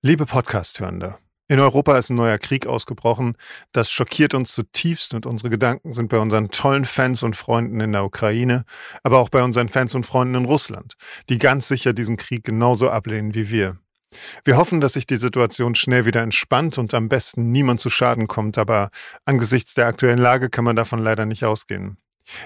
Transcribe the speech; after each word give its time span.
Liebe 0.00 0.26
Podcast-Hörende, 0.26 1.18
in 1.48 1.58
Europa 1.58 1.98
ist 1.98 2.08
ein 2.08 2.14
neuer 2.14 2.38
Krieg 2.38 2.68
ausgebrochen. 2.68 3.36
Das 3.72 3.90
schockiert 3.90 4.32
uns 4.32 4.54
zutiefst 4.54 5.12
und 5.12 5.26
unsere 5.26 5.50
Gedanken 5.50 5.92
sind 5.92 6.08
bei 6.08 6.20
unseren 6.20 6.52
tollen 6.52 6.84
Fans 6.84 7.24
und 7.24 7.34
Freunden 7.34 7.80
in 7.80 7.90
der 7.90 8.04
Ukraine, 8.04 8.62
aber 9.02 9.18
auch 9.18 9.28
bei 9.28 9.42
unseren 9.42 9.68
Fans 9.68 9.96
und 9.96 10.06
Freunden 10.06 10.36
in 10.36 10.44
Russland, 10.44 10.94
die 11.28 11.38
ganz 11.38 11.66
sicher 11.66 11.94
diesen 11.94 12.16
Krieg 12.16 12.44
genauso 12.44 12.90
ablehnen 12.90 13.34
wie 13.34 13.50
wir. 13.50 13.80
Wir 14.44 14.56
hoffen, 14.56 14.80
dass 14.80 14.92
sich 14.92 15.08
die 15.08 15.16
Situation 15.16 15.74
schnell 15.74 16.06
wieder 16.06 16.22
entspannt 16.22 16.78
und 16.78 16.94
am 16.94 17.08
besten 17.08 17.50
niemand 17.50 17.80
zu 17.80 17.90
Schaden 17.90 18.28
kommt, 18.28 18.56
aber 18.56 18.90
angesichts 19.24 19.74
der 19.74 19.88
aktuellen 19.88 20.20
Lage 20.20 20.48
kann 20.48 20.64
man 20.64 20.76
davon 20.76 21.00
leider 21.00 21.26
nicht 21.26 21.44
ausgehen. 21.44 21.96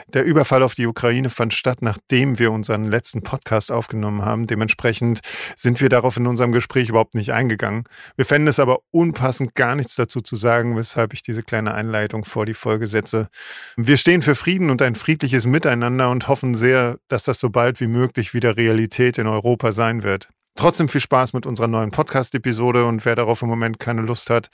Der 0.09 0.25
Überfall 0.25 0.62
auf 0.62 0.75
die 0.75 0.87
Ukraine 0.87 1.30
fand 1.30 1.55
statt, 1.55 1.79
nachdem 1.80 2.39
wir 2.39 2.53
unseren 2.53 2.85
letzten 2.85 3.23
Podcast 3.23 3.73
aufgenommen 3.73 4.25
haben. 4.25 4.46
Dementsprechend 4.46 5.21
sind 5.57 5.81
wir 5.81 5.89
darauf 5.89 6.17
in 6.17 6.27
unserem 6.27 6.53
Gespräch 6.53 6.89
überhaupt 6.89 7.14
nicht 7.14 7.32
eingegangen. 7.32 7.85
Wir 8.17 8.25
fänden 8.25 8.49
es 8.49 8.61
aber 8.61 8.81
unpassend, 8.91 9.55
gar 9.55 9.75
nichts 9.75 9.95
dazu 9.95 10.21
zu 10.21 10.36
sagen, 10.36 10.77
weshalb 10.77 11.14
ich 11.14 11.22
diese 11.22 11.43
kleine 11.43 11.75
Einleitung 11.75 12.25
vor 12.25 12.46
die 12.46 12.55
Folge 12.55 12.86
setze. 12.86 13.29
Wir 13.77 13.96
stehen 13.96 14.22
für 14.22 14.35
Frieden 14.35 14.71
und 14.71 14.82
ein 14.82 14.95
friedliches 14.95 15.46
Miteinander 15.46 16.11
und 16.11 16.29
hoffen 16.29 16.55
sehr, 16.55 16.99
dass 17.08 17.25
das 17.25 17.39
so 17.39 17.50
bald 17.50 17.80
wie 17.80 17.86
möglich 17.86 18.35
wieder 18.35 18.57
Realität 18.57 19.19
in 19.19 19.27
Europa 19.27 19.72
sein 19.72 20.03
wird. 20.03 20.29
Trotzdem 20.55 20.89
viel 20.89 21.00
Spaß 21.00 21.33
mit 21.33 21.46
unserer 21.46 21.69
neuen 21.69 21.91
Podcast-Episode 21.91 22.85
und 22.85 23.05
wer 23.05 23.14
darauf 23.14 23.41
im 23.43 23.49
Moment 23.49 23.79
keine 23.79 24.03
Lust 24.03 24.29
hat, 24.29 24.50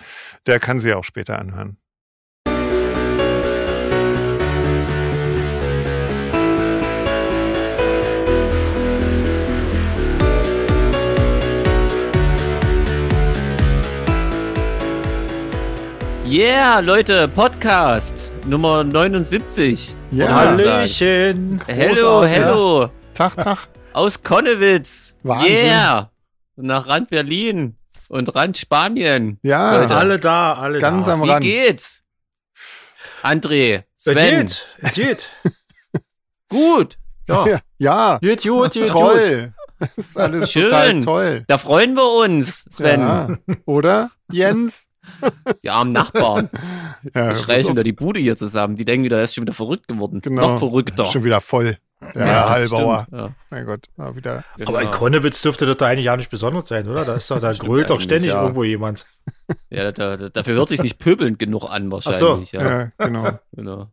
der 0.46 0.60
kann 0.60 0.78
sie 0.78 0.94
auch 0.94 1.04
später 1.04 1.38
anhören. 1.38 1.76
Yeah, 16.28 16.80
Leute, 16.80 17.26
Podcast 17.28 18.30
Nummer 18.46 18.84
79. 18.84 19.94
Ja, 20.10 20.28
Hallöchen. 20.34 21.60
Hello, 21.66 22.20
Großartig. 22.20 22.36
hello. 22.36 22.90
Tag, 23.14 23.36
Tag. 23.36 23.68
Aus 23.94 24.22
Konnewitz. 24.22 25.14
Wahnsinn. 25.22 25.52
Yeah. 25.52 26.10
Nach 26.56 26.86
Rand 26.86 27.08
Berlin 27.10 27.76
und 28.08 28.34
Rand 28.34 28.56
Spanien. 28.58 29.38
Ja, 29.42 29.76
Leute. 29.78 29.94
Alle 29.94 30.18
da, 30.20 30.54
alle 30.54 30.80
ganz 30.80 31.06
da. 31.06 31.12
am 31.14 31.22
Wie 31.22 31.30
Rand. 31.30 31.42
geht's? 31.44 32.02
André, 33.22 33.84
Es 33.96 34.04
Sven. 34.04 34.46
geht, 34.46 34.66
es 34.82 34.92
geht. 34.94 35.28
Gut. 36.50 36.98
Ja. 37.28 37.60
Ja, 37.78 38.18
gut, 38.22 38.42
gut, 38.42 38.72
gut. 38.74 38.88
toll. 38.88 39.52
Das 39.80 39.90
ist 39.96 40.18
alles 40.18 40.50
Schön. 40.50 40.64
total 40.64 41.00
toll. 41.04 41.44
Da 41.46 41.56
freuen 41.56 41.94
wir 41.94 42.10
uns, 42.24 42.64
Sven. 42.68 43.00
Ja. 43.00 43.28
Oder, 43.64 44.10
Jens? 44.28 44.87
Die 45.62 45.70
armen 45.70 45.92
Nachbarn. 45.92 46.50
Ja, 47.14 47.28
Die 47.28 47.34
schreien 47.36 47.58
ist 47.60 47.62
schon 47.62 47.70
auch- 47.70 47.74
wieder 47.76 47.84
die 47.84 47.92
Bude 47.92 48.18
hier 48.18 48.36
zusammen. 48.36 48.74
Die 48.74 48.84
denken 48.84 49.04
wieder, 49.04 49.18
er 49.18 49.24
ist 49.24 49.34
schon 49.34 49.42
wieder 49.42 49.52
verrückt 49.52 49.86
geworden. 49.86 50.20
Genau. 50.20 50.42
Noch 50.52 50.58
verrückter. 50.58 51.04
Schon 51.06 51.22
wieder 51.22 51.40
voll. 51.40 51.76
Der 52.14 52.26
Ja, 52.26 52.48
Hallbauer. 52.50 53.02
stimmt. 53.06 53.20
Ja, 53.22 53.30
Mein 53.50 53.66
Gott, 53.66 53.86
mal 53.96 54.16
wieder. 54.16 54.42
Aber 54.66 54.80
in 54.80 54.86
genau. 54.86 54.98
Konnewitz 54.98 55.40
dürfte 55.42 55.64
das 55.66 55.76
da 55.76 55.86
eigentlich 55.86 56.06
ja 56.06 56.16
nicht 56.16 56.28
besonders 56.30 56.66
sein, 56.68 56.88
oder? 56.88 57.04
Da 57.04 57.14
ist 57.14 57.30
doch, 57.30 57.40
da 57.40 57.52
grölt 57.58 57.90
doch 57.90 58.00
ständig 58.00 58.30
ja. 58.32 58.40
irgendwo 58.42 58.64
jemand. 58.64 59.06
Ja, 59.70 59.90
da, 59.92 60.16
da, 60.16 60.28
dafür 60.28 60.54
hört 60.56 60.68
sich 60.70 60.82
nicht 60.82 60.98
pöbelnd 60.98 61.38
genug 61.38 61.64
an 61.70 61.88
Ach 61.94 62.02
so. 62.02 62.26
wahrscheinlich. 62.40 62.52
Ja. 62.52 62.62
Ja, 62.80 62.90
genau. 62.98 63.38
Genau. 63.52 63.86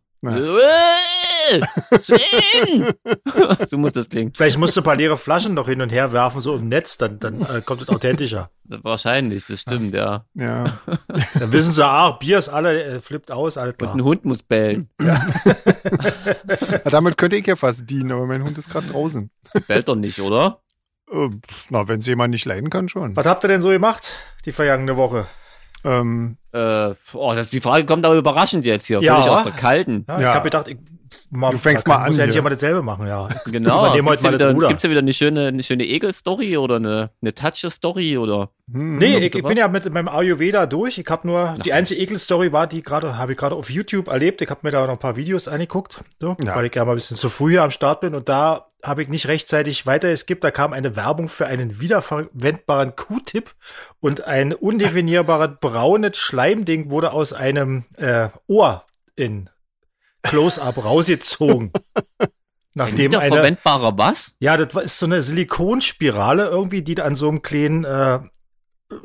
Ja. 1.51 1.57
Äh, 1.91 1.99
Sven! 2.01 2.93
so 3.65 3.77
muss 3.77 3.91
das 3.93 4.09
klingen. 4.09 4.31
Vielleicht 4.35 4.57
musst 4.57 4.75
du 4.75 4.81
ein 4.81 4.83
paar 4.83 4.95
leere 4.95 5.17
Flaschen 5.17 5.53
noch 5.53 5.67
hin 5.67 5.81
und 5.81 5.91
her 5.91 6.11
werfen, 6.11 6.41
so 6.41 6.55
im 6.55 6.67
Netz, 6.69 6.97
dann, 6.97 7.19
dann 7.19 7.41
äh, 7.41 7.61
kommt 7.63 7.81
es 7.81 7.89
authentischer. 7.89 8.49
Wahrscheinlich, 8.63 9.45
das 9.47 9.61
stimmt, 9.61 9.93
ja. 9.93 10.25
Ja. 10.33 10.79
Dann 11.39 11.51
wissen 11.51 11.71
sie, 11.71 11.85
ah, 11.85 12.11
Bier 12.11 12.39
ist 12.39 12.49
alle, 12.49 12.83
äh, 12.83 12.99
flippt 12.99 13.31
aus, 13.31 13.57
alles 13.59 13.73
Und 13.73 13.77
klar. 13.77 13.93
ein 13.93 14.03
Hund 14.03 14.25
muss 14.25 14.41
bellen. 14.41 14.89
ja. 15.01 15.23
Damit 16.85 17.17
könnte 17.17 17.35
ich 17.35 17.45
ja 17.45 17.55
fast 17.55 17.87
dienen, 17.89 18.11
aber 18.11 18.25
mein 18.25 18.43
Hund 18.43 18.57
ist 18.57 18.69
gerade 18.69 18.87
draußen. 18.87 19.29
Bellt 19.67 19.87
er 19.87 19.95
nicht, 19.95 20.19
oder? 20.19 20.61
Äh, 21.11 21.29
Na, 21.69 21.87
wenn 21.87 21.99
es 21.99 22.07
jemand 22.07 22.31
nicht 22.31 22.45
leiden 22.45 22.69
kann, 22.71 22.89
schon. 22.89 23.15
Was 23.15 23.27
habt 23.27 23.43
ihr 23.45 23.49
denn 23.49 23.61
so 23.61 23.69
gemacht, 23.69 24.13
die 24.45 24.51
vergangene 24.51 24.97
Woche? 24.97 25.27
Ähm, 25.83 26.37
Äh, 26.51 26.95
oh, 27.13 27.33
das, 27.35 27.49
die 27.51 27.59
Frage 27.61 27.85
kommt 27.85 28.05
aber 28.05 28.15
überraschend 28.15 28.65
jetzt 28.65 28.87
hier. 28.87 29.01
Ja. 29.01 29.15
Völlig 29.21 29.29
aus 29.29 29.43
der 29.43 29.51
kalten. 29.51 30.05
Ja, 30.07 30.19
Ja. 30.19 30.29
Ich 30.29 30.35
habe 30.35 30.43
gedacht, 30.45 30.67
ich, 30.69 30.77
mal, 31.29 31.51
Du 31.51 31.57
fängst 31.57 31.87
mal 31.87 31.95
an 31.97 32.07
Muss 32.07 32.17
ja 32.17 32.25
nicht 32.25 32.33
hier. 32.33 32.41
immer 32.41 32.49
dasselbe 32.49 32.81
machen, 32.81 33.07
ja. 33.07 33.29
Genau. 33.45 33.91
Gibt's 33.93 34.23
ja 34.23 34.33
wieder, 34.33 34.53
gibt's 34.53 34.83
ja 34.83 34.89
wieder 34.89 34.99
eine 34.99 35.13
schöne, 35.13 35.47
eine 35.47 35.63
schöne 35.63 35.85
Egel-Story 35.85 36.57
oder 36.57 36.75
eine, 36.77 37.09
eine 37.21 37.33
Touch-Story 37.33 38.17
oder? 38.17 38.49
hm, 38.71 38.97
Nee, 38.97 39.13
Irgend 39.13 39.25
ich, 39.25 39.35
ich 39.35 39.43
bin 39.43 39.57
ja 39.57 39.67
mit 39.67 39.91
meinem 39.91 40.07
Ayurveda 40.07 40.65
durch. 40.65 40.97
Ich 40.97 41.07
habe 41.09 41.27
nur, 41.27 41.55
die 41.63 41.69
was. 41.69 41.75
einzige 41.77 42.01
Ekelstory 42.01 42.51
war, 42.51 42.67
die 42.67 42.81
gerade, 42.81 43.17
habe 43.17 43.33
ich 43.33 43.37
gerade 43.37 43.55
auf 43.55 43.69
YouTube 43.69 44.07
erlebt. 44.07 44.41
Ich 44.41 44.49
habe 44.49 44.61
mir 44.63 44.71
da 44.71 44.85
noch 44.85 44.93
ein 44.93 44.99
paar 44.99 45.15
Videos 45.15 45.47
angeguckt, 45.47 45.99
so, 46.19 46.35
Ja. 46.43 46.55
weil 46.55 46.65
ich 46.65 46.75
ja 46.75 46.85
mal 46.85 46.91
ein 46.91 46.95
bisschen 46.95 47.17
zu 47.17 47.29
früh 47.29 47.51
hier 47.51 47.63
am 47.63 47.71
Start 47.71 48.01
bin. 48.01 48.15
Und 48.15 48.29
da 48.29 48.67
habe 48.83 49.01
ich 49.01 49.09
nicht 49.09 49.27
rechtzeitig 49.27 49.85
weiter 49.87 50.09
es 50.09 50.25
gibt. 50.27 50.43
Da 50.43 50.51
kam 50.51 50.71
eine 50.73 50.95
Werbung 50.95 51.27
für 51.29 51.47
einen 51.47 51.79
wiederverwendbaren 51.79 52.95
Q-Tip 52.95 53.51
und 53.99 54.25
ein 54.25 54.53
undefinierbares 54.53 55.57
braunes 55.59 56.17
Schleimding 56.17 56.89
wurde 56.91 57.11
aus 57.11 57.33
einem 57.33 57.85
äh, 57.97 58.29
Ohr 58.47 58.83
in 59.15 59.49
Close-Up 60.29 60.83
rausgezogen. 60.83 61.71
Nachdem 62.73 63.11
Wieder 63.11 63.19
eine, 63.21 63.33
verwendbarer 63.33 63.97
was? 63.97 64.35
ja, 64.39 64.57
das 64.57 64.83
ist 64.83 64.99
so 64.99 65.05
eine 65.05 65.21
Silikonspirale 65.21 66.47
irgendwie, 66.47 66.81
die 66.81 67.01
an 67.01 67.15
so 67.15 67.29
einem 67.29 67.41
kleinen 67.41 67.85
äh, 67.85 68.19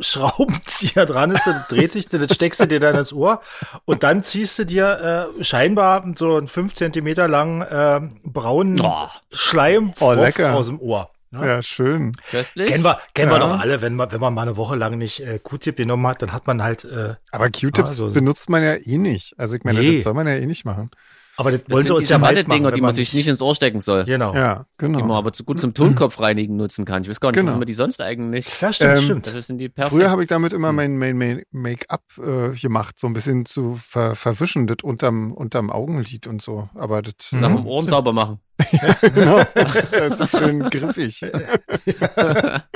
Schraubenzieher 0.00 1.06
dran 1.06 1.30
ist, 1.30 1.46
das 1.46 1.68
dreht 1.68 1.92
sich, 1.92 2.08
das 2.08 2.34
steckst 2.34 2.60
du 2.60 2.66
dir 2.66 2.80
dann 2.80 2.96
ins 2.96 3.12
Ohr 3.12 3.40
und 3.84 4.02
dann 4.02 4.22
ziehst 4.22 4.58
du 4.58 4.66
dir 4.66 5.30
äh, 5.38 5.44
scheinbar 5.44 6.04
so 6.16 6.36
einen 6.36 6.48
fünf 6.48 6.74
Zentimeter 6.74 7.28
langen 7.28 7.62
äh, 7.62 8.00
braunen 8.24 8.80
Oh, 8.80 9.08
Schleim 9.30 9.92
Oh, 10.00 10.06
aus 10.12 10.66
dem 10.66 10.80
Ohr. 10.80 11.10
Ja. 11.32 11.46
Ja, 11.46 11.62
schön. 11.62 12.12
köstlich? 12.30 12.68
Kennen 12.68 12.82
wir, 12.84 12.98
kennen 13.14 13.30
wir 13.30 13.38
Ja. 13.38 13.46
doch 13.46 13.60
alle, 13.60 13.80
wenn 13.82 13.94
man, 13.94 14.10
wenn 14.10 14.20
man 14.20 14.34
mal 14.34 14.42
eine 14.42 14.56
Woche 14.56 14.74
lang 14.76 14.98
nicht 14.98 15.20
äh, 15.20 15.38
Q-Tip 15.38 15.76
genommen 15.76 16.06
hat, 16.06 16.22
dann 16.22 16.32
hat 16.32 16.46
man 16.46 16.62
halt, 16.62 16.84
äh, 16.84 17.14
Aber 17.30 17.50
Q-Tips 17.50 17.90
Ah, 17.90 17.92
so- 17.92 18.10
benutzt 18.10 18.50
man 18.50 18.62
ja 18.64 18.74
eh 18.74 18.98
nicht. 18.98 19.34
Also 19.38 19.54
ich 19.54 19.62
meine, 19.64 19.78
Nee. 19.80 19.96
das 19.96 20.04
soll 20.04 20.14
man 20.14 20.26
ja 20.26 20.34
eh 20.34 20.46
nicht 20.46 20.64
machen. 20.64 20.90
aber 21.36 21.52
das, 21.52 21.62
Das 21.62 21.70
wollen 21.70 21.82
sie 21.84 21.86
sind 21.86 21.96
uns 21.96 22.08
ja 22.10 22.20
weiß 22.20 22.46
machen. 22.48 22.64
Wenn 22.64 22.74
die 22.74 22.80
man 22.82 22.94
sich 22.94 23.14
nicht 23.14 23.26
ins 23.26 23.40
Ohr 23.40 23.54
stecken 23.54 23.80
soll. 23.80 24.04
Genau. 24.04 24.34
Ja, 24.34 24.64
Die 24.78 24.84
man 24.88 25.00
genau. 25.00 25.16
aber 25.16 25.32
zu 25.32 25.42
gut 25.44 25.58
zum 25.58 25.72
Tonkopf 25.72 26.20
reinigen 26.20 26.56
nutzen 26.56 26.84
kann. 26.84 27.02
Ich 27.02 27.08
weiß 27.08 27.18
gar 27.18 27.30
nicht, 27.30 27.36
Genau. 27.38 27.52
wofür 27.52 27.58
man 27.60 27.66
die 27.66 27.72
sonst 27.72 27.98
eigentlich. 28.02 28.60
Ja, 28.60 28.72
stimmt, 28.74 28.98
Ähm, 28.98 29.04
stimmt. 29.04 29.26
Das 29.28 29.46
sind 29.46 29.56
die 29.56 29.70
perfekt. 29.70 29.94
Früher 29.94 30.10
habe 30.10 30.22
ich 30.22 30.28
damit 30.28 30.52
Hm. 30.52 30.58
immer 30.58 30.72
mein, 30.72 30.98
mein, 30.98 31.16
mein 31.16 31.42
Make-up 31.50 32.02
äh, 32.18 32.50
gemacht, 32.58 32.98
so 32.98 33.06
ein 33.06 33.14
bisschen 33.14 33.46
zu 33.46 33.76
ver 33.82 34.16
verwischen, 34.16 34.66
das 34.66 34.78
unterm, 34.82 35.32
unterm 35.32 35.70
Augenlid 35.70 36.26
und 36.26 36.42
so. 36.42 36.68
Aber 36.74 37.00
das, 37.00 37.14
nach 37.32 37.48
dem 37.54 37.64
Ohren 37.66 37.88
sauber 37.88 38.12
machen. 38.12 38.40
genau, 39.14 39.42
das 39.54 40.20
ist 40.20 40.38
schön 40.38 40.60
griffig. 40.70 41.20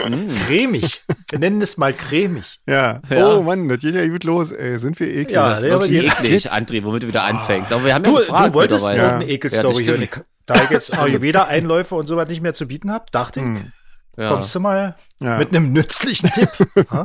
Mm. 0.07 0.29
Cremig. 0.47 1.03
Wir 1.31 1.39
nennen 1.39 1.63
es 1.63 1.77
mal 1.79 1.93
cremig. 1.95 2.59
Ja. 2.67 3.01
Ja. 3.09 3.29
Oh 3.29 3.43
Mann, 3.43 3.69
das 3.69 3.79
geht 3.79 3.95
ja 3.95 4.07
gut 4.07 4.25
los. 4.25 4.51
Ey, 4.53 4.77
sind 4.79 5.01
wir 5.01 5.09
eklig. 5.09 5.31
Ja, 5.31 5.49
Das 5.51 5.61
ist 5.61 5.65
ja, 5.67 5.71
wirklich 5.81 5.91
die- 6.01 6.07
eklig, 6.07 6.53
André, 6.53 6.85
womit 6.85 7.05
du 7.05 7.07
wieder 7.09 7.25
anfängst. 7.25 7.73
Aber 7.73 7.85
wir 7.87 7.95
haben 7.95 8.03
Du, 8.05 8.15
ja 8.15 8.21
gefragt 8.21 8.49
du 8.51 8.55
wolltest 8.55 8.85
noch 8.85 8.91
eine 8.91 9.25
Ja. 9.25 9.29
Ekelstory 9.29 9.85
Ja, 9.85 9.93
hören. 9.95 10.09
Da 10.47 10.63
ich 10.63 10.71
jetzt 10.71 10.93
Ayurveda-Einläufe 10.97 11.95
und 11.95 12.07
sowas 12.07 12.29
nicht 12.29 12.43
mehr 12.43 12.53
zu 12.53 12.67
bieten 12.67 12.93
habe, 12.93 13.07
dachte 13.13 13.41
ich, 13.41 13.47
Hm. 13.47 13.73
Ja. 14.19 14.29
kommst 14.29 14.55
du 14.55 14.61
mal 14.61 14.95
Ja. 15.23 15.39
mit 15.39 15.49
einem 15.49 15.73
nützlichen 15.73 16.31
Tipp. 16.31 16.51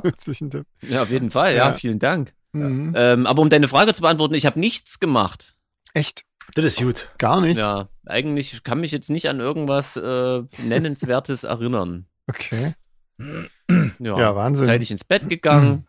Nützlichen 0.04 0.52
Tipp. 0.52 0.66
ja, 0.82 1.04
auf 1.04 1.10
jeden 1.10 1.32
Fall. 1.32 1.52
Ja, 1.56 1.68
Ja. 1.70 1.74
vielen 1.74 2.00
Dank. 2.00 2.34
Mhm. 2.52 2.94
Ähm, 2.98 3.26
aber 3.28 3.42
um 3.42 3.50
deine 3.50 3.68
Frage 3.70 3.94
zu 3.94 4.02
beantworten, 4.02 4.34
ich 4.34 4.46
habe 4.46 4.60
nichts 4.60 5.00
gemacht. 5.00 5.54
Echt? 5.94 6.24
Das 6.56 6.66
ist 6.66 6.80
gut. 6.82 7.10
Gar 7.18 7.42
nichts? 7.42 7.60
Ja, 7.60 7.90
eigentlich 8.06 8.54
ich 8.54 8.64
kann 8.64 8.80
mich 8.80 8.92
jetzt 8.92 9.10
nicht 9.10 9.30
an 9.30 9.40
irgendwas 9.40 9.96
äh, 9.98 10.44
Nennenswertes 10.64 11.44
erinnern. 11.46 12.06
Okay. 12.28 12.76
Ja, 13.20 14.18
Ja, 14.18 14.36
Wahnsinn. 14.36 14.66
Zeitig 14.68 14.92
ins 14.92 15.04
Bett 15.04 15.30
gegangen. 15.30 15.88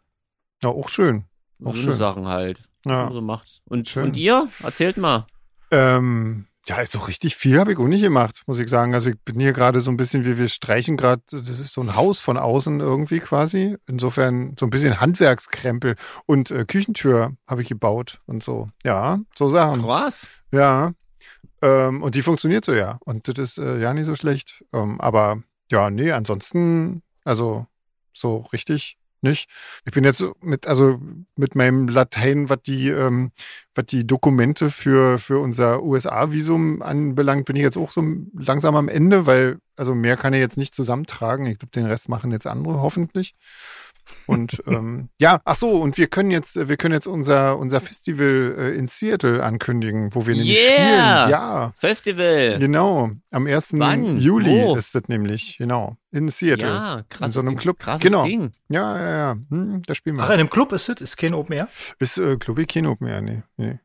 Ja, 0.62 0.71
auch 0.71 0.89
schön. 0.89 1.25
Auch 1.65 1.77
so 1.77 1.83
schön. 1.83 1.95
Sachen 1.97 2.27
halt. 2.27 2.62
Ja. 2.85 3.11
So 3.12 3.21
macht. 3.21 3.61
Und, 3.67 3.89
Schön. 3.89 4.05
und 4.05 4.17
ihr? 4.17 4.49
Erzählt 4.62 4.97
mal. 4.97 5.27
Ähm, 5.71 6.47
ja, 6.67 6.85
so 6.85 6.99
richtig 7.01 7.37
viel 7.37 7.59
habe 7.59 7.73
ich 7.73 7.79
auch 7.79 7.87
nicht 7.87 8.03
gemacht, 8.03 8.43
muss 8.47 8.59
ich 8.59 8.69
sagen. 8.69 8.95
Also 8.95 9.11
ich 9.11 9.19
bin 9.25 9.41
hier 9.41 9.53
gerade 9.53 9.81
so 9.81 9.91
ein 9.91 9.97
bisschen, 9.97 10.25
wie 10.25 10.39
wir 10.39 10.49
streichen 10.49 10.97
gerade, 10.97 11.23
das 11.31 11.59
ist 11.59 11.73
so 11.73 11.81
ein 11.81 11.97
Haus 11.97 12.19
von 12.19 12.37
außen 12.37 12.81
irgendwie 12.81 13.19
quasi. 13.19 13.77
Insofern 13.87 14.55
so 14.59 14.67
ein 14.67 14.71
bisschen 14.71 15.01
Handwerkskrempel 15.01 15.97
und 16.27 16.51
äh, 16.51 16.65
Küchentür 16.67 17.33
habe 17.49 17.62
ich 17.62 17.69
gebaut 17.69 18.21
und 18.27 18.43
so. 18.43 18.69
Ja, 18.85 19.19
so 19.37 19.49
Sachen. 19.49 19.83
Krass. 19.83 20.31
Ja. 20.53 20.93
Ähm, 21.62 22.03
und 22.03 22.15
die 22.15 22.23
funktioniert 22.23 22.65
so 22.65 22.73
ja. 22.73 22.99
Und 23.05 23.27
das 23.27 23.39
ist 23.39 23.59
äh, 23.59 23.81
ja 23.81 23.95
nicht 23.95 24.07
so 24.07 24.15
schlecht. 24.15 24.65
Ähm, 24.73 25.01
aber 25.01 25.43
ja, 25.71 25.89
nee, 25.89 26.12
ansonsten, 26.12 27.03
also 27.25 27.67
so 28.12 28.39
richtig 28.53 29.00
nicht. 29.23 29.49
Ich 29.85 29.93
bin 29.93 30.05
jetzt 30.05 30.25
mit, 30.43 30.67
also 30.67 31.01
mit 31.37 31.55
meinem 31.55 31.89
Latein, 31.89 32.49
was 32.49 32.63
die, 32.63 32.89
ähm, 32.89 33.33
was 33.75 33.87
die 33.87 34.07
Dokumente 34.07 34.71
für, 34.71 35.19
für 35.19 35.39
unser 35.39 35.83
USA-Visum 35.83 36.83
anbelangt, 36.83 37.45
bin 37.47 37.57
ich 37.57 37.63
jetzt 37.63 37.77
auch 37.77 37.93
so 37.93 38.03
langsam 38.33 38.77
am 38.77 38.89
Ende, 38.89 39.27
weil, 39.27 39.59
also 39.77 39.95
mehr 39.95 40.17
kann 40.17 40.35
ich 40.35 40.41
jetzt 40.41 40.57
nicht 40.57 40.75
zusammentragen. 40.75 41.47
Ich 41.47 41.59
glaube, 41.59 41.73
den 41.73 41.87
Rest 41.87 42.09
machen 42.09 42.33
jetzt 42.33 42.47
andere, 42.47 42.81
hoffentlich. 42.81 43.35
Und 44.26 44.62
ähm, 44.67 45.08
ja, 45.20 45.41
ach 45.44 45.56
so, 45.56 45.81
und 45.81 45.97
wir 45.99 46.06
können 46.08 46.31
jetzt, 46.31 46.56
wir 46.69 46.76
können 46.76 46.94
jetzt 46.94 47.06
unser, 47.06 47.58
unser 47.58 47.81
Festival 47.81 48.55
äh, 48.58 48.75
in 48.76 48.88
Seattle 48.88 49.43
ankündigen, 49.43 50.14
wo 50.14 50.26
wir 50.26 50.35
nämlich 50.35 50.56
Yeah! 50.58 50.73
spielen. 51.25 51.31
Ja, 51.31 51.73
Festival. 51.76 52.58
genau. 52.58 53.11
Am 53.31 53.47
1. 53.47 53.75
Wann? 53.79 54.19
Juli 54.19 54.50
Wo? 54.50 54.76
ist 54.76 54.94
das 54.94 55.05
nämlich, 55.08 55.56
genau. 55.58 55.97
In 56.11 56.29
Seattle. 56.29 56.67
Ja, 56.69 57.02
krasses 57.08 57.35
so 57.35 57.41
einem 57.41 57.50
Ding. 57.50 57.58
Club. 57.58 57.79
Krasses 57.79 58.02
Genau. 58.02 58.25
Ding. 58.25 58.52
Ja, 58.69 58.99
ja, 58.99 59.17
ja. 59.17 59.37
Hm, 59.50 59.82
da 59.87 59.94
spielen 59.94 60.17
wir. 60.17 60.25
Ach, 60.25 60.29
in 60.31 60.41
einem 60.41 60.50
Club 60.50 60.73
ist 60.73 60.88
es? 60.88 61.00
Ist 61.00 61.17
kein 61.17 61.35
Open 61.35 61.55
Air? 61.56 61.69
Ist 61.99 62.19
äh, 62.19 62.37
glaube 62.37 62.62
ich 62.62 62.69
kein 62.69 62.87
Open 62.87 63.06
Air, 63.06 63.20
nee. 63.23 63.43
nee. 63.56 63.79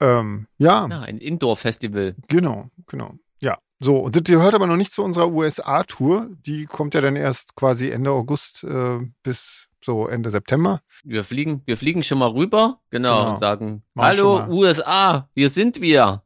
Ähm, 0.00 0.46
ja, 0.58 0.86
Ja, 0.88 1.00
ein 1.00 1.18
Indoor-Festival. 1.18 2.14
genau, 2.28 2.68
genau. 2.86 3.14
Ja, 3.40 3.58
so, 3.78 3.98
und 3.98 4.16
das 4.16 4.22
gehört 4.24 4.54
aber 4.54 4.66
noch 4.66 4.76
nicht 4.76 4.92
zu 4.92 5.02
unserer 5.02 5.28
USA-Tour. 5.30 6.28
Die 6.46 6.66
kommt 6.66 6.94
ja 6.94 7.00
dann 7.00 7.16
erst 7.16 7.56
quasi 7.56 7.90
Ende 7.90 8.10
August 8.10 8.64
äh, 8.64 8.98
bis 9.22 9.64
so 9.84 10.08
Ende 10.08 10.30
September. 10.30 10.80
Wir 11.04 11.22
fliegen, 11.22 11.62
wir 11.66 11.76
fliegen 11.76 12.02
schon 12.02 12.18
mal 12.18 12.28
rüber, 12.30 12.80
genau, 12.90 13.18
Genau. 13.20 13.30
und 13.32 13.38
sagen, 13.38 13.82
Mach 13.94 14.06
hallo. 14.06 14.44
USA, 14.48 15.28
hier 15.34 15.48
sind 15.50 15.80
wir. 15.80 16.22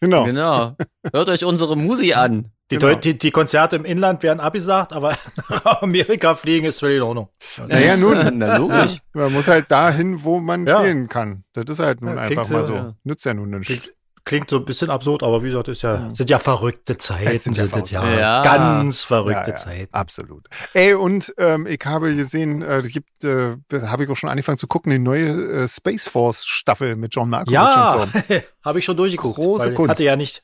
Genau. 0.00 0.24
Genau. 0.26 0.76
Hört 1.12 1.28
euch 1.30 1.44
unsere 1.44 1.76
Musi 1.76 2.12
an. 2.12 2.50
Die, 2.70 2.76
Genau. 2.78 2.96
Die, 2.96 3.16
die 3.16 3.30
Konzerte 3.30 3.76
im 3.76 3.84
Inland 3.84 4.22
werden 4.24 4.40
abgesagt, 4.40 4.92
aber 4.92 5.16
nach 5.48 5.82
Amerika 5.82 6.34
fliegen 6.34 6.66
ist 6.66 6.80
völlig 6.80 6.96
in 6.96 7.02
Ordnung. 7.04 7.28
Naja, 7.68 7.96
nun, 7.96 8.18
Na 8.38 8.56
logisch. 8.58 8.98
man 9.14 9.32
muss 9.32 9.46
halt 9.48 9.70
dahin, 9.70 10.22
wo 10.24 10.40
man 10.40 10.66
Ja. 10.66 10.80
spielen 10.80 11.08
kann. 11.08 11.44
Das 11.54 11.64
ist 11.68 11.78
halt 11.78 12.02
nun 12.02 12.16
Ja, 12.16 12.22
einfach 12.22 12.48
mal 12.50 12.64
so, 12.64 12.72
so. 12.72 12.74
ja. 12.74 12.94
Nützt 13.04 13.24
ja 13.24 13.32
nun 13.34 13.50
nichts. 13.50 13.92
Klingt, 14.26 14.50
so 14.50 14.56
ein 14.56 14.64
bisschen 14.64 14.90
absurd, 14.90 15.22
aber 15.22 15.42
wie 15.42 15.46
gesagt, 15.46 15.68
ist 15.68 15.82
ja, 15.82 16.10
sind 16.12 16.28
ja 16.28 16.38
verrückte 16.40 16.96
Zeiten. 16.96 17.28
Es 17.28 17.44
sind 17.44 17.56
ja 17.56 17.66
das 17.68 17.90
ja. 17.90 18.00
verrückte- 18.02 18.20
Ja. 18.20 18.42
Ganz 18.42 19.02
verrückte 19.04 19.40
Ja, 19.40 19.46
ja, 19.48 19.54
Zeiten. 19.54 19.94
Absolut. 19.94 20.48
Ey, 20.74 20.94
und 20.94 21.32
ähm, 21.38 21.66
ich 21.68 21.80
habe 21.84 22.14
gesehen, 22.14 22.60
äh, 22.60 22.82
gibt, 22.84 23.22
äh, 23.24 23.54
habe 23.86 24.02
ich 24.04 24.10
auch 24.10 24.16
schon 24.16 24.28
angefangen 24.28 24.58
zu 24.58 24.66
gucken, 24.66 24.90
die 24.90 24.98
neue 24.98 25.28
äh, 25.62 25.68
Space 25.68 26.08
Force 26.08 26.44
Staffel 26.44 26.96
mit 26.96 27.14
John 27.14 27.30
Malkovich 27.30 27.54
Ja, 27.54 27.94
und 28.02 28.10
so. 28.12 28.34
habe 28.64 28.78
ich 28.80 28.84
schon 28.84 28.96
durchgeguckt. 28.96 29.36
Große 29.36 29.66
weil 29.66 29.74
Kunst. 29.74 29.90
Hatte 29.92 30.02
ja 30.04 30.16
nicht. 30.16 30.42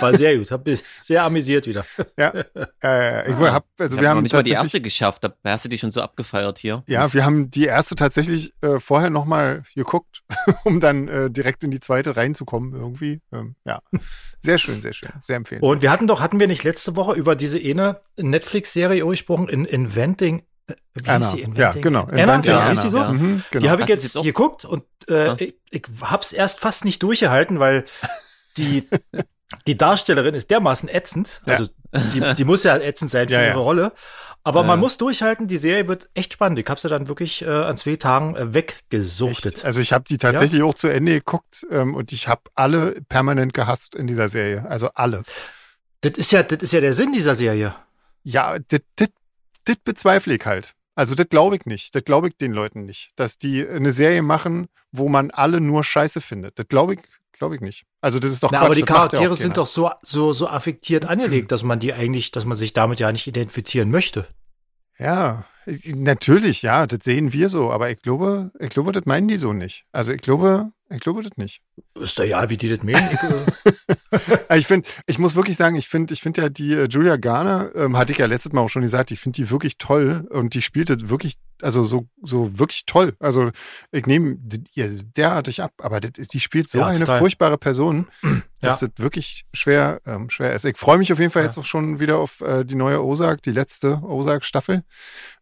War 0.00 0.14
sehr 0.16 0.36
gut. 0.38 0.50
Hab 0.50 0.66
mich 0.66 0.82
sehr 1.00 1.22
amüsiert 1.24 1.66
wieder. 1.66 1.84
Ja, 2.18 2.32
äh, 2.82 3.30
ich 3.30 3.34
Ah. 3.36 3.52
hab, 3.52 3.66
also 3.78 3.96
Ich 3.96 4.02
wir 4.02 4.08
habe 4.08 4.14
noch 4.14 4.16
haben 4.16 4.22
nicht 4.22 4.32
mal 4.32 4.42
die 4.42 4.50
erste 4.50 4.80
geschafft. 4.80 5.24
Da 5.24 5.32
hast 5.44 5.64
du 5.64 5.68
dich 5.68 5.80
schon 5.80 5.92
so 5.92 6.02
abgefeiert 6.02 6.58
hier. 6.58 6.82
Ja, 6.88 7.12
wir 7.14 7.24
haben 7.24 7.50
die 7.50 7.64
erste 7.66 7.94
tatsächlich 7.94 8.52
äh, 8.62 8.80
vorher 8.80 9.10
nochmal 9.10 9.62
geguckt, 9.74 10.22
um 10.64 10.80
dann 10.80 11.08
äh, 11.08 11.30
direkt 11.30 11.64
in 11.64 11.70
die 11.70 11.80
zweite 11.80 12.16
reinzukommen 12.16 12.74
irgendwie. 12.74 13.20
Ähm, 13.32 13.54
ja, 13.64 13.80
sehr 14.40 14.58
schön, 14.58 14.80
sehr 14.82 14.92
schön, 14.92 15.10
sehr 15.22 15.36
empfehlenswert. 15.36 15.72
Und 15.76 15.82
wir 15.82 15.90
hatten 15.90 16.06
doch, 16.06 16.20
hatten 16.20 16.40
wir 16.40 16.48
nicht 16.48 16.64
letzte 16.64 16.96
Woche 16.96 17.14
über 17.14 17.36
diese 17.36 17.58
eine 17.58 18.00
Netflix-Serie 18.16 19.04
gesprochen, 19.06 19.48
in 19.48 19.64
Inventing. 19.64 20.42
äh, 20.66 20.74
Wie 20.94 21.08
Anna. 21.08 21.32
hieß 21.32 21.44
die? 21.54 21.60
Ja, 21.60 21.72
genau. 21.72 22.04
Anna, 22.04 22.22
Inventing 22.22 22.52
ja, 22.52 22.60
Anna, 22.60 22.70
hieß 22.72 22.82
die 22.82 22.90
so? 22.90 22.96
ja. 22.98 23.12
Mhm, 23.12 23.42
genau. 23.50 23.62
Die 23.64 23.70
habe 23.70 23.82
ich 23.82 23.88
jetzt, 23.88 24.14
jetzt 24.14 24.22
geguckt 24.24 24.64
und 24.64 24.84
äh, 25.08 25.26
Ja. 25.28 25.36
ich, 25.38 25.54
ich 25.70 25.82
hab's 26.02 26.32
erst 26.32 26.60
fast 26.60 26.84
nicht 26.84 27.02
durchgehalten, 27.02 27.58
weil 27.60 27.84
die, 28.56 28.88
die 29.66 29.76
Darstellerin 29.76 30.34
ist 30.34 30.50
dermaßen 30.50 30.88
ätzend. 30.88 31.42
Ja. 31.46 31.54
Also 31.54 31.68
die, 32.12 32.34
die 32.34 32.44
muss 32.44 32.64
ja 32.64 32.76
ätzend 32.76 33.10
sein 33.10 33.28
für 33.28 33.34
Ja, 33.34 33.42
ja. 33.42 33.48
ihre 33.48 33.60
Rolle. 33.60 33.92
Aber 34.44 34.60
Ja. 34.60 34.66
man 34.66 34.80
muss 34.80 34.96
durchhalten, 34.98 35.46
die 35.46 35.56
Serie 35.58 35.88
wird 35.88 36.08
echt 36.14 36.32
spannend. 36.34 36.58
Ich 36.58 36.68
habe 36.68 36.80
sie 36.80 36.88
dann 36.88 37.08
wirklich 37.08 37.42
äh, 37.42 37.48
an 37.48 37.76
zwei 37.76 37.96
Tagen 37.96 38.36
äh, 38.36 38.54
weggesuchtet. 38.54 39.56
Echt? 39.56 39.64
Also 39.64 39.80
ich 39.80 39.92
habe 39.92 40.04
die 40.08 40.16
tatsächlich 40.18 40.62
auch 40.62 40.74
zu 40.74 40.88
Ende 40.88 41.12
geguckt 41.14 41.66
ähm, 41.70 41.94
und 41.94 42.12
ich 42.12 42.28
habe 42.28 42.42
alle 42.54 43.00
permanent 43.08 43.52
gehasst 43.54 43.94
in 43.94 44.06
dieser 44.06 44.28
Serie. 44.28 44.66
Also 44.68 44.90
alle. 44.94 45.22
Das 46.02 46.12
ist 46.12 46.30
ja, 46.32 46.42
das 46.42 46.62
ist 46.62 46.72
ja 46.72 46.80
der 46.80 46.92
Sinn 46.92 47.12
dieser 47.12 47.34
Serie. 47.34 47.74
Ja, 48.22 48.56
das 48.68 48.80
bezweifle 49.84 50.34
ich 50.36 50.46
halt. 50.46 50.74
Also 50.94 51.14
das 51.14 51.28
glaube 51.28 51.56
ich 51.56 51.66
nicht. 51.66 51.94
Das 51.94 52.04
glaube 52.04 52.28
ich 52.28 52.36
den 52.36 52.52
Leuten 52.52 52.84
nicht. 52.84 53.10
Dass 53.16 53.38
die 53.38 53.66
eine 53.66 53.92
Serie 53.92 54.22
machen, 54.22 54.68
wo 54.92 55.08
man 55.08 55.30
alle 55.30 55.60
nur 55.60 55.84
Scheiße 55.84 56.20
findet. 56.20 56.58
Das 56.58 56.66
glaube 56.68 56.94
ich, 56.94 57.00
glaube 57.38 57.54
ich 57.56 57.60
nicht. 57.60 57.84
Also 58.00 58.18
das 58.18 58.32
ist 58.32 58.42
doch 58.42 58.50
Na, 58.50 58.58
Quatsch. 58.58 58.66
aber 58.66 58.74
die 58.74 58.82
Charaktere 58.82 59.34
sind 59.36 59.56
doch 59.56 59.66
so, 59.66 59.90
so, 60.02 60.32
so 60.32 60.48
affektiert 60.48 61.06
angelegt, 61.06 61.52
dass 61.52 61.62
man 61.62 61.78
die 61.78 61.92
eigentlich, 61.92 62.30
dass 62.30 62.44
man 62.44 62.56
sich 62.56 62.72
damit 62.72 63.00
ja 63.00 63.10
nicht 63.12 63.26
identifizieren 63.26 63.90
möchte. 63.90 64.26
Ja, 64.98 65.44
ich- 65.66 65.94
natürlich, 65.94 66.62
ja, 66.62 66.86
das 66.86 67.00
sehen 67.04 67.32
wir 67.32 67.48
so, 67.48 67.70
aber 67.70 67.90
ich 67.90 68.02
glaube, 68.02 68.50
ich 68.58 68.70
glaube, 68.70 68.92
das 68.92 69.04
meinen 69.06 69.28
die 69.28 69.36
so 69.38 69.52
nicht. 69.52 69.84
Also 69.92 70.12
ich 70.12 70.20
glaube, 70.22 70.72
ich 70.90 71.00
glaube 71.00 71.22
das 71.22 71.36
nicht. 71.36 71.60
Ist 72.00 72.18
doch 72.18 72.24
ja, 72.24 72.48
wie 72.50 72.56
die 72.56 72.68
das 72.68 72.82
meinen. 72.82 73.08
Ich, 73.12 73.22
äh, 74.50 74.56
ich 74.58 74.66
finde, 74.66 74.88
ich 75.06 75.18
muss 75.18 75.34
wirklich 75.34 75.56
sagen, 75.56 75.76
ich 75.76 75.88
finde, 75.88 76.14
ich 76.14 76.22
finde 76.22 76.42
ja 76.42 76.48
die 76.48 76.72
äh, 76.72 76.86
Julia 76.88 77.16
Garner, 77.16 77.70
ähm, 77.74 77.96
hatte 77.96 78.12
ich 78.12 78.18
ja 78.18 78.26
letztes 78.26 78.52
Mal 78.52 78.60
auch 78.62 78.68
schon 78.68 78.82
gesagt, 78.82 79.10
ich 79.10 79.20
finde 79.20 79.36
die 79.36 79.50
wirklich 79.50 79.78
toll 79.78 80.26
und 80.30 80.54
die 80.54 80.62
spielt 80.62 80.90
das 80.90 81.08
wirklich, 81.08 81.34
also 81.62 81.84
so, 81.84 82.08
so 82.22 82.58
wirklich 82.58 82.86
toll. 82.86 83.14
Also 83.20 83.50
ich 83.90 84.06
nehme 84.06 84.38
ihr 84.74 85.02
derartig 85.02 85.62
ab, 85.62 85.72
aber 85.78 86.00
das, 86.00 86.28
die 86.28 86.40
spielt 86.40 86.68
so 86.68 86.78
Ja, 86.78 86.86
eine 86.86 87.00
total. 87.00 87.18
furchtbare 87.18 87.58
Person, 87.58 88.06
dass 88.60 88.80
Ja. 88.80 88.88
das 88.88 88.98
wirklich 89.02 89.44
schwer, 89.52 90.00
ähm, 90.06 90.30
schwer 90.30 90.52
ist. 90.54 90.64
Ich 90.64 90.76
freue 90.76 90.98
mich 90.98 91.12
auf 91.12 91.18
jeden 91.18 91.30
Fall 91.30 91.42
Ja. 91.42 91.48
jetzt 91.48 91.58
auch 91.58 91.64
schon 91.64 92.00
wieder 92.00 92.18
auf 92.18 92.40
äh, 92.40 92.64
die 92.64 92.74
neue 92.74 93.02
Ozark, 93.04 93.42
die 93.42 93.52
letzte 93.52 94.00
Ozark-Staffel. 94.02 94.82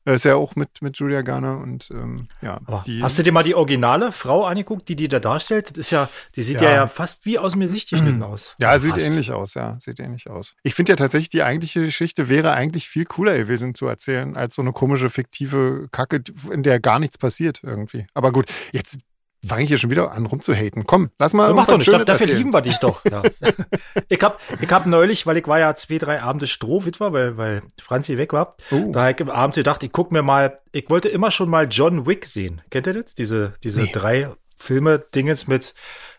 Äh, 0.05 0.15
ist 0.15 0.25
ja 0.25 0.37
auch 0.37 0.55
mit, 0.55 0.83
mit 0.83 0.97
Julia 0.99 1.23
Garner 1.23 1.59
und 1.59 1.89
ähm, 1.91 2.29
ja, 2.41 2.61
die. 2.87 3.03
hast 3.03 3.19
du 3.19 3.23
dir 3.25 3.33
mal 3.33 3.43
die 3.43 3.55
originale 3.57 4.13
Frau 4.13 4.45
angeguckt, 4.45 4.89
die 4.89 4.95
die 4.97 5.09
da 5.09 5.19
darstellt? 5.19 5.71
Das 5.71 5.79
ist 5.79 5.91
ja, 5.91 6.09
die 6.37 6.43
sieht 6.43 6.61
ja, 6.61 6.71
Ja. 6.73 6.87
fast 6.87 7.27
wie 7.27 7.39
aus 7.39 7.53
dem 7.53 7.61
Gesicht 7.63 7.91
geschnitten 7.91 8.23
aus. 8.23 8.55
Ja, 8.61 8.69
Also 8.69 8.85
sieht 8.85 8.95
fast. 8.95 9.07
ähnlich 9.07 9.33
aus, 9.33 9.55
ja, 9.55 9.79
sieht 9.81 9.99
ähnlich 9.99 10.31
aus. 10.31 10.55
Ich 10.63 10.75
finde 10.75 10.93
ja 10.93 10.97
tatsächlich, 10.97 11.31
die 11.31 11.43
eigentliche 11.43 11.81
Geschichte 11.85 12.29
wäre 12.29 12.53
eigentlich 12.53 12.89
viel 12.89 13.05
cooler 13.05 13.37
gewesen 13.37 13.75
zu 13.75 13.87
erzählen, 13.87 14.37
als 14.37 14.55
so 14.55 14.63
eine 14.63 14.73
komische, 14.73 15.11
fiktive 15.11 15.89
Kacke, 15.91 16.23
in 16.53 16.63
der 16.63 16.79
gar 16.79 16.99
nichts 17.01 17.19
passiert 17.19 17.61
irgendwie. 17.65 18.07
Aber 18.15 18.31
gut, 18.31 18.47
jetzt 18.73 18.99
fange 19.47 19.63
ich 19.63 19.69
hier 19.69 19.79
schon 19.79 19.91
wieder 19.91 20.13
an 20.13 20.27
rumzuhaten. 20.27 20.87
Komm, 20.87 21.11
lass 21.19 21.33
mal. 21.35 21.49
Ja, 21.49 21.55
mach 21.55 21.67
doch 21.67 21.77
nicht, 21.79 21.87
Schönes 21.87 22.05
dafür 22.05 22.23
erzählen. 22.23 22.39
lieben 22.39 22.53
wir 22.53 22.61
dich 22.61 22.79
doch. 22.79 23.05
Ja. 23.05 23.23
ich 24.09 24.21
hab, 24.23 24.41
ich 24.61 24.71
hab 24.71 24.87
neulich, 24.87 25.27
weil 25.27 25.37
ich 25.37 25.47
war 25.47 25.59
ja 25.59 25.75
zwei, 25.77 25.99
drei 25.99 26.21
Abende 26.23 26.47
Strohwitwer, 26.47 27.13
weil, 27.13 27.37
weil 27.37 27.63
Franzi 27.81 28.19
weg 28.19 28.33
war, 28.33 28.55
Oh. 28.71 28.91
da 28.93 29.07
hab 29.07 29.21
ich 29.21 29.27
abends 29.29 29.57
gedacht, 29.57 29.83
ich 29.83 29.93
guck 29.93 30.13
mir 30.13 30.23
mal, 30.23 30.59
ich 30.73 30.89
wollte 30.91 31.09
immer 31.09 31.31
schon 31.31 31.49
mal 31.49 31.67
John 31.71 32.07
Wick 32.07 32.27
sehen. 32.27 32.63
Kennt 32.71 32.87
ihr 32.87 32.95
das? 32.95 33.15
Diese, 33.15 33.55
diese 33.63 33.83
Nee. 33.83 33.91
drei 33.93 34.31
Filme, 34.57 34.99
Dingens 35.15 35.47
mit, 35.47 35.75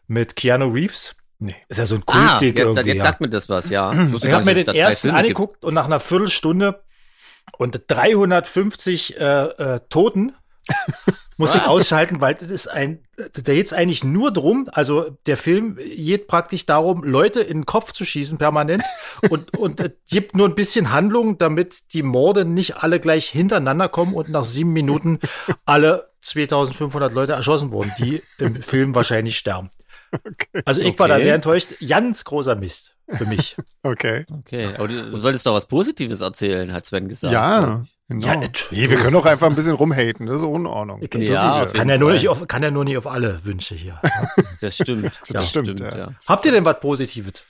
mit 0.08 0.36
Keanu 0.36 0.68
Reeves. 0.68 1.16
Nee. 1.40 1.56
Ist 1.68 1.78
ja 1.78 1.86
so 1.86 1.96
ein 1.96 2.04
Ah, 2.08 2.30
Kultding 2.38 2.56
jetzt, 2.56 2.66
irgendwie. 2.66 2.88
jetzt 2.90 2.98
ja. 2.98 3.04
sagt 3.04 3.22
mir 3.22 3.30
das 3.30 3.48
was, 3.50 3.70
ja. 3.70 3.92
Ich, 4.16 4.24
Ich 4.24 4.32
habe 4.32 4.46
mir 4.46 4.56
den 4.56 4.68
ersten 4.76 5.10
gibt. 5.10 5.20
angeguckt 5.20 5.64
und 5.66 5.74
nach 5.74 5.86
einer 5.86 6.00
Viertelstunde 6.00 6.84
und 7.58 7.80
350 7.88 9.20
äh, 9.20 9.24
äh, 9.44 9.80
Toten 9.90 10.34
muss 11.38 11.56
ich 11.56 11.62
ausschalten, 11.62 12.20
weil 12.20 12.36
das 12.36 12.50
ist 12.50 12.68
ein, 12.68 13.04
da 13.16 13.54
geht's 13.54 13.74
eigentlich 13.74 14.04
nur 14.04 14.32
drum, 14.34 14.68
also 14.72 15.18
der 15.28 15.38
Film 15.38 15.76
geht 15.78 16.28
praktisch 16.28 16.66
darum, 16.66 17.04
Leute 17.04 17.42
in 17.42 17.60
den 17.60 17.66
Kopf 17.66 17.94
zu 17.94 18.06
schießen 18.06 18.38
permanent 18.38 18.84
und, 19.30 19.58
und 19.58 19.80
es 19.80 19.92
gibt 20.10 20.36
nur 20.36 20.50
ein 20.50 20.56
bisschen 20.56 20.92
Handlung, 20.92 21.38
damit 21.38 21.94
die 21.94 22.04
Morde 22.04 22.44
nicht 22.44 22.78
alle 22.78 23.00
gleich 23.00 23.28
hintereinander 23.30 23.88
kommen 23.88 24.14
und 24.14 24.30
nach 24.30 24.44
sieben 24.44 24.74
Minuten 24.74 25.20
alle 25.66 26.10
2500 26.22 27.14
Leute 27.14 27.34
erschossen 27.34 27.72
wurden, 27.72 27.94
die 28.00 28.22
im 28.40 28.62
Film 28.62 28.96
wahrscheinlich 28.96 29.38
sterben. 29.38 29.70
Also 30.66 30.80
ich 30.80 30.98
war 30.98 31.10
da 31.10 31.16
Okay. 31.16 31.24
sehr 31.24 31.36
enttäuscht. 31.36 31.74
Ganz 31.86 32.24
großer 32.24 32.56
Mist 32.56 32.97
für 33.10 33.26
mich. 33.26 33.56
Okay. 33.84 34.26
Okay, 34.30 34.68
aber 34.78 34.90
du, 34.90 35.12
du 35.12 35.18
solltest 35.18 35.46
doch 35.46 35.54
was 35.54 35.66
Positives 35.66 36.20
erzählen, 36.20 36.74
hat 36.74 36.86
Sven 36.86 37.08
gesagt. 37.08 37.32
Ja, 37.32 37.84
genau. 38.10 38.28
Ja, 38.28 38.36
nee, 38.36 38.90
wir 38.90 38.98
können 38.98 39.14
doch 39.14 39.26
einfach 39.26 39.48
ein 39.48 39.56
bisschen 39.56 39.76
rumhaten. 39.76 40.26
Das 40.26 40.42
ist 40.42 40.46
auch 40.46 40.56
in 40.56 40.66
Ordnung. 40.66 41.02
Ich- 41.02 41.10
Das 41.12 41.24
Ja, 41.24 41.66
Kann 41.68 41.88
ja, 41.88 41.98
nur 41.98 42.12
nicht 42.12 42.28
auf, 42.28 42.46
kann 42.48 42.64
ja 42.64 42.70
nur 42.72 42.84
nicht 42.84 42.98
auf 42.98 43.08
alle 43.08 43.46
Wünsche 43.46 43.76
hier. 43.76 44.02
Das 44.62 44.76
stimmt. 44.76 45.14
Das 45.30 45.48
stimmt, 45.50 45.80
ja. 45.80 46.10
Habt 46.26 46.46
ihr 46.46 46.52
denn 46.52 46.66
was 46.66 46.82
Positives? 46.82 47.44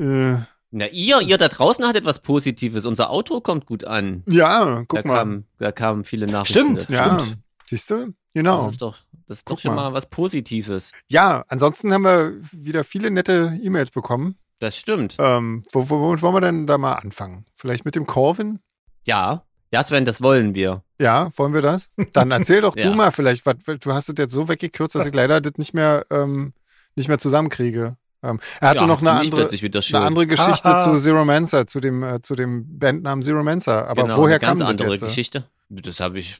Äh, 0.00 0.38
Na, 0.72 0.88
ihr, 0.88 1.20
ihr 1.20 1.38
da 1.38 1.46
draußen 1.48 1.86
hattet 1.86 2.04
was 2.04 2.18
Positives. 2.18 2.84
Unser 2.84 3.10
Auto 3.10 3.40
kommt 3.40 3.64
gut 3.66 3.84
an. 3.84 4.24
ja, 4.26 4.64
Da, 4.64 4.84
guck 4.88 5.04
mal. 5.04 5.18
kam, 5.18 5.44
da 5.58 5.70
kamen 5.70 6.02
viele 6.02 6.26
Nachrichten. 6.26 6.58
Stimmt, 6.78 6.82
dazu. 6.82 6.92
ja, 6.92 7.20
stimmt. 7.20 7.38
siehst 7.66 7.90
du? 7.90 7.94
Das 8.06 8.14
Genau. 8.34 8.68
ist 8.68 8.82
doch, 8.82 8.96
das 9.28 9.38
ist 9.38 9.46
Guck 9.46 9.58
doch 9.58 9.62
schon 9.62 9.74
mal. 9.76 9.90
mal 9.90 9.92
was 9.94 10.06
Positives. 10.10 10.90
Ja, 11.08 11.44
ansonsten 11.46 11.92
haben 11.94 12.02
wir 12.02 12.34
wieder 12.50 12.82
viele 12.82 13.10
nette 13.12 13.56
E-Mails 13.62 13.92
bekommen. 13.92 14.36
Das 14.58 14.76
stimmt. 14.76 15.16
Ähm, 15.18 15.64
wo, 15.72 15.88
wo, 15.90 16.00
womit 16.00 16.22
wollen 16.22 16.34
wir 16.34 16.40
denn 16.40 16.66
da 16.66 16.78
mal 16.78 16.94
anfangen? 16.94 17.46
Vielleicht 17.56 17.84
mit 17.84 17.94
dem 17.94 18.06
Corvin? 18.06 18.60
Ja. 19.06 19.44
Ja, 19.72 19.82
Sven, 19.82 20.04
das 20.04 20.22
wollen 20.22 20.54
wir. 20.54 20.82
Ja, 21.00 21.30
wollen 21.36 21.52
wir 21.52 21.60
das? 21.60 21.90
Dann 22.12 22.30
erzähl 22.30 22.60
doch 22.62 22.76
Ja. 22.76 22.84
du 22.90 22.94
mal 22.94 23.10
vielleicht, 23.12 23.44
was, 23.44 23.56
du 23.64 23.92
hast 23.92 24.08
es 24.08 24.14
jetzt 24.16 24.32
so 24.32 24.48
weggekürzt, 24.48 24.94
dass 24.94 25.06
ich 25.06 25.14
leider 25.14 25.40
das 25.40 25.54
nicht 25.58 25.74
mehr, 25.74 26.06
ähm, 26.10 26.54
nicht 26.94 27.08
mehr 27.08 27.18
zusammenkriege. 27.18 27.96
Ähm, 28.30 28.40
er 28.60 28.68
hatte 28.70 28.80
ja, 28.80 28.86
noch 28.86 29.00
eine 29.00 29.12
andere, 29.12 29.48
eine 29.48 29.98
andere 30.06 30.26
Geschichte 30.26 30.68
Haha. 30.68 30.84
zu 30.94 31.00
Zero 31.00 31.24
Mancer, 31.24 31.66
zu 31.66 31.80
dem, 31.80 32.02
äh, 32.02 32.20
zu 32.22 32.34
dem 32.34 32.78
Bandnamen 32.78 33.22
Zero 33.22 33.42
Mancer. 33.42 33.88
Aber 33.88 34.02
genau, 34.04 34.16
woher 34.18 34.36
eine 34.36 34.40
ganz 34.40 34.60
kam 34.60 34.68
andere 34.68 34.88
das 34.90 35.00
jetzt? 35.00 35.08
Geschichte. 35.08 35.44
Das 35.68 35.98
habe 35.98 36.18
ich 36.20 36.38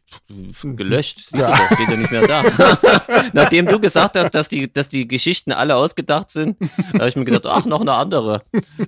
gelöscht. 0.62 1.18
Siehst 1.30 1.34
Ja. 1.34 1.50
du 1.50 1.56
doch, 1.56 1.72
steht 1.74 1.88
ja 1.88 1.96
nicht 1.96 2.10
mehr 2.12 2.26
da. 2.28 2.44
Nachdem 3.32 3.66
du 3.66 3.80
gesagt 3.80 4.16
hast, 4.16 4.30
dass 4.36 4.46
die, 4.48 4.72
dass 4.72 4.88
die 4.88 5.08
Geschichten 5.08 5.50
alle 5.50 5.74
ausgedacht 5.74 6.30
sind, 6.30 6.56
habe 6.94 7.08
ich 7.08 7.16
mir 7.16 7.24
gedacht, 7.24 7.46
ach, 7.46 7.66
noch 7.66 7.80
eine 7.80 7.92
andere. 7.94 8.42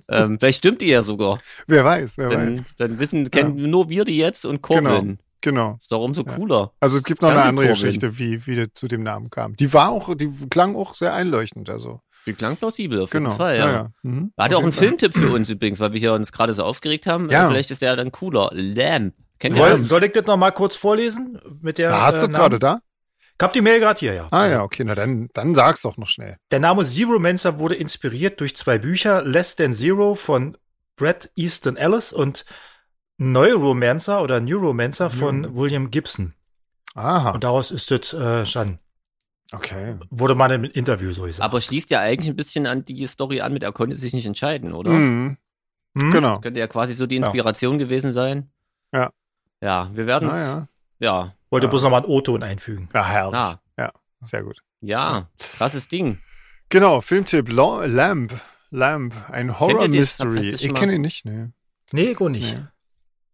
Ähm, 0.09 0.39
vielleicht 0.39 0.59
stimmt 0.59 0.81
die 0.81 0.87
ja 0.87 1.03
sogar. 1.03 1.41
Wer 1.67 1.85
weiß, 1.85 2.19
wer 2.19 2.29
weiß. 2.29 2.37
Dann, 2.37 2.67
dann 2.77 2.99
wissen, 3.01 3.29
kennen 3.33 3.69
nur 3.69 3.89
wir 3.89 4.05
die 4.05 4.17
jetzt 4.17 4.45
und 4.45 4.63
Corbin. 4.63 5.19
Genau. 5.41 5.77
Ist 5.79 5.93
doch 5.93 6.03
umso 6.03 6.25
Ja. 6.25 6.35
cooler. 6.35 6.73
Also 6.81 6.97
es 6.99 7.05
gibt 7.05 7.23
noch 7.23 7.29
Danke, 7.29 7.43
eine 7.43 7.49
andere. 7.51 7.69
Geschichte, 7.69 8.19
wie, 8.19 8.45
wie 8.47 8.55
der 8.57 8.75
zu 8.75 8.89
dem 8.89 9.03
Namen 9.05 9.31
kam. 9.31 9.55
Die 9.57 9.73
war 9.73 9.91
auch, 9.91 10.15
die 10.17 10.29
klang 10.51 10.75
auch 10.75 10.95
sehr 10.97 11.15
einleuchtend. 11.15 11.71
Also 11.71 12.01
Die 12.27 12.35
klang 12.35 12.57
plausibel 12.57 13.01
auf 13.03 13.11
genau. 13.11 13.31
jeden 13.31 13.39
Fall, 13.39 13.57
ja. 13.59 13.91
Mhm. 14.03 14.33
Er 14.37 14.45
hatte 14.45 14.57
Auf 14.57 14.61
auch 14.61 14.65
einen 14.65 14.73
Fall. 14.73 14.85
Filmtipp 14.85 15.15
für 15.15 15.31
uns 15.33 15.49
übrigens, 15.51 15.81
weil 15.81 15.93
wir 15.93 16.01
hier 16.01 16.13
uns 16.13 16.31
gerade 16.33 16.53
so 16.55 16.63
aufgeregt 16.65 17.07
haben. 17.07 17.31
Ja. 17.31 17.47
Äh, 17.47 17.51
Vielleicht 17.51 17.71
ist 17.71 17.81
der 17.83 17.97
dann 17.97 18.13
cooler. 18.13 18.51
Lamp. 18.53 19.15
Kennt 19.39 19.57
ihr 19.57 19.65
das? 19.67 19.83
soll 19.89 20.05
ich 20.05 20.13
das 20.13 20.27
noch 20.27 20.37
mal 20.37 20.51
kurz 20.51 20.75
vorlesen? 20.77 21.39
Mit 21.63 21.79
der, 21.79 21.95
Ah, 21.95 22.03
hast 22.07 22.21
du 22.21 22.27
äh, 22.27 22.29
das 22.29 22.35
gerade 22.39 22.59
da? 22.59 22.81
Ich 23.41 23.45
hab 23.45 23.53
die 23.53 23.61
Mail 23.61 23.79
gerade 23.79 24.01
hier, 24.01 24.15
ja. 24.15 24.27
Ah 24.33 24.47
ja, 24.47 24.63
okay, 24.65 24.83
na 24.85 24.97
dann, 24.97 25.29
dann 25.33 25.55
sag's 25.55 25.83
doch 25.83 25.97
noch 25.97 26.09
schnell. 26.09 26.37
Der 26.51 26.59
Name 26.59 26.85
Zeromancer 26.85 27.61
wurde 27.61 27.77
inspiriert 27.77 28.41
durch 28.41 28.57
zwei 28.57 28.79
Bücher, 28.79 29.23
Less 29.23 29.55
Than 29.55 29.73
Zero 29.73 30.17
von 30.17 30.57
Brett 30.97 31.31
Easton 31.37 31.77
Ellis 31.77 32.13
und 32.13 32.45
Neuromancer 33.19 34.23
oder 34.23 34.41
Neuromancer 34.41 35.11
von 35.11 35.41
Mhm. 35.43 35.57
William 35.57 35.91
Gibson. 35.91 36.35
Aha, 36.95 37.31
Und 37.31 37.45
daraus 37.45 37.71
ist 37.71 37.91
das 37.91 38.13
äh, 38.13 38.45
schon, 38.47 38.79
okay. 39.53 39.97
wurde 40.11 40.35
mal 40.35 40.51
im 40.51 40.65
Interview 40.65 41.11
so 41.11 41.23
gesagt. 41.23 41.45
Aber 41.45 41.61
schließt 41.61 41.91
ja 41.91 42.01
eigentlich 42.01 42.29
ein 42.29 42.37
bisschen 42.37 42.67
an 42.67 42.85
die 42.85 43.07
Story 43.07 43.41
an 43.41 43.53
mit, 43.53 43.63
er 43.63 43.73
konnte 43.73 43.97
sich 43.97 44.13
nicht 44.13 44.27
entscheiden, 44.27 44.73
oder? 44.73 44.91
Mhm. 44.91 45.37
Hm? 45.99 46.11
Genau. 46.11 46.35
Das 46.35 46.43
könnte 46.43 46.61
ja 46.61 46.67
quasi 46.67 46.95
so 46.95 47.07
die 47.07 47.17
Inspiration 47.17 47.79
gewesen 47.79 48.13
sein. 48.13 48.51
Ja. 48.93 49.13
Ja, 49.61 49.91
wir 49.93 50.07
werden 50.07 50.29
es. 50.29 50.35
Naja. 50.35 50.69
Ja. 51.01 51.35
Wollte 51.51 51.67
Ja. 51.67 51.71
bloß 51.71 51.83
noch 51.83 51.91
mal 51.91 51.99
einen 51.99 52.07
O-Ton 52.07 52.43
einfügen. 52.43 52.89
Ja, 52.95 53.05
herrlich. 53.05 53.41
Ah. 53.41 53.61
Ja, 53.79 53.93
sehr 54.23 54.43
gut. 54.43 54.63
Ja, 54.81 55.29
krasses 55.57 55.89
Ding. 55.89 56.19
Genau, 56.69 57.01
Filmtipp, 57.01 57.49
Lo 57.49 57.83
Lamp. 57.85 58.33
Lamp, 58.71 59.15
ein 59.31 59.59
Horror 59.59 59.81
Kennt 59.81 59.95
ihr 59.95 60.01
das? 60.03 60.19
Habt 60.19 60.25
ihr 60.25 60.27
Mystery. 60.31 60.51
das 60.53 60.61
Ich 60.61 60.75
kenne 60.75 60.95
ihn 60.95 61.01
nicht, 61.01 61.25
ne. 61.25 61.53
Nee, 61.91 62.11
ich 62.11 62.21
auch 62.21 62.29
nicht. 62.29 62.59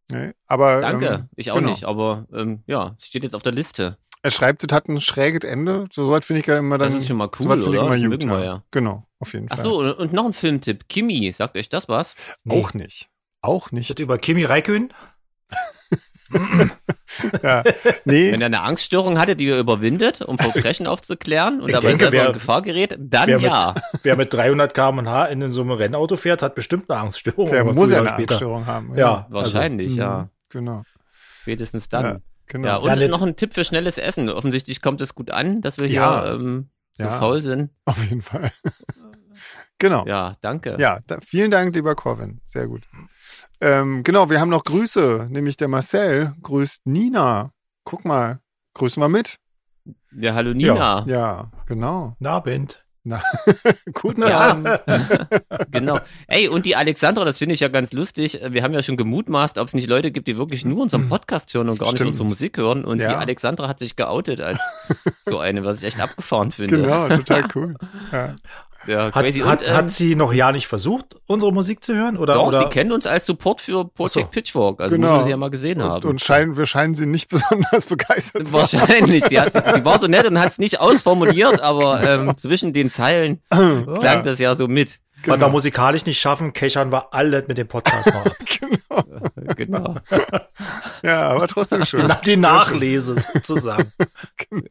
Nee. 0.08 0.26
nee. 0.26 0.32
Aber 0.46 0.80
Danke. 0.80 1.06
ähm, 1.06 1.28
ich 1.34 1.50
auch 1.50 1.56
genau. 1.56 1.70
nicht, 1.70 1.84
aber 1.84 2.26
ähm, 2.32 2.62
ja, 2.66 2.94
es 2.98 3.06
steht 3.06 3.24
jetzt 3.24 3.34
auf 3.34 3.42
der 3.42 3.52
Liste. 3.52 3.98
Er 4.24 4.30
schreibt, 4.30 4.64
es 4.64 4.72
hat 4.72 4.88
ein 4.88 5.00
schräges 5.00 5.48
Ende. 5.48 5.86
So 5.92 6.10
weit 6.10 6.24
finde 6.24 6.40
ich 6.40 6.46
ja 6.46 6.58
immer 6.58 6.78
dann. 6.78 6.88
Das 6.90 6.96
ist 7.00 7.06
schon 7.08 7.16
mal 7.18 7.30
so 7.36 7.44
cool, 7.48 7.60
ich 7.60 7.66
oder? 7.68 7.80
immer 7.82 7.90
Das 7.90 8.00
gut, 8.00 8.08
mögen 8.08 8.30
wir 8.30 8.38
ja. 8.40 8.44
ja. 8.44 8.62
Genau, 8.70 9.06
auf 9.20 9.32
jeden 9.34 9.46
Ach 9.50 9.56
Fall. 9.56 9.62
so, 9.62 9.96
und, 9.96 10.12
noch 10.12 10.24
ein 10.24 10.32
Filmtipp. 10.32 10.88
Kimi, 10.88 11.30
sagt 11.32 11.56
euch 11.56 11.68
das 11.68 11.88
was? 11.88 12.14
Nee. 12.42 12.60
Auch 12.60 12.74
nicht. 12.74 13.08
Auch 13.42 13.66
Ist 13.66 13.72
nicht. 13.72 13.90
das 13.90 13.98
über 14.02 14.18
Kimi 14.18 14.44
Räikkönen? 14.44 14.92
Ja. 17.44 17.62
Nee, 18.04 18.32
Wenn 18.32 18.40
er 18.40 18.46
eine 18.46 18.62
Angststörung 18.62 19.18
hatte, 19.20 19.36
die 19.36 19.48
er 19.48 19.60
überwindet, 19.60 20.20
um 20.20 20.36
Verbrechen 20.36 20.86
aufzuklären 20.88 21.60
und 21.60 21.68
Ich 21.68 21.74
dabei 21.74 21.88
denke, 21.90 22.04
selber 22.04 22.12
wer- 22.16 22.26
in 22.28 22.32
Gefahr 22.32 22.62
gerät, 22.62 22.96
dann 22.98 23.28
wer 23.28 23.38
ja. 23.38 23.74
Mit, 23.74 23.84
wer 24.04 24.16
mit 24.16 24.32
300 24.34 24.74
km/h 24.74 25.26
in 25.26 25.48
so 25.52 25.60
einem 25.60 25.70
Rennauto 25.72 26.16
fährt, 26.16 26.42
hat 26.42 26.56
bestimmt 26.56 26.90
eine 26.90 26.98
Angststörung. 27.00 27.46
der 27.48 27.62
muss 27.64 27.90
ja 27.90 28.00
eine 28.00 28.12
Angststörung 28.14 28.66
haben. 28.66 28.96
Ja. 28.98 29.26
Wahrscheinlich, 29.30 29.90
Also, 29.90 30.00
ja. 30.00 30.18
mhm, 30.22 30.28
Genau. 30.48 30.82
Spätestens 31.42 31.88
dann. 31.88 32.04
Ja, 32.04 32.16
genau. 32.46 32.66
Ja, 32.68 32.76
und 32.76 33.00
Ja, 33.00 33.08
noch 33.08 33.22
ein 33.22 33.36
Tipp 33.36 33.54
für 33.54 33.64
schnelles 33.64 33.98
Essen. 33.98 34.28
Offensichtlich 34.28 34.80
kommt 34.82 35.00
es 35.00 35.14
gut 35.14 35.30
an, 35.30 35.60
dass 35.60 35.78
wir 35.78 35.86
hier 35.86 35.96
Ja. 35.96 36.32
ähm, 36.34 36.68
so 36.94 37.04
Ja. 37.04 37.10
faul 37.10 37.40
sind. 37.42 37.70
Auf 37.84 38.02
jeden 38.04 38.22
Fall. 38.22 38.52
genau. 39.78 40.06
Ja, 40.06 40.32
danke. 40.40 40.76
Ja, 40.78 41.00
da, 41.06 41.18
vielen 41.24 41.50
Dank, 41.50 41.74
lieber 41.74 41.94
Corvin. 41.94 42.40
Sehr 42.44 42.66
gut. 42.68 42.82
Ähm, 43.60 44.02
genau, 44.02 44.30
wir 44.30 44.40
haben 44.40 44.50
noch 44.50 44.64
Grüße, 44.64 45.28
nämlich 45.30 45.56
der 45.56 45.68
Marcel 45.68 46.34
grüßt 46.42 46.86
Nina. 46.86 47.52
Guck 47.84 48.04
mal, 48.04 48.40
grüßen 48.74 49.02
wir 49.02 49.08
mit. 49.08 49.38
Ja, 50.12 50.34
hallo 50.34 50.54
Nina. 50.54 51.04
Ja, 51.06 51.50
genau. 51.66 52.14
Nabend. 52.18 52.83
Guten 53.94 54.22
Ja. 54.22 54.38
Abend. 54.50 54.68
Genau. 55.70 55.98
Ey, 56.28 56.48
und 56.48 56.66
die 56.66 56.76
Alexandra, 56.76 57.24
das 57.24 57.38
finde 57.38 57.54
ich 57.54 57.60
ja 57.60 57.68
ganz 57.68 57.92
lustig. 57.92 58.40
Wir 58.48 58.62
haben 58.62 58.72
ja 58.74 58.82
schon 58.82 58.96
gemutmaßt, 58.96 59.58
ob 59.58 59.68
es 59.68 59.74
nicht 59.74 59.88
Leute 59.88 60.10
gibt, 60.10 60.26
die 60.28 60.36
wirklich 60.38 60.64
nur 60.64 60.82
unseren 60.82 61.08
Podcast 61.08 61.52
hören 61.54 61.68
und 61.68 61.78
gar 61.78 61.86
nicht 61.86 61.96
Stimmt. 61.96 62.08
unsere 62.10 62.28
Musik 62.28 62.56
hören. 62.58 62.84
Und 62.84 62.98
die 62.98 63.04
Ja. 63.04 63.18
Alexandra 63.18 63.68
hat 63.68 63.78
sich 63.78 63.96
geoutet 63.96 64.40
als 64.40 64.62
so 65.22 65.38
eine, 65.38 65.64
was 65.64 65.78
ich 65.78 65.84
echt 65.84 66.00
abgefahren 66.00 66.52
finde. 66.52 66.76
Genau, 66.82 67.08
total 67.08 67.48
cool. 67.54 67.74
Ja. 68.12 68.34
Ja, 68.86 69.04
Hat, 69.12 69.12
crazy. 69.24 69.40
hat, 69.40 69.62
und, 69.62 69.68
ähm, 69.68 69.74
hat 69.76 69.90
sie 69.90 70.16
noch 70.16 70.32
ja 70.32 70.52
nicht 70.52 70.66
versucht, 70.66 71.16
unsere 71.26 71.52
Musik 71.52 71.82
zu 71.82 71.94
hören? 71.94 72.16
Oder, 72.16 72.34
doch, 72.34 72.46
oder? 72.48 72.58
sie 72.60 72.64
kennt 72.66 72.92
uns 72.92 73.06
als 73.06 73.26
Support 73.26 73.60
für 73.60 73.84
Project 73.84 74.12
so. 74.12 74.24
Pitchfork. 74.30 74.80
Also 74.80 74.96
Genau. 74.96 75.08
muss 75.08 75.16
man 75.18 75.24
sie 75.24 75.30
ja 75.30 75.36
mal 75.36 75.50
gesehen 75.50 75.80
Und, 75.80 75.88
haben. 75.88 76.08
und 76.08 76.20
scheinen, 76.20 76.56
wir 76.56 76.66
scheinen 76.66 76.94
sie 76.94 77.06
nicht 77.06 77.28
besonders 77.30 77.86
begeistert 77.86 78.46
zu. 78.46 78.52
Wahrscheinlich. 78.52 79.24
Sie, 79.26 79.40
hat, 79.40 79.52
sie 79.52 79.84
war 79.84 79.98
so 79.98 80.06
nett 80.06 80.26
und 80.26 80.38
hat 80.38 80.48
es 80.48 80.58
nicht 80.58 80.80
ausformuliert, 80.80 81.60
aber 81.60 82.02
ähm, 82.02 82.32
zwischen 82.36 82.72
den 82.72 82.90
Zeilen 82.90 83.40
klang 83.50 84.00
Ja. 84.02 84.22
das 84.22 84.38
ja 84.38 84.54
so 84.54 84.68
mit. 84.68 84.98
Was 85.26 85.34
Genau. 85.34 85.46
wir 85.46 85.50
musikalisch 85.50 86.04
nicht 86.06 86.20
schaffen, 86.20 86.52
kechern 86.52 86.92
wir 86.92 87.12
alle 87.14 87.44
mit 87.48 87.58
dem 87.58 87.66
Podcast 87.68 88.12
mal 88.12 88.26
ab. 88.26 88.36
genau. 88.60 88.74
Genau. 89.56 89.96
Ja, 91.02 91.28
aber 91.28 91.46
trotzdem 91.48 91.84
schön. 91.86 92.06
Na, 92.08 92.14
die 92.16 92.36
Nachlese 92.36 93.14
sozusagen. 93.34 93.92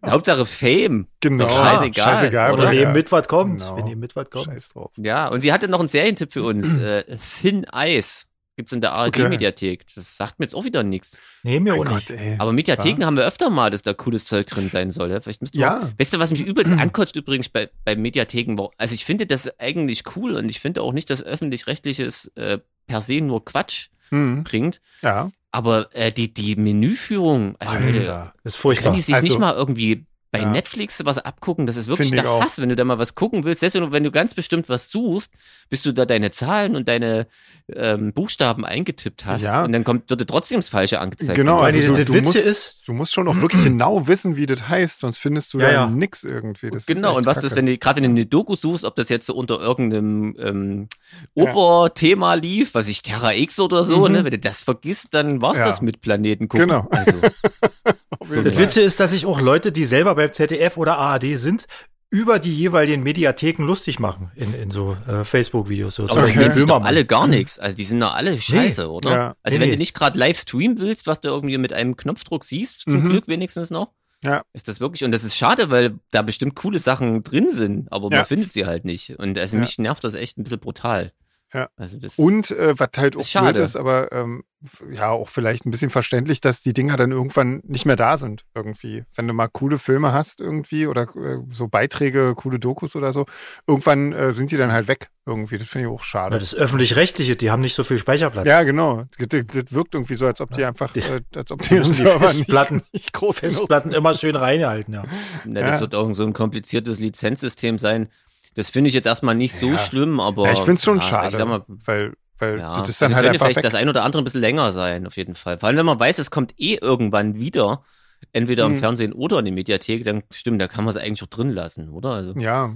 Hauptsache 0.06 0.46
Fame. 0.46 1.08
Genau. 1.20 1.46
Doch 1.46 1.58
scheißegal, 1.58 2.04
scheißegal 2.16 2.54
oder? 2.54 2.72
Wir 2.72 2.80
nehmen 2.82 2.94
mit, 2.94 3.12
was 3.12 3.28
kommt. 3.28 3.60
Genau. 3.62 3.78
Wir 3.78 3.84
nehmen 3.84 4.02
mit, 4.02 4.16
was 4.16 4.30
kommt. 4.30 4.46
Scheiß 4.46 4.70
drauf. 4.70 4.92
Ja, 4.98 5.28
und 5.28 5.42
sie 5.42 5.54
hatte 5.54 5.68
noch 5.68 5.80
einen 5.80 5.90
Serientipp 5.90 6.34
für 6.34 6.44
uns. 6.44 6.76
äh, 6.82 7.04
Thin 7.42 7.66
Ice. 7.76 8.26
Gibt's 8.56 8.72
in 8.72 8.82
der 8.82 8.94
ARD-Mediathek. 8.94 9.86
Das 9.96 10.16
sagt 10.16 10.38
mir 10.40 10.46
jetzt 10.46 10.54
auch 10.54 10.64
wieder 10.64 10.84
nichts. 10.84 11.18
Nee, 11.42 11.60
mir 11.60 11.74
auch 11.74 11.84
nicht. 11.86 12.08
Gott, 12.08 12.10
ey. 12.12 12.36
Aber 12.38 12.52
Mediatheken 12.54 13.04
haben 13.04 13.18
wir 13.18 13.26
öfter 13.26 13.50
mal, 13.50 13.72
dass 13.72 13.82
da 13.82 13.94
cooles 13.94 14.26
Zeug 14.26 14.46
drin 14.48 14.70
sein 14.70 14.92
soll. 14.92 15.10
ja? 15.10 15.20
Vielleicht 15.22 15.42
müsst 15.42 15.56
Ja. 15.56 15.90
Weißt 15.98 16.14
du, 16.14 16.20
was 16.20 16.30
mich 16.30 16.46
übelst 16.46 16.72
ankotzt 16.78 17.16
übrigens 17.16 17.50
bei, 17.50 17.70
bei 17.84 17.96
Mediatheken? 17.96 18.56
Also 18.78 18.94
ich 18.94 19.06
finde 19.06 19.26
das 19.26 19.60
eigentlich 19.60 20.04
cool 20.16 20.36
und 20.36 20.50
ich 20.50 20.60
finde 20.60 20.82
auch 20.84 20.94
nicht, 20.94 21.10
dass 21.10 21.24
öffentlich-rechtliches 21.24 22.28
äh, 22.36 22.60
per 22.86 23.02
se 23.02 23.22
nur 23.22 23.44
Quatsch 23.44 23.88
Hm. 24.10 24.44
bringt. 24.44 24.80
Ja. 25.02 25.32
Aber 25.50 25.90
äh, 25.96 26.12
die, 26.12 26.32
die 26.32 26.56
Menüführung, 26.56 27.56
also 27.58 27.76
Leute, 27.78 27.86
Alter. 28.00 28.34
Das 28.44 28.54
ist 28.54 28.62
können 28.62 28.76
furchtbar. 28.76 28.94
die 28.94 29.02
sich 29.02 29.16
Also- 29.16 29.28
nicht 29.28 29.40
mal 29.40 29.54
irgendwie 29.56 30.06
bei 30.34 30.40
Ja. 30.42 30.50
Netflix 30.50 31.06
was 31.06 31.20
abgucken? 31.20 31.68
Das 31.68 31.78
ist 31.78 31.88
wirklich 31.88 32.10
Finde 32.10 32.18
ich 32.18 32.24
der 32.24 32.32
auch. 32.32 32.44
Hass, 32.44 32.60
wenn 32.60 32.68
du 32.68 32.76
da 32.76 32.84
mal 32.84 32.98
was 33.00 33.16
gucken 33.16 33.46
willst. 33.46 33.62
Selbst 33.62 33.80
wenn 33.80 34.04
du 34.04 34.12
ganz 34.12 34.34
bestimmt 34.34 34.68
was 34.68 34.90
suchst, 34.92 35.32
bis 35.70 35.84
du 35.84 35.94
da 35.94 36.06
deine 36.06 36.32
Zahlen 36.32 36.76
und 36.76 36.88
deine 36.90 37.28
ähm, 37.74 38.12
Buchstaben 38.12 38.66
eingetippt 38.66 39.26
hast 39.26 39.44
Ja. 39.44 39.64
und 39.64 39.72
dann 39.72 39.86
kommt, 39.86 40.10
wird 40.10 40.20
dir 40.20 40.26
trotzdem 40.26 40.58
das 40.58 40.68
Falsche 40.68 41.00
angezeigt. 41.00 41.36
Genau, 41.36 41.60
Weil 41.60 41.66
also 41.74 41.80
du- 41.80 41.94
das 41.94 42.08
du 42.08 42.14
Witz 42.16 42.24
musst- 42.26 42.36
hier 42.36 42.44
ist, 42.46 42.82
Du 42.86 42.92
musst 42.92 43.14
schon 43.14 43.28
auch 43.30 43.38
wirklich 43.40 43.64
genau 43.64 44.08
wissen, 44.08 44.36
wie 44.36 44.46
das 44.46 44.68
heißt, 44.68 45.00
sonst 45.00 45.20
findest 45.20 45.54
du 45.54 45.60
Ja, 45.60 45.68
da 45.68 45.72
ja. 45.74 45.88
nix 45.88 46.26
irgendwie. 46.26 46.70
Das 46.72 46.86
Genau, 46.86 47.16
und 47.16 47.26
was 47.26 47.36
kacke. 47.36 47.48
das, 47.48 47.56
wenn 47.56 47.66
du, 47.68 47.78
gerade 47.78 47.98
wenn 48.02 48.04
du 48.16 48.22
eine 48.22 48.26
Doku 48.26 48.56
suchst, 48.56 48.84
ob 48.84 48.96
das 48.98 49.08
jetzt 49.08 49.28
so 49.28 49.36
unter 49.36 49.60
irgendeinem 49.62 50.36
ähm, 50.40 50.88
Oberthema 51.36 52.34
lief, 52.34 52.74
was 52.74 52.88
ich 52.88 53.02
Terra 53.04 53.34
X 53.34 53.60
oder 53.60 53.84
so, 53.84 54.08
Mhm. 54.08 54.12
ne, 54.14 54.24
wenn 54.24 54.32
du 54.32 54.40
das 54.40 54.62
vergisst, 54.64 55.14
dann 55.14 55.42
war's 55.42 55.58
Ja. 55.60 55.66
das 55.66 55.82
mit 55.82 56.02
Planeten 56.02 56.48
gucken. 56.50 56.68
Genau. 56.70 56.88
Also, 56.92 57.14
so 58.28 58.42
das. 58.42 58.58
Witze 58.58 58.82
ist, 58.82 59.00
dass 59.00 59.12
sich 59.12 59.26
auch 59.26 59.42
Leute, 59.42 59.72
die 59.72 59.86
selber 59.86 60.16
beim 60.28 60.34
ZDF 60.34 60.78
oder 60.78 60.98
ARD 60.98 61.38
sind, 61.38 61.66
über 62.10 62.38
die 62.38 62.54
jeweiligen 62.54 63.02
Mediatheken 63.02 63.64
lustig 63.66 64.00
machen 64.00 64.32
in, 64.36 64.54
in 64.54 64.70
so 64.72 64.96
äh, 65.08 65.24
Facebook-Videos. 65.26 65.96
So 65.96 66.04
aber 66.08 66.28
die 66.28 66.38
nehmen 66.38 66.54
sich 66.54 66.62
doch 66.66 66.68
Böhmermann. 66.76 66.88
alle 66.88 67.06
gar 67.06 67.26
nichts. 67.28 67.58
Also 67.58 67.76
die 67.76 67.84
sind 67.86 68.00
doch 68.00 68.14
alle 68.14 68.40
scheiße, 68.40 68.90
oder? 68.92 69.12
Ja. 69.12 69.36
Also 69.42 69.58
Nee, 69.58 69.62
wenn 69.64 69.70
nee. 69.70 69.76
du 69.76 69.80
nicht 69.80 69.96
gerade 69.96 70.20
live 70.20 70.38
streamen 70.40 70.78
willst, 70.78 71.08
was 71.08 71.22
du 71.22 71.30
irgendwie 71.30 71.58
mit 71.58 71.74
einem 71.74 71.98
Knopfdruck 71.98 72.44
siehst, 72.44 72.82
zum 72.82 73.04
Mhm. 73.04 73.10
Glück 73.10 73.28
wenigstens 73.28 73.72
noch, 73.72 73.94
Ja. 74.24 74.44
ist 74.54 74.68
das 74.68 74.80
wirklich, 74.80 75.04
und 75.04 75.12
das 75.12 75.24
ist 75.24 75.36
schade, 75.36 75.72
weil 75.72 75.96
da 76.12 76.22
bestimmt 76.22 76.54
coole 76.56 76.78
Sachen 76.78 77.24
drin 77.24 77.50
sind, 77.50 77.92
aber 77.92 78.10
Ja. 78.12 78.18
man 78.18 78.26
findet 78.28 78.54
sie 78.54 78.68
halt 78.68 78.86
nicht. 78.86 79.18
Und 79.18 79.40
also 79.40 79.56
Ja. 79.58 79.62
mich 79.62 79.80
nervt 79.80 80.04
das 80.04 80.14
echt 80.14 80.38
ein 80.38 80.44
bisschen 80.44 80.60
brutal. 80.60 81.14
Ja. 81.54 81.68
Also 81.78 81.98
das, 81.98 82.18
Und 82.18 82.52
äh, 82.52 82.78
was 82.80 82.90
halt 82.98 83.16
auch 83.16 83.24
schade. 83.24 83.54
blöd 83.54 83.64
ist, 83.64 83.76
aber 83.76 84.12
ähm, 84.12 84.44
ja 84.92 85.10
auch 85.10 85.28
vielleicht 85.30 85.66
ein 85.66 85.72
bisschen 85.72 85.90
verständlich, 85.90 86.40
dass 86.42 86.62
die 86.62 86.74
Dinger 86.74 86.96
dann 86.98 87.12
irgendwann 87.12 87.62
nicht 87.66 87.86
mehr 87.86 87.96
da 87.98 88.18
sind 88.18 88.46
irgendwie. 88.56 89.04
Wenn 89.16 89.28
du 89.28 89.34
mal 89.34 89.48
coole 89.50 89.78
Filme 89.78 90.14
hast 90.14 90.40
irgendwie 90.40 90.88
oder 90.88 91.04
äh, 91.16 91.38
so 91.52 91.68
Beiträge, 91.68 92.34
coole 92.36 92.60
Dokus 92.60 92.96
oder 92.96 93.14
so, 93.14 93.26
irgendwann 93.68 94.14
äh, 94.14 94.32
sind 94.34 94.52
die 94.52 94.58
dann 94.58 94.72
halt 94.72 94.88
weg 94.88 95.10
irgendwie. 95.26 95.58
Das 95.58 95.68
finde 95.70 95.88
ich 95.88 95.94
auch 95.94 96.00
Ja, 96.00 96.06
schade. 96.06 96.40
das 96.40 96.56
öffentlich-rechtliche, 96.56 97.36
die 97.36 97.52
haben 97.52 97.62
nicht 97.62 97.76
so 97.76 97.84
viel 97.84 97.98
Speicherplatz. 97.98 98.48
Ja, 98.48 98.64
genau. 98.64 99.04
Das, 99.20 99.28
das 99.46 99.72
wirkt 99.74 99.94
irgendwie 99.96 100.16
so, 100.16 100.26
als 100.26 100.42
ob 100.42 100.52
die 100.54 100.64
einfach, 100.66 100.92
Die- 100.94 101.02
äh, 101.02 101.22
als 101.36 101.52
ob 101.52 101.62
die, 101.64 101.70
die 101.80 102.04
Festplatten- 102.06 102.76
nicht, 102.76 102.86
nicht 102.94 103.14
groß 103.14 103.40
Festplatten 103.40 103.92
immer 103.92 104.14
schön 104.14 104.36
reinhalten, 104.36 104.94
ja. 104.94 105.04
Na, 105.46 105.62
das 105.62 105.76
Ja. 105.76 105.80
wird 105.82 105.94
auch 105.96 106.12
so 106.14 106.24
ein 106.26 106.34
kompliziertes 106.34 107.00
Lizenzsystem 107.00 107.78
sein. 107.80 108.10
Das 108.56 108.70
finde 108.70 108.88
ich 108.90 108.94
jetzt 108.94 109.06
erstmal 109.06 109.36
nicht 109.36 109.54
so 109.56 109.72
Ja. 109.72 109.78
schlimm, 109.78 110.20
aber. 110.20 110.46
Ja, 110.48 110.52
ich 110.54 110.60
finde 110.60 110.74
es 110.76 110.84
schon 110.84 110.98
ja, 110.98 111.02
schade, 111.02 111.30
Ich 111.30 111.36
sag 111.36 111.48
mal, 111.48 111.64
weil, 111.68 112.14
weil 112.38 112.60
ja. 112.60 112.82
das 112.84 112.98
dann 113.00 113.08
also 113.08 113.16
halt 113.18 113.28
einfach 113.28 113.46
vielleicht 113.46 113.58
weg. 113.58 113.64
das 113.64 113.76
ein 113.76 113.90
oder 113.90 114.04
andere 114.04 114.22
ein 114.22 114.26
bisschen 114.26 114.42
länger 114.42 114.72
sein, 114.74 115.08
auf 115.08 115.18
jeden 115.18 115.36
Fall. 115.36 115.58
Vor 115.60 115.68
allem, 115.68 115.78
wenn 115.78 115.86
man 115.86 116.00
weiß, 116.00 116.20
es 116.20 116.30
kommt 116.32 116.54
eh 116.60 116.78
irgendwann 116.82 117.40
wieder, 117.40 117.84
entweder 118.32 118.66
im 118.66 118.74
Mhm. 118.74 118.78
Fernsehen 118.78 119.14
oder 119.14 119.40
in 119.40 119.46
der 119.46 119.54
Mediathek, 119.54 120.04
dann 120.04 120.24
stimmt, 120.32 120.62
da 120.62 120.68
kann 120.68 120.86
man 120.86 120.96
es 120.96 121.02
eigentlich 121.02 121.24
auch 121.24 121.28
drin 121.28 121.50
lassen, 121.50 121.90
oder? 121.90 122.12
Also, 122.12 122.34
ja, 122.40 122.76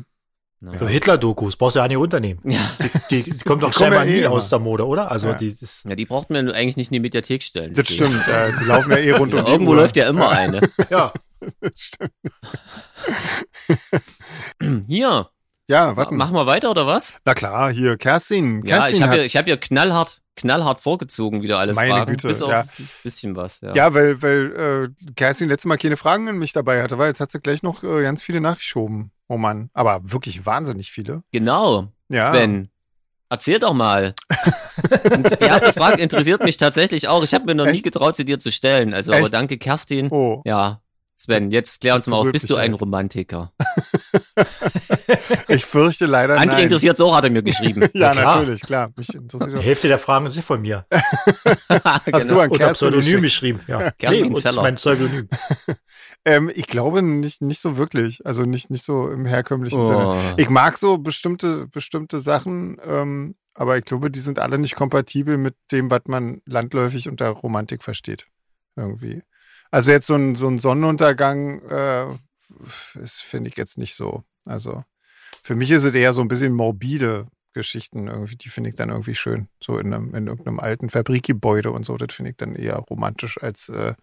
na. 0.60 0.75
So 0.79 0.88
Hitler-Dokus 0.88 1.55
brauchst 1.55 1.75
du 1.75 1.79
ja 1.81 1.88
nicht 1.88 1.98
runternehmen. 1.98 2.39
Ja. 2.43 2.60
Die, 3.12 3.24
die, 3.24 3.31
die 3.31 3.38
kommen 3.39 3.62
doch 3.62 3.69
Die 3.69 3.77
scheinbar 3.77 4.05
ja 4.05 4.10
eh 4.12 4.15
nie 4.15 4.19
immer. 4.24 4.31
aus 4.31 4.50
der 4.50 4.57
Mode, 4.57 4.88
oder? 4.88 5.12
Also 5.12 5.27
Ja. 5.27 5.34
die 5.36 5.55
das, 5.55 5.84
ja, 5.88 5.96
die 5.96 6.05
braucht 6.05 6.31
man 6.31 6.50
eigentlich 6.51 6.77
nicht 6.77 6.88
in 6.89 6.93
die 6.93 7.00
Mediathek 7.00 7.43
stellen. 7.43 7.75
das 7.75 7.88
stimmt. 7.88 8.27
Äh, 8.27 8.51
die 8.60 8.65
laufen 8.65 8.89
ja 8.91 8.98
eh 8.98 9.12
rund 9.12 9.34
Ja, 9.34 9.39
um 9.41 9.46
die 9.46 9.51
irgendwo 9.51 9.72
Uhr. 9.74 9.77
läuft 9.77 9.96
ja 9.98 10.10
immer 10.10 10.31
eine. 10.31 10.62
ja. 10.89 11.13
Das 11.62 11.72
stimmt. 11.75 12.12
Hier, 14.88 15.29
Ja, 15.69 15.97
warten. 15.97 16.15
Machen 16.15 16.33
wir 16.33 16.45
weiter 16.45 16.71
oder 16.71 16.88
was? 16.88 17.15
Na 17.25 17.33
klar, 17.33 17.71
hier, 17.71 17.97
Kerstin. 17.97 18.63
Ja, 18.65 18.77
Kerstin 18.77 18.95
ich 18.95 19.01
habe 19.03 19.17
ja, 19.17 19.24
ich 19.24 19.36
hab 19.36 19.47
ja 19.47 19.57
knallhart, 19.57 20.21
knallhart 20.38 20.79
vorgezogen, 20.79 21.41
wieder 21.41 21.59
alle 21.59 21.74
Meine 21.74 21.91
Fragen. 21.91 22.12
Güte, 22.12 22.29
bis 22.29 22.41
auf 22.41 22.51
ja. 22.51 22.62
ein 22.62 22.89
bisschen 23.03 23.36
was. 23.36 23.59
Ja. 23.59 23.74
ja, 23.74 23.93
weil, 23.93 24.21
weil 24.21 24.93
äh, 25.07 25.13
Kerstin 25.15 25.50
letztes 25.50 25.65
Mal 25.65 25.77
keine 25.77 25.97
Fragen 25.97 26.29
an 26.29 26.38
mich 26.38 26.53
dabei 26.53 26.81
hatte, 26.81 26.97
weil 26.97 27.09
jetzt 27.09 27.19
hat 27.19 27.33
sie 27.33 27.39
gleich 27.41 27.63
noch 27.63 27.83
äh, 27.83 28.01
ganz 28.01 28.24
viele 28.24 28.39
nachgeschoben. 28.39 29.12
Oh 29.27 29.38
Mann, 29.38 29.69
aber 29.74 30.00
wirklich 30.03 30.45
wahnsinnig 30.45 30.89
viele. 30.89 31.24
Genau. 31.33 31.91
Ja. 32.07 32.31
Sven, 32.31 32.69
erzähl 33.29 33.59
doch 33.59 33.74
mal. 33.74 34.15
Und 35.12 35.29
die 35.41 35.43
erste 35.43 35.74
Frage 35.74 36.01
interessiert 36.01 36.43
mich 36.45 36.55
tatsächlich 36.55 37.09
auch. 37.09 37.24
Ich 37.24 37.33
habe 37.33 37.43
mir 37.43 37.55
noch 37.55 37.65
nie 37.65 37.71
Echt? 37.71 37.83
getraut, 37.83 38.15
sie 38.15 38.24
dir 38.24 38.39
zu 38.39 38.53
stellen. 38.53 38.93
Also, 38.93 39.12
aber 39.12 39.24
Echt? 39.24 39.33
danke, 39.33 39.57
Kerstin. 39.57 40.09
Oh, 40.12 40.41
Ja. 40.45 40.81
Sven, 41.19 41.50
jetzt 41.50 41.81
klär 41.81 41.95
uns 41.95 42.05
mal 42.05 42.17
auf. 42.17 42.31
Bist 42.31 42.47
du 42.47 42.55
ein. 42.57 42.75
Romantiker? 42.75 43.51
ich 45.47 45.65
fürchte 45.65 46.05
leider 46.05 46.36
André 46.36 46.53
nein. 46.53 46.63
interessiert 46.65 47.01
auch, 47.01 47.15
hat 47.15 47.24
er 47.24 47.31
mir 47.31 47.41
geschrieben. 47.41 47.89
Ja, 47.93 48.07
Ja, 48.07 48.12
klar. 48.12 48.36
natürlich, 48.36 48.62
klar. 48.62 48.89
Mich 48.95 49.13
interessiert 49.15 49.53
Die 49.53 49.57
auch. 49.57 49.63
Hälfte 49.63 49.88
der 49.88 49.97
Fragen 49.97 50.29
sind 50.29 50.43
von 50.43 50.62
mir. 50.62 50.86
Hast 50.91 52.05
du 52.05 52.12
genau. 52.12 52.39
an 52.41 52.50
Unter 52.51 52.65
Kerstin 52.65 52.89
Pseudonym 52.89 53.21
geschrieben. 53.24 53.59
Ja. 53.67 53.91
Kerstin 53.91 54.29
nee, 54.29 54.36
und 54.36 54.45
das 54.45 54.55
ist 54.55 54.62
mein 54.62 54.75
Pseudonym. 54.75 55.27
Ähm, 56.24 56.51
ich 56.53 56.67
glaube 56.67 57.01
nicht, 57.01 57.41
nicht 57.41 57.62
so 57.62 57.77
wirklich. 57.77 58.24
Also 58.24 58.43
nicht, 58.43 58.69
nicht 58.69 58.83
so 58.86 59.09
im 59.09 59.25
herkömmlichen 59.25 59.86
Sinne. 59.86 60.07
Oh. 60.09 60.17
Ich 60.38 60.50
mag 60.50 60.77
so 60.77 61.00
bestimmte, 61.00 61.67
bestimmte 61.67 62.19
Sachen, 62.19 62.77
ähm, 62.86 63.36
aber 63.55 63.77
ich 63.77 63.86
glaube, 63.86 64.12
die 64.12 64.19
sind 64.19 64.38
alle 64.38 64.59
nicht 64.59 64.75
kompatibel 64.75 65.38
mit 65.38 65.55
dem, 65.71 65.89
was 65.89 66.01
man 66.07 66.41
landläufig 66.45 67.09
unter 67.09 67.29
Romantik 67.29 67.81
versteht. 67.81 68.27
Irgendwie. 68.75 69.24
Also 69.71 69.91
jetzt 69.91 70.07
so 70.07 70.15
ein, 70.15 70.36
so 70.36 70.47
ein 70.47 70.59
Sonnenuntergang, 70.59 71.62
äh, 71.67 72.05
das 72.95 73.13
finde 73.15 73.50
ich 73.50 73.57
jetzt 73.57 73.77
nicht 73.77 73.95
so. 73.95 74.24
Also 74.45 74.83
für 75.43 75.55
mich 75.55 75.71
ist 75.71 75.83
es 75.83 75.93
eher 75.93 76.13
so 76.13 76.21
ein 76.21 76.27
bisschen 76.27 76.53
morbide 76.53 77.27
Geschichten 77.53 78.07
irgendwie, 78.07 78.36
die 78.36 78.50
finde 78.50 78.69
ich 78.69 78.75
dann 78.75 78.89
irgendwie 78.89 79.15
schön. 79.15 79.50
So 79.62 79.79
in, 79.79 79.93
einem, 79.93 80.13
in 80.13 80.27
irgendeinem 80.27 80.59
alten 80.59 80.89
Fabrikgebäude 80.89 81.71
und 81.71 81.86
so, 81.86 81.97
das 81.97 82.13
finde 82.15 82.31
ich 82.31 82.38
dann 82.38 82.55
eher 82.55 82.75
romantisch 82.77 83.41
als, 83.41 83.69
äh, 83.69 83.95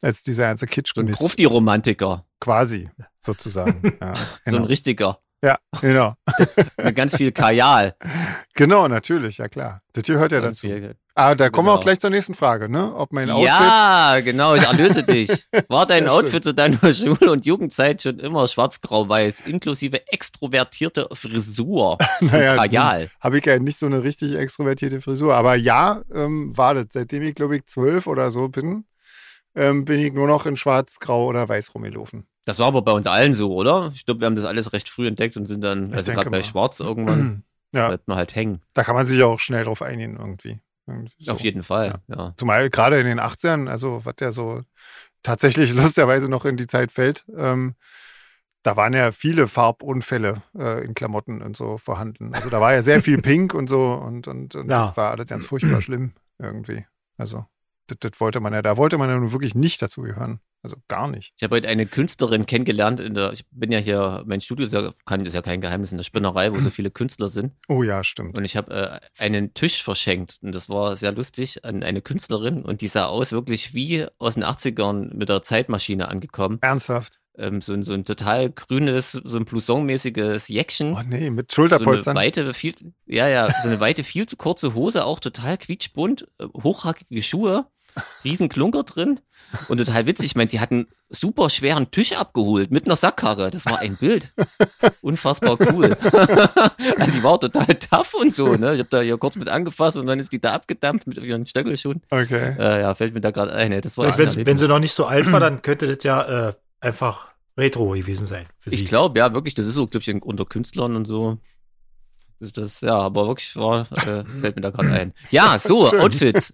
als 0.00 0.22
dieser 0.22 0.44
ganze 0.44 0.66
kitsch 0.66 0.92
So 0.94 1.00
ein 1.00 1.08
Profi-Romantiker. 1.08 2.24
Quasi, 2.40 2.88
sozusagen. 3.18 3.82
Ja, 4.00 4.14
So 4.14 4.22
genau. 4.44 4.58
ein 4.58 4.64
richtiger. 4.64 5.18
Ja, 5.44 5.58
genau. 5.80 6.14
Mit 6.82 6.96
ganz 6.96 7.16
viel 7.16 7.32
Kajal. 7.32 7.94
Genau, 8.54 8.88
natürlich, 8.88 9.38
ja 9.38 9.48
klar. 9.48 9.82
Das 9.92 10.04
gehört 10.04 10.32
ja 10.32 10.40
Ganz 10.40 10.58
dazu. 10.60 10.66
viel- 10.74 10.96
Ah, 11.16 11.36
da 11.36 11.48
kommen 11.48 11.68
wir 11.68 11.70
Genau. 11.70 11.78
auch 11.78 11.84
gleich 11.84 12.00
zur 12.00 12.10
nächsten 12.10 12.34
Frage, 12.34 12.68
ne? 12.68 12.92
Ob 12.96 13.12
mein 13.12 13.30
Outfit. 13.30 13.46
Ja, 13.46 14.18
genau, 14.20 14.56
ich 14.56 14.62
erlöse 14.64 15.04
dich. 15.04 15.30
War 15.68 15.86
dein 15.86 16.08
Outfit 16.08 16.42
zu 16.42 16.52
deiner 16.52 16.92
Schul- 16.92 17.28
und 17.28 17.46
Jugendzeit 17.46 18.02
schon 18.02 18.18
immer 18.18 18.48
schwarz-grau-weiß, 18.48 19.42
inklusive 19.46 20.00
extrovertierte 20.08 21.06
Frisur 21.12 21.98
Naja, 22.20 22.56
Kajal? 22.56 23.10
Habe 23.20 23.38
ich 23.38 23.46
ja 23.46 23.60
nicht 23.60 23.78
so 23.78 23.86
eine 23.86 24.02
richtig 24.02 24.34
extrovertierte 24.34 25.00
Frisur. 25.00 25.36
Aber 25.36 25.54
ja, 25.54 26.02
ähm, 26.12 26.56
war 26.56 26.74
das. 26.74 26.86
Seitdem 26.90 27.22
ich, 27.22 27.36
glaube 27.36 27.56
ich, 27.58 27.66
zwölf 27.66 28.08
oder 28.08 28.32
so 28.32 28.48
bin, 28.48 28.84
ähm, 29.54 29.84
bin 29.84 30.00
ich 30.00 30.12
nur 30.12 30.26
noch 30.26 30.46
in 30.46 30.56
schwarz, 30.56 30.98
grau 30.98 31.26
oder 31.26 31.48
weiß 31.48 31.76
rumgelaufen. 31.76 32.26
Das 32.44 32.58
war 32.58 32.66
aber 32.66 32.82
bei 32.82 32.92
uns 32.92 33.06
allen 33.06 33.32
so, 33.34 33.54
oder? 33.54 33.90
Ich 33.94 34.04
glaube, 34.04 34.20
wir 34.20 34.26
haben 34.26 34.36
das 34.36 34.44
alles 34.44 34.72
recht 34.72 34.88
früh 34.88 35.06
entdeckt 35.06 35.36
und 35.36 35.46
sind 35.46 35.62
dann, 35.62 35.90
Ich 35.90 35.96
also 35.96 36.12
gerade 36.12 36.30
bei. 36.30 36.42
Schwarz 36.42 36.80
irgendwann, 36.80 37.42
Ja, 37.72 37.88
bleibt 37.88 38.06
man 38.06 38.16
halt 38.16 38.34
hängen. 38.36 38.60
da 38.74 38.84
kann 38.84 38.94
man 38.94 39.04
sich 39.06 39.20
auch 39.22 39.40
schnell 39.40 39.64
drauf 39.64 39.82
einigen 39.82 40.16
irgendwie. 40.16 40.60
irgendwie 40.86 41.24
so. 41.24 41.32
Auf 41.32 41.40
jeden 41.40 41.62
Fall, 41.64 42.00
ja. 42.08 42.34
Zumal 42.36 42.70
gerade 42.70 43.00
in 43.00 43.06
den 43.06 43.18
80ern, 43.18 43.68
also 43.68 44.02
was 44.04 44.14
ja 44.20 44.30
so 44.30 44.60
tatsächlich 45.24 45.72
lustigerweise 45.74 46.28
noch 46.28 46.44
in 46.44 46.56
die 46.56 46.66
Zeit 46.68 46.92
fällt, 46.92 47.24
ähm, 47.36 47.74
da 48.62 48.76
waren 48.76 48.92
ja 48.94 49.10
viele 49.12 49.48
Farbunfälle 49.48 50.42
äh, 50.56 50.84
in 50.84 50.94
Klamotten 50.94 51.42
und 51.42 51.56
so 51.56 51.76
vorhanden. 51.78 52.32
Also 52.34 52.48
da 52.48 52.60
war 52.60 52.72
ja 52.74 52.82
sehr 52.82 53.00
viel 53.02 53.18
Pink 53.22 53.54
und 53.54 53.68
so 53.68 53.92
und, 53.94 54.28
und, 54.28 54.54
und 54.54 54.70
Ja. 54.70 54.86
das 54.88 54.96
war 54.96 55.10
alles 55.10 55.26
ganz 55.26 55.44
furchtbar 55.44 55.80
schlimm 55.82 56.12
irgendwie. 56.38 56.86
Also 57.18 57.44
das, 57.86 57.98
das 58.00 58.20
wollte 58.20 58.40
man 58.40 58.52
ja, 58.52 58.62
da 58.62 58.76
wollte 58.76 58.98
man 58.98 59.08
ja 59.08 59.16
nun 59.16 59.32
wirklich 59.32 59.54
nicht 59.54 59.80
dazu 59.82 60.02
gehören. 60.02 60.40
Also 60.64 60.78
gar 60.88 61.08
nicht. 61.08 61.34
Ich 61.36 61.42
habe 61.42 61.56
heute 61.56 61.68
eine 61.68 61.84
Künstlerin 61.84 62.46
kennengelernt 62.46 62.98
in 62.98 63.12
der, 63.12 63.32
ich 63.32 63.44
bin 63.50 63.70
ja 63.70 63.78
hier, 63.78 64.24
mein 64.26 64.40
Studio 64.40 64.64
ist 64.64 64.72
ja, 64.72 64.92
kann, 65.04 65.26
ist 65.26 65.34
ja 65.34 65.42
kein 65.42 65.60
Geheimnis 65.60 65.92
in 65.92 65.98
der 65.98 66.04
Spinnerei, 66.04 66.54
wo 66.54 66.60
so 66.60 66.70
viele 66.70 66.90
Künstler 66.90 67.28
sind. 67.28 67.52
Oh 67.68 67.82
ja, 67.82 68.02
stimmt. 68.02 68.38
Und 68.38 68.46
ich 68.46 68.56
habe 68.56 69.00
äh, 69.18 69.22
einen 69.22 69.52
Tisch 69.52 69.82
verschenkt 69.82 70.38
und 70.40 70.54
das 70.54 70.70
war 70.70 70.96
sehr 70.96 71.12
lustig 71.12 71.66
an 71.66 71.82
eine 71.82 72.00
Künstlerin 72.00 72.62
und 72.64 72.80
die 72.80 72.88
sah 72.88 73.06
aus 73.06 73.32
wirklich 73.32 73.74
wie 73.74 74.06
aus 74.18 74.34
den 74.34 74.44
80ern 74.44 75.14
mit 75.14 75.28
der 75.28 75.42
Zeitmaschine 75.42 76.08
angekommen. 76.08 76.56
Ernsthaft. 76.62 77.20
Ähm, 77.36 77.60
so, 77.60 77.74
ein, 77.74 77.84
so 77.84 77.92
ein 77.92 78.06
total 78.06 78.48
grünes, 78.48 79.12
so 79.12 79.36
ein 79.36 79.44
Blouson-mäßiges 79.44 80.50
Jäckchen. 80.50 80.94
Oh 80.94 81.02
nee, 81.04 81.28
mit 81.28 81.52
so 81.52 81.60
eine 81.60 81.68
Schulterpolstern. 81.68 82.16
weite, 82.16 82.54
viel, 82.54 82.74
ja, 83.06 83.28
ja, 83.28 83.52
so 83.62 83.68
eine 83.68 83.80
weite, 83.80 84.02
viel 84.02 84.26
zu 84.26 84.36
kurze 84.36 84.72
Hose, 84.74 85.04
auch 85.04 85.18
total 85.18 85.58
quietschbunt, 85.58 86.28
äh, 86.38 86.46
hochhackige 86.46 87.22
Schuhe, 87.22 87.66
riesen 88.24 88.48
Klunker 88.48 88.82
drin 88.82 89.20
und 89.68 89.78
total 89.78 90.06
witzig. 90.06 90.26
Ich 90.26 90.36
meine, 90.36 90.50
sie 90.50 90.60
hatten 90.60 90.88
super 91.10 91.50
schweren 91.50 91.90
Tisch 91.90 92.12
abgeholt 92.12 92.70
mit 92.70 92.86
einer 92.86 92.96
Sackkarre. 92.96 93.50
Das 93.50 93.66
war 93.66 93.78
ein 93.78 93.96
Bild. 93.96 94.32
Unfassbar 95.00 95.58
cool. 95.72 95.96
also 96.98 97.12
sie 97.12 97.22
war 97.22 97.40
total 97.40 97.74
tough 97.74 98.14
und 98.14 98.32
so, 98.32 98.54
ne? 98.54 98.74
Ich 98.74 98.80
habe 98.80 98.88
da 98.90 99.00
hier 99.00 99.16
kurz 99.18 99.36
mit 99.36 99.48
angefasst 99.48 99.96
und 99.96 100.06
dann 100.06 100.18
ist 100.18 100.32
die 100.32 100.40
da 100.40 100.54
abgedampft 100.54 101.06
mit 101.06 101.18
ihren 101.18 101.46
Stöckelschuhen. 101.46 102.02
Okay. 102.10 102.56
Äh, 102.58 102.80
ja, 102.82 102.94
fällt 102.94 103.14
mir 103.14 103.20
da 103.20 103.30
gerade 103.30 103.52
ein. 103.52 103.80
Das 103.80 103.96
war 103.96 104.16
wenn, 104.18 104.46
wenn 104.46 104.58
sie 104.58 104.68
noch 104.68 104.78
nicht 104.78 104.92
so 104.92 105.06
alt 105.06 105.30
war, 105.30 105.40
dann 105.40 105.62
könnte 105.62 105.86
das 105.86 106.02
ja 106.04 106.48
äh, 106.48 106.52
einfach 106.80 107.28
Retro 107.56 107.90
gewesen 107.90 108.26
sein. 108.26 108.46
Für 108.58 108.70
sie. 108.70 108.76
Ich 108.76 108.86
glaube, 108.86 109.18
ja, 109.18 109.32
wirklich, 109.32 109.54
das 109.54 109.66
ist 109.66 109.74
so, 109.74 109.86
glaube 109.86 110.02
ich, 110.02 110.22
unter 110.22 110.44
Künstlern 110.44 110.96
und 110.96 111.06
so. 111.06 111.38
Das, 112.40 112.48
ist 112.48 112.58
das, 112.58 112.80
ja, 112.80 112.96
aber 112.96 113.28
wirklich 113.28 113.54
war, 113.56 113.86
äh, 113.92 114.24
fällt 114.24 114.56
mir 114.56 114.62
da 114.62 114.70
gerade 114.70 114.90
ein. 114.90 115.14
Ja, 115.30 115.58
so, 115.58 115.86
Schön. 115.90 116.00
Outfits. 116.00 116.52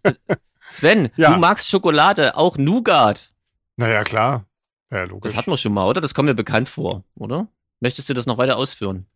Sven, 0.70 1.10
Ja. 1.16 1.32
du 1.34 1.38
magst 1.40 1.68
Schokolade, 1.68 2.36
auch 2.36 2.56
Nougat. 2.56 3.30
Naja, 3.76 4.04
klar. 4.04 4.46
Ja, 4.90 5.02
logisch. 5.04 5.30
Das 5.32 5.36
hatten 5.38 5.50
wir 5.50 5.56
schon 5.56 5.72
mal, 5.74 5.86
oder? 5.86 6.00
Das 6.00 6.14
kommt 6.14 6.26
mir 6.28 6.34
bekannt 6.34 6.68
vor, 6.68 7.04
oder? 7.14 7.48
Möchtest 7.80 8.08
du 8.08 8.14
das 8.14 8.26
noch 8.26 8.38
weiter 8.38 8.56
ausführen? 8.56 9.06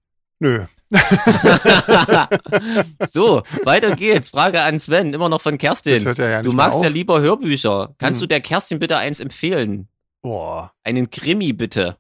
Nö. 0.40 0.64
so, 3.10 3.42
weiter 3.64 3.94
geht's. 3.96 4.30
Frage 4.30 4.62
an 4.62 4.78
Sven, 4.78 5.14
immer 5.14 5.28
noch 5.28 5.40
von 5.40 5.58
Kerstin. 5.58 6.02
ja, 6.16 6.42
Du 6.42 6.52
magst 6.52 6.82
ja 6.82 6.88
lieber 6.88 7.20
Hörbücher. 7.20 7.94
Kannst 7.98 8.20
Hm. 8.20 8.24
du 8.24 8.28
der 8.28 8.40
Kerstin 8.40 8.78
bitte 8.78 8.96
eins 8.96 9.20
empfehlen? 9.20 9.88
Boah. 10.22 10.72
Einen 10.82 11.10
Krimi 11.10 11.52
bitte. 11.52 11.96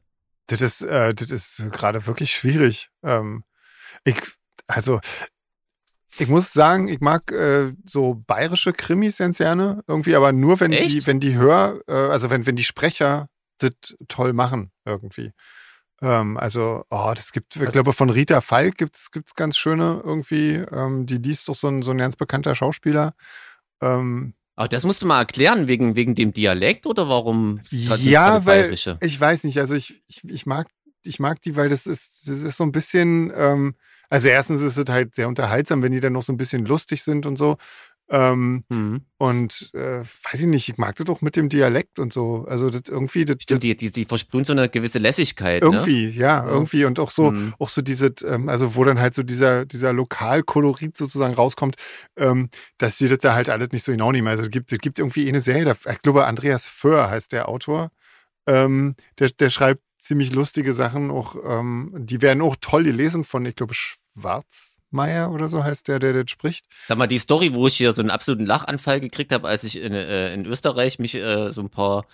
Das 0.46 0.60
ist, 0.60 0.82
äh, 0.82 1.14
das 1.14 1.30
ist 1.30 1.62
gerade 1.72 2.06
wirklich 2.06 2.34
schwierig. 2.34 2.90
Ähm, 3.02 3.44
ich, 4.04 4.16
also, 4.66 5.00
ich 6.18 6.28
muss 6.28 6.52
sagen, 6.52 6.88
ich 6.88 7.00
mag 7.00 7.32
äh, 7.32 7.72
so 7.86 8.22
bayerische 8.26 8.72
Krimis 8.72 9.18
ganz 9.18 9.38
gerne 9.38 9.82
irgendwie, 9.86 10.14
aber 10.14 10.32
nur 10.32 10.60
wenn 10.60 10.70
die, 10.70 10.78
Echt? 10.78 11.06
wenn 11.06 11.20
die 11.20 11.36
Hör, 11.36 11.80
äh, 11.88 11.92
also 11.92 12.30
wenn, 12.30 12.46
wenn 12.46 12.56
die 12.56 12.64
Sprecher 12.64 13.28
das 13.58 13.72
toll 14.08 14.32
machen 14.32 14.70
irgendwie. 14.84 15.32
Ähm, 16.02 16.36
also, 16.36 16.84
oh, 16.90 17.12
das 17.14 17.32
gibt, 17.32 17.56
ich 17.56 17.70
glaube, 17.70 17.92
von 17.92 18.10
Rita 18.10 18.40
Falk 18.40 18.76
gibt's 18.76 19.10
gibt's 19.10 19.34
ganz 19.34 19.56
schöne 19.56 20.02
irgendwie. 20.04 20.54
Ähm, 20.72 21.06
die 21.06 21.18
liest 21.18 21.48
doch 21.48 21.54
so 21.54 21.68
ein, 21.68 21.82
so 21.82 21.92
ein 21.92 21.98
ganz 21.98 22.16
bekannter 22.16 22.54
Schauspieler. 22.54 23.14
Ähm, 23.80 24.34
Aber 24.56 24.68
das 24.68 24.84
musst 24.84 25.02
du 25.02 25.06
mal 25.06 25.20
erklären, 25.20 25.66
wegen, 25.66 25.96
wegen 25.96 26.14
dem 26.14 26.32
Dialekt 26.32 26.86
oder 26.86 27.08
warum? 27.08 27.60
Ja, 27.70 28.44
weil 28.44 28.62
Bayerische? 28.62 28.98
ich 29.00 29.18
weiß 29.20 29.44
nicht, 29.44 29.58
also 29.58 29.74
ich, 29.74 30.00
ich, 30.08 30.24
ich 30.24 30.46
mag, 30.46 30.68
ich 31.04 31.20
mag 31.20 31.40
die, 31.42 31.56
weil 31.56 31.68
das 31.68 31.86
ist, 31.86 32.28
das 32.28 32.40
ist 32.40 32.56
so 32.56 32.64
ein 32.64 32.72
bisschen, 32.72 33.32
ähm, 33.34 33.74
also 34.10 34.28
erstens 34.28 34.62
ist 34.62 34.76
es 34.76 34.84
halt 34.88 35.14
sehr 35.14 35.28
unterhaltsam, 35.28 35.82
wenn 35.82 35.92
die 35.92 36.00
dann 36.00 36.12
noch 36.12 36.22
so 36.22 36.32
ein 36.32 36.36
bisschen 36.36 36.64
lustig 36.66 37.02
sind 37.02 37.26
und 37.26 37.36
so. 37.36 37.56
Ähm, 38.10 38.64
Hm. 38.70 39.00
und 39.16 39.70
äh, 39.72 40.00
weiß 40.00 40.40
ich 40.40 40.46
nicht, 40.46 40.68
ich 40.68 40.76
mag 40.76 40.94
das 40.96 41.06
doch 41.06 41.22
mit 41.22 41.36
dem 41.36 41.48
Dialekt 41.48 41.98
und 41.98 42.12
so. 42.12 42.44
Also 42.46 42.68
das 42.68 42.82
irgendwie, 42.90 43.24
das, 43.24 43.36
Stimmt, 43.40 43.62
die, 43.62 43.74
die, 43.74 43.90
die 43.90 44.04
versprühen 44.04 44.44
so 44.44 44.52
eine 44.52 44.68
gewisse 44.68 44.98
Lässigkeit. 44.98 45.62
Ne? 45.62 45.70
irgendwie, 45.70 46.08
ja, 46.10 46.44
Ja. 46.44 46.46
irgendwie 46.46 46.84
und 46.84 47.00
auch 47.00 47.10
so, 47.10 47.28
Hm. 47.30 47.54
auch 47.58 47.70
so 47.70 47.80
diese, 47.80 48.12
ähm, 48.26 48.50
also 48.50 48.74
wo 48.76 48.84
dann 48.84 48.98
halt 49.00 49.14
so 49.14 49.22
dieser, 49.22 49.64
dieser 49.64 49.94
Lokalkolorit 49.94 50.96
sozusagen 50.98 51.32
rauskommt, 51.32 51.76
ähm, 52.16 52.50
dass 52.76 52.98
die 52.98 53.08
das 53.08 53.18
da 53.20 53.34
halt 53.34 53.48
alles 53.48 53.68
nicht 53.72 53.84
so 53.86 53.92
genau 53.92 54.12
nehmen. 54.12 54.28
Also 54.28 54.42
es 54.42 54.50
gibt, 54.50 54.70
es 54.70 54.80
gibt 54.80 54.98
irgendwie 54.98 55.26
eine 55.26 55.40
Serie, 55.40 55.64
da, 55.64 55.74
ich 55.90 56.02
glaube 56.02 56.26
Andreas 56.26 56.66
Föhr 56.66 57.08
heißt 57.08 57.32
der 57.32 57.48
Autor, 57.48 57.90
ähm, 58.46 58.96
der, 59.18 59.30
der 59.30 59.48
schreibt 59.48 59.80
ziemlich 60.04 60.32
lustige 60.32 60.74
Sachen, 60.74 61.10
auch, 61.10 61.36
ähm, 61.46 61.92
die 61.96 62.20
werden 62.20 62.42
auch 62.42 62.56
toll 62.60 62.84
gelesen 62.84 63.24
von, 63.24 63.44
ich 63.46 63.56
glaube, 63.56 63.74
Schwarzmeier 63.74 65.30
oder 65.32 65.48
so 65.48 65.64
heißt 65.64 65.88
der, 65.88 65.98
der 65.98 66.12
das 66.12 66.30
spricht. 66.30 66.66
Sag 66.86 66.98
mal, 66.98 67.06
die 67.06 67.18
Story, 67.18 67.54
wo 67.54 67.66
ich 67.66 67.76
hier 67.76 67.92
so 67.92 68.02
einen 68.02 68.10
absoluten 68.10 68.46
Lachanfall 68.46 69.00
gekriegt 69.00 69.32
habe, 69.32 69.48
als 69.48 69.64
ich 69.64 69.80
in, 69.80 69.92
äh, 69.92 70.34
in 70.34 70.44
Österreich 70.46 70.98
mich 70.98 71.14
äh, 71.14 71.52
so 71.52 71.62
ein 71.62 71.70
paar 71.70 72.04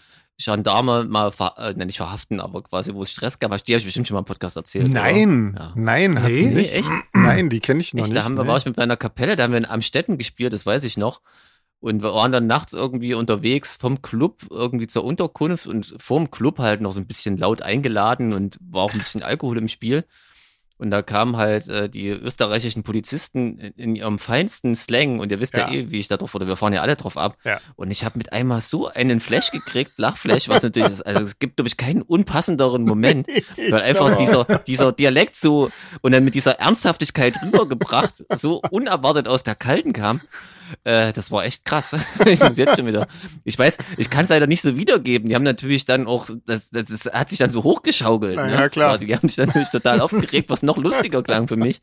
Gendarme 0.43 1.05
mal, 1.05 1.33
ver 1.33 1.55
äh, 1.59 1.75
ne, 1.75 1.85
nicht 1.85 1.99
verhaften, 1.99 2.41
aber 2.41 2.63
quasi, 2.63 2.95
wo 2.95 3.03
es 3.03 3.11
Stress 3.11 3.39
gab, 3.39 3.51
die 3.65 3.73
habe 3.73 3.79
ich 3.81 3.85
bestimmt 3.85 4.09
schon 4.09 4.15
mal 4.15 4.21
im 4.21 4.25
Podcast 4.25 4.57
erzählt. 4.57 4.89
Nein? 4.89 5.55
Ja. 5.59 5.73
nein, 5.75 6.23
hast 6.23 6.31
Nee, 6.31 6.43
du 6.49 6.55
nicht? 6.55 6.73
echt? 6.73 6.91
Nein, 7.13 7.51
die 7.51 7.61
kenne 7.61 7.81
ich 7.81 7.93
noch 7.93 8.05
Echt, 8.05 8.13
nicht. 8.13 8.21
da 8.21 8.25
haben 8.25 8.37
wir, 8.37 8.45
nee. 8.45 8.49
war 8.49 8.57
ich 8.57 8.65
mit 8.65 8.77
meiner 8.77 8.97
Kapelle, 8.97 9.37
da 9.37 9.43
haben 9.43 9.53
wir 9.53 9.59
in 9.59 9.67
Amstetten 9.67 10.17
gespielt, 10.17 10.53
das 10.53 10.65
weiß 10.65 10.85
ich 10.85 10.97
noch. 10.97 11.21
Und 11.81 12.03
wir 12.03 12.13
waren 12.15 12.31
dann 12.31 12.47
nachts 12.47 12.75
irgendwie 12.75 13.15
unterwegs 13.15 13.77
vom 13.77 14.03
Club 14.03 14.43
irgendwie 14.51 14.87
zur 14.87 15.03
Unterkunft 15.05 15.67
und 15.67 15.95
vorm 15.99 16.31
Club 16.31 16.59
halt 16.59 16.83
noch 16.83 16.93
so 16.93 17.01
ein 17.01 17.07
bisschen 17.07 17.39
laut 17.39 17.63
eingeladen 17.63 18.35
und 18.35 18.59
war 18.61 18.83
auch 18.83 18.93
ein 18.93 18.99
bisschen 18.99 19.23
Alkohol 19.23 19.57
im 19.59 19.69
Spiel. 19.69 20.05
Und 20.77 20.91
da 20.91 21.03
kamen 21.03 21.37
halt 21.37 21.69
äh, 21.69 21.91
die 21.91 22.09
österreichischen 22.09 22.83
Polizisten 22.85 23.59
in, 23.59 23.73
in 23.77 23.97
ihrem 23.97 24.19
feinsten 24.19 24.75
Slang. 24.75 25.21
Und 25.21 25.31
ihr 25.31 25.39
wisst 25.39 25.55
ja, 25.55 25.69
Ja. 25.69 25.75
eh, 25.75 25.91
wie 25.91 25.99
ich 26.01 26.09
da 26.09 26.17
drauf, 26.17 26.35
oder 26.35 26.47
wir 26.47 26.57
fahren 26.57 26.73
ja 26.73 26.81
alle 26.81 26.97
drauf 26.97 27.19
ab. 27.19 27.37
Ja. 27.45 27.61
Und 27.77 27.91
ich 27.91 28.03
habe 28.05 28.17
mit 28.17 28.33
einmal 28.33 28.63
so 28.63 28.89
einen 28.89 29.21
Flash 29.21 29.51
gekriegt, 29.51 29.93
Lachflash, 29.99 30.49
was 30.49 30.63
natürlich 30.63 30.91
ist. 30.93 31.03
Also 31.07 31.21
es 31.21 31.39
gibt, 31.39 31.57
glaube 31.57 31.69
ich, 31.69 31.77
keinen 31.77 32.01
unpassenderen 32.01 32.85
Moment. 32.85 33.27
Weil 33.71 33.83
einfach 33.83 34.17
dieser, 34.17 34.45
dieser 34.67 34.93
Dialekt 34.93 35.37
so 35.37 35.71
und 36.01 36.13
dann 36.13 36.25
mit 36.25 36.35
dieser 36.35 36.53
Ernsthaftigkeit 36.61 37.43
rübergebracht, 37.43 38.25
so 38.37 38.63
unerwartet 38.71 39.29
aus 39.29 39.43
der 39.43 39.57
Kalten 39.57 39.93
kam. 39.93 40.23
Äh, 40.85 41.13
das 41.13 41.31
war 41.31 41.45
echt 41.45 41.65
krass. 41.65 41.97
ich 42.27 42.41
muss 42.41 42.59
jetzt 42.59 42.77
schon 42.77 42.87
wieder. 42.87 43.07
Ich 43.45 43.59
weiß, 43.59 43.79
ich 43.97 44.11
kann 44.11 44.25
es 44.25 44.31
leider 44.31 44.47
nicht 44.47 44.63
so 44.63 44.77
wiedergeben. 44.77 45.29
Die 45.29 45.35
haben 45.35 45.43
natürlich 45.43 45.85
dann 45.85 46.07
auch, 46.07 46.29
das, 46.47 46.71
das, 46.71 46.85
das 46.85 47.13
hat 47.13 47.29
sich 47.29 47.39
dann 47.39 47.51
so 47.51 47.63
hochgeschaukelt. 47.63 48.37
Na 48.37 48.47
ne? 48.47 48.53
ja, 48.53 48.69
klar. 48.69 48.91
Quasi. 48.91 49.07
Die 49.07 49.15
haben 49.15 49.29
sich 49.29 49.37
dann 49.37 49.49
natürlich 49.49 49.71
total 49.71 50.01
aufgeregt, 50.01 50.51
was 50.51 50.63
noch 50.63 50.77
lustiger 50.77 51.23
klang 51.23 51.49
für 51.49 51.57
mich. 51.57 51.83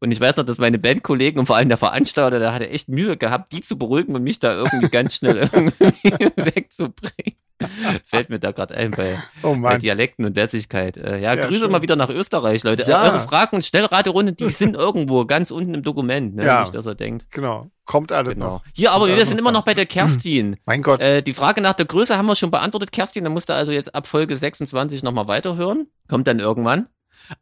Und 0.00 0.12
ich 0.12 0.20
weiß 0.20 0.36
noch, 0.36 0.44
dass 0.44 0.58
meine 0.58 0.78
Bandkollegen 0.78 1.38
und 1.40 1.46
vor 1.46 1.56
allem 1.56 1.68
der 1.68 1.78
Veranstalter, 1.78 2.38
der 2.38 2.54
hatte 2.54 2.68
echt 2.68 2.88
Mühe 2.88 3.16
gehabt, 3.16 3.52
die 3.52 3.60
zu 3.60 3.78
beruhigen 3.78 4.14
und 4.14 4.22
mich 4.22 4.38
da 4.38 4.54
irgendwie 4.54 4.88
ganz 4.88 5.14
schnell 5.14 5.36
irgendwie 5.52 6.02
wegzubringen. 6.36 7.36
Fällt 8.04 8.30
mir 8.30 8.38
da 8.38 8.52
gerade 8.52 8.74
ein 8.74 8.90
bei, 8.92 9.18
Oh 9.42 9.54
bei. 9.56 9.78
Dialekten 9.78 10.24
und 10.24 10.36
Lässigkeit. 10.36 10.96
Äh, 10.96 11.18
ja, 11.20 11.34
Ja, 11.34 11.46
Grüße 11.46 11.60
schön. 11.62 11.72
mal 11.72 11.82
wieder 11.82 11.96
nach 11.96 12.08
Österreich, 12.08 12.62
Leute. 12.64 12.84
Ja. 12.88 13.02
Eure 13.04 13.20
Fragen 13.20 13.56
und 13.56 13.64
Stellraterunden, 13.64 14.36
die 14.36 14.50
sind 14.50 14.76
irgendwo 14.76 15.24
ganz 15.26 15.50
unten 15.50 15.74
im 15.74 15.82
Dokument, 15.82 16.36
ne? 16.36 16.44
Ja. 16.46 16.60
Nicht, 16.60 16.74
dass 16.74 16.86
er 16.86 16.94
denkt. 16.94 17.30
Genau. 17.30 17.66
Kommt 17.84 18.12
alles 18.12 18.34
Genau. 18.34 18.46
noch. 18.46 18.64
Hier, 18.74 18.92
aber 18.92 19.08
wir 19.08 19.24
sind 19.26 19.38
immer 19.38 19.50
noch 19.52 19.64
bei 19.64 19.74
der 19.74 19.86
Kerstin. 19.86 20.56
Mein 20.66 20.82
Gott. 20.82 21.00
Äh, 21.02 21.22
die 21.22 21.32
Frage 21.34 21.60
nach 21.60 21.72
der 21.74 21.86
Größe 21.86 22.16
haben 22.16 22.26
wir 22.26 22.36
schon 22.36 22.50
beantwortet, 22.50 22.92
Kerstin. 22.92 23.24
Da 23.24 23.30
musst 23.30 23.48
du 23.48 23.54
also 23.54 23.72
jetzt 23.72 23.94
ab 23.94 24.06
Folge 24.06 24.36
26 24.36 25.02
nochmal 25.02 25.26
weiterhören. 25.26 25.86
Kommt 26.08 26.26
dann 26.28 26.38
irgendwann. 26.40 26.86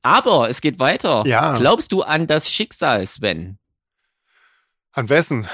Aber 0.03 0.49
es 0.49 0.61
geht 0.61 0.79
weiter. 0.81 1.25
Ja. 1.27 1.57
Glaubst 1.59 1.93
du 1.93 2.03
an 2.03 2.27
das 2.27 2.51
Schicksal, 2.51 3.07
Sven? 3.07 3.59
An 4.97 5.11
wessen? 5.11 5.47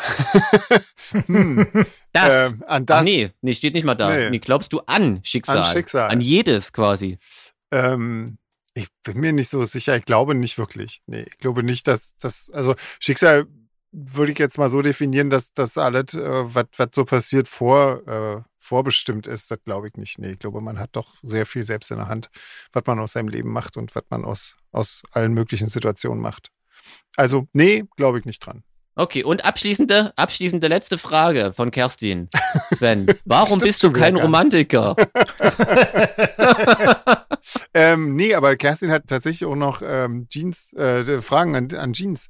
hm, 1.27 1.67
Das. 2.13 2.53
ähm, 2.53 2.65
an 2.69 2.87
das. 2.87 3.01
Ach 3.01 3.03
nee, 3.05 3.31
nee, 3.41 3.53
steht 3.53 3.75
nicht 3.75 3.83
mal 3.85 3.97
da. 3.97 4.09
Nee. 4.09 4.31
Nee. 4.31 4.39
glaubst 4.39 4.73
du 4.73 4.79
an 4.87 5.21
Schicksal? 5.25 5.59
An 5.59 5.65
Schicksal. 5.73 6.11
An 6.11 6.21
jedes 6.21 6.73
quasi. 6.73 7.19
Ähm, 7.73 8.39
ich 8.75 8.87
bin 9.03 9.19
mir 9.19 9.33
nicht 9.33 9.51
so 9.51 9.65
sicher. 9.65 9.97
Ich 9.97 10.05
glaube 10.05 10.37
nicht 10.37 10.59
wirklich. 10.59 11.03
Nee, 11.07 11.23
ich 11.23 11.39
glaube 11.39 11.65
nicht, 11.65 11.89
dass 11.89 12.17
das, 12.19 12.51
also 12.55 12.77
Schicksal 13.01 13.47
würde 13.91 14.31
ich 14.31 14.39
jetzt 14.39 14.59
mal 14.59 14.71
so 14.71 14.81
definieren, 14.81 15.29
dass 15.29 15.53
das 15.55 15.77
alles, 15.77 16.15
äh, 16.15 16.55
was 16.55 16.67
was 16.77 16.89
so 16.95 17.05
passiert, 17.05 17.49
vor, 17.49 18.07
äh, 18.07 18.43
vorbestimmt 18.59 19.27
ist. 19.27 19.51
Das 19.51 19.59
glaube 19.65 19.89
ich 19.89 19.95
nicht. 19.95 20.21
Nee, 20.21 20.35
ich 20.35 20.39
glaube, 20.39 20.61
man 20.61 20.79
hat 20.79 20.91
doch 20.93 21.17
sehr 21.25 21.47
viel 21.47 21.65
selbst 21.65 21.91
in 21.91 21.97
der 21.97 22.07
Hand, 22.07 22.31
was 22.73 22.85
man 22.87 23.01
aus 23.01 23.15
seinem 23.15 23.29
Leben 23.29 23.51
macht 23.51 23.77
und 23.77 23.93
was 23.97 24.05
man 24.09 24.25
aus, 24.25 24.57
aus 24.71 25.03
allen 25.11 25.35
möglichen 25.35 25.67
Situationen 25.69 26.23
macht. 26.23 26.53
Also, 27.17 27.49
nee, 27.53 27.83
glaube 27.97 28.21
ich 28.21 28.25
nicht 28.25 28.39
dran. 28.39 28.63
Okay, 28.95 29.25
und 29.25 29.45
abschließende, 29.45 30.13
abschließende 30.17 30.69
letzte 30.69 30.99
Frage 30.99 31.53
von 31.55 31.71
Kerstin. 31.71 32.29
Sven, 32.75 33.07
warum 33.25 33.59
bist 33.59 33.83
du 33.83 33.91
kein. 33.91 34.17
Romantiker? 34.17 34.97
Ähm, 37.75 38.15
nee, 38.15 38.35
aber 38.35 38.55
Kerstin 38.57 38.91
hat 38.93 39.09
tatsächlich 39.09 39.45
auch 39.49 39.57
noch 39.57 39.83
ähm, 39.85 40.29
Jeans, 40.31 40.73
äh, 40.75 41.21
Fragen 41.21 41.57
an, 41.57 41.69
an 41.75 41.93
Jeans. 41.93 42.29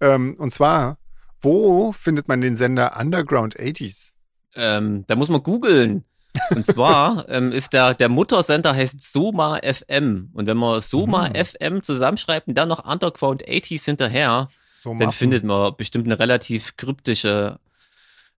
Ähm, 0.00 0.36
und 0.38 0.52
zwar, 0.52 0.98
wo 1.40 1.92
findet 1.92 2.28
man 2.28 2.40
den 2.40 2.56
Sender 2.56 2.96
Underground 2.98 3.58
80s? 3.58 4.10
ähm, 4.56 5.04
da 5.06 5.16
muss 5.16 5.28
man 5.28 5.42
googeln. 5.42 6.04
Und 6.50 6.66
zwar 6.66 7.24
ähm, 7.30 7.52
ist 7.52 7.72
der, 7.72 7.94
der 7.94 8.08
Muttersender 8.08 8.74
heißt 8.74 9.00
Soma 9.12 9.60
FM. 9.62 10.30
Und 10.34 10.46
wenn 10.46 10.56
man 10.56 10.80
Soma 10.80 11.28
Mhm. 11.28 11.34
FM 11.44 11.82
zusammenschreibt 11.82 12.48
und 12.48 12.54
dann 12.58 12.68
noch 12.68 12.84
Underground 12.84 13.44
80s 13.46 13.84
hinterher, 13.84 14.48
So 14.80 14.94
dann 14.94 15.12
findet 15.12 15.44
man 15.44 15.76
bestimmt 15.76 16.06
eine 16.06 16.18
relativ 16.18 16.74
kryptische 16.78 17.58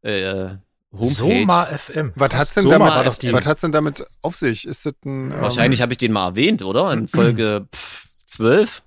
äh, 0.03 0.57
Homepage. 0.93 1.15
Soma 1.15 1.67
FM. 1.67 2.13
Was 2.17 2.35
hat's 2.35 2.55
denn 2.55 2.65
Soma 2.65 2.79
damit, 2.79 2.95
war 2.95 3.05
doch 3.05 3.17
die. 3.17 3.33
was 3.33 3.47
hat's 3.47 3.61
denn 3.61 3.71
damit 3.71 4.05
auf 4.23 4.35
sich? 4.35 4.67
Ist 4.67 4.85
das 4.85 4.95
ein, 5.05 5.31
ähm, 5.31 5.41
Wahrscheinlich 5.41 5.81
habe 5.81 5.93
ich 5.93 5.99
den 5.99 6.11
mal 6.11 6.27
erwähnt, 6.27 6.63
oder? 6.63 6.93
In 6.93 7.07
Folge 7.09 7.69
pff, 7.73 8.09
12. 8.27 8.83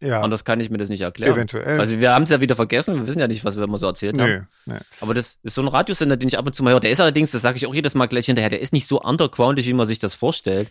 ja, 0.00 0.20
Anders 0.20 0.44
kann 0.44 0.60
ich 0.60 0.68
mir 0.68 0.76
das 0.76 0.90
nicht 0.90 1.00
erklären. 1.00 1.32
eventuell. 1.32 1.80
Also 1.80 1.98
wir 1.98 2.12
haben 2.12 2.24
es 2.24 2.30
ja 2.30 2.42
wieder 2.42 2.56
vergessen, 2.56 2.94
wir 2.96 3.06
wissen 3.06 3.20
ja 3.20 3.26
nicht, 3.26 3.42
was 3.42 3.56
wir 3.56 3.64
immer 3.64 3.78
so 3.78 3.86
erzählt 3.86 4.20
haben. 4.20 4.28
Nö, 4.30 4.74
nee. 4.74 4.78
Aber 5.00 5.14
das 5.14 5.38
ist 5.42 5.54
so 5.54 5.62
ein 5.62 5.68
Radiosender, 5.68 6.18
den 6.18 6.28
ich 6.28 6.36
ab 6.36 6.44
und 6.44 6.54
zu 6.54 6.62
mal 6.62 6.74
höre. 6.74 6.80
Der 6.80 6.90
ist 6.90 7.00
allerdings, 7.00 7.30
das 7.30 7.40
sage 7.40 7.56
ich 7.56 7.66
auch 7.66 7.74
jedes 7.74 7.94
Mal 7.94 8.06
gleich 8.06 8.26
hinterher, 8.26 8.50
der 8.50 8.60
ist 8.60 8.74
nicht 8.74 8.86
so 8.86 9.00
undergroundig, 9.00 9.66
wie 9.66 9.72
man 9.72 9.86
sich 9.86 9.98
das 9.98 10.14
vorstellt. 10.14 10.70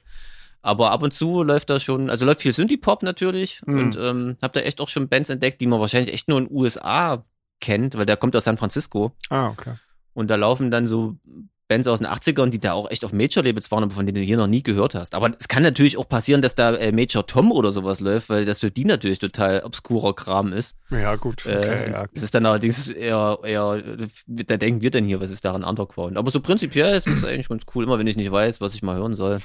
Aber 0.62 0.92
ab 0.92 1.02
und 1.04 1.12
zu 1.14 1.44
läuft 1.44 1.70
da 1.70 1.80
schon, 1.80 2.10
also 2.10 2.26
läuft 2.26 2.42
viel 2.42 2.54
Synthie-Pop 2.54 3.04
natürlich 3.04 3.62
Mhm. 3.66 3.80
und 3.80 3.98
ähm, 4.00 4.38
hab 4.42 4.54
da 4.54 4.60
echt 4.62 4.80
auch 4.82 4.90
schon 4.90 5.08
Bands 5.10 5.30
entdeckt, 5.30 5.60
die 5.62 5.68
man 5.68 5.80
wahrscheinlich 5.80 6.14
echt 6.14 6.28
nur 6.28 6.38
in 6.40 6.46
den 6.48 6.56
USA 6.56 7.26
kennt, 7.60 7.96
weil 7.98 8.06
der 8.06 8.18
kommt 8.18 8.36
aus 8.36 8.44
San 8.44 8.58
Francisco 8.58 9.12
Ah, 9.30 9.50
okay. 9.50 9.74
und 10.14 10.30
da 10.30 10.36
laufen 10.36 10.72
dann 10.72 10.88
so 10.88 11.16
Bands 11.68 11.88
aus 11.88 12.00
den 12.00 12.08
80ern, 12.08 12.50
die 12.50 12.60
da 12.60 12.74
auch 12.74 12.92
echt 12.92 13.06
auf 13.06 13.14
Major-Labels 13.14 13.72
waren, 13.72 13.84
aber 13.84 13.94
von 13.94 14.06
denen 14.06 14.16
du 14.18 14.22
hier 14.22 14.36
noch 14.36 14.48
nie 14.48 14.62
gehört 14.62 14.94
hast. 14.94 15.16
Aber 15.16 15.32
es 15.40 15.48
kann 15.48 15.64
natürlich 15.64 15.98
auch 15.98 16.10
passieren, 16.10 16.42
dass 16.42 16.54
da 16.54 16.76
äh, 16.76 16.92
Major 16.92 17.26
Tom 17.26 17.50
oder 17.54 17.72
sowas 17.72 18.02
läuft, 18.02 18.30
weil 18.30 18.44
das 18.44 18.60
für 18.60 18.72
die 18.72 18.84
natürlich 18.84 19.20
total 19.20 19.62
obskurer 19.64 20.14
Kram 20.14 20.52
ist. 20.52 20.78
Ja, 20.90 21.16
gut. 21.16 21.46
Okay, 21.46 21.86
Äh, 21.86 21.92
ja. 21.92 22.06
Es 22.14 22.24
ist 22.24 22.36
dann 22.36 22.46
allerdings 22.46 22.90
eher, 22.90 23.40
eher, 23.44 23.82
da 24.28 24.58
denken 24.58 24.82
wir 24.82 24.92
denn 24.92 25.06
hier, 25.06 25.22
was 25.22 25.32
ist 25.32 25.46
daran 25.46 25.64
Underground? 25.64 26.18
Aber 26.18 26.30
so 26.30 26.42
prinzipiell 26.42 26.94
ist 26.98 27.08
es 27.08 27.24
eigentlich 27.24 27.48
ganz 27.48 27.64
cool. 27.74 27.86
Immer 27.86 27.98
wenn 27.98 28.08
ich 28.08 28.18
nicht 28.18 28.32
weiß, 28.32 28.60
was 28.60 28.74
ich 28.74 28.84
mal 28.84 28.98
hören 28.98 29.16
soll, 29.16 29.40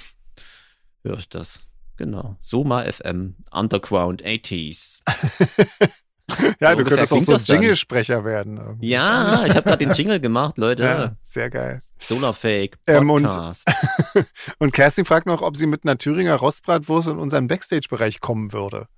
höre 1.06 1.18
ich 1.18 1.28
das. 1.28 1.66
Genau. 1.96 2.36
Soma 2.40 2.82
FM, 2.84 3.36
Underground 3.50 4.22
80s. 4.22 5.00
ja, 6.60 6.72
so 6.72 6.76
du 6.76 6.84
könntest 6.84 7.12
auch 7.12 7.20
so 7.22 7.32
dann. 7.32 7.42
Jingle-Sprecher 7.44 8.24
werden. 8.24 8.58
irgendwie. 8.58 8.88
Ja, 8.88 9.46
ich 9.46 9.52
habe 9.54 9.62
gerade 9.62 9.78
den 9.78 9.92
Jingle 9.94 10.20
gemacht, 10.20 10.58
Leute. 10.58 10.82
Ja, 10.82 11.16
sehr 11.22 11.48
geil. 11.48 11.80
Solarfake 11.98 12.76
Ähm, 12.86 13.08
und- 13.08 13.22
Podcast. 13.24 13.66
Und 14.58 14.72
Kerstin 14.72 15.04
fragt 15.06 15.26
noch, 15.26 15.40
ob 15.40 15.56
sie 15.56 15.66
mit 15.66 15.84
einer 15.84 15.96
Thüringer 15.96 16.34
Rostbratwurst 16.36 17.08
in 17.08 17.18
unseren 17.18 17.48
Backstage-Bereich 17.48 18.20
kommen 18.20 18.52
würde. 18.52 18.88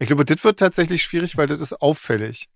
Ich 0.00 0.08
glaube, 0.08 0.24
das 0.24 0.42
wird 0.42 0.58
tatsächlich 0.58 1.02
schwierig, 1.04 1.36
weil 1.36 1.46
das 1.46 1.60
ist 1.60 1.80
auffällig. 1.80 2.48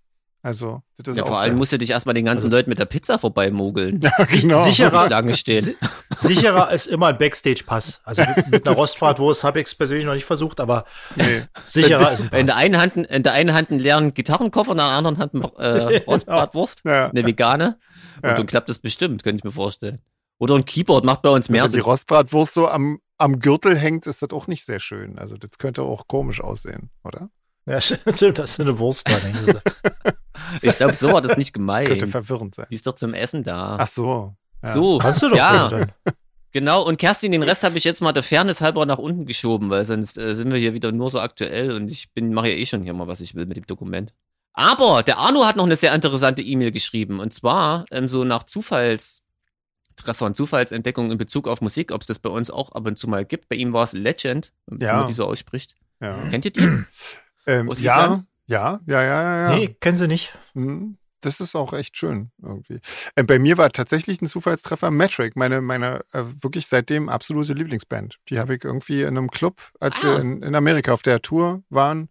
Also, 0.45 0.83
das 0.95 1.07
ist 1.07 1.17
ja, 1.17 1.25
vor 1.25 1.39
allem 1.39 1.55
musst 1.57 1.71
du 1.73 1.79
dich 1.79 1.89
erstmal 1.89 2.13
den 2.13 2.23
ganzen 2.25 2.51
Leuten 2.51 2.69
mit 2.69 2.77
der 2.77 2.85
Pizza 2.85 3.17
vorbeimogeln. 3.17 3.99
Ja, 4.03 4.11
genau. 4.25 4.63
sicherer- 4.63 5.07
Schlange 5.07 5.33
stehen. 5.33 5.65
Si 5.65 6.27
sicherer 6.27 6.71
ist 6.71 6.85
immer 6.85 7.07
ein 7.07 7.17
Backstage-Pass. 7.17 8.01
Also 8.03 8.21
mit, 8.35 8.47
mit 8.51 8.67
einer 8.67 8.75
Rostbratwurst 8.75 9.43
habe 9.43 9.59
ich 9.59 9.65
es 9.65 9.73
persönlich 9.73 10.05
noch 10.05 10.13
nicht 10.13 10.25
versucht, 10.25 10.59
aber 10.59 10.85
Nee. 11.15 11.45
sicherer 11.63 12.11
ist 12.11 12.21
ein 12.21 12.39
In 12.39 12.45
der 12.45 12.53
Pass. 12.53 12.61
einen 12.61 12.77
Hand, 12.77 12.95
in 12.95 13.23
der 13.23 13.33
einen 13.33 13.53
Hand 13.55 13.71
einen 13.71 13.79
leeren 13.79 14.13
Gitarrenkoffer, 14.13 14.73
in 14.73 14.77
der 14.77 14.85
anderen 14.85 15.17
Hand 15.17 15.33
äh, 15.57 16.03
Rostbratwurst, 16.07 16.83
Ja. 16.85 17.09
eine 17.09 17.25
vegane. 17.25 17.79
Und 18.21 18.29
Ja. 18.29 18.35
dann 18.35 18.45
klappt 18.45 18.69
das 18.69 18.77
bestimmt, 18.77 19.23
könnte 19.23 19.37
ich 19.39 19.43
mir 19.45 19.51
vorstellen. 19.51 19.99
Oder 20.37 20.53
ein 20.53 20.65
Keyboard 20.65 21.05
macht 21.05 21.23
bei 21.23 21.29
uns 21.29 21.49
mehr 21.49 21.63
Wenn 21.63 21.71
die 21.71 21.77
Sinn. 21.77 21.81
Rostbratwurst 21.85 22.53
so 22.53 22.67
am, 22.67 22.99
am 23.17 23.39
Gürtel 23.39 23.75
hängt, 23.75 24.05
ist 24.05 24.21
das 24.21 24.29
auch 24.29 24.45
nicht 24.45 24.63
sehr 24.63 24.79
schön. 24.79 25.17
Also, 25.17 25.37
das 25.37 25.57
könnte 25.57 25.81
auch 25.81 26.07
komisch 26.07 26.39
aussehen, 26.39 26.91
oder? 27.03 27.29
Ja, 27.75 27.81
stimmt, 27.81 28.37
das 28.39 28.51
ist 28.51 28.59
eine 28.61 28.77
Wurst 28.77 29.07
dran. 29.09 29.61
Ich 30.61 30.77
glaube, 30.77 30.93
so 30.93 31.11
war 31.11 31.21
das 31.21 31.37
nicht 31.37 31.53
Könnte 31.53 31.85
gemeint. 31.95 32.09
verwirrend 32.11 32.55
sein. 32.55 32.67
Die 32.69 32.75
ist 32.75 32.85
doch 32.85 32.93
zum 32.93 33.13
Essen 33.13 33.43
da. 33.43 33.77
Ach 33.79 33.87
so. 33.87 34.35
Ja. 34.63 34.73
So, 34.73 34.97
Kannst 34.99 35.23
du 35.23 35.29
doch 35.29 35.35
ja, 35.37 35.87
genau. 36.51 36.83
Und 36.83 36.97
Kerstin, 36.97 37.31
den 37.31 37.41
Rest 37.43 37.63
habe 37.63 37.77
ich 37.77 37.83
jetzt 37.83 38.01
mal 38.01 38.11
der 38.13 38.21
Fairness 38.23 38.61
halber 38.61 38.85
nach 38.85 38.99
unten 38.99 39.25
geschoben, 39.25 39.69
weil 39.71 39.85
sonst 39.85 40.17
äh, 40.17 40.35
sind 40.35 40.51
wir 40.51 40.59
hier 40.59 40.73
wieder 40.73 40.91
nur 40.91 41.09
so 41.09 41.19
aktuell 41.19 41.71
und 41.71 41.89
ich 41.91 42.11
bin 42.13 42.33
mache 42.33 42.49
ja 42.49 42.55
eh 42.55 42.65
schon 42.65 42.83
hier 42.83 42.93
mal, 42.93 43.07
was 43.07 43.21
ich 43.21 43.33
will 43.35 43.45
mit 43.47 43.57
dem 43.57 43.65
Dokument. 43.65 44.13
Aber 44.53 45.03
der 45.03 45.17
Arno 45.17 45.45
hat 45.45 45.55
noch 45.55 45.65
eine 45.65 45.75
sehr 45.75 45.93
interessante 45.95 46.41
E-Mail 46.43 46.71
geschrieben 46.71 47.19
und 47.19 47.33
zwar 47.33 47.85
ähm, 47.91 48.07
so 48.07 48.23
nach 48.23 48.43
Zufallstreffer 48.43 50.25
und 50.25 50.35
Zufallsentdeckung 50.37 51.11
in 51.11 51.17
Bezug 51.17 51.47
auf 51.47 51.61
Musik, 51.61 51.91
ob 51.91 52.01
es 52.01 52.07
das 52.07 52.19
bei 52.19 52.29
uns 52.29 52.51
auch 52.51 52.71
ab 52.73 52.85
und 52.87 52.97
zu 52.97 53.07
mal 53.07 53.25
gibt. 53.25 53.49
Bei 53.49 53.55
ihm 53.55 53.73
war 53.73 53.83
es 53.83 53.93
Legend, 53.93 54.51
wie 54.67 54.85
Ja. 54.85 54.97
man 54.99 55.07
die 55.07 55.13
so 55.13 55.25
ausspricht. 55.25 55.75
Ja. 56.01 56.17
Kennt 56.29 56.45
ihr 56.45 56.51
die? 56.51 56.61
Ähm, 57.45 57.69
ja, 57.77 58.23
ja, 58.47 58.79
ja, 58.85 59.01
ja, 59.01 59.01
ja, 59.03 59.49
ja. 59.51 59.55
Nee, 59.55 59.75
kennen 59.79 59.97
sie 59.97 60.07
nicht. 60.07 60.33
Mhm. 60.53 60.97
Das 61.21 61.39
ist 61.39 61.55
auch 61.55 61.73
echt 61.73 61.97
schön 61.97 62.31
irgendwie. 62.41 62.79
Äh, 63.15 63.23
bei 63.23 63.39
mir 63.39 63.57
war 63.57 63.71
tatsächlich 63.71 64.21
ein 64.21 64.27
Zufallstreffer 64.27 64.91
Metric, 64.91 65.35
meine, 65.35 65.61
meine 65.61 66.01
äh, 66.13 66.23
wirklich 66.41 66.67
seitdem 66.67 67.09
absolute 67.09 67.53
Lieblingsband. 67.53 68.17
Die 68.29 68.39
habe 68.39 68.55
ich 68.55 68.63
irgendwie 68.63 69.01
in 69.01 69.17
einem 69.17 69.31
Club, 69.31 69.71
als 69.79 69.97
Ah. 69.99 70.03
wir 70.03 70.19
in, 70.19 70.43
in 70.43 70.53
Amerika 70.53 70.93
auf 70.93 71.01
der 71.01 71.21
Tour 71.23 71.63
waren, 71.69 72.09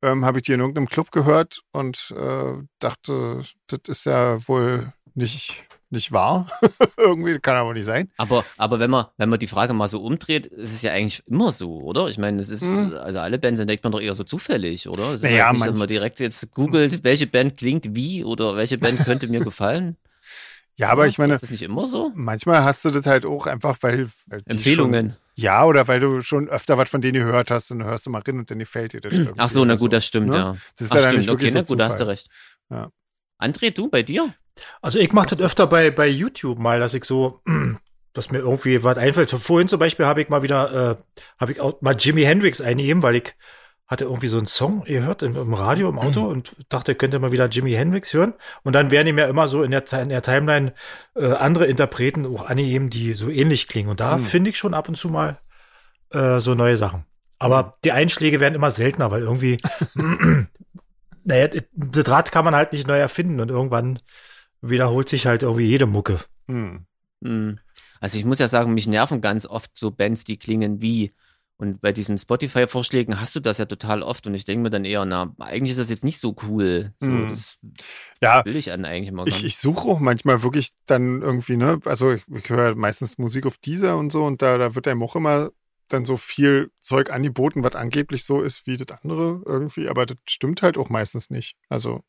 ähm, 0.00 0.24
habe 0.24 0.38
ich 0.38 0.44
die 0.44 0.52
in 0.52 0.60
irgendeinem 0.60 0.88
Club 0.88 1.10
gehört 1.12 1.60
und 1.72 2.14
äh, 2.16 2.54
dachte, 2.78 3.42
das 3.66 3.80
ist 3.88 4.06
ja 4.06 4.38
wohl 4.48 4.92
nicht, 5.18 5.64
nicht 5.90 6.12
wahr. 6.12 6.48
irgendwie 6.96 7.38
kann 7.38 7.56
aber 7.56 7.74
nicht 7.74 7.84
sein. 7.84 8.10
Aber, 8.16 8.44
aber 8.56 8.78
wenn 8.78 8.90
man, 8.90 9.06
wenn 9.16 9.28
man 9.28 9.38
die 9.38 9.46
Frage 9.46 9.72
mal 9.74 9.88
so 9.88 10.02
umdreht, 10.02 10.46
ist 10.46 10.72
es 10.74 10.82
ja 10.82 10.92
eigentlich 10.92 11.22
immer 11.26 11.52
so, 11.52 11.76
oder? 11.82 12.08
Ich 12.08 12.18
meine, 12.18 12.40
es 12.40 12.50
ist, 12.50 12.62
Mhm. 12.62 12.94
also 12.94 13.20
alle 13.20 13.38
Bands 13.38 13.60
entdeckt 13.60 13.84
man 13.84 13.92
doch 13.92 14.00
eher 14.00 14.14
so 14.14 14.24
zufällig, 14.24 14.88
oder? 14.88 15.10
Es 15.10 15.22
ist 15.22 15.30
Naja, 15.30 15.52
nicht, 15.52 15.66
dass 15.66 15.78
man 15.78 15.88
direkt 15.88 16.20
jetzt 16.20 16.50
googelt, 16.52 17.04
welche 17.04 17.26
Band 17.26 17.56
klingt 17.56 17.94
wie 17.94 18.24
oder 18.24 18.56
welche 18.56 18.78
Band 18.78 19.04
könnte 19.04 19.28
mir 19.28 19.40
gefallen. 19.40 19.96
Ja, 20.80 20.90
aber 20.90 21.02
Was? 21.02 21.08
ich 21.08 21.18
meine, 21.18 21.34
Ist 21.34 21.42
das 21.42 21.50
nicht 21.50 21.62
immer 21.62 21.88
so? 21.88 22.12
manchmal 22.14 22.62
hast 22.62 22.84
du 22.84 22.92
das 22.92 23.04
halt 23.04 23.26
auch 23.26 23.48
einfach, 23.48 23.76
weil. 23.80 24.08
weil 24.28 24.42
Empfehlungen. 24.44 25.10
Schon, 25.10 25.18
ja, 25.34 25.64
oder 25.64 25.88
weil 25.88 25.98
du 25.98 26.20
schon 26.22 26.48
öfter 26.48 26.78
was 26.78 26.88
von 26.88 27.00
denen 27.00 27.14
gehört 27.24 27.50
hast 27.50 27.72
und 27.72 27.80
dann 27.80 27.88
hörst 27.88 28.06
du 28.06 28.10
mal 28.10 28.22
rein 28.24 28.38
und 28.38 28.48
dann 28.48 28.60
gefällt 28.60 28.92
dir 28.92 29.00
das. 29.00 29.12
Ach 29.38 29.48
so, 29.48 29.64
na 29.64 29.74
gut, 29.74 29.92
das 29.92 30.06
stimmt, 30.06 30.28
ne? 30.28 30.36
ja. 30.36 30.52
Das 30.76 30.82
ist 30.82 30.92
Ach 30.92 31.00
ja 31.02 31.10
stimmt, 31.10 31.28
okay, 31.30 31.50
na 31.52 31.64
so 31.64 31.72
gut, 31.74 31.80
da 31.80 31.88
hast 31.88 31.98
du 31.98 32.06
recht. 32.06 32.28
Ja. 32.70 32.90
André, 33.40 33.72
du 33.72 33.88
bei 33.88 34.04
dir? 34.04 34.32
Also 34.82 34.98
ich 34.98 35.12
mache 35.12 35.34
das 35.34 35.44
öfter 35.44 35.66
bei, 35.66 35.90
bei 35.90 36.06
YouTube 36.06 36.58
mal, 36.58 36.80
dass 36.80 36.94
ich 36.94 37.04
so, 37.04 37.40
dass 38.12 38.30
mir 38.30 38.38
irgendwie 38.38 38.82
was 38.82 38.98
einfällt. 38.98 39.30
Vorhin 39.30 39.68
zum 39.68 39.78
Beispiel 39.78 40.06
habe 40.06 40.20
ich 40.22 40.28
mal 40.28 40.42
wieder, 40.42 40.98
äh, 40.98 41.20
habe 41.38 41.52
ich 41.52 41.60
auch 41.60 41.80
mal 41.80 41.96
Jimi 41.96 42.22
Hendrix 42.22 42.60
eingegeben, 42.60 43.02
weil 43.02 43.16
ich 43.16 43.34
hatte 43.86 44.04
irgendwie 44.04 44.28
so 44.28 44.36
einen 44.36 44.46
Song 44.46 44.84
gehört 44.84 45.22
im, 45.22 45.34
im 45.34 45.54
Radio, 45.54 45.88
im 45.88 45.98
Auto 45.98 46.22
und 46.28 46.54
dachte, 46.68 46.94
könnte 46.94 47.18
mal 47.18 47.32
wieder 47.32 47.46
Jimi 47.46 47.72
Hendrix 47.72 48.12
hören. 48.12 48.34
Und 48.62 48.74
dann 48.74 48.90
werden 48.90 49.08
ihm 49.08 49.18
ja 49.18 49.26
immer 49.26 49.48
so 49.48 49.62
in 49.62 49.70
der, 49.70 49.84
in 50.02 50.08
der 50.10 50.22
Timeline 50.22 50.72
äh, 51.14 51.32
andere 51.32 51.66
Interpreten 51.66 52.26
auch 52.26 52.46
angegeben, 52.46 52.90
die 52.90 53.14
so 53.14 53.30
ähnlich 53.30 53.68
klingen. 53.68 53.88
Und 53.88 54.00
da 54.00 54.16
Hm. 54.16 54.24
finde 54.24 54.50
ich 54.50 54.58
schon 54.58 54.74
ab 54.74 54.88
und 54.88 54.96
zu 54.96 55.08
mal 55.08 55.38
äh, 56.10 56.40
so 56.40 56.54
neue 56.54 56.76
Sachen. 56.76 57.04
Aber 57.38 57.78
die 57.84 57.92
Einschläge 57.92 58.40
werden 58.40 58.54
immer 58.56 58.70
seltener, 58.72 59.10
weil 59.10 59.22
irgendwie, 59.22 59.58
naja, 61.24 61.48
das 61.72 62.08
Rad 62.08 62.32
kann 62.32 62.44
man 62.44 62.54
halt 62.54 62.72
nicht 62.72 62.86
neu 62.86 62.98
erfinden 62.98 63.40
und 63.40 63.48
irgendwann 63.48 64.00
wiederholt 64.60 65.08
sich 65.08 65.26
halt 65.26 65.42
irgendwie 65.42 65.66
jede 65.66 65.86
Mucke. 65.86 66.20
Hm. 66.48 66.86
Hm. 67.22 67.58
Also 68.00 68.18
ich 68.18 68.24
muss 68.24 68.38
ja 68.38 68.48
sagen, 68.48 68.74
mich 68.74 68.86
nerven 68.86 69.20
ganz 69.20 69.46
oft 69.46 69.76
so 69.76 69.90
Bands, 69.90 70.24
die 70.24 70.38
klingen 70.38 70.80
wie. 70.80 71.12
Und 71.60 71.80
bei 71.80 71.90
diesen 71.90 72.16
Spotify-Vorschlägen 72.16 73.20
hast 73.20 73.34
du 73.34 73.40
das 73.40 73.58
ja 73.58 73.64
total 73.64 74.04
oft 74.04 74.28
und 74.28 74.34
ich 74.34 74.44
denke 74.44 74.62
mir 74.62 74.70
dann 74.70 74.84
eher, 74.84 75.04
na, 75.04 75.34
eigentlich 75.40 75.72
ist 75.72 75.80
das 75.80 75.90
jetzt 75.90 76.04
nicht 76.04 76.20
so 76.20 76.36
cool. 76.44 76.92
So, 77.00 77.08
Hm. 77.08 77.28
Das 77.30 77.58
Ja, 78.22 78.44
will 78.44 78.54
ich 78.54 78.66
dann 78.66 78.84
eigentlich 78.84 79.10
mal 79.10 79.26
Ich, 79.26 79.42
ich 79.42 79.56
suche 79.58 79.88
auch 79.88 79.98
manchmal 79.98 80.44
wirklich 80.44 80.70
dann 80.86 81.20
irgendwie, 81.20 81.56
ne, 81.56 81.80
also 81.84 82.12
ich, 82.12 82.22
ich 82.32 82.48
höre 82.48 82.76
meistens 82.76 83.18
Musik 83.18 83.44
auf 83.44 83.58
dieser 83.58 83.96
und 83.96 84.12
so 84.12 84.24
und 84.24 84.40
da, 84.40 84.56
da 84.56 84.76
wird 84.76 84.86
einem 84.86 85.02
auch 85.02 85.16
immer 85.16 85.50
dann 85.88 86.04
so 86.04 86.16
viel 86.16 86.70
Zeug 86.80 87.10
angeboten, 87.10 87.64
was 87.64 87.74
angeblich 87.74 88.24
so 88.24 88.40
ist 88.40 88.66
wie 88.68 88.76
das 88.76 88.96
andere 89.02 89.42
irgendwie, 89.44 89.88
aber 89.88 90.06
das 90.06 90.18
stimmt 90.28 90.62
halt 90.62 90.78
auch 90.78 90.90
meistens 90.90 91.28
nicht. 91.28 91.56
Also 91.68 92.04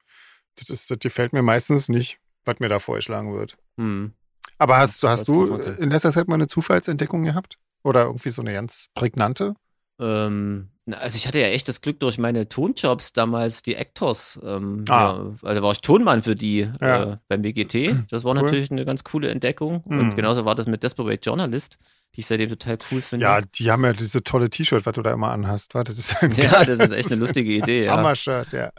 das, 0.56 0.70
ist, 0.70 0.92
das 0.92 1.00
gefällt 1.00 1.34
mir 1.34 1.42
meistens 1.42 1.90
nicht, 1.90 2.20
was 2.46 2.60
mir 2.60 2.70
da 2.70 2.80
vorgeschlagen 2.80 3.34
wird. 3.34 3.58
Hm. 3.78 4.14
Aber 4.58 4.78
hast, 4.78 5.02
du 5.04 5.08
hast 5.08 5.28
du 5.28 5.56
in 5.56 5.90
letzter 5.90 6.12
Zeit 6.12 6.28
mal 6.28 6.36
eine 6.36 6.48
Zufallsentdeckung 6.48 7.24
gehabt? 7.24 7.58
Oder 7.84 8.04
irgendwie 8.04 8.30
so 8.30 8.42
eine 8.42 8.54
ganz 8.54 8.88
prägnante? 8.94 9.56
Ähm, 10.00 10.70
also 10.92 11.18
ich 11.18 11.28
hatte 11.28 11.40
ja 11.40 11.48
echt 11.48 11.68
das 11.68 11.82
Glück 11.82 12.00
durch 12.00 12.18
meine 12.18 12.50
Tonjobs 12.50 13.14
damals, 13.14 13.62
die 13.62 13.76
Actors, 13.76 14.40
ähm, 14.44 14.86
Ah. 14.90 14.94
ja, 14.94 15.12
also 15.44 15.56
da 15.56 15.62
war 15.62 15.72
ich 15.72 15.82
Tonmann 15.82 16.22
für 16.24 16.36
die 16.36 16.68
Ja. 16.82 17.04
äh, 17.14 17.18
beim 17.28 17.42
BGT. 17.44 17.96
Das 18.10 18.24
war 18.24 18.36
Cool. 18.36 18.42
natürlich 18.44 18.72
eine 18.72 18.86
ganz 18.86 19.04
coole 19.04 19.30
Entdeckung. 19.30 19.84
Mhm. 19.86 20.00
Und 20.00 20.16
genauso 20.16 20.46
war 20.46 20.56
das 20.56 20.66
mit 20.66 20.82
Desperate 20.82 21.20
Journalist, 21.24 21.78
die 22.16 22.22
ich 22.22 22.26
seitdem 22.26 22.50
total 22.50 22.80
cool 22.92 23.02
finde. 23.04 23.26
Ja, 23.26 23.42
die 23.42 23.70
haben 23.72 23.86
ja 23.86 23.94
diese 23.94 24.24
tolle 24.24 24.50
T-Shirt, 24.50 24.84
was 24.88 24.96
du 24.96 25.04
da 25.04 25.12
immer 25.12 25.30
anhast. 25.32 25.76
Warte, 25.76 25.94
das 25.94 26.12
ist 26.12 26.24
ein 26.24 26.32
Ja, 26.38 26.66
das 26.66 26.80
ist 26.80 26.92
echt 26.98 27.12
eine 27.12 27.20
lustige 27.22 27.52
Idee, 27.52 27.86
ja. 27.86 27.96
Hammer-Shirt, 27.96 28.52
ja. 28.54 28.72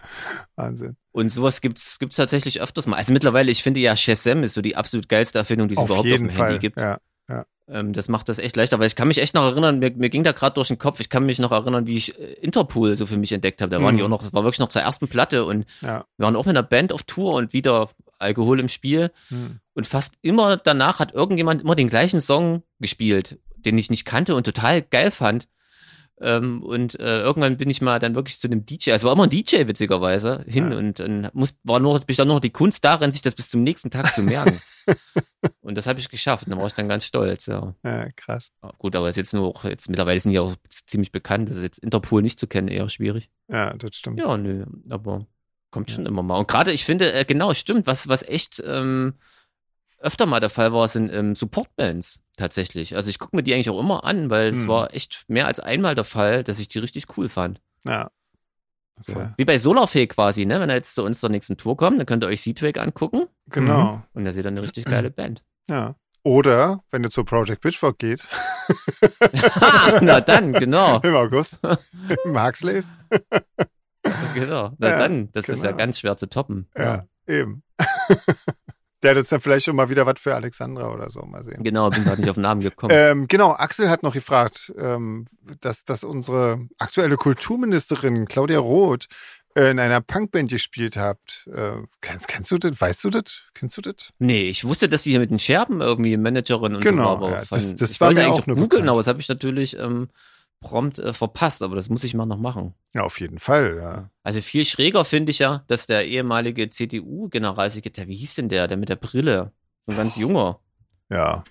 Wahnsinn. 0.56 0.96
Und 1.12 1.30
sowas 1.30 1.61
gibt's, 1.61 1.98
gibt's 2.00 2.16
tatsächlich 2.16 2.61
öfters 2.61 2.87
mal. 2.88 2.96
Also 2.96 3.12
mittlerweile, 3.12 3.52
ich 3.52 3.62
finde 3.62 3.78
ja 3.80 3.94
Shazam 3.94 4.42
ist 4.42 4.54
so 4.54 4.62
die 4.62 4.74
absolut 4.74 5.09
geilste 5.09 5.38
Erfindung, 5.38 5.68
die 5.68 5.74
es 5.74 5.78
Auf 5.78 5.87
überhaupt 5.88 6.09
auf 6.11 6.16
dem 6.18 6.30
Fall. 6.30 6.46
Handy 6.48 6.59
gibt. 6.61 6.80
Ja. 6.80 6.98
Ähm, 7.70 7.92
das 7.92 8.09
macht 8.09 8.28
das 8.28 8.38
echt 8.38 8.56
leichter, 8.56 8.78
weil 8.78 8.87
ich 8.88 8.96
kann 8.96 9.09
mich 9.09 9.18
echt 9.18 9.35
noch 9.35 9.42
erinnern, 9.44 9.78
mir, 9.78 9.90
mir 9.94 10.11
ging 10.11 10.24
da 10.24 10.33
gerade 10.33 10.54
durch 10.54 10.68
den 10.68 10.78
Kopf, 10.78 10.98
ich 11.00 11.09
kann 11.09 11.24
mich 11.24 11.38
noch 11.38 11.52
erinnern, 11.52 11.87
wie 11.87 11.96
ich 11.96 12.18
äh, 12.18 12.33
Interpol 12.40 12.96
so 12.96 13.06
für 13.06 13.16
mich 13.16 13.33
entdeckt 13.33 13.62
habe. 13.62 13.70
Da 13.70 13.83
waren 13.83 13.94
Mhm. 13.94 13.98
die 13.98 14.04
auch 14.04 14.09
noch, 14.09 14.22
das 14.22 14.33
war 14.33 14.42
wirklich 14.44 14.59
noch 14.59 14.68
zur 14.68 14.83
ersten 14.83 15.09
Platte 15.09 15.44
und 15.44 15.66
Ja. 15.80 16.04
wir 16.16 16.24
waren 16.24 16.37
auch 16.37 16.46
mit 16.46 16.56
einer 16.56 16.62
Band 16.64 16.92
auf 16.92 17.02
Tour 17.04 17.35
und 17.35 17.52
wieder 17.52 17.88
Alkohol 18.18 18.61
im 18.61 18.68
Spiel. 18.68 19.11
Hm. 19.28 19.61
Und 19.74 19.87
fast 19.87 20.14
immer 20.20 20.56
danach 20.59 20.98
hat 20.98 21.14
irgendjemand 21.14 21.62
immer 21.62 21.74
den 21.76 21.88
gleichen 21.88 22.20
Song 22.20 22.62
gespielt, 22.80 23.38
den 23.56 23.78
ich 23.78 23.88
nicht 23.90 24.04
kannte 24.04 24.35
und 24.35 24.44
total 24.44 24.83
geil 24.83 25.11
fand. 25.11 25.48
Ähm, 26.22 26.62
und 26.62 27.00
äh, 27.00 27.20
irgendwann 27.22 27.56
bin 27.56 27.70
ich 27.70 27.80
mal 27.80 27.98
dann 27.98 28.14
wirklich 28.14 28.38
zu 28.38 28.46
einem 28.46 28.66
DJ, 28.66 28.92
also 28.92 29.06
war 29.06 29.14
immer 29.14 29.24
ein 29.24 29.30
DJ 29.30 29.66
witzigerweise, 29.66 30.44
hin 30.46 30.70
Ja. 30.70 30.76
und 30.78 31.00
dann 31.00 31.30
muss, 31.33 31.54
war 31.62 31.80
nur, 31.80 31.98
bestand 32.00 32.28
nur 32.28 32.37
noch 32.37 32.42
die 32.42 32.50
Kunst 32.50 32.85
darin, 32.85 33.11
sich 33.11 33.22
das 33.22 33.35
bis 33.35 33.48
zum 33.48 33.62
nächsten 33.62 33.90
Tag 33.90 34.12
zu 34.12 34.22
merken. 34.22 34.61
und 35.61 35.76
das 35.76 35.87
habe 35.87 35.98
ich 35.98 36.11
geschafft 36.11 36.44
und 36.46 36.50
da 36.52 36.59
war 36.59 36.66
ich 36.66 36.74
dann 36.74 36.88
ganz 36.88 37.04
stolz, 37.04 37.46
ja. 37.46 37.74
ja, 37.85 38.11
krass. 38.12 38.52
Gut, 38.78 38.94
aber 38.96 39.09
ist 39.09 39.16
jetzt 39.16 39.33
nur 39.33 39.48
auch, 39.48 39.64
jetzt 39.64 39.88
mittlerweile 39.88 40.20
sind 40.20 40.33
die 40.33 40.38
auch 40.38 40.54
ziemlich 40.68 41.11
bekannt, 41.11 41.48
das 41.48 41.56
ist 41.56 41.62
jetzt 41.62 41.78
Interpol 41.78 42.20
nicht 42.20 42.38
zu 42.38 42.46
kennen, 42.46 42.68
eher 42.68 42.88
schwierig. 42.90 43.30
Ja, 43.48 43.72
das 43.74 43.96
stimmt. 43.96 44.18
Ja, 44.18 44.37
nö, 44.37 44.66
aber 44.90 45.26
kommt 45.70 45.90
schon 45.90 46.04
immer 46.04 46.22
mal. 46.22 46.37
Und 46.38 46.48
gerade, 46.48 46.72
ich 46.72 46.85
finde, 46.85 47.12
äh, 47.12 47.24
genau, 47.24 47.54
stimmt, 47.54 47.87
was, 47.87 48.09
was 48.09 48.22
echt 48.22 48.62
ähm, 48.66 49.14
öfter 49.98 50.26
mal 50.26 50.40
der 50.40 50.50
Fall 50.50 50.72
war, 50.72 50.87
sind 50.88 51.11
ähm, 51.12 51.35
Supportbands 51.35 52.20
tatsächlich. 52.40 52.96
Also 52.96 53.09
ich 53.11 53.18
gucke 53.20 53.37
mir 53.37 53.42
die 53.44 53.55
eigentlich 53.55 53.70
auch 53.70 53.79
immer 53.79 54.05
an, 54.05 54.29
weil 54.31 54.48
es 54.50 54.62
Hm. 54.62 54.68
war 54.68 54.94
echt 54.94 55.24
mehr 55.29 55.46
als 55.46 55.61
einmal 55.61 55.94
der 55.94 56.05
Fall, 56.05 56.42
dass 56.42 56.59
ich 56.59 56.68
die 56.68 56.79
richtig 56.81 57.16
cool 57.16 57.29
fand. 57.29 57.61
Ja. 57.85 58.11
So. 59.07 59.12
Okay. 59.14 59.29
Wie 59.38 59.44
bei 59.44 59.57
Solarfake 59.59 60.09
quasi, 60.14 60.44
ne? 60.44 60.61
Wenn 60.61 60.68
er 60.68 60.76
jetzt 60.76 60.94
zu 60.94 61.03
uns 61.05 61.20
zur 61.20 61.31
nächsten 61.31 61.57
Tour 61.57 61.76
kommt, 61.76 61.98
dann 61.98 62.07
könnt 62.07 62.22
ihr 62.24 62.29
euch 62.29 62.42
Seatwake 62.42 62.81
angucken 62.81 63.26
Genau. 63.48 64.03
und 64.12 64.24
da 64.24 64.33
seht 64.33 64.44
ihr 64.44 64.48
eine 64.48 64.62
richtig 64.62 64.85
geile 64.85 65.11
Band. 65.11 65.42
Ja. 65.70 65.94
Oder 66.22 66.83
wenn 66.90 67.03
du 67.03 67.09
zur 67.09 67.24
Project 67.24 67.62
Pitchfork 67.62 67.98
geht, 67.98 68.26
ha, 69.61 69.98
na 70.03 70.20
dann, 70.20 70.53
genau. 70.53 71.00
im 71.03 71.14
August, 71.16 71.61
im 72.26 72.38
Huxleys. 72.42 72.92
genau. 74.35 74.72
Na 74.79 74.88
Ja, 74.90 74.98
dann, 74.98 75.31
das 75.33 75.48
ist 75.48 75.62
ja 75.62 75.70
genau. 75.70 75.79
ganz 75.79 75.98
schwer 75.98 76.18
zu 76.18 76.29
toppen. 76.29 76.68
Ja, 76.76 77.07
eben. 77.26 77.62
Ja, 79.02 79.14
das 79.14 79.24
ist 79.24 79.32
dann 79.32 79.40
vielleicht 79.40 79.64
schon 79.66 79.76
mal 79.76 79.88
wieder 79.88 80.04
was 80.06 80.20
für 80.20 80.34
Alexandra 80.34 80.92
oder 80.92 81.08
so. 81.10 81.22
Mal 81.22 81.44
sehen. 81.44 81.62
Genau, 81.62 81.88
bin 81.90 82.04
gerade 82.04 82.20
nicht 82.20 82.30
auf 82.30 82.36
den 82.36 82.42
Namen 82.42 82.60
gekommen. 82.60 82.92
Ähm, 82.96 83.28
genau, 83.28 83.52
Axel 83.52 83.88
hat 83.88 84.02
noch 84.02 84.12
gefragt, 84.14 84.72
ähm, 84.78 85.26
dass, 85.60 85.84
dass 85.84 86.04
unsere 86.04 86.66
aktuelle 86.78 87.16
Kulturministerin 87.16 88.26
Claudia 88.26 88.58
Roth 88.58 89.06
äh, 89.54 89.70
in 89.70 89.78
einer 89.80 90.00
Punkband 90.00 90.50
gespielt 90.50 90.96
habt. 90.96 91.48
Äh, 91.52 91.72
kennst, 92.00 92.28
kennst 92.28 92.50
du 92.50 92.58
das? 92.58 92.80
Weißt 92.80 93.02
du 93.04 93.10
das? 93.10 93.42
Kennst 93.54 93.76
du 93.76 93.80
das? 93.82 93.94
Nee, 94.18 94.48
ich 94.48 94.64
wusste, 94.64 94.88
dass 94.88 95.02
sie 95.02 95.10
hier 95.10 95.20
mit 95.20 95.30
den 95.30 95.38
Scherben 95.38 95.80
irgendwie 95.80 96.16
Managerin 96.16 96.76
und 96.76 96.82
Genau, 96.82 97.16
so 97.16 97.20
war, 97.22 97.28
aber 97.28 97.30
ja, 97.30 97.44
das- 97.50 97.74
das 97.74 97.90
ich 97.92 98.00
war 98.00 98.08
wollte 98.08 98.20
mir 98.20 98.26
eigentlich 98.26 98.48
auch 98.48 98.60
googeln, 98.60 98.88
aber 98.88 98.98
das 98.98 99.06
habe 99.08 99.20
ich 99.20 99.28
natürlich 99.28 99.76
ähm, 99.78 100.08
prompt 100.61 100.99
äh, 100.99 101.12
verpasst, 101.12 101.62
aber 101.62 101.77
das 101.77 101.88
muss 101.88 102.05
ich 102.05 102.14
mal 102.14 102.27
noch 102.27 102.38
machen. 102.38 102.75
Ja, 102.92 103.03
auf 103.03 103.18
jeden 103.20 103.38
Fall. 103.38 103.79
Ja. 103.81 104.11
Also 104.23 104.40
viel 104.40 104.64
schräger 104.64 105.05
finde 105.05 105.31
ich 105.31 105.38
ja, 105.38 105.64
dass 105.66 105.87
der 105.87 106.07
ehemalige 106.07 106.70
CDU-Generalsekretär, 106.70 108.07
wie 108.09 108.16
hieß 108.16 108.35
denn 108.35 108.49
der, 108.49 108.68
der 108.68 108.77
mit 108.77 108.88
der 108.88 108.96
Brille, 108.96 109.53
so 109.87 109.92
ein 109.92 109.96
ganz 109.96 110.16
junger, 110.16 110.61
ja. 111.09 111.42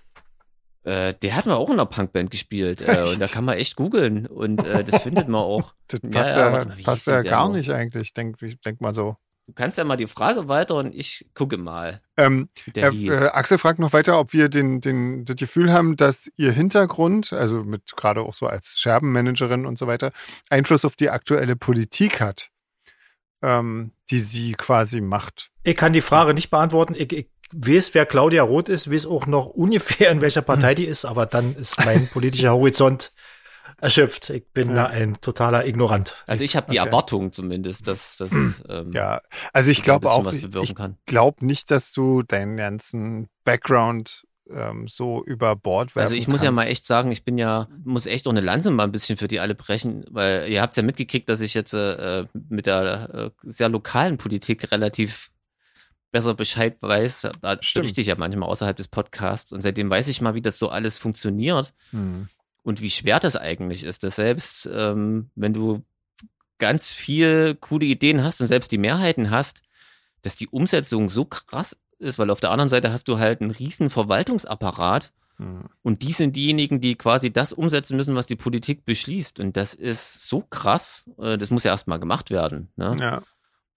äh, 0.83 1.13
der 1.15 1.35
hat 1.35 1.47
mal 1.47 1.55
auch 1.55 1.69
in 1.69 1.73
einer 1.73 1.87
Punkband 1.87 2.29
gespielt 2.29 2.81
äh, 2.81 3.05
und 3.09 3.19
da 3.19 3.27
kann 3.27 3.45
man 3.45 3.57
echt 3.57 3.75
googeln 3.75 4.27
und 4.27 4.65
äh, 4.65 4.83
das 4.83 5.01
findet 5.01 5.27
man 5.27 5.41
auch. 5.41 5.73
Das 5.89 6.01
passt 6.01 6.35
ja, 6.35 6.43
ja, 6.43 6.65
mal, 6.65 6.75
passt 6.83 7.07
ja 7.07 7.21
gar 7.21 7.49
nicht 7.49 7.71
eigentlich. 7.71 8.13
Denk, 8.13 8.39
ich 8.43 8.61
denk 8.61 8.79
mal 8.79 8.93
so. 8.93 9.17
Du 9.49 9.53
kannst 9.55 9.79
ja 9.79 9.83
mal 9.83 9.95
die 9.97 10.05
Frage 10.05 10.47
weiter 10.47 10.75
und 10.75 10.93
ich 10.93 11.25
gucke 11.33 11.57
mal, 11.57 12.01
Ähm, 12.17 12.49
der 12.75 12.91
hieß. 12.91 13.19
äh, 13.19 13.27
Axel 13.29 13.57
fragt 13.57 13.79
noch 13.79 13.93
weiter, 13.93 14.19
ob 14.19 14.31
wir 14.31 14.47
den, 14.47 14.79
den, 14.79 15.25
das 15.25 15.37
Gefühl 15.37 15.73
haben, 15.73 15.97
dass 15.97 16.29
ihr 16.37 16.51
Hintergrund, 16.51 17.33
also 17.33 17.63
mit 17.63 17.95
gerade 17.97 18.21
auch 18.21 18.35
so 18.35 18.45
als 18.45 18.77
Scherbenmanagerin 18.79 19.65
und 19.65 19.79
so 19.79 19.87
weiter, 19.87 20.11
Einfluss 20.51 20.85
auf 20.85 20.95
die 20.95 21.09
aktuelle 21.09 21.55
Politik 21.55 22.21
hat, 22.21 22.51
ähm, 23.41 23.91
die 24.11 24.19
sie 24.19 24.51
quasi 24.51 25.01
macht. 25.01 25.49
Ich 25.63 25.75
kann 25.75 25.93
die 25.93 26.01
Frage 26.01 26.35
nicht 26.35 26.51
beantworten. 26.51 26.93
Ich, 26.95 27.11
ich 27.11 27.27
weiß, 27.51 27.95
wer 27.95 28.05
Claudia 28.05 28.43
Roth 28.43 28.69
ist, 28.69 28.91
weiß 28.91 29.07
auch 29.07 29.25
noch 29.25 29.47
ungefähr, 29.47 30.11
in 30.11 30.21
welcher 30.21 30.43
Partei 30.43 30.75
die 30.75 30.85
ist, 30.85 31.05
aber 31.05 31.25
dann 31.25 31.55
ist 31.55 31.83
mein 31.83 32.07
politischer 32.07 32.51
Horizont 32.51 33.11
erschöpft. 33.77 34.29
Ich 34.29 34.47
bin 34.51 34.69
Ja. 34.69 34.75
da 34.75 34.85
ein 34.87 35.19
totaler 35.21 35.65
Ignorant. 35.67 36.15
also 36.27 36.43
ich 36.43 36.55
habe 36.55 36.67
die 36.71 36.79
okay. 36.79 36.87
Erwartung 36.87 37.31
zumindest, 37.33 37.87
dass 37.87 38.17
das 38.17 38.31
ähm, 38.69 38.91
Ja, 38.93 39.21
also 39.53 39.69
ich 39.71 39.83
glaube 39.83 40.09
auch, 40.11 40.25
was 40.25 40.35
ich, 40.35 40.41
bewirken 40.43 40.63
ich 40.65 40.75
kann. 40.75 40.97
glaube 41.05 41.45
nicht, 41.45 41.71
dass 41.71 41.91
du 41.91 42.23
deinen 42.23 42.57
ganzen 42.57 43.29
Background 43.43 44.25
ähm, 44.51 44.87
so 44.87 45.23
über 45.23 45.55
Bord 45.55 45.95
werfen 45.95 46.07
Also 46.07 46.15
ich 46.15 46.27
muss 46.27 46.41
ja 46.41 46.47
kannst. 46.47 46.55
mal 46.55 46.63
echt 46.67 46.87
sagen, 46.87 47.11
ich 47.11 47.23
bin 47.23 47.37
ja, 47.37 47.67
muss 47.83 48.07
echt 48.07 48.25
auch 48.27 48.31
eine 48.31 48.41
Lanze 48.41 48.71
mal 48.71 48.83
ein 48.83 48.91
bisschen 48.91 49.15
für 49.17 49.27
die 49.27 49.39
alle 49.39 49.53
brechen, 49.53 50.05
weil 50.09 50.49
ihr 50.49 50.61
habt 50.61 50.75
ja 50.75 50.81
mitgekriegt, 50.81 51.29
dass 51.29 51.41
ich 51.41 51.53
jetzt 51.53 51.73
äh, 51.73 52.25
mit 52.49 52.65
der 52.65 53.09
äh, 53.13 53.29
sehr 53.43 53.69
lokalen 53.69 54.17
Politik 54.17 54.71
relativ 54.71 55.29
besser 56.11 56.33
Bescheid 56.33 56.77
weiß. 56.81 57.27
Da 57.41 57.57
Stimmt. 57.61 57.83
berichte 57.83 58.01
ich 58.01 58.07
ja 58.07 58.15
manchmal 58.17 58.49
außerhalb 58.49 58.75
des 58.75 58.87
Podcasts 58.87 59.53
und 59.53 59.61
seitdem 59.61 59.87
weiß 59.91 60.07
ich 60.07 60.21
mal, 60.21 60.33
wie 60.33 60.41
das 60.41 60.57
so 60.57 60.69
alles 60.69 60.97
funktioniert 60.97 61.75
Hm. 61.91 62.27
Und 62.69 62.81
wie 62.81 62.89
schwer 62.89 63.19
das 63.19 63.35
eigentlich 63.35 63.83
ist, 63.83 64.03
dass 64.03 64.15
selbst 64.15 64.69
ähm, 64.73 65.29
wenn 65.35 65.53
du 65.53 65.83
ganz 66.57 66.89
viel 66.91 67.55
coole 67.59 67.85
Ideen 67.85 68.23
hast 68.23 68.39
und 68.41 68.47
selbst 68.47 68.71
die 68.71 68.77
Mehrheiten 68.77 69.29
hast, 69.31 69.61
dass 70.21 70.35
die 70.35 70.47
Umsetzung 70.47 71.09
so 71.09 71.25
krass 71.25 71.77
ist, 71.99 72.19
weil 72.19 72.29
auf 72.29 72.39
der 72.39 72.51
anderen 72.51 72.69
Seite 72.69 72.91
hast 72.93 73.07
du 73.09 73.19
halt 73.19 73.41
einen 73.41 73.51
riesen 73.51 73.89
Verwaltungsapparat, 73.89 75.11
Hm. 75.37 75.69
und 75.83 76.01
die 76.01 76.11
sind 76.11 76.35
diejenigen, 76.35 76.81
die 76.81 76.95
quasi 76.95 77.31
das 77.31 77.53
umsetzen 77.53 77.95
müssen, 77.95 78.13
was 78.13 78.27
die 78.27 78.35
Politik 78.35 78.83
beschließt. 78.83 79.39
Und 79.39 79.55
das 79.55 79.73
ist 79.73 80.27
so 80.27 80.41
krass. 80.41 81.05
äh, 81.17 81.37
Das 81.37 81.49
muss 81.49 81.63
ja 81.63 81.71
erstmal 81.71 81.97
gemacht 81.97 82.29
werden. 82.29 82.67
Ne? 82.75 82.97
Ja. 82.99 83.21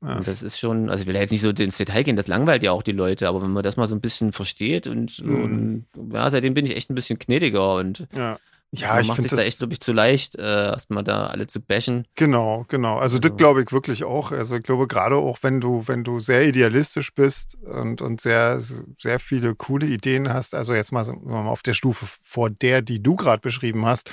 Ja. 0.04 0.16
Und 0.16 0.26
das 0.26 0.42
ist 0.42 0.58
schon, 0.58 0.90
also 0.90 1.02
ich 1.02 1.06
will 1.06 1.14
ja 1.14 1.20
jetzt 1.20 1.30
nicht 1.30 1.40
so 1.42 1.50
ins 1.50 1.76
Detail 1.76 2.02
gehen, 2.02 2.16
das 2.16 2.26
langweilt 2.26 2.64
ja 2.64 2.72
auch 2.72 2.82
die 2.82 2.90
Leute, 2.90 3.28
aber 3.28 3.40
wenn 3.40 3.52
man 3.52 3.62
das 3.62 3.76
mal 3.76 3.86
so 3.86 3.94
ein 3.94 4.00
bisschen 4.00 4.32
versteht 4.32 4.88
und, 4.88 5.20
Mhm. 5.24 5.84
und 5.96 6.12
ja, 6.12 6.28
seitdem 6.30 6.54
bin 6.54 6.66
ich 6.66 6.74
echt 6.74 6.90
ein 6.90 6.96
bisschen 6.96 7.20
gnädiger 7.20 7.74
und 7.76 8.08
Ja. 8.12 8.40
Ja, 8.74 8.94
man 8.94 9.02
ich 9.02 9.08
macht 9.08 9.20
sich 9.20 9.30
da 9.30 9.42
echt, 9.42 9.58
glaube 9.58 9.74
ich, 9.74 9.80
zu 9.80 9.92
leicht, 9.92 10.34
äh, 10.36 10.42
erstmal 10.70 11.04
da 11.04 11.26
alle 11.26 11.46
zu 11.46 11.60
bashen. 11.60 12.06
Genau, 12.14 12.64
genau. 12.68 12.96
Also 12.98 13.18
das 13.18 13.32
Also- 13.32 13.36
glaube 13.36 13.62
ich 13.62 13.70
wirklich 13.70 14.02
auch. 14.04 14.32
Also 14.32 14.56
ich 14.56 14.62
glaube 14.62 14.86
gerade 14.86 15.16
auch, 15.16 15.38
wenn 15.42 15.60
du, 15.60 15.86
wenn 15.88 16.04
du 16.04 16.18
sehr 16.20 16.46
idealistisch 16.48 17.12
bist 17.14 17.56
und, 17.56 18.00
und 18.00 18.22
sehr, 18.22 18.60
sehr 18.60 19.18
viele 19.18 19.54
coole 19.54 19.86
Ideen 19.86 20.32
hast, 20.32 20.54
also 20.54 20.72
jetzt 20.72 20.90
mal, 20.90 21.02
auf 21.06 21.62
der 21.62 21.74
Stufe 21.74 22.06
vor 22.22 22.48
der, 22.48 22.80
die 22.80 23.02
du 23.02 23.14
gerade 23.16 23.42
beschrieben 23.42 23.84
hast, 23.84 24.10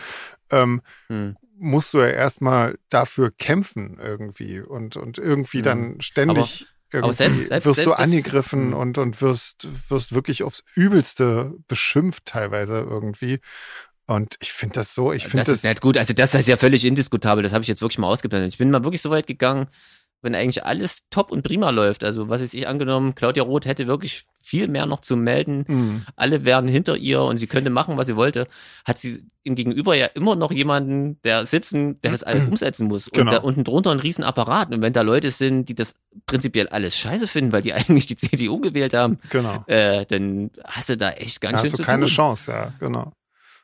ähm, 0.49 0.81
Hm. 1.07 1.37
musst 1.57 1.93
du 1.93 1.99
ja 1.99 2.07
erstmal 2.07 2.77
dafür 2.89 3.31
kämpfen 3.31 3.97
irgendwie 4.01 4.59
und, 4.59 4.97
und 4.97 5.17
irgendwie 5.19 5.59
Mhm. 5.59 5.63
dann 5.63 6.01
ständig 6.01 6.67
irgendwie 6.91 7.13
selbst- 7.15 7.47
selbst- 7.47 7.65
wirst 7.67 7.77
du 7.79 7.83
selbst 7.83 7.99
das- 7.99 8.05
angegriffen 8.05 8.67
Mhm. 8.69 8.73
und, 8.73 8.97
und 8.97 9.21
wirst, 9.21 9.67
wirst 9.89 10.13
wirklich 10.15 10.41
aufs 10.43 10.63
Übelste 10.73 11.53
beschimpft 11.67 12.25
teilweise 12.25 12.79
irgendwie. 12.79 13.39
Und 14.09 14.37
ich 14.41 14.51
finde 14.51 14.73
das 14.73 14.95
so, 14.95 15.13
ich 15.13 15.23
finde 15.27 15.37
das, 15.37 15.45
das, 15.45 15.55
ist 15.57 15.63
nicht 15.63 15.81
gut. 15.81 15.95
Also 15.95 16.15
das 16.15 16.33
ist 16.33 16.47
ja 16.47 16.57
völlig 16.57 16.83
indiskutabel. 16.83 17.43
Das 17.43 17.53
habe 17.53 17.61
ich 17.61 17.67
jetzt 17.67 17.81
wirklich 17.81 17.99
mal 17.99 18.07
ausgeblendet. 18.07 18.51
Ich 18.51 18.57
bin 18.57 18.71
mal 18.71 18.83
wirklich 18.83 19.03
so 19.03 19.11
weit 19.11 19.27
gegangen, 19.27 19.67
wenn 20.23 20.33
eigentlich 20.33 20.65
alles 20.65 21.07
top 21.11 21.31
und 21.31 21.43
prima 21.43 21.69
läuft. 21.69 22.03
Also 22.03 22.27
was 22.27 22.41
ist 22.41 22.55
ich 22.55 22.67
angenommen, 22.67 23.13
Claudia 23.13 23.43
Roth 23.43 23.67
hätte 23.67 23.85
wirklich 23.85 24.23
viel 24.41 24.67
mehr 24.67 24.87
noch 24.87 25.01
zu 25.01 25.15
melden. 25.15 25.63
Mhm. 25.67 26.05
Alle 26.15 26.43
wären 26.43 26.67
hinter 26.67 26.97
ihr 26.97 27.21
und 27.21 27.37
sie 27.37 27.45
könnte 27.45 27.69
machen, 27.69 27.97
was 27.97 28.07
sie 28.07 28.15
wollte. 28.15 28.47
Hat 28.83 28.97
sie 28.97 29.23
im 29.43 29.53
Gegenüber 29.53 29.95
ja 29.95 30.07
immer 30.07 30.35
noch 30.35 30.51
jemanden, 30.51 31.19
der 31.23 31.45
sitzen, 31.45 32.01
der 32.01 32.09
das 32.09 32.23
alles 32.23 32.45
umsetzen 32.49 32.87
muss. 32.87 33.09
Und 33.09 33.13
Genau. 33.13 33.31
da 33.31 33.37
unten 33.37 33.63
drunter 33.63 33.91
ein 33.91 33.99
riesen 33.99 34.23
Apparat. 34.23 34.73
Und 34.73 34.81
wenn 34.81 34.91
da 34.91 35.03
Leute 35.03 35.29
sind, 35.29 35.69
die 35.69 35.75
das 35.75 35.93
prinzipiell 36.25 36.67
alles 36.69 36.97
scheiße 36.97 37.27
finden, 37.27 37.51
weil 37.51 37.61
die 37.61 37.73
eigentlich 37.75 38.07
die 38.07 38.15
CDU 38.15 38.59
gewählt 38.59 38.95
haben, 38.95 39.19
genau. 39.29 39.63
äh, 39.67 40.07
dann 40.07 40.49
hast 40.65 40.89
du 40.89 40.97
da 40.97 41.11
echt 41.11 41.41
ganz 41.41 41.53
Da 41.53 41.59
schön 41.59 41.71
hast 41.73 41.79
du 41.79 41.83
keine 41.83 42.05
tun. 42.05 42.11
Chance, 42.15 42.51
ja, 42.51 42.73
genau. 42.79 43.13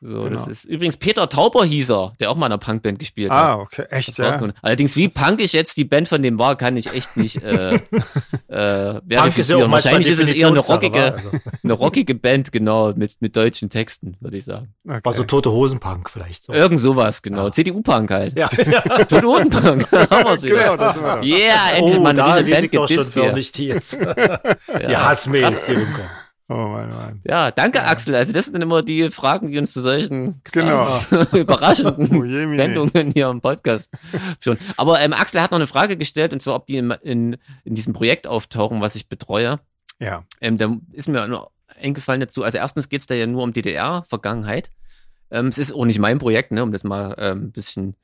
So, 0.02 0.22
Genau. 0.22 0.36
das 0.36 0.46
ist 0.46 0.64
übrigens 0.64 0.96
Peter 0.96 1.28
Tauber 1.28 1.64
hieß 1.64 1.90
er, 1.90 2.12
der 2.20 2.30
auch 2.30 2.36
mal 2.36 2.46
in 2.46 2.52
einer 2.52 2.58
Punkband 2.58 2.98
gespielt 2.98 3.30
hat. 3.30 3.38
Ah, 3.38 3.54
okay, 3.60 3.84
echt, 3.90 4.18
ja. 4.18 4.38
Allerdings, 4.62 4.94
wie 4.96 5.08
punkig 5.08 5.52
jetzt 5.52 5.76
die 5.76 5.84
Band 5.84 6.06
von 6.08 6.22
dem 6.22 6.38
war, 6.38 6.56
kann 6.56 6.76
ich 6.76 6.92
echt 6.92 7.16
nicht 7.16 7.42
äh, 7.42 7.74
äh, 7.76 7.78
ist 7.78 7.92
ja 8.48 9.00
verifizieren. 9.08 9.70
Wahrscheinlich 9.70 10.08
ist 10.08 10.18
es 10.20 10.30
eher 10.30 10.48
eine 10.48 10.58
rockige? 10.60 11.14
Also, 11.14 11.30
eine 11.62 11.72
rockige 11.72 12.14
Band, 12.14 12.52
genau, 12.52 12.92
mit, 12.94 13.16
mit 13.20 13.36
deutschen 13.36 13.70
Texten, 13.70 14.16
würde 14.20 14.36
ich 14.36 14.44
sagen. 14.44 14.74
Okay. 14.86 15.00
war 15.02 15.12
so 15.12 15.24
tote 15.24 15.50
Hosen-Punk 15.50 16.10
vielleicht. 16.10 16.44
So. 16.44 16.52
Irgend 16.52 16.78
sowas, 16.78 17.22
genau. 17.22 17.50
CDU-Punk 17.50 18.10
halt. 18.10 18.36
Ja, 18.36 18.48
ja. 18.70 18.80
Tote 19.04 19.26
Hosen-Punk. 19.26 19.90
Haben 20.10 20.40
genau, 20.42 20.76
das. 20.76 20.96
Yeah, 21.24 21.72
endlich 21.74 21.96
Oh, 21.98 22.00
mal 22.00 22.10
eine 22.10 22.18
da 22.18 22.42
Band 22.42 22.70
gedisst 22.70 23.14
hier. 23.14 23.32
die 23.32 23.66
jetzt. 23.68 23.92
Die 23.94 24.92
Ja. 24.92 25.08
Hassmails, 25.08 25.64
die 25.66 25.72
rumkommen. 25.72 26.25
Oh 26.48 26.54
Mann, 26.68 26.90
Mann. 26.90 27.20
ja, 27.24 27.50
danke 27.50 27.82
Axel. 27.82 28.14
Also 28.14 28.32
das 28.32 28.46
sind 28.46 28.62
immer 28.62 28.82
die 28.82 29.10
Fragen, 29.10 29.50
die 29.50 29.58
uns 29.58 29.72
zu 29.72 29.80
solchen 29.80 30.40
Genau. 30.52 31.00
überraschenden 31.32 32.08
Oh. 32.16 32.22
Wendungen 32.22 33.10
hier 33.12 33.28
im 33.30 33.40
Podcast 33.40 33.90
führen. 34.40 34.58
Aber 34.76 35.00
ähm, 35.00 35.12
Axel 35.12 35.40
hat 35.42 35.50
noch 35.50 35.58
eine 35.58 35.66
Frage 35.66 35.96
gestellt, 35.96 36.32
und 36.32 36.40
zwar, 36.40 36.54
ob 36.54 36.66
die 36.66 36.76
in, 36.76 36.90
in, 37.02 37.36
in 37.64 37.74
diesem 37.74 37.94
Projekt 37.94 38.26
auftauchen, 38.28 38.80
was 38.80 38.94
ich 38.94 39.08
betreue. 39.08 39.58
Ja, 39.98 40.24
Ähm, 40.40 40.56
da 40.56 40.76
ist 40.92 41.08
mir 41.08 41.26
nur 41.26 41.50
eingefallen 41.82 42.20
dazu, 42.20 42.42
also 42.44 42.58
erstens 42.58 42.88
geht's 42.88 43.06
da 43.06 43.14
ja 43.14 43.26
nur 43.26 43.42
um 43.42 43.52
DDR-Vergangenheit. 43.52 44.70
Ähm, 45.30 45.48
es 45.48 45.58
ist 45.58 45.72
auch 45.74 45.84
nicht 45.84 45.98
mein 45.98 46.18
Projekt, 46.18 46.52
ne, 46.52 46.62
um 46.62 46.70
das 46.70 46.84
mal 46.84 47.14
ähm, 47.18 47.46
ein 47.46 47.52
bisschen 47.52 47.96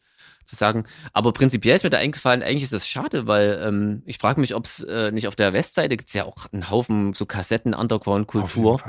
zu 0.45 0.57
sagen. 0.57 0.85
Aber 1.13 1.33
prinzipiell 1.33 1.77
ist 1.77 1.85
mir 1.85 1.91
da 1.91 1.99
eingefallen, 1.99 2.43
eigentlich 2.43 2.65
ist 2.65 2.73
das 2.73 2.87
schade, 2.87 3.27
weil 3.27 3.61
ähm, 3.65 4.03
ich 4.07 4.19
frage 4.19 4.41
mich, 4.41 4.55
ob 4.55 4.67
es 4.67 4.83
äh, 4.83 5.11
nicht 5.13 5.29
auf 5.29 5.37
der 5.37 5.53
Westseite 5.53 5.97
gibt's 5.97 6.15
ja 6.15 6.25
auch 6.25 6.47
einen 6.53 6.71
Haufen 6.71 7.13
so 7.15 7.27
Kassetten, 7.27 7.75
Underground-Kultur. 7.75 8.81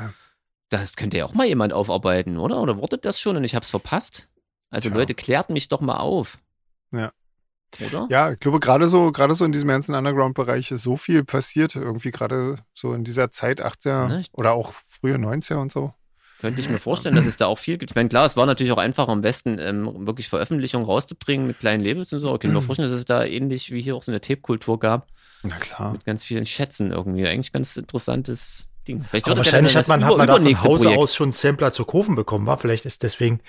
Das 0.69 0.95
könnte 0.95 1.17
ja 1.17 1.25
auch 1.25 1.33
mal 1.33 1.45
jemand 1.47 1.73
aufarbeiten, 1.73 2.37
oder? 2.37 2.59
Oder 2.61 2.77
wurde 2.77 2.97
das 2.97 3.19
schon 3.19 3.37
und 3.37 3.43
ich 3.43 3.55
habe 3.55 3.63
es 3.63 3.69
verpasst? 3.69 4.29
Also 4.69 4.89
Tja. 4.89 4.97
Leute, 4.97 5.13
klärt 5.13 5.49
mich 5.49 5.69
doch 5.69 5.81
mal 5.81 5.97
auf. 5.97 6.39
Ja. 6.91 7.11
Oder? 7.79 8.07
Ja, 8.09 8.31
ich 8.31 8.39
glaube, 8.39 8.59
gerade 8.59 8.87
so, 8.87 9.11
gerade 9.11 9.35
so 9.35 9.45
in 9.45 9.51
diesem 9.51 9.67
ganzen 9.67 9.95
Underground-Bereich 9.95 10.71
ist 10.71 10.83
so 10.83 10.97
viel 10.97 11.23
passiert, 11.23 11.75
irgendwie 11.75 12.11
gerade 12.11 12.57
so 12.73 12.93
in 12.93 13.03
dieser 13.03 13.31
Zeit 13.31 13.63
80er 13.63 14.07
Ne? 14.07 14.23
oder 14.31 14.53
auch 14.53 14.73
frühe 14.87 15.15
90er 15.15 15.55
und 15.55 15.71
so. 15.71 15.93
Könnte 16.43 16.59
ich 16.59 16.67
mir 16.67 16.77
vorstellen, 16.77 17.15
dass 17.15 17.25
es 17.25 17.37
da 17.37 17.45
auch 17.45 17.57
viel 17.57 17.77
gibt. 17.77 17.91
Ich 17.91 17.95
meine, 17.95 18.09
klar, 18.09 18.25
es 18.25 18.35
war 18.35 18.45
natürlich 18.45 18.73
auch 18.73 18.77
einfacher 18.77 19.13
am 19.13 19.21
besten, 19.21 19.59
ähm, 19.59 20.05
wirklich 20.05 20.27
Veröffentlichungen 20.27 20.85
rauszubringen 20.85 21.47
mit 21.47 21.61
kleinen 21.61 21.81
Labels 21.81 22.11
und 22.11 22.19
so. 22.19 22.27
Aber 22.27 22.35
Ich 22.35 22.41
kann 22.41 22.51
mir 22.51 22.61
vorstellen, 22.61 22.89
dass 22.89 22.99
es 22.99 23.05
da 23.05 23.23
ähnlich 23.23 23.71
wie 23.71 23.81
hier 23.81 23.95
auch 23.95 24.03
so 24.03 24.11
eine 24.11 24.19
Tape-Kultur 24.19 24.77
gab, 24.77 25.07
Na 25.43 25.55
klar. 25.55 25.93
mit 25.93 26.03
ganz 26.03 26.25
vielen 26.25 26.45
Schätzen 26.45 26.91
irgendwie. 26.91 27.25
Eigentlich 27.25 27.53
ganz 27.53 27.77
interessantes 27.77 28.67
Ding. 28.85 29.05
Vielleicht 29.09 29.25
Aber 29.27 29.37
wird 29.37 29.45
wahrscheinlich 29.45 29.73
ja 29.73 29.79
hat 29.79 29.87
man, 29.87 30.03
hat 30.03 30.17
man 30.17 30.27
da 30.27 30.35
von 30.35 30.45
Hause 30.45 30.83
Projekt. 30.83 30.99
aus 31.01 31.15
schon 31.15 31.31
Sampler 31.31 31.71
zu 31.71 31.85
kaufen 31.85 32.15
bekommen, 32.15 32.45
war. 32.45 32.57
Vielleicht 32.57 32.85
ist 32.85 33.03
deswegen 33.03 33.39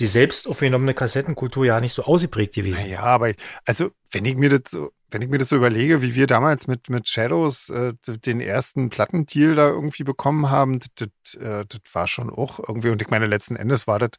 die 0.00 0.08
selbst 0.08 0.48
aufgenommene 0.48 0.94
Kassettenkultur 0.94 1.64
ja 1.64 1.78
nicht 1.78 1.92
so 1.92 2.02
ausgeprägt 2.02 2.54
gewesen. 2.56 2.82
Naja, 2.82 3.02
aber 3.04 3.34
also, 3.64 3.92
wenn 4.10 4.24
ich 4.24 4.34
mir 4.34 4.48
das 4.48 4.62
so, 4.68 4.90
wenn 5.12 5.22
ich 5.22 5.28
mir 5.28 5.38
das 5.38 5.50
so 5.50 5.56
überlege, 5.56 6.02
wie 6.02 6.14
wir 6.14 6.26
damals 6.26 6.66
mit, 6.66 6.88
mit 6.90 7.08
Shadows 7.08 7.68
äh, 7.70 7.94
den 8.06 8.40
ersten 8.40 8.90
Plattendeal 8.90 9.54
da 9.54 9.68
irgendwie 9.68 10.04
bekommen 10.04 10.50
haben, 10.50 10.80
das, 10.80 10.88
das, 10.96 11.34
äh, 11.40 11.64
das 11.68 11.80
war 11.92 12.06
schon 12.08 12.30
auch 12.30 12.58
irgendwie, 12.66 12.90
und 12.90 13.02
ich 13.02 13.10
meine, 13.10 13.26
letzten 13.26 13.56
Endes 13.56 13.86
war 13.86 13.98
das 13.98 14.10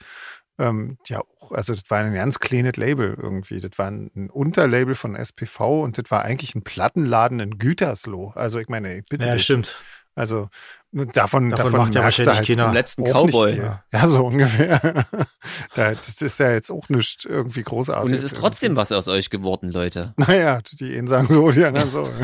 ähm, 0.60 0.98
ja 1.08 1.20
auch, 1.22 1.52
also 1.52 1.74
das 1.74 1.84
war 1.90 2.00
ein 2.00 2.14
ganz 2.14 2.40
kleines 2.40 2.78
Label 2.78 3.16
irgendwie. 3.20 3.60
Das 3.60 3.72
war 3.78 3.88
ein, 3.90 4.12
ein 4.16 4.30
Unterlabel 4.30 4.96
von 4.96 5.16
SPV 5.16 5.82
und 5.84 5.98
das 5.98 6.12
war 6.12 6.24
eigentlich 6.24 6.56
ein 6.56 6.64
Plattenladen 6.64 7.40
in 7.40 7.58
Gütersloh. 7.58 8.30
Also 8.36 8.60
ich 8.60 8.70
meine, 8.70 8.98
ich 9.00 9.06
bitte 9.10 9.26
Ja, 9.26 9.32
dich. 9.32 9.44
stimmt. 9.46 9.84
Also 10.16 10.50
davon, 10.94 11.14
Davon 11.14 11.50
davon 11.50 11.72
macht 11.74 11.96
ja 11.96 12.04
wahrscheinlich 12.04 12.36
halt 12.38 12.48
keiner. 12.48 12.66
Vom 12.66 12.74
letzten 12.74 13.04
Cowboy. 13.04 13.62
Ja, 13.92 14.08
so 14.08 14.26
ungefähr. 14.28 15.06
Da- 15.76 15.92
das 15.94 16.22
ist 16.22 16.40
ja 16.40 16.52
jetzt 16.52 16.70
auch 16.72 16.88
nicht 16.90 17.26
irgendwie 17.26 17.64
großartig. 17.64 18.12
Und 18.12 18.18
es 18.18 18.24
ist 18.24 18.38
trotzdem 18.38 18.76
was 18.78 18.92
aus 18.92 19.08
euch 19.08 19.30
geworden, 19.30 19.70
Leute. 19.72 20.14
Naja, 20.18 20.60
die 20.80 20.96
einen 20.98 21.08
sagen 21.08 21.28
so, 21.30 21.52
die 21.52 21.66
anderen 21.66 21.90
so. 21.92 22.08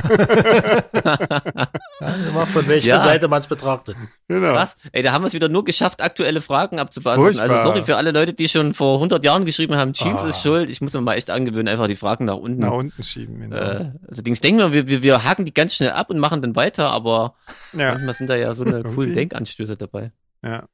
Ja, 2.02 2.16
immer 2.30 2.48
von 2.48 2.68
welcher 2.68 2.90
Ja. 2.92 3.00
Seite 3.00 3.28
man 3.28 3.40
es 3.40 3.48
betrachtet. 3.48 3.96
genau. 4.28 4.54
Krass. 4.54 4.78
Ey, 4.94 5.04
da 5.04 5.12
haben 5.12 5.24
wir 5.24 5.28
es 5.28 5.34
wieder 5.34 5.50
nur 5.50 5.66
geschafft, 5.66 6.02
aktuelle 6.02 6.42
Fragen 6.42 6.80
abzubeantworten. 6.80 7.40
Also 7.40 7.56
sorry 7.58 7.84
für 7.84 7.98
alle 7.98 8.12
Leute, 8.12 8.34
die 8.34 8.48
schon 8.48 8.74
vor 8.74 8.96
100 8.96 9.24
Jahren 9.24 9.46
geschrieben 9.46 9.76
haben, 9.76 9.94
Jeans 9.94 10.22
Ah. 10.22 10.28
ist 10.28 10.42
schuld. 10.42 10.70
Ich 10.70 10.80
muss 10.82 10.94
mir 10.94 11.02
mal 11.02 11.16
echt 11.16 11.30
angewöhnen, 11.30 11.68
einfach 11.68 11.88
die 11.88 11.96
Fragen 11.98 12.26
nach 12.26 12.36
unten. 12.38 12.62
Nach 12.62 12.72
unten 12.72 13.04
schieben. 13.04 13.42
Genau. 13.42 13.56
Äh, 13.58 13.92
also 14.08 14.22
Dings 14.22 14.40
denken 14.40 14.60
wir, 14.60 14.72
wir, 14.74 14.88
wir, 14.88 15.02
wir 15.04 15.24
haken 15.24 15.44
die 15.46 15.54
ganz 15.54 15.74
schnell 15.76 15.92
ab 15.92 16.10
und 16.10 16.20
machen 16.20 16.42
dann 16.42 16.56
weiter, 16.56 16.90
aber 16.92 17.36
ja, 17.74 17.94
manchmal 17.94 18.14
sind 18.14 18.30
da 18.30 18.36
ja 18.36 18.54
so 18.54 18.59
eine 18.64 18.78
Irgendwie. 18.78 18.96
coolen 18.96 19.14
Denkanstöße 19.14 19.78
dabei. 19.78 20.12
ja, 20.44 20.66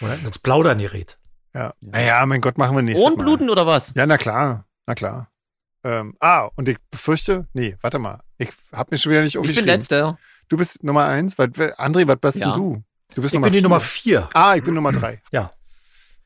Oder 0.00 0.14
ins 0.24 0.38
Plaudern 0.38 0.78
gerät. 0.78 1.18
ja. 1.54 1.74
Naja, 1.80 2.24
mein 2.26 2.40
Gott, 2.40 2.58
machen 2.58 2.76
wir 2.76 2.82
nächstes 2.82 3.04
Ohrenbluten 3.04 3.50
oder 3.50 3.66
was? 3.66 3.92
Ja, 3.94 4.06
na 4.06 4.18
klar, 4.18 4.66
na 4.86 4.94
klar. 4.94 5.30
Ähm, 5.84 6.16
ah, 6.20 6.48
und 6.56 6.68
ich 6.68 6.78
befürchte, 6.90 7.46
nee, 7.52 7.76
warte 7.82 7.98
mal. 7.98 8.20
Ich 8.38 8.48
hab 8.72 8.90
mich 8.90 9.02
schon 9.02 9.12
wieder 9.12 9.20
nicht 9.22 9.34
Ich 9.34 9.40
bin 9.40 9.40
aufgeschrieben. 9.42 9.66
letzter. 9.66 10.18
Du 10.48 10.56
bist 10.56 10.82
Nummer 10.82 11.04
eins. 11.06 11.36
Was, 11.38 11.48
André, 11.48 12.06
was 12.08 12.18
bist 12.20 12.36
Ja. 12.38 12.52
denn 12.52 12.58
du? 12.60 12.82
Du 13.14 13.22
bist 13.22 13.34
Ich 13.34 13.38
Nummer 13.38 13.46
bin 13.46 13.52
die 13.52 13.58
vier. 13.58 13.62
Nummer 13.62 13.80
vier. 13.80 14.30
Ah, 14.32 14.54
ich 14.56 14.64
bin 14.64 14.74
Nummer 14.74 14.92
drei. 14.92 15.22
Ja. 15.32 15.52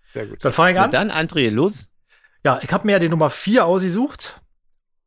Sehr 0.06 0.26
gut. 0.26 0.44
Dann 0.44 0.52
fange 0.52 0.70
ich 0.70 0.76
Na 0.76 0.84
an. 0.84 0.90
dann, 0.90 1.10
André, 1.10 1.50
los. 1.50 1.88
Ja, 2.44 2.60
ich 2.62 2.72
habe 2.72 2.86
mir 2.86 2.92
ja 2.92 2.98
die 3.00 3.08
Nummer 3.08 3.30
vier 3.30 3.66
ausgesucht, 3.66 4.40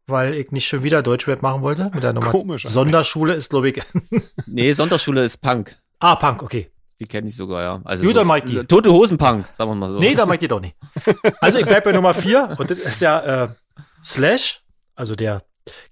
weil 0.08 0.34
ich 0.36 0.52
nicht 0.52 0.68
schon 0.68 0.84
wieder 0.84 1.02
Deutschrap 1.02 1.42
machen 1.42 1.62
wollte. 1.62 1.90
Mit 1.94 2.04
der 2.04 2.14
Nummer 2.14 2.30
Komisch. 2.32 2.64
Sonderschule 2.68 3.34
ist, 3.34 3.50
glaube 3.50 3.70
ich. 3.70 3.82
Nee, 4.46 4.74
Sonderschule 4.74 5.24
ist 5.24 5.38
Punk. 5.42 5.78
Ah, 6.02 6.16
Punk, 6.16 6.44
okay. 6.44 6.70
Die 7.00 7.08
kenne 7.08 7.30
ich 7.30 7.36
sogar, 7.36 7.62
ja. 7.64 7.82
Also 7.84 8.04
Gut, 8.04 8.16
dann 8.16 8.28
mach 8.28 8.38
ich 8.38 8.44
die. 8.44 8.64
Tote 8.66 8.92
Hosen-Punk, 8.92 9.46
sagen 9.54 9.72
wir 9.72 9.76
mal 9.76 9.90
so. 9.90 9.98
Nee, 9.98 10.14
da 10.14 10.26
mag 10.26 10.36
ich 10.36 10.40
die 10.42 10.48
doch 10.48 10.60
nicht. 10.60 10.76
Also 11.42 11.58
ich 11.58 11.66
bleib 11.66 11.84
bei 11.84 11.92
Nummer 11.94 12.14
vier 12.14 12.56
und 12.60 12.70
das 12.70 12.78
ist 12.78 13.02
ja 13.02 13.46
äh, 13.46 13.50
Slash, 14.04 14.60
also 14.96 15.16
der 15.16 15.42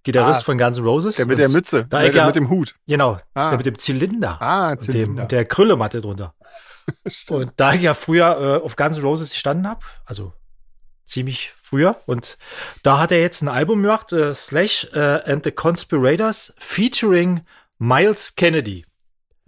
Gitarrist 0.04 0.41
Ah, 0.41 0.43
von 0.43 0.58
Guns 0.58 0.78
N' 0.78 0.84
Roses. 0.84 1.15
Der 1.15 1.26
mit 1.26 1.38
der 1.39 1.50
Mütze, 1.50 1.86
Da 1.89 2.00
der, 2.02 2.10
ich 2.10 2.15
ja- 2.15 2.26
mit 2.28 2.36
dem 2.36 2.50
Hut. 2.50 2.76
Genau, 2.88 3.17
Ah. 3.34 3.50
der 3.50 3.58
mit 3.58 3.65
dem 3.65 3.78
Zylinder. 3.78 4.39
Ah, 4.41 4.72
und, 4.72 4.82
dem, 4.82 4.91
Zylinder. 4.93 5.22
und 5.24 5.32
der 5.32 5.45
Krüllematte 5.45 6.02
drunter. 6.02 6.34
Stimmt. 7.08 7.39
Und 7.41 7.54
da 7.58 7.74
ich 7.74 7.82
ja 7.82 7.93
früher 7.95 8.60
äh, 8.62 8.65
auf 8.65 8.76
Guns 8.76 8.98
N' 8.98 9.04
Roses 9.04 9.30
gestanden 9.32 9.67
habe, 9.67 9.82
also 10.06 10.34
ziemlich 11.06 11.52
früher, 11.62 11.95
und 12.06 12.38
da 12.84 13.00
hat 13.00 13.12
er 13.12 13.19
jetzt 13.22 13.41
ein 13.41 13.48
Album 13.48 13.82
gemacht, 13.82 14.12
äh, 14.12 14.34
Slash 14.36 14.88
äh, 14.93 15.22
and 15.32 15.43
the 15.43 15.52
Conspirators, 15.52 16.54
featuring 16.60 17.41
Miles 17.80 18.36
Kennedy. 18.36 18.86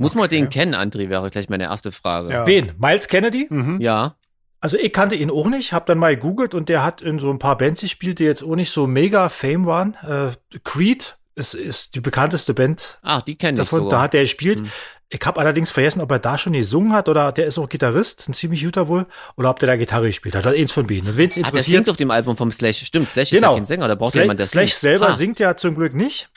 Muss 0.01 0.15
man 0.15 0.25
Okay. 0.25 0.35
den 0.37 0.49
kennen, 0.49 0.75
André, 0.75 1.09
wäre 1.09 1.29
gleich 1.29 1.49
meine 1.49 1.63
erste 1.65 1.91
Frage. 1.91 2.29
Ja. 2.31 2.45
Wen? 2.45 2.73
Miles 2.77 3.07
Kennedy? 3.07 3.47
Mhm. 3.49 3.79
Ja. 3.81 4.15
Also 4.59 4.77
ich 4.77 4.93
kannte 4.93 5.15
ihn 5.15 5.31
auch 5.31 5.47
nicht, 5.47 5.73
habe 5.73 5.85
dann 5.87 5.97
mal 5.97 6.15
gegoogelt 6.15 6.53
und 6.53 6.69
der 6.69 6.83
hat 6.83 7.01
in 7.01 7.17
so 7.19 7.31
ein 7.31 7.39
paar 7.39 7.57
Bands 7.57 7.81
gespielt, 7.81 8.19
die 8.19 8.25
jetzt 8.25 8.43
auch 8.43 8.55
nicht 8.55 8.71
so 8.71 8.85
mega 8.87 9.29
Fame 9.29 9.65
waren. 9.65 9.95
Äh, 10.07 10.31
Creed 10.63 11.17
ist, 11.35 11.53
ist 11.55 11.95
die 11.95 12.01
bekannteste 12.01 12.53
Band 12.53 12.99
Ah, 13.01 13.21
die 13.21 13.35
kenne 13.35 13.53
ich 13.53 13.57
davon, 13.57 13.79
sogar. 13.79 13.97
da 13.99 14.03
hat 14.03 14.13
er 14.13 14.21
gespielt. 14.21 14.59
Hm. 14.59 14.71
Ich 15.13 15.19
habe 15.25 15.39
allerdings 15.41 15.71
vergessen, 15.71 15.99
ob 15.99 16.09
er 16.11 16.19
da 16.19 16.37
schon 16.37 16.53
gesungen 16.53 16.93
hat 16.93 17.09
oder 17.09 17.31
der 17.33 17.45
ist 17.47 17.57
auch 17.57 17.67
Gitarrist, 17.67 18.29
ein 18.29 18.33
ziemlich 18.33 18.63
guter 18.63 18.87
wohl, 18.87 19.07
oder 19.35 19.49
ob 19.49 19.59
der 19.59 19.67
da 19.67 19.75
Gitarre 19.75 20.07
gespielt 20.07 20.35
hat. 20.35 20.45
Das 20.45 20.53
ist 20.53 20.59
eins 20.59 20.71
von 20.71 20.87
beiden. 20.87 21.17
Wen 21.17 21.27
es 21.27 21.35
Ah, 21.37 21.39
der 21.41 21.47
interessiert, 21.47 21.65
singt 21.65 21.89
auf 21.89 21.97
dem 21.97 22.11
Album 22.11 22.37
vom 22.37 22.49
Slash. 22.51 22.85
Stimmt, 22.85 23.09
Slash 23.09 23.31
ist 23.31 23.37
Genau. 23.39 23.51
ja 23.51 23.57
kein 23.57 23.65
Sänger, 23.65 23.87
da 23.89 23.95
braucht 23.95 24.11
Slash, 24.13 24.21
jemand, 24.23 24.39
der 24.39 24.45
Slash 24.45 24.69
singt. 24.73 24.79
selber 24.79 25.09
ah, 25.09 25.13
singt 25.13 25.39
ja 25.39 25.57
zum 25.57 25.75
Glück 25.75 25.93
nicht 25.95 26.29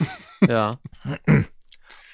Ja. 0.49 0.79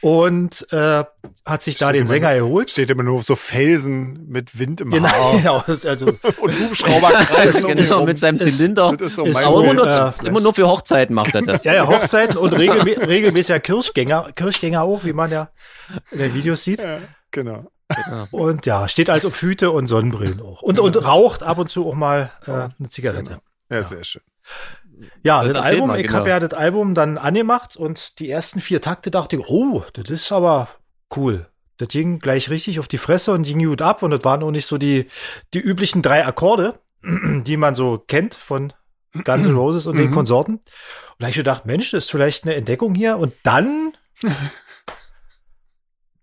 und 0.01 0.67
äh, 0.71 1.03
hat 1.45 1.61
sich 1.63 1.77
da 1.77 1.87
Steht 1.87 1.95
den 1.95 1.99
immer 2.01 2.07
Sänger 2.07 2.35
geholt. 2.35 2.71
Steht 2.71 2.89
immer 2.89 3.03
nur 3.03 3.17
auf 3.17 3.23
so 3.23 3.35
Felsen 3.35 4.27
mit 4.27 4.57
Wind 4.57 4.81
im 4.81 4.89
Genau, 4.89 5.07
Haar. 5.07 5.33
genau. 5.37 5.63
Also, 5.89 6.07
Und 6.41 6.59
Hubschrauberkreisen 6.59 7.69
ihn 7.69 7.75
genau, 7.75 8.05
mit 8.05 8.19
seinem 8.19 8.37
ist- 8.37 8.57
Zylinder. 8.57 8.93
Das 8.97 9.09
ist 9.09 9.15
so 9.15 9.23
ist 9.25 9.33
mein 9.35 9.43
so, 9.43 9.49
Aber 9.49 9.63
immer 9.63 9.73
nur, 9.75 9.87
äh, 9.87 10.11
immer 10.27 10.41
nur 10.41 10.53
für 10.53 10.67
Hochzeiten 10.67 11.15
macht 11.15 11.35
er 11.35 11.43
das. 11.43 11.63
ja, 11.63 11.73
ja, 11.73 11.87
Hochzeiten 11.87 12.37
und 12.37 12.53
regelmä 12.53 12.97
regelmäßiger 13.05 13.59
Kirchgänger, 13.59 14.31
Kirchgänger 14.35 14.81
auch, 14.83 15.03
wie 15.03 15.13
man 15.13 15.31
ja 15.31 15.49
in 16.11 16.19
den 16.19 16.33
Videos 16.33 16.63
sieht. 16.63 16.81
Ja, 16.81 16.99
genau. 17.29 17.67
Und 18.31 18.65
ja, 18.65 18.87
steht 18.87 19.09
halt 19.09 19.25
auf 19.25 19.41
Hüte 19.41 19.71
und 19.71 19.87
Sonnenbrillen 19.87 20.41
auch. 20.41 20.61
Und, 20.61 20.79
und 20.79 20.95
raucht 21.05 21.43
ab 21.43 21.57
und 21.57 21.69
zu 21.69 21.87
auch 21.87 21.93
mal 21.95 22.31
äh, 22.47 22.51
eine 22.51 22.89
Zigarette. 22.89 23.39
Ja, 23.69 23.83
sehr 23.83 24.03
schön. 24.03 24.21
Ja, 25.23 25.43
Das 25.43 25.53
das, 25.53 25.61
Album, 25.63 25.87
mal, 25.87 25.99
ich 25.99 26.07
genau. 26.07 26.19
habe 26.19 26.29
ja 26.29 26.39
das 26.39 26.53
Album 26.53 26.93
dann 26.95 27.17
angemacht 27.17 27.75
und 27.75 28.19
die 28.19 28.29
ersten 28.29 28.59
vier 28.61 28.81
Takte 28.81 29.11
dachte 29.11 29.35
ich, 29.37 29.47
oh, 29.47 29.83
das 29.93 30.09
ist 30.09 30.31
aber 30.31 30.69
cool. 31.15 31.47
Das 31.77 31.89
ging 31.89 32.19
gleich 32.19 32.49
richtig 32.49 32.79
auf 32.79 32.87
die 32.87 32.97
Fresse 32.99 33.31
und 33.31 33.43
ging 33.43 33.65
gut 33.65 33.81
ab 33.81 34.03
und 34.03 34.11
das 34.11 34.23
waren 34.23 34.43
auch 34.43 34.51
nicht 34.51 34.67
so 34.67 34.77
die, 34.77 35.07
die 35.53 35.59
üblichen 35.59 36.01
drei 36.01 36.25
Akkorde, 36.25 36.79
die 37.03 37.57
man 37.57 37.75
so 37.75 37.97
kennt 38.07 38.35
von 38.35 38.73
Guns 39.25 39.45
N' 39.45 39.55
Roses 39.55 39.87
und 39.87 39.97
den 39.97 40.09
Mhm. 40.09 40.13
Konsorten. 40.13 40.53
Und 40.55 40.63
da 41.19 41.25
hab 41.25 41.31
ich 41.31 41.37
gedacht, 41.37 41.65
Mensch, 41.65 41.91
das 41.91 42.05
ist 42.05 42.11
vielleicht 42.11 42.43
eine 42.45 42.55
Entdeckung 42.55 42.95
hier. 42.95 43.17
Und 43.17 43.33
dann, 43.43 43.93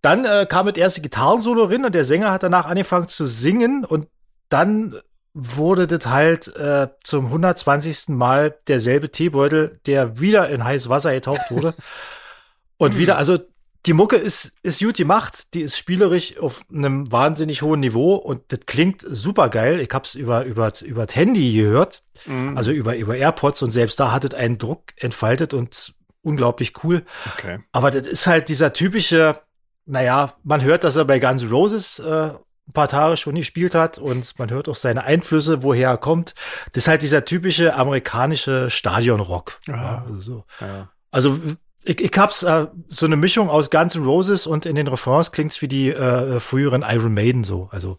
dann 0.03 0.25
äh, 0.25 0.47
kam 0.49 0.67
das 0.67 0.77
erste 0.77 1.01
Gitarrensolo 1.01 1.65
rein 1.65 1.85
und 1.85 1.95
der 1.95 2.05
Sänger 2.05 2.31
hat 2.31 2.43
danach 2.43 2.67
angefangen 2.67 3.09
zu 3.09 3.27
singen 3.27 3.85
und 3.85 4.07
dann 4.49 4.99
wurde 5.41 5.87
das 5.87 6.07
halt 6.07 6.49
äh, 6.57 6.89
zum 7.05 7.27
120. 7.27 8.09
Mal 8.09 8.57
derselbe 8.67 9.11
Teebeutel, 9.11 9.81
der 9.87 10.19
wieder 10.21 10.49
in 10.51 10.65
heißes 10.65 10.89
Wasser 10.89 11.13
getaucht 11.13 11.51
wurde. 11.51 11.75
Und 12.77 12.97
wieder, 12.99 13.19
also 13.19 13.39
die 13.87 13.93
Mucke 13.93 14.17
ist, 14.17 14.53
ist 14.63 14.81
gut 14.81 14.97
gemacht, 14.97 15.55
die 15.55 15.63
ist 15.63 15.79
spielerisch 15.79 16.37
auf 16.39 16.63
einem 16.73 17.11
wahnsinnig 17.11 17.63
hohen 17.63 17.81
Niveau 17.81 18.15
und 18.17 18.43
das 18.53 18.61
klingt 18.67 19.03
super 19.07 19.49
geil. 19.49 19.81
Ich 19.81 19.89
hab's 19.93 20.15
über, 20.15 20.45
über, 20.45 20.73
über 20.83 21.07
das 21.07 21.17
Handy 21.17 21.53
gehört, 21.55 22.03
Mhm. 22.27 22.57
also 22.57 22.73
über, 22.73 22.97
über 22.97 23.17
AirPods 23.17 23.63
und 23.63 23.71
selbst 23.71 23.99
da 24.01 24.11
hat 24.13 24.25
es 24.25 24.35
einen 24.35 24.59
Druck 24.59 24.83
entfaltet 24.97 25.55
und 25.55 25.95
unglaublich 26.23 26.73
cool. 26.83 27.05
okay. 27.37 27.61
Aber 27.73 27.91
das 27.93 28.07
ist 28.07 28.27
halt 28.27 28.49
dieser 28.49 28.73
typische, 28.73 29.41
naja, 29.87 30.35
man 30.43 30.63
hört, 30.63 30.83
dass 30.85 30.97
er 30.97 31.05
bei 31.05 31.21
Guns 31.21 31.49
Roses 31.51 32.01
äh, 32.01 32.31
ein 32.69 32.73
paar 32.73 32.89
Tage 32.89 33.17
schon 33.17 33.35
gespielt 33.35 33.75
hat 33.75 33.99
und 33.99 34.39
man 34.39 34.51
hört 34.51 34.69
auch 34.69 34.77
seine 34.77 35.05
Einflüsse, 35.05 35.63
woher 35.63 35.89
er 35.91 35.97
kommt. 35.97 36.35
Das 36.73 36.85
ist 36.85 36.89
halt 36.89 37.03
dieser 37.03 37.25
typische 37.25 37.75
amerikanische 37.75 38.71
Stadionrock. 38.71 39.59
Ah. 39.69 39.73
Ja, 39.73 40.05
also, 40.07 40.21
so. 40.21 40.45
Ja. 40.61 40.91
also 41.11 41.39
ich, 41.85 42.01
ich 42.01 42.19
hab's 42.19 42.43
äh, 42.43 42.67
so 42.89 43.07
eine 43.07 43.17
Mischung 43.17 43.49
aus 43.49 43.71
Guns 43.71 43.95
N' 43.95 44.05
Roses 44.05 44.47
und 44.47 44.67
in 44.67 44.77
den 44.77 44.87
Refrains 44.89 45.33
klingt's 45.33 45.63
wie 45.63 45.69
die 45.69 45.89
äh, 45.91 46.41
früheren 46.41 46.83
Iron 46.87 47.15
Maiden 47.15 47.45
so. 47.45 47.69
Also 47.71 47.99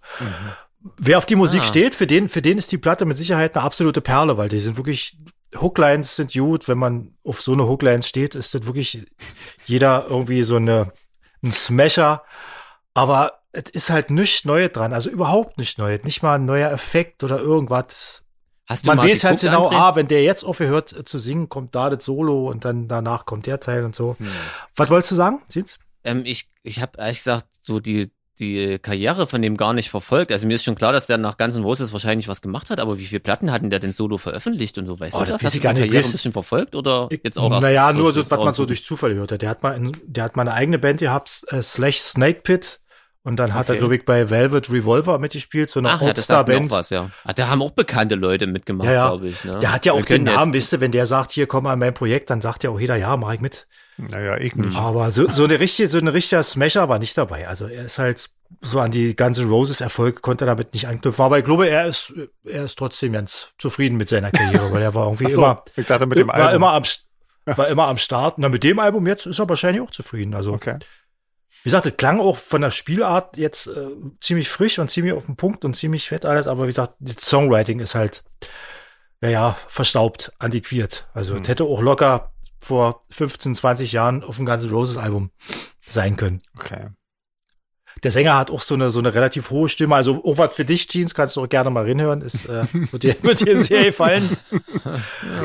wer 0.97 1.17
auf 1.17 1.25
die 1.25 1.35
Musik 1.35 1.61
Ah. 1.61 1.65
steht, 1.65 1.95
für 1.95 2.05
den, 2.07 2.29
für 2.29 2.41
den 2.41 2.57
ist 2.57 2.71
die 2.71 2.77
Platte 2.77 3.05
mit 3.05 3.17
Sicherheit 3.17 3.55
eine 3.55 3.65
absolute 3.65 4.01
Perle, 4.01 4.37
weil 4.37 4.49
die 4.49 4.59
sind 4.59 4.77
wirklich 4.77 5.17
Hooklines 5.59 6.15
sind 6.15 6.31
gut. 6.33 6.67
Wenn 6.67 6.77
man 6.77 7.15
auf 7.23 7.41
so 7.41 7.53
eine 7.53 7.67
Hooklines 7.67 8.07
steht, 8.07 8.35
ist 8.35 8.53
das 8.53 8.67
wirklich 8.67 9.03
jeder 9.65 10.05
irgendwie 10.07 10.43
so 10.43 10.57
eine 10.57 10.91
ein 11.43 11.51
Smasher. 11.53 12.23
Aber 12.93 13.38
es 13.51 13.69
ist 13.71 13.89
halt 13.89 14.11
nichts 14.11 14.45
Neues 14.45 14.71
dran, 14.71 14.93
also 14.93 15.09
überhaupt 15.09 15.57
nicht 15.57 15.77
Neues, 15.77 16.03
nicht 16.03 16.21
mal 16.23 16.35
ein 16.35 16.45
neuer 16.45 16.71
Effekt 16.71 17.23
oder 17.23 17.39
irgendwas. 17.39 18.23
Hast 18.67 18.85
du 18.85 18.89
Man 18.93 18.99
weiß 18.99 19.23
halt 19.23 19.41
genau, 19.41 19.69
André? 19.69 19.75
ah, 19.75 19.95
wenn 19.95 20.07
der 20.07 20.21
jetzt 20.23 20.43
aufhört 20.43 20.93
äh, 20.95 21.03
zu 21.03 21.17
singen, 21.17 21.49
kommt 21.49 21.73
da 21.73 21.89
das 21.89 22.05
Solo 22.05 22.47
und 22.49 22.65
dann 22.65 22.87
danach 22.87 23.25
kommt 23.25 23.47
der 23.47 23.59
Teil 23.59 23.83
und 23.83 23.95
so. 23.95 24.15
Hm. 24.19 24.27
Was 24.75 24.89
wolltest 24.91 25.11
du 25.11 25.15
sagen? 25.15 25.41
Sieht's? 25.47 25.77
Ähm, 26.03 26.21
ich 26.25 26.49
ich 26.61 26.79
habe 26.79 26.91
ehrlich 26.99 27.17
gesagt 27.17 27.47
so 27.63 27.79
die, 27.79 28.11
die 28.37 28.77
Karriere 28.77 29.25
von 29.25 29.41
dem 29.41 29.57
gar 29.57 29.73
nicht 29.73 29.89
verfolgt. 29.89 30.31
Also 30.31 30.45
mir 30.45 30.53
ist 30.53 30.63
schon 30.63 30.75
klar, 30.75 30.93
dass 30.93 31.07
der 31.07 31.17
nach 31.17 31.37
Guns 31.37 31.55
N' 31.55 31.63
Roses 31.63 31.91
wahrscheinlich 31.93 32.27
was 32.27 32.41
gemacht 32.43 32.69
hat, 32.69 32.79
aber 32.79 32.99
wie 32.99 33.05
viele 33.05 33.19
Platten 33.21 33.51
hatten 33.51 33.71
der 33.71 33.79
denn 33.79 33.91
solo 33.91 34.17
veröffentlicht 34.19 34.77
und 34.77 34.85
so? 34.85 34.99
Weißt 34.99 35.15
Oh, 35.15 35.21
du 35.25 35.31
das 35.31 35.43
Hast 35.43 35.55
ich 35.55 35.61
du 35.61 35.63
gar 35.63 35.73
die 35.73 35.81
nicht. 35.81 35.89
Karriere 35.89 36.03
Weiß- 36.05 36.09
ein 36.09 36.11
bisschen 36.11 36.31
verfolgt 36.33 36.75
oder 36.75 37.07
Ich- 37.09 37.21
jetzt 37.23 37.39
auch? 37.39 37.49
Naja, 37.61 37.91
nur 37.91 38.13
so, 38.13 38.21
was 38.29 38.39
man 38.39 38.53
so 38.53 38.67
durch 38.67 38.85
Zufall 38.85 39.19
hat. 39.19 39.41
Der 39.41 39.49
hat 39.49 39.63
mal, 39.63 39.73
ein, 39.73 39.97
der 40.05 40.23
hat 40.25 40.35
mal 40.35 40.43
eine 40.43 40.53
eigene 40.53 40.77
Band 40.77 40.99
gehabt, 40.99 41.43
äh, 41.47 41.63
Slash 41.63 41.97
Snake 41.99 42.41
Pit. 42.41 42.79
Und 43.29 43.35
dann 43.37 43.53
hat 43.53 43.69
er, 43.69 43.75
glaube 43.77 43.95
ich, 43.95 44.03
bei 44.05 44.29
Velvet 44.29 44.71
Revolver 44.71 45.19
mitgespielt, 45.19 45.69
so 45.69 45.79
eine 45.79 45.89
Ach 45.91 46.01
ja, 46.01 46.13
das 46.13 46.25
sagt 46.27 46.47
mir 46.47 46.55
auch 46.55 46.59
All-Star-Band. 46.61 46.71
was, 46.71 46.89
ja. 46.89 47.11
Ah, 47.23 47.33
da 47.33 47.47
haben 47.47 47.61
auch 47.61 47.71
bekannte 47.71 48.15
Leute 48.15 48.47
mitgemacht, 48.47 48.87
Ja, 48.87 48.93
ja. 48.93 49.07
glaube 49.09 49.27
ich. 49.29 49.43
Ne? 49.43 49.59
Der 49.59 49.71
hat 49.71 49.85
ja 49.85 49.93
Wir 49.93 50.01
auch 50.01 50.05
den 50.05 50.23
Namen, 50.23 50.51
wisst 50.53 50.73
ihr, 50.73 50.81
wenn 50.81 50.91
der 50.91 51.05
sagt, 51.05 51.31
hier 51.31 51.45
komm 51.47 51.67
an 51.67 51.77
mein 51.79 51.93
Projekt, 51.93 52.29
dann 52.31 52.41
sagt 52.41 52.63
ja 52.63 52.71
auch 52.71 52.79
jeder, 52.79 52.95
ja, 52.95 53.15
mach 53.17 53.31
ich 53.33 53.39
mit. 53.39 53.67
Naja, 53.97 54.37
ich 54.37 54.55
nicht. 54.55 54.77
Aber 54.77 55.11
so, 55.11 55.29
so 55.29 55.43
eine 55.43 55.59
richtige, 55.59 55.87
so 55.89 55.97
eine 55.99 56.13
richtige 56.13 56.41
Smasher 56.43 56.89
war 56.89 56.99
nicht 56.99 57.17
dabei. 57.17 57.47
Also 57.47 57.67
er 57.67 57.83
ist 57.83 57.99
halt 57.99 58.29
so 58.61 58.79
an 58.79 58.91
die 58.91 59.15
N' 59.15 59.35
Roses 59.49 59.81
Erfolg 59.81 60.21
konnte 60.23 60.45
er 60.45 60.47
damit 60.47 60.73
nicht 60.73 60.87
anknüpfen. 60.87 61.23
Aber 61.23 61.37
ich 61.37 61.45
glaube, 61.45 61.67
er 61.69 61.85
ist, 61.85 62.13
er 62.45 62.63
ist 62.65 62.77
trotzdem 62.79 63.13
ganz 63.13 63.49
zufrieden 63.57 63.97
mit 63.97 64.09
seiner 64.09 64.31
Karriere, 64.31 64.71
weil 64.73 64.81
er 64.81 64.95
war 64.95 65.05
irgendwie 65.07 65.31
so, 65.31 65.41
immer, 65.41 65.63
ich 65.75 65.85
dachte 65.85 66.05
mit 66.07 66.17
dem 66.17 66.29
war 66.29 66.35
Album. 66.35 66.55
immer 66.55 66.71
am, 66.73 66.83
war 67.45 67.67
immer 67.67 67.87
am 67.87 67.97
Start. 67.97 68.37
Na, 68.39 68.49
mit 68.49 68.63
dem 68.63 68.79
Album 68.79 69.05
jetzt 69.05 69.25
ist 69.25 69.37
er 69.39 69.47
wahrscheinlich 69.49 69.81
auch 69.83 69.91
zufrieden. 69.91 70.33
Also, 70.33 70.53
Okay. 70.53 70.79
Wie 71.63 71.69
gesagt, 71.69 71.85
es 71.85 71.97
klang 71.97 72.19
auch 72.19 72.37
von 72.37 72.61
der 72.61 72.71
Spielart 72.71 73.37
jetzt 73.37 73.67
äh, 73.67 73.87
ziemlich 74.21 74.49
frisch 74.49 74.79
und 74.79 74.89
ziemlich 74.91 75.13
auf 75.13 75.25
den 75.25 75.35
Punkt 75.35 75.65
und 75.65 75.75
ziemlich 75.75 76.07
fett 76.07 76.25
alles. 76.25 76.47
Aber 76.47 76.63
wie 76.63 76.67
gesagt, 76.67 76.93
das 76.99 77.17
Songwriting 77.17 77.79
ist 77.79 77.95
halt, 77.95 78.23
ja, 79.21 79.29
ja, 79.29 79.57
verstaubt, 79.67 80.31
antiquiert. 80.39 81.07
Also, 81.13 81.35
Hm. 81.35 81.43
hätte 81.45 81.65
auch 81.65 81.81
locker 81.81 82.31
vor 82.61 83.03
15, 83.09 83.55
20 83.55 83.91
Jahren 83.91 84.23
auf 84.23 84.37
dem 84.37 84.45
Guns 84.45 84.63
N' 84.63 84.69
Roses 84.69 84.97
Album 84.97 85.31
sein 85.81 86.15
können. 86.17 86.41
Okay. 86.55 86.87
Der 88.03 88.11
Sänger 88.11 88.37
hat 88.37 88.49
auch 88.51 88.61
so 88.61 88.73
eine, 88.75 88.91
so 88.91 88.99
eine 88.99 89.13
relativ 89.13 89.49
hohe 89.49 89.69
Stimme. 89.69 89.95
Also, 89.95 90.23
auch 90.23 90.37
was 90.37 90.53
für 90.53 90.65
dich, 90.65 90.87
Jeans, 90.87 91.13
kannst 91.13 91.35
du 91.35 91.43
auch 91.43 91.49
gerne 91.49 91.69
mal 91.69 91.85
reinhören. 91.85 92.21
Ist, 92.21 92.47
äh, 92.47 92.65
wird, 92.91 93.03
dir, 93.03 93.15
wird 93.23 93.45
dir 93.45 93.57
sehr 93.61 93.85
gefallen. 93.85 94.37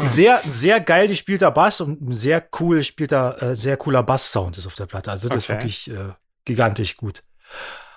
Sehr, 0.06 0.40
sehr 0.44 0.80
geil 0.80 1.08
gespielter 1.08 1.50
Bass 1.50 1.80
und 1.80 2.00
ein 2.00 2.12
sehr 2.12 2.46
cool 2.60 2.78
gespielter, 2.78 3.42
äh, 3.42 3.56
sehr 3.56 3.76
cooler 3.76 4.02
Bass-Sound 4.02 4.58
ist 4.58 4.66
auf 4.66 4.74
der 4.74 4.86
Platte. 4.86 5.10
Also, 5.10 5.28
das 5.28 5.38
ist 5.38 5.44
Okay. 5.50 5.58
wirklich 5.58 5.90
äh, 5.90 6.12
gigantisch 6.44 6.96
gut. 6.96 7.22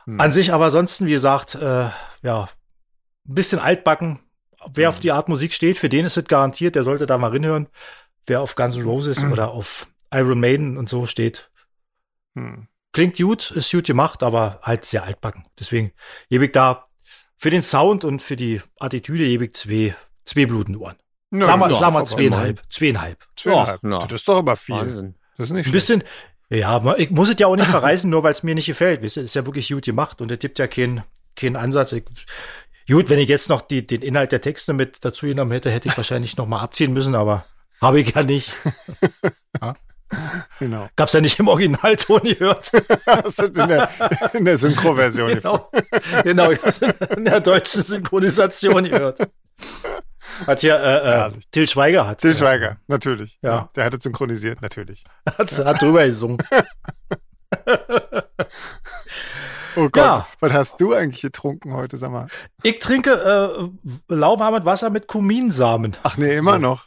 Hm. 0.05 0.20
An 0.20 0.32
sich 0.32 0.53
aber 0.53 0.66
ansonsten, 0.66 1.05
wie 1.05 1.12
gesagt, 1.12 1.55
äh, 1.55 1.89
ja, 2.24 2.49
ein 3.28 3.36
bisschen 3.36 3.60
altbacken. 3.60 4.20
Wer 4.74 4.89
auf 4.89 4.99
die 4.99 5.12
Art 5.12 5.30
Musik 5.30 5.53
steht, 5.53 5.78
für 5.78 5.89
den 5.89 6.05
ist 6.05 6.18
es 6.18 6.26
garantiert, 6.26 6.76
der 6.76 6.84
sollte 6.84 7.05
da 7.05 7.18
mal 7.18 7.32
reinhören. 7.32 7.68
Wer 8.26 8.41
auf 8.41 8.55
Guns 8.55 8.76
N' 8.76 8.84
Roses 8.84 9.24
oder 9.32 9.51
auf 9.51 9.88
Iron 10.14 10.39
Maiden 10.39 10.78
und 10.78 10.89
so 10.89 11.05
steht, 11.05 11.49
Hm. 12.36 12.68
Klingt 12.97 13.17
gut, 13.17 13.51
ist 13.51 13.71
gut 13.71 13.85
gemacht, 13.85 14.23
aber 14.23 14.59
halt 14.63 14.83
sehr 14.83 15.03
altbacken. 15.03 15.45
Deswegen 15.59 15.91
gebe 16.31 16.45
ich 16.45 16.51
da 16.51 16.87
für 17.35 17.51
den 17.51 17.61
Sound 17.61 18.03
und 18.03 18.23
für 18.23 18.35
die 18.35 18.59
Attitüde 18.79 19.23
gebe 19.23 19.45
ich 19.45 19.53
zwei, 19.53 19.95
zwei 20.25 20.47
Blutenohren. 20.47 20.95
Sagen 21.29 21.59
wir, 21.59 21.69
ja, 21.69 21.77
sagen 21.77 21.93
wir 21.93 21.99
aber 21.99 22.05
zweieinhalb, 22.05 22.63
zweieinhalb. 22.71 23.27
Zweieinhalb. 23.35 23.83
Ja. 23.83 23.99
Das 23.99 24.11
ist 24.13 24.27
doch 24.27 24.37
aber 24.37 24.55
viel. 24.55 24.77
Wahnsinn. 24.77 25.13
Das 25.37 25.47
ist 25.47 25.53
nicht 25.53 25.67
Ein 25.67 25.73
bisschen, 25.73 26.03
ja, 26.49 26.95
ich 26.97 27.11
muss 27.11 27.29
es 27.29 27.35
ja 27.37 27.45
auch 27.45 27.55
nicht 27.55 27.67
verreißen, 27.67 28.09
nur 28.09 28.23
weil 28.23 28.31
es 28.31 28.41
mir 28.41 28.55
nicht 28.55 28.65
gefällt. 28.65 29.03
Wisst 29.03 29.17
ihr, 29.17 29.23
ist 29.23 29.35
ja 29.35 29.45
wirklich 29.45 29.69
gut 29.69 29.85
gemacht 29.85 30.19
und 30.19 30.31
es 30.31 30.39
gibt 30.39 30.57
ja 30.57 30.65
keinen 30.65 31.03
keinen 31.35 31.55
Ansatz. 31.55 31.91
Ich, 31.91 32.03
gut, 32.87 33.09
wenn 33.09 33.19
ich 33.19 33.29
jetzt 33.29 33.47
noch 33.47 33.61
die, 33.61 33.85
den 33.85 34.01
Inhalt 34.01 34.31
der 34.31 34.41
Texte 34.41 34.73
mit 34.73 35.05
dazu 35.05 35.27
genommen 35.27 35.51
hätte, 35.51 35.69
hätte 35.69 35.89
ich 35.89 35.97
wahrscheinlich 35.97 36.35
noch 36.37 36.47
mal 36.47 36.61
abziehen 36.61 36.93
müssen, 36.93 37.13
aber 37.13 37.45
habe 37.79 37.99
ich 37.99 38.15
ja 38.15 38.23
nicht. 38.23 38.51
Genau. 40.60 40.88
Gab's 40.95 41.14
ja 41.14 41.22
nicht 41.22 41.38
im 41.39 41.47
Originalton 41.47 42.22
gehört. 42.24 42.72
Hast 43.05 43.39
du 43.41 43.45
in 43.45 43.68
der, 43.68 43.89
in 44.34 44.45
der 44.45 44.58
Synchro-Version. 44.58 45.39
genau, 45.41 45.70
genau, 46.24 46.49
in 47.16 47.26
der 47.26 47.39
deutschen 47.41 47.84
Synchronisation 47.84 48.86
gehört. 48.86 49.20
Hat 50.45 50.64
ja 50.64 50.76
äh, 50.78 51.28
äh. 51.28 51.32
Till 51.51 51.68
Schweiger 51.68 52.08
hat. 52.08 52.20
Til 52.22 52.36
Schweiger, 52.36 52.78
natürlich. 52.88 53.38
Ja. 53.41 53.70
Der 53.76 53.86
hat 53.86 53.93
es 53.95 54.03
synchronisiert, 54.03 54.62
natürlich. 54.62 55.03
Hat, 55.38 55.51
hat 55.66 55.82
drüber 55.82 56.05
gesungen. 56.05 56.38
Oh 59.76 59.89
Gott, 59.89 59.95
Ja. 60.03 60.28
was 60.39 60.53
hast 60.53 60.82
du 60.82 60.93
eigentlich 60.95 61.22
getrunken 61.22 61.74
heute, 61.74 61.97
sag 61.97 62.10
mal? 62.12 62.28
Ich 62.64 62.80
trinke 62.80 63.12
äh, 64.10 64.14
lauwarmes 64.14 64.66
Wasser 64.66 64.89
mit 64.89 65.08
Kuminsamen. 65.08 65.95
Ach 66.01 66.18
nee, 66.18 66.36
immer 66.36 66.53
So. 66.53 66.60
noch. 66.60 66.86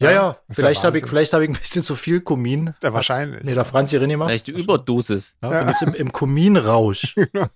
Ja, 0.00 0.10
Ja, 0.10 0.14
ja. 0.14 0.38
ist 0.48 0.56
Vielleicht 0.56 0.82
ja 0.82 0.86
habe 0.88 0.98
ich, 0.98 1.06
vielleicht 1.06 1.32
habe 1.32 1.44
ich 1.44 1.50
ein 1.50 1.56
bisschen 1.56 1.82
zu 1.82 1.94
viel 1.96 2.20
Kumin. 2.20 2.74
Ja, 2.82 2.92
wahrscheinlich. 2.92 3.38
Hat, 3.40 3.44
nee, 3.46 3.54
der 3.54 3.64
Franz 3.64 3.90
hier 3.90 4.00
gemacht. 4.00 4.28
Vielleicht 4.28 4.46
die 4.48 4.52
Überdosis. 4.52 5.36
Ja, 5.42 5.66
jetzt 5.68 5.82
im, 5.82 5.94
im 5.94 6.12
Kuminrausch. 6.12 7.14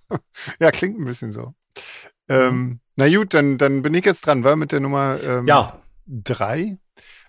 Ja, 0.59 0.71
klingt 0.71 0.99
ein 0.99 1.05
bisschen 1.05 1.31
so. 1.31 1.53
Ähm, 2.29 2.79
na 2.95 3.09
gut, 3.09 3.33
dann, 3.33 3.57
dann 3.57 3.81
bin 3.81 3.93
ich 3.93 4.05
jetzt 4.05 4.25
dran, 4.25 4.43
war 4.43 4.55
mit 4.55 4.71
der 4.71 4.79
Nummer 4.79 5.17
ähm, 5.23 5.47
ja, 5.47 5.79
drei. 6.07 6.77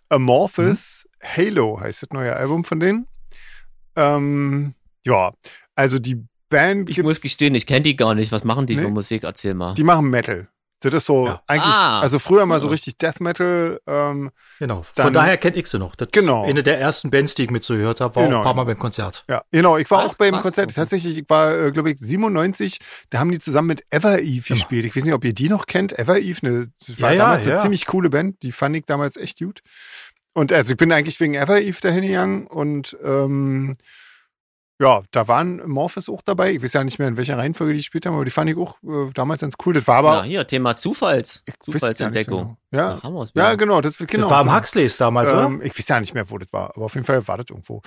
Amorphous 0.09 1.09
Halo 1.23 1.81
heißt 1.81 2.03
das 2.03 2.11
neue 2.11 2.35
Album 2.35 2.65
von 2.65 2.81
denen. 2.81 3.07
Ähm, 3.97 4.75
ja, 5.05 5.33
also 5.75 5.99
die 5.99 6.25
Band 6.49 6.91
Ich 6.91 7.03
muss 7.03 7.21
gestehen, 7.21 7.55
ich 7.55 7.67
kenne 7.67 7.83
die 7.83 7.97
gar 7.97 8.15
nicht. 8.15 8.33
Was 8.33 8.45
machen 8.45 8.67
die 8.67 8.77
Nee. 8.77 8.83
für 8.83 8.91
Musik? 8.91 9.23
Erzähl 9.25 9.55
mal. 9.55 9.75
die 9.75 9.85
machen 9.85 10.11
Metal. 10.11 10.49
Das 10.83 10.95
ist 10.95 11.05
so 11.07 11.27
Ja. 11.27 11.43
eigentlich, 11.47 11.73
Ah. 11.73 12.01
also 12.01 12.19
früher 12.19 12.47
mal 12.47 12.59
so 12.61 12.69
richtig 12.69 12.97
Death 12.97 13.21
Metal. 13.21 13.81
Ähm, 13.87 14.31
Genau. 14.59 14.83
Dann- 14.95 15.05
Von 15.05 15.13
daher 15.13 15.37
kennt 15.37 15.57
ich 15.57 15.67
sie 15.67 15.79
noch. 15.79 15.95
Das 15.95 16.09
Genau. 16.11 16.45
Eine 16.47 16.63
der 16.63 16.81
ersten 16.81 17.11
Bands, 17.11 17.35
die 17.35 17.45
ich 17.45 17.51
mit 17.51 17.65
so 17.65 17.75
gehört 17.75 18.01
habe, 18.01 18.17
war 18.17 18.23
Genau. 18.25 18.37
auch 18.37 18.41
ein 18.41 18.45
paar 18.45 18.55
Mal 18.55 18.65
beim 18.65 18.79
Konzert. 18.79 19.23
ja, 19.29 19.43
genau. 19.53 19.77
Ich 19.77 19.91
war 19.91 20.01
Ach, 20.05 20.09
auch 20.09 20.15
beim 20.15 20.33
krass, 20.33 20.43
Konzert. 20.43 20.71
okay. 20.71 20.75
Tatsächlich, 20.81 21.19
ich 21.19 21.25
war, 21.29 21.55
äh, 21.67 21.71
glaube 21.71 21.91
ich, 21.91 21.99
97. 22.01 22.79
Da 23.11 23.19
haben 23.19 23.31
die 23.31 23.39
zusammen 23.39 23.69
mit 23.69 23.85
Ever 23.91 24.21
Eve 24.21 24.55
gespielt. 24.55 24.85
Ich 24.87 24.97
weiß 24.97 25.05
nicht, 25.05 25.15
ob 25.15 25.25
ihr 25.25 25.35
die 25.35 25.49
noch 25.51 25.67
kennt. 25.67 25.99
Ever 25.99 26.19
Eve, 26.19 26.39
eine, 26.47 26.69
war 26.99 27.11
Ja, 27.11 27.17
ja, 27.17 27.23
damals 27.25 27.47
eine 27.47 27.57
ja. 27.57 27.61
ziemlich 27.61 27.87
coole 27.87 28.09
Band. 28.11 28.43
Die 28.43 28.53
fand 28.53 28.75
ich 28.77 28.85
damals 28.87 29.17
echt 29.17 29.39
gut. 29.41 29.61
Und 30.33 30.53
also 30.53 30.71
ich 30.73 30.77
bin 30.79 30.93
eigentlich 30.93 31.19
wegen 31.21 31.35
Ever 31.35 31.61
Eve 31.61 31.79
dahin 31.81 32.03
gegangen 32.03 32.47
und 32.47 32.97
ähm, 33.05 33.77
ja, 34.81 35.03
da 35.11 35.29
waren 35.29 35.63
Morphis 35.69 36.09
auch 36.09 36.23
dabei. 36.23 36.53
Ich 36.53 36.63
weiß 36.63 36.73
ja 36.73 36.83
nicht 36.83 36.99
mehr, 36.99 37.09
in 37.09 37.17
welcher 37.19 37.37
Reihenfolge 37.37 37.75
die 37.75 37.79
gespielt 37.81 38.07
haben, 38.07 38.15
aber 38.15 38.25
die 38.25 38.31
fand 38.31 38.49
ich 38.49 38.57
auch 38.57 38.79
äh, 38.83 39.11
damals 39.13 39.43
ganz 39.43 39.55
cool. 39.65 39.75
Das 39.75 39.87
war 39.87 39.97
aber 39.97 40.13
Na, 40.17 40.23
hier, 40.23 40.47
Thema 40.47 40.75
Zufalls. 40.75 41.43
ja 41.47 41.55
Zufallsentdeckung. 41.61 42.39
so 42.39 42.57
genau. 42.71 43.25
Ja, 43.35 43.51
ja, 43.51 43.55
genau. 43.57 43.81
Das, 43.83 43.99
genau 43.99 44.23
das 44.23 44.31
war 44.31 44.39
am 44.39 44.47
genau. 44.47 44.59
Huxleys 44.59 44.97
damals, 44.97 45.31
oder? 45.33 45.45
Ähm, 45.45 45.61
ich 45.63 45.79
weiß 45.79 45.87
ja 45.89 46.01
nicht 46.01 46.15
mehr, 46.15 46.31
wo 46.31 46.39
das 46.39 46.51
war, 46.53 46.71
aber 46.75 46.87
auf 46.87 46.95
jeden 46.95 47.05
Fall 47.07 47.27
war 47.29 47.37
das 47.37 47.47
irgendwo. 47.51 47.83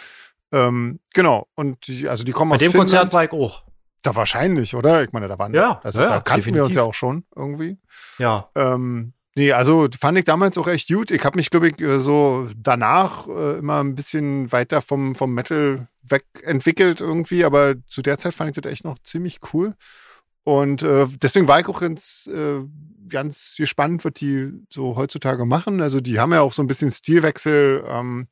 Ähm, 0.51 0.99
genau. 1.13 1.47
Und 1.55 1.87
die, 1.87 2.07
also 2.07 2.23
die 2.23 2.31
kommen 2.31 2.49
Bei 2.51 2.55
aus 2.55 2.61
dem 2.61 2.71
Finnland. 2.71 2.91
Konzert 2.91 3.13
war 3.13 3.23
ich 3.23 3.31
auch. 3.31 3.63
Da 4.03 4.15
wahrscheinlich, 4.15 4.75
oder? 4.75 5.01
Ich 5.03 5.13
meine, 5.13 5.27
da 5.27 5.39
waren 5.39 5.53
Ja, 5.53 5.79
also 5.83 5.99
ja, 6.01 6.09
da 6.09 6.19
kannten 6.19 6.53
wir 6.53 6.63
uns 6.63 6.73
definitiv. 6.73 6.75
ja 6.75 6.83
auch 6.83 6.93
schon 6.93 7.25
irgendwie. 7.35 7.79
Ja. 8.19 8.49
Ähm, 8.53 9.13
nee, 9.35 9.51
also 9.51 9.87
fand 9.99 10.17
ich 10.17 10.25
damals 10.25 10.57
auch 10.57 10.67
echt 10.67 10.89
gut. 10.89 11.11
Ich 11.11 11.23
habe 11.23 11.37
mich, 11.37 11.49
glaube 11.49 11.69
ich, 11.69 11.81
äh, 11.81 11.99
so 11.99 12.49
danach 12.55 13.27
äh, 13.27 13.57
immer 13.59 13.81
ein 13.81 13.95
bisschen 13.95 14.51
weiter 14.51 14.81
vom, 14.81 15.15
vom 15.15 15.33
Metal 15.33 15.87
wegentwickelt 16.03 17.01
irgendwie, 17.01 17.45
aber 17.45 17.75
zu 17.87 18.01
der 18.01 18.17
Zeit 18.17 18.33
fand 18.33 18.49
ich 18.49 18.61
das 18.61 18.71
echt 18.71 18.83
noch 18.83 18.99
ziemlich 18.99 19.39
cool. 19.53 19.75
Und 20.43 20.83
äh, 20.83 21.07
deswegen 21.21 21.47
war 21.47 21.59
ich 21.59 21.67
auch 21.67 21.79
ganz, 21.79 22.29
äh, 22.31 22.61
ganz 23.07 23.55
gespannt, 23.57 24.03
was 24.03 24.13
die 24.13 24.51
so 24.69 24.95
heutzutage 24.97 25.45
machen. 25.45 25.81
Also 25.81 26.01
die 26.01 26.19
haben 26.19 26.33
ja 26.33 26.41
auch 26.41 26.51
so 26.51 26.61
ein 26.61 26.67
bisschen 26.67 26.91
Stilwechsel 26.91 27.85
ähm, 27.87 28.27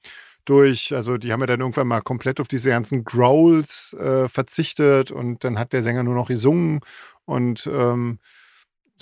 durch, 0.46 0.94
also 0.94 1.18
die 1.18 1.32
haben 1.32 1.40
ja 1.42 1.46
dann 1.46 1.62
irgendwann 1.62 1.88
mal 1.88 2.02
komplett 2.02 2.40
auf 2.40 2.48
diese 2.48 2.70
ganzen 2.70 3.04
Growls 3.04 3.94
äh, 3.94 4.28
verzichtet 4.28 5.12
und 5.12 5.44
dann 5.44 5.58
hat 5.58 5.72
der 5.72 5.84
Sänger 5.84 6.04
nur 6.04 6.16
noch 6.16 6.28
gesungen 6.28 6.82
und 7.26 7.68
ähm, 7.72 8.20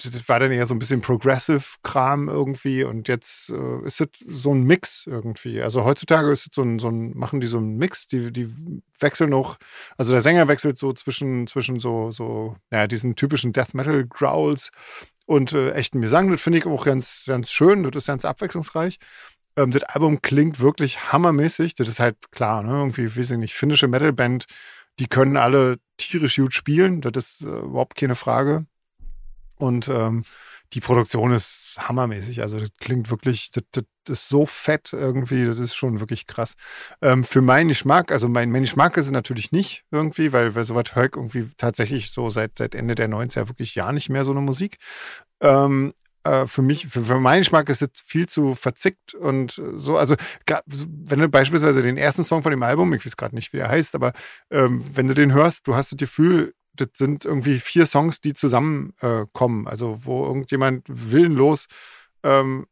das 0.03 0.29
war 0.29 0.39
dann 0.39 0.51
eher 0.51 0.65
so 0.65 0.73
ein 0.73 0.79
bisschen 0.79 1.01
Progressive-Kram 1.01 2.29
irgendwie 2.29 2.83
und 2.83 3.07
jetzt 3.07 3.49
äh, 3.49 3.85
ist 3.85 4.01
es 4.01 4.07
so 4.25 4.53
ein 4.53 4.63
Mix 4.63 5.05
irgendwie. 5.07 5.61
Also 5.61 5.83
heutzutage 5.83 6.31
ist 6.31 6.47
es 6.47 6.49
so 6.53 6.61
ein, 6.61 6.79
so 6.79 6.89
ein, 6.89 7.17
machen 7.17 7.41
die 7.41 7.47
so 7.47 7.57
einen 7.57 7.77
Mix, 7.77 8.07
die, 8.07 8.31
die 8.31 8.49
wechseln 8.99 9.31
noch, 9.31 9.57
also 9.97 10.11
der 10.11 10.21
Sänger 10.21 10.47
wechselt 10.47 10.77
so 10.77 10.93
zwischen, 10.93 11.47
zwischen 11.47 11.79
so, 11.79 12.11
so, 12.11 12.55
ja, 12.71 12.87
diesen 12.87 13.15
typischen 13.15 13.53
Death 13.53 13.73
Metal 13.73 14.05
Growls 14.07 14.71
und 15.25 15.53
äh, 15.53 15.71
echten 15.71 16.01
Gesang. 16.01 16.31
Das 16.31 16.41
finde 16.41 16.59
ich 16.59 16.65
auch 16.65 16.85
ganz, 16.85 17.23
ganz 17.27 17.51
schön, 17.51 17.83
das 17.83 18.03
ist 18.03 18.07
ganz 18.07 18.25
abwechslungsreich. 18.25 18.99
Ähm, 19.55 19.71
das 19.71 19.83
Album 19.83 20.21
klingt 20.21 20.59
wirklich 20.59 21.11
hammermäßig. 21.11 21.75
Das 21.75 21.89
ist 21.89 21.99
halt 21.99 22.31
klar, 22.31 22.63
ne? 22.63 22.71
Irgendwie, 22.71 23.15
weiß 23.15 23.31
ich 23.31 23.37
nicht, 23.37 23.53
finnische 23.53 23.87
Metalband, 23.87 24.45
die 24.99 25.07
können 25.07 25.37
alle 25.37 25.77
tierisch 25.97 26.37
gut 26.37 26.53
spielen. 26.53 27.01
Das 27.01 27.11
ist 27.15 27.41
äh, 27.41 27.47
überhaupt 27.47 27.95
keine 27.95 28.15
Frage. 28.15 28.65
Und 29.59 29.87
ähm, 29.89 30.23
die 30.73 30.81
Produktion 30.81 31.31
ist 31.31 31.75
hammermäßig. 31.77 32.41
Also 32.41 32.59
das 32.59 32.69
klingt 32.79 33.09
wirklich, 33.09 33.51
das, 33.51 33.63
das 33.71 33.83
ist 34.07 34.29
so 34.29 34.45
fett 34.45 34.93
irgendwie, 34.93 35.45
das 35.45 35.59
ist 35.59 35.75
schon 35.75 35.99
wirklich 35.99 36.27
krass. 36.27 36.55
Ähm, 37.01 37.23
für 37.23 37.41
meinen 37.41 37.69
Geschmack, 37.69 38.11
also 38.11 38.27
mein, 38.27 38.51
mein 38.51 38.61
Geschmack 38.61 38.97
ist 38.97 39.05
es 39.05 39.11
natürlich 39.11 39.51
nicht 39.51 39.83
irgendwie, 39.91 40.31
weil, 40.31 40.55
weil 40.55 40.63
sowas 40.63 40.95
höre 40.95 41.05
ich 41.05 41.15
irgendwie 41.15 41.47
tatsächlich 41.57 42.11
so 42.11 42.29
seit, 42.29 42.57
seit 42.57 42.75
Ende 42.75 42.95
der 42.95 43.09
90er 43.09 43.47
wirklich 43.47 43.75
ja 43.75 43.91
nicht 43.91 44.09
mehr 44.09 44.25
so 44.25 44.31
eine 44.31 44.41
Musik. 44.41 44.77
Ähm, 45.41 45.93
äh, 46.23 46.45
für 46.45 46.61
mich, 46.61 46.87
für, 46.87 47.03
für 47.03 47.19
meinen 47.19 47.41
Geschmack 47.41 47.69
ist 47.69 47.81
es 47.81 47.89
viel 47.93 48.27
zu 48.27 48.53
verzickt 48.53 49.15
und 49.15 49.61
so. 49.75 49.97
Also, 49.97 50.15
wenn 50.75 51.19
du 51.19 51.29
beispielsweise 51.29 51.81
den 51.81 51.97
ersten 51.97 52.23
Song 52.23 52.43
von 52.43 52.51
dem 52.51 52.63
Album, 52.63 52.93
ich 52.93 53.05
weiß 53.05 53.17
gerade 53.17 53.35
nicht, 53.35 53.53
wie 53.53 53.57
der 53.57 53.69
heißt, 53.69 53.95
aber 53.95 54.13
ähm, 54.51 54.83
wenn 54.93 55.07
du 55.07 55.13
den 55.13 55.33
hörst, 55.33 55.67
du 55.67 55.75
hast 55.75 55.91
das 55.93 55.97
Gefühl, 55.97 56.53
das 56.79 56.89
sind 56.95 57.25
irgendwie 57.25 57.59
vier 57.59 57.85
Songs, 57.85 58.21
die 58.21 58.33
zusammenkommen. 58.33 59.65
Äh, 59.65 59.69
also, 59.69 60.05
wo 60.05 60.25
irgendjemand 60.25 60.85
willenlos 60.87 61.67
ähm, 62.23 62.67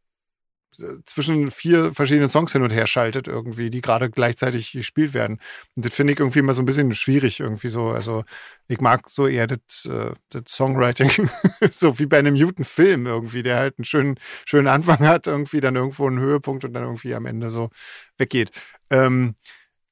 zwischen 1.05 1.49
vier 1.51 1.93
verschiedenen 1.93 2.29
Songs 2.29 2.51
hin 2.51 2.61
und 2.61 2.69
her 2.69 2.87
schaltet 2.87 3.27
irgendwie, 3.27 3.69
die 3.69 3.81
gerade 3.81 4.09
gleichzeitig 4.09 4.71
gespielt 4.71 5.13
werden. 5.13 5.39
Und 5.75 5.85
das 5.85 5.93
finde 5.93 6.13
ich 6.13 6.19
irgendwie 6.19 6.39
immer 6.39 6.53
so 6.53 6.61
ein 6.61 6.65
bisschen 6.65 6.93
schwierig 6.93 7.39
irgendwie 7.39 7.69
so. 7.69 7.89
Also 7.89 8.23
ich 8.67 8.79
mag 8.79 9.09
so 9.09 9.27
eher 9.27 9.47
das, 9.47 9.85
äh, 9.85 10.13
Songwriting, 10.47 11.29
so 11.71 11.97
wie 11.99 12.05
bei 12.05 12.19
einem 12.19 12.37
guten 12.37 12.63
Film 12.65 13.07
irgendwie, 13.07 13.43
der 13.43 13.57
halt 13.57 13.79
einen 13.79 13.85
schönen, 13.85 14.19
schönen 14.45 14.67
Anfang 14.67 14.99
hat, 14.99 15.27
irgendwie 15.27 15.61
dann 15.61 15.75
irgendwo 15.75 16.07
einen 16.07 16.19
Höhepunkt 16.19 16.63
und 16.65 16.73
dann 16.73 16.83
irgendwie 16.83 17.15
am 17.15 17.25
Ende 17.25 17.49
so 17.49 17.69
weggeht. 18.17 18.51
Ähm, 18.91 19.35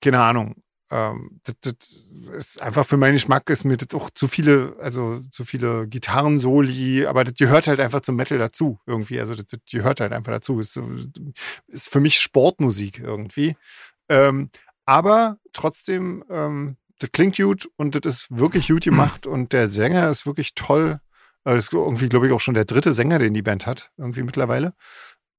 keine 0.02 0.22
Ahnung. 0.22 0.56
Ähm, 0.92 1.40
das, 1.44 1.56
das 1.62 1.76
ist 2.38 2.62
einfach 2.62 2.86
für 2.86 2.98
meinen 2.98 3.14
Geschmack 3.14 3.50
ist 3.50 3.64
mir 3.64 3.78
das 3.78 3.94
auch 4.00 4.10
zu 4.12 4.28
viele, 4.28 4.76
also 4.80 5.22
zu 5.32 5.44
viele 5.44 5.88
Gitarrensoli, 5.88 7.08
aber 7.08 7.24
das 7.24 7.34
gehört 7.36 7.68
halt 7.68 7.80
einfach 7.80 8.02
zum 8.02 8.16
Metal 8.16 8.38
dazu 8.38 8.80
irgendwie. 8.86 9.20
Also 9.20 9.34
das, 9.36 9.46
das 9.48 9.60
gehört 9.70 10.00
halt 10.00 10.12
einfach 10.12 10.32
dazu. 10.32 10.60
Ist, 10.60 10.80
ist 11.68 11.90
für 11.90 12.00
mich 12.00 12.20
Sportmusik 12.20 13.00
irgendwie. 13.00 13.56
Ähm, 14.10 14.50
aber 14.86 15.38
trotzdem, 15.54 16.24
ähm, 16.30 16.78
das 17.00 17.12
klingt 17.12 17.38
gut 17.38 17.70
und 17.78 17.96
das 17.96 18.16
ist 18.16 18.38
wirklich 18.38 18.68
gut 18.68 18.84
gemacht 18.84 19.26
und 19.28 19.54
der 19.54 19.68
Sänger 19.68 20.10
ist 20.10 20.26
wirklich 20.26 20.54
toll. 20.54 21.00
Äh, 21.46 21.56
Das 21.56 21.66
ist 21.66 21.74
irgendwie, 21.74 22.10
glaube 22.10 22.28
ich, 22.28 22.34
auch 22.34 22.40
schon 22.40 22.54
der 22.54 22.66
dritte 22.66 22.94
Sänger, 22.94 23.20
den 23.20 23.34
die 23.34 23.42
Band 23.42 23.66
hat, 23.66 23.92
irgendwie 23.98 24.24
mittlerweile. 24.24 24.74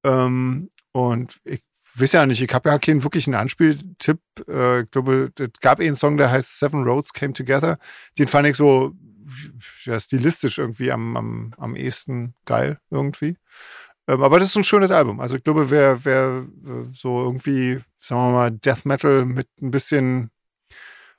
Ähm, 0.03 0.69
und 0.91 1.39
ich 1.45 1.61
weiß 1.99 2.13
ja 2.13 2.25
nicht, 2.25 2.41
ich 2.41 2.53
habe 2.53 2.69
ja 2.69 2.79
keinen 2.79 3.03
wirklichen 3.03 3.35
Anspieltipp. 3.35 4.19
Äh, 4.47 4.81
ich 4.81 4.91
glaube, 4.91 5.31
es 5.37 5.59
gab 5.61 5.79
einen 5.79 5.95
Song, 5.95 6.17
der 6.17 6.31
heißt 6.31 6.59
Seven 6.59 6.83
Roads 6.83 7.13
Came 7.13 7.33
Together. 7.33 7.77
Den 8.17 8.27
fand 8.27 8.47
ich 8.47 8.57
so 8.57 8.93
ja, 9.85 9.99
stilistisch 9.99 10.57
irgendwie 10.57 10.91
am, 10.91 11.17
am, 11.17 11.53
am 11.57 11.75
ehesten 11.75 12.33
geil 12.45 12.79
irgendwie. 12.89 13.37
Ähm, 14.07 14.23
aber 14.23 14.39
das 14.39 14.49
ist 14.49 14.57
ein 14.57 14.63
schönes 14.63 14.91
Album. 14.91 15.19
Also 15.19 15.35
ich 15.35 15.43
glaube, 15.43 15.69
wer, 15.69 16.05
wer 16.05 16.45
äh, 16.65 16.93
so 16.93 17.23
irgendwie, 17.23 17.79
sagen 17.99 18.21
wir 18.21 18.31
mal, 18.31 18.51
Death 18.51 18.85
Metal 18.85 19.25
mit 19.25 19.47
ein 19.61 19.71
bisschen 19.71 20.31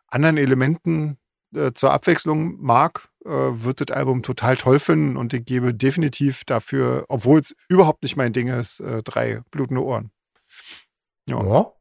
anderen 0.08 0.38
Elementen 0.38 1.18
äh, 1.54 1.72
zur 1.72 1.92
Abwechslung 1.92 2.60
mag, 2.60 3.08
äh, 3.24 3.30
wird 3.30 3.80
das 3.80 3.96
Album 3.96 4.22
total 4.22 4.56
toll 4.56 4.78
finden 4.78 5.16
und 5.16 5.34
ich 5.34 5.44
gebe 5.44 5.74
definitiv 5.74 6.44
dafür, 6.44 7.04
obwohl 7.08 7.40
es 7.40 7.54
überhaupt 7.68 8.02
nicht 8.02 8.16
mein 8.16 8.32
Ding 8.32 8.48
ist, 8.48 8.80
äh, 8.80 9.02
drei 9.02 9.42
blutende 9.50 9.84
Ohren. 9.84 10.10
Ja, 11.28 11.42
Ja. 11.44 11.72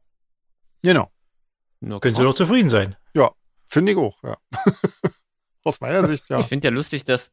genau. 0.82 1.10
Na, 1.80 1.98
Können 2.00 2.14
Sie 2.16 2.22
doch 2.24 2.34
zufrieden 2.34 2.68
sein. 2.68 2.96
Finde 3.70 3.92
ich 3.92 3.98
auch, 3.98 4.22
ja. 4.22 4.38
Aus 5.64 5.80
meiner 5.82 6.06
Sicht, 6.06 6.30
ja. 6.30 6.40
Ich 6.40 6.46
finde 6.46 6.68
ja 6.68 6.72
lustig, 6.74 7.04
dass, 7.04 7.30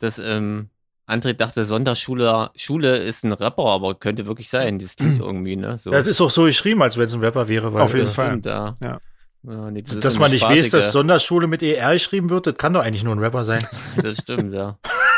dass 0.00 0.18
ähm, 0.18 0.70
André 1.06 1.32
dachte, 1.34 1.64
Sonderschule 1.64 2.50
Schule 2.56 2.96
ist 2.98 3.22
ein 3.24 3.30
Rapper, 3.32 3.66
aber 3.66 3.94
könnte 3.94 4.26
wirklich 4.26 4.50
sein. 4.50 4.80
Das 4.80 4.96
klingt 4.96 5.20
irgendwie, 5.20 5.54
ne? 5.54 5.78
So. 5.78 5.92
Ja, 5.92 5.98
das 5.98 6.08
ist 6.08 6.20
auch 6.20 6.30
so 6.30 6.42
geschrieben, 6.44 6.82
als 6.82 6.96
wenn 6.96 7.04
es 7.04 7.14
ein 7.14 7.20
Rapper 7.20 7.46
wäre. 7.46 7.72
Weil, 7.72 7.82
Auf 7.82 7.94
jeden 7.94 8.08
Fall. 8.08 8.30
Stimmt, 8.30 8.46
ja. 8.46 8.74
Ja. 8.82 8.98
Ja, 9.44 9.70
nee, 9.70 9.82
das 9.82 10.00
Dass 10.00 10.14
so 10.14 10.18
man 10.20 10.32
nicht 10.32 10.42
weiß, 10.42 10.70
dass 10.70 10.86
spaßige- 10.86 10.90
Sonderschule 10.92 11.46
mit 11.46 11.62
ER 11.62 11.92
geschrieben 11.92 12.30
wird, 12.30 12.48
das 12.48 12.54
kann 12.56 12.72
doch 12.72 12.82
eigentlich 12.82 13.04
nur 13.04 13.14
ein 13.14 13.20
Rapper 13.20 13.44
sein. 13.44 13.64
Das 14.02 14.18
stimmt, 14.18 14.52
ja. 14.54 14.76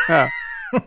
Ja. 0.09 0.29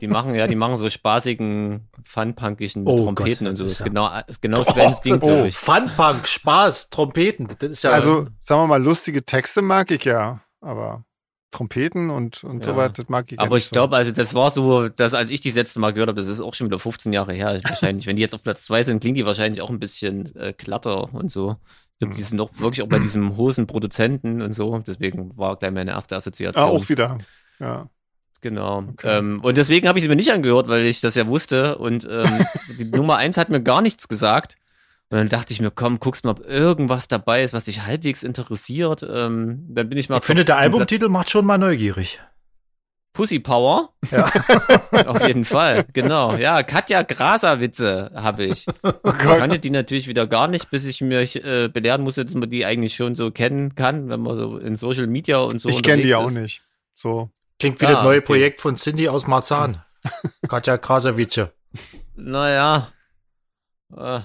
Die 0.02 0.08
machen, 0.08 0.36
ja, 0.36 0.48
die 0.48 0.56
machen 0.56 0.78
so 0.78 0.90
spaßigen, 0.90 1.90
funpunkigen 2.04 2.86
Oh 2.88 3.04
Trompeten 3.04 3.46
Gott, 3.46 3.50
und 3.52 3.56
so. 3.56 3.64
das 3.64 3.72
Das 3.72 3.72
ist 3.74 3.80
ist 3.82 3.86
genau, 3.86 4.12
ist 4.28 4.42
genau 4.42 4.64
Svens 4.64 5.02
Ding, 5.02 5.16
oh, 5.16 5.20
glaube 5.20 5.48
ich. 5.48 5.56
Funpunk, 5.58 6.28
Spaß, 6.28 6.90
Trompeten. 6.90 7.48
Das 7.60 7.70
ist 7.70 7.84
ja. 7.84 7.92
Also, 7.92 8.28
sagen 8.40 8.62
wir 8.62 8.68
mal, 8.68 8.82
lustige 8.84 9.24
Texte 9.26 9.62
mag 9.62 9.90
ich 9.92 10.04
ja, 10.06 10.42
aber 10.62 11.04
Trompeten 11.52 12.10
und, 12.10 12.44
und 12.46 12.64
so 12.64 12.72
Ja. 12.72 12.78
weiter, 12.78 12.94
das 13.04 13.10
mag 13.10 13.26
ich 13.32 13.38
ja 13.38 13.44
Aber 13.44 13.58
ich 13.58 13.66
so. 13.66 13.72
glaube, 13.74 13.96
also 13.98 14.12
das 14.12 14.34
war 14.34 14.52
so, 14.52 14.88
dass 14.88 15.14
als 15.14 15.30
ich 15.32 15.42
die 15.42 15.52
letzte 15.52 15.80
Mal 15.80 15.92
gehört 15.94 16.08
habe, 16.10 16.22
das 16.22 16.30
ist 16.30 16.40
auch 16.40 16.54
schon 16.54 16.68
wieder 16.68 16.80
15 16.80 17.12
Jahre 17.12 17.34
her, 17.34 17.60
wahrscheinlich. 17.64 18.08
Wenn 18.08 18.16
die 18.16 18.22
jetzt 18.22 18.34
auf 18.34 18.44
Platz 18.44 18.64
zwei 18.64 18.84
sind, 18.84 19.02
klingen 19.02 19.16
die 19.16 19.26
wahrscheinlich 19.26 19.62
auch 19.62 19.70
ein 19.70 19.80
bisschen 19.80 20.34
äh, 20.38 20.54
glatter 20.58 21.14
und 21.14 21.32
so. 21.32 21.58
Ich 21.94 22.00
glaube, 22.00 22.16
die 22.16 22.24
sind 22.24 22.40
auch 22.40 22.50
wirklich 22.56 22.82
auch 22.84 22.88
bei 22.90 23.00
diesem 23.00 23.36
Hosenproduzenten 23.38 24.42
und 24.42 24.54
so. 24.54 24.80
Deswegen 24.80 25.38
war 25.38 25.56
gleich 25.58 25.72
meine 25.72 25.92
erste 25.92 26.16
Assoziation. 26.16 26.64
Ah, 26.64 26.68
auch 26.68 26.88
wieder. 26.90 27.18
Ja. 27.60 27.90
Genau. 28.42 28.84
Okay. 28.92 29.20
Ähm, 29.20 29.40
und 29.42 29.58
deswegen 29.58 29.88
habe 29.88 30.00
ich 30.00 30.04
sie 30.04 30.10
mir 30.10 30.16
nicht 30.16 30.32
angehört, 30.32 30.68
weil 30.68 30.86
ich 30.86 31.00
das 31.02 31.16
ja 31.16 31.28
wusste. 31.28 31.78
Und 31.78 32.08
ähm, 32.10 32.46
die 32.80 32.86
Nummer 32.86 33.18
eins 33.18 33.38
hat 33.38 33.50
mir 33.50 33.62
gar 33.62 33.82
nichts 33.82 34.08
gesagt. 34.08 34.58
Und 35.10 35.18
dann 35.18 35.30
dachte 35.30 35.54
ich 35.54 35.62
mir, 35.62 35.72
komm, 35.72 36.00
guckst 36.00 36.24
mal, 36.24 36.32
ob 36.32 36.46
irgendwas 36.48 37.08
dabei 37.08 37.44
ist, 37.44 37.54
was 37.54 37.66
dich 37.66 37.86
halbwegs 37.86 38.24
interessiert. 38.24 39.04
Ähm, 39.04 39.66
dann 39.70 39.90
bin 39.90 39.98
ich 39.98 40.10
mal 40.10 40.20
ich 40.20 40.24
finde, 40.24 40.46
der 40.46 40.58
Albumtitel 40.58 41.10
macht 41.10 41.30
schon 41.30 41.46
mal 41.46 41.58
neugierig. 41.58 42.20
Pussy 43.14 43.40
Power. 43.40 43.90
Ja. 44.10 44.32
Auf 45.06 45.28
jeden 45.28 45.44
Fall, 45.44 45.86
genau. 45.92 46.36
Ja, 46.36 46.64
Katja 46.64 47.04
Graser-Witze 47.04 48.12
habe 48.16 48.46
ich. 48.46 48.66
Oh 49.04 49.12
kannte 49.12 49.60
die 49.60 49.70
natürlich 49.70 50.08
wieder 50.08 50.28
gar 50.28 50.48
nicht, 50.48 50.70
bis 50.70 50.86
ich 50.86 51.02
mich 51.02 51.44
äh, 51.44 51.68
belehren 51.68 52.02
musste, 52.04 52.24
dass 52.24 52.36
man 52.36 52.50
die 52.50 52.66
eigentlich 52.66 52.96
schon 52.96 53.16
so 53.16 53.32
kennen 53.32 53.76
kann, 53.76 54.10
wenn 54.10 54.22
man 54.22 54.38
so 54.38 54.58
in 54.58 54.76
Social 54.76 55.08
Media 55.08 55.40
und 55.40 55.60
so 55.60 55.70
Ich 55.70 55.84
kenne 55.84 56.04
die 56.04 56.16
auch 56.16 56.28
ist. 56.28 56.36
nicht. 56.36 56.62
So. 56.96 57.30
Klingt 57.62 57.80
wie 57.82 57.86
Ah, 57.86 57.92
das 57.94 58.04
neue 58.04 58.18
okay. 58.18 58.26
Projekt 58.26 58.60
von 58.60 58.76
Cindy 58.76 59.08
aus 59.10 59.28
Marzahn. 59.28 59.82
Katja 60.50 60.78
Krasavice. 60.78 61.50
Naja. 62.16 62.92
Äh, 63.96 64.22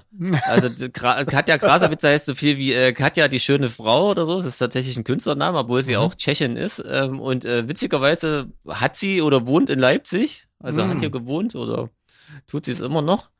Also 0.49 0.69
Gra 0.93 1.25
Katja 1.25 1.59
Krasavice 1.59 2.03
heißt 2.05 2.27
so 2.27 2.35
viel 2.35 2.57
wie 2.57 2.73
äh, 2.73 2.93
Katja 2.93 3.29
die 3.29 3.41
schöne 3.41 3.69
Frau 3.69 4.11
oder 4.11 4.25
so. 4.27 4.37
Das 4.37 4.47
ist 4.47 4.59
tatsächlich 4.59 4.97
ein 4.97 5.05
Künstlername, 5.05 5.59
obwohl 5.59 5.83
sie 5.83 5.93
Mhm. 5.93 5.99
auch 5.99 6.15
Tschechin 6.15 6.57
ist. 6.57 6.83
Ähm, 6.89 7.21
und 7.21 7.45
äh, 7.45 7.69
witzigerweise 7.69 8.49
hat 8.69 8.97
sie 8.97 9.23
oder 9.23 9.47
wohnt 9.47 9.71
in 9.71 9.79
Leipzig. 9.79 10.47
Also 10.61 10.83
Mhm. 10.85 10.89
hat 10.91 10.99
hier 11.01 11.11
gewohnt 11.11 11.55
oder 11.55 11.91
tut 12.47 12.65
sie 12.65 12.73
es 12.73 12.81
immer 12.81 13.03
noch. 13.03 13.31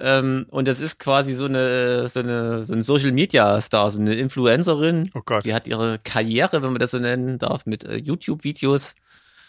Ähm, 0.00 0.46
und 0.50 0.66
das 0.66 0.80
ist 0.80 0.98
quasi 0.98 1.32
so 1.32 1.44
eine, 1.44 2.08
so 2.08 2.20
eine, 2.20 2.64
so 2.64 2.72
ein 2.72 2.82
Social 2.82 3.12
Media 3.12 3.60
Star, 3.60 3.90
so 3.90 3.98
eine 3.98 4.14
Influencerin. 4.14 5.10
Oh 5.14 5.22
Gott. 5.24 5.44
Die 5.44 5.54
hat 5.54 5.66
ihre 5.68 5.98
Karriere, 6.00 6.62
wenn 6.62 6.72
man 6.72 6.80
das 6.80 6.90
so 6.90 6.98
nennen 6.98 7.38
darf, 7.38 7.64
mit 7.64 7.84
äh, 7.84 7.96
YouTube-Videos 7.96 8.96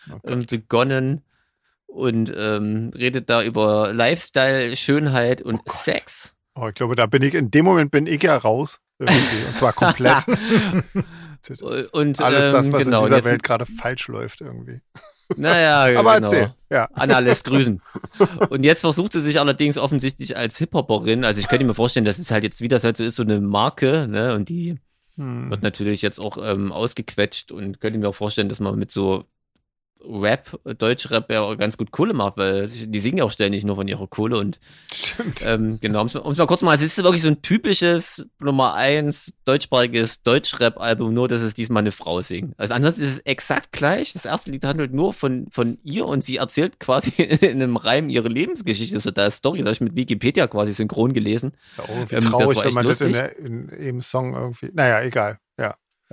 Oh 0.10 0.20
Gott. 0.22 0.32
ähm, 0.32 0.46
begonnen 0.46 1.22
und 1.88 2.32
ähm, 2.36 2.92
redet 2.96 3.30
da 3.30 3.44
über 3.44 3.94
Lifestyle, 3.94 4.76
Schönheit 4.76 5.42
und 5.42 5.62
Sex. 5.70 6.34
Oh, 6.56 6.68
ich 6.68 6.74
glaube, 6.76 6.96
da 6.96 7.06
bin 7.06 7.22
ich, 7.22 7.34
in 7.34 7.52
dem 7.52 7.66
Moment 7.66 7.92
bin 7.92 8.08
ich 8.08 8.22
ja 8.24 8.38
raus. 8.38 8.80
Irgendwie. 9.00 9.46
Und 9.48 9.58
zwar 9.58 9.74
komplett. 9.74 10.24
Und 11.92 12.20
alles 12.22 12.52
das, 12.52 12.66
ähm, 12.66 12.74
was 12.74 12.84
genau, 12.86 13.00
in 13.00 13.04
und 13.04 13.10
dieser 13.20 13.30
Welt 13.30 13.44
gerade 13.44 13.66
falsch 13.68 14.08
läuft 14.08 14.42
irgendwie. 14.42 14.82
Naja, 15.38 16.00
Aber 16.00 16.16
genau. 16.16 16.28
erzähl. 16.32 16.54
Ja. 16.70 16.88
Anna 16.94 17.18
lässt 17.18 17.46
grüßen. 17.46 17.82
Und 18.50 18.64
jetzt 18.64 18.82
versucht 18.82 19.12
sie 19.12 19.22
sich 19.22 19.40
allerdings 19.40 19.76
offensichtlich 19.76 20.38
als 20.38 20.60
Hip-Hopperin. 20.60 21.26
Also 21.26 21.40
ich 21.40 21.48
könnte 21.48 21.66
mir 21.66 21.74
vorstellen, 21.74 22.06
das 22.06 22.20
ist 22.20 22.30
halt 22.30 22.44
jetzt, 22.44 22.62
wie 22.62 22.68
das 22.68 22.84
halt 22.84 22.96
so 22.96 23.04
ist, 23.04 23.16
so 23.16 23.24
eine 23.24 23.42
Marke, 23.42 24.08
ne? 24.08 24.36
Und 24.36 24.50
die 24.50 24.78
Hm. 25.18 25.50
wird 25.50 25.64
natürlich 25.64 26.02
jetzt 26.04 26.20
auch 26.20 26.38
ähm, 26.40 26.72
ausgequetscht 26.72 27.52
und 27.52 27.80
könnte 27.82 27.98
mir 27.98 28.10
auch 28.10 28.16
vorstellen, 28.16 28.50
dass 28.50 28.60
man 28.60 28.78
mit 28.78 28.92
so 28.92 29.24
Rap, 30.10 30.60
Deutschrap 30.78 31.32
ja 31.32 31.42
auch 31.42 31.58
ganz 31.58 31.78
gut 31.78 31.92
Kohle 31.92 32.14
macht, 32.14 32.38
weil 32.38 32.68
die 32.68 33.00
singen 33.00 33.18
ja 33.18 33.24
auch 33.24 33.32
ständig 33.32 33.64
nur 33.64 33.76
von 33.76 33.88
ihrer 33.88 34.08
Kohle 34.08 34.38
und 34.38 34.60
Stimmt. 34.94 35.44
ähm, 35.46 35.80
genau, 35.82 36.02
um 36.02 36.08
es 36.08 36.38
mal 36.38 36.48
kurz 36.48 36.62
mal, 36.62 36.76
es 36.76 36.82
ist 36.82 36.98
wirklich 37.04 37.22
so 37.22 37.28
ein 37.30 37.42
typisches 37.42 38.26
Nummer 38.40 38.76
eins 38.76 39.34
deutschsprachiges 39.46 40.24
Deutschrap-Album, 40.24 41.14
nur 41.14 41.28
dass 41.28 41.42
es 41.42 41.54
diesmal 41.54 41.82
eine 41.82 41.92
Frau 41.92 42.22
singt. 42.22 42.54
Also 42.58 42.74
ansonsten 42.74 43.04
ist 43.04 43.10
es 43.10 43.20
exakt 43.20 43.72
gleich. 43.72 44.14
Das 44.14 44.26
erste 44.26 44.52
Lied 44.52 44.66
handelt 44.66 44.94
nur 44.94 45.14
von, 45.14 45.48
von 45.52 45.78
ihr 45.84 46.06
und 46.06 46.24
sie 46.24 46.38
erzählt 46.38 46.80
quasi 46.80 47.12
in 47.18 47.62
einem 47.62 47.78
Reim 47.78 48.10
ihre 48.10 48.30
Lebensgeschichte. 48.30 49.00
So 49.00 49.12
da 49.12 49.28
ist 49.28 49.38
Story, 49.38 49.60
das 49.60 49.68
habe 49.68 49.74
ich 49.74 49.82
mit 49.82 49.96
Wikipedia 49.96 50.48
quasi 50.48 50.74
synchron 50.74 51.14
gelesen. 51.14 51.54
Ist 51.72 51.80
auch 51.80 51.90
irgendwie 51.90 52.16
ähm, 52.16 52.24
traurig, 52.24 52.64
wenn 52.64 52.74
man 52.74 52.86
das 52.86 53.02
in, 53.02 53.08
lustig. 53.08 53.36
der, 53.38 53.40
in 53.40 53.70
im 53.70 54.02
Song 54.02 54.34
irgendwie. 54.34 54.72
Naja, 54.74 55.02
egal. 55.02 55.40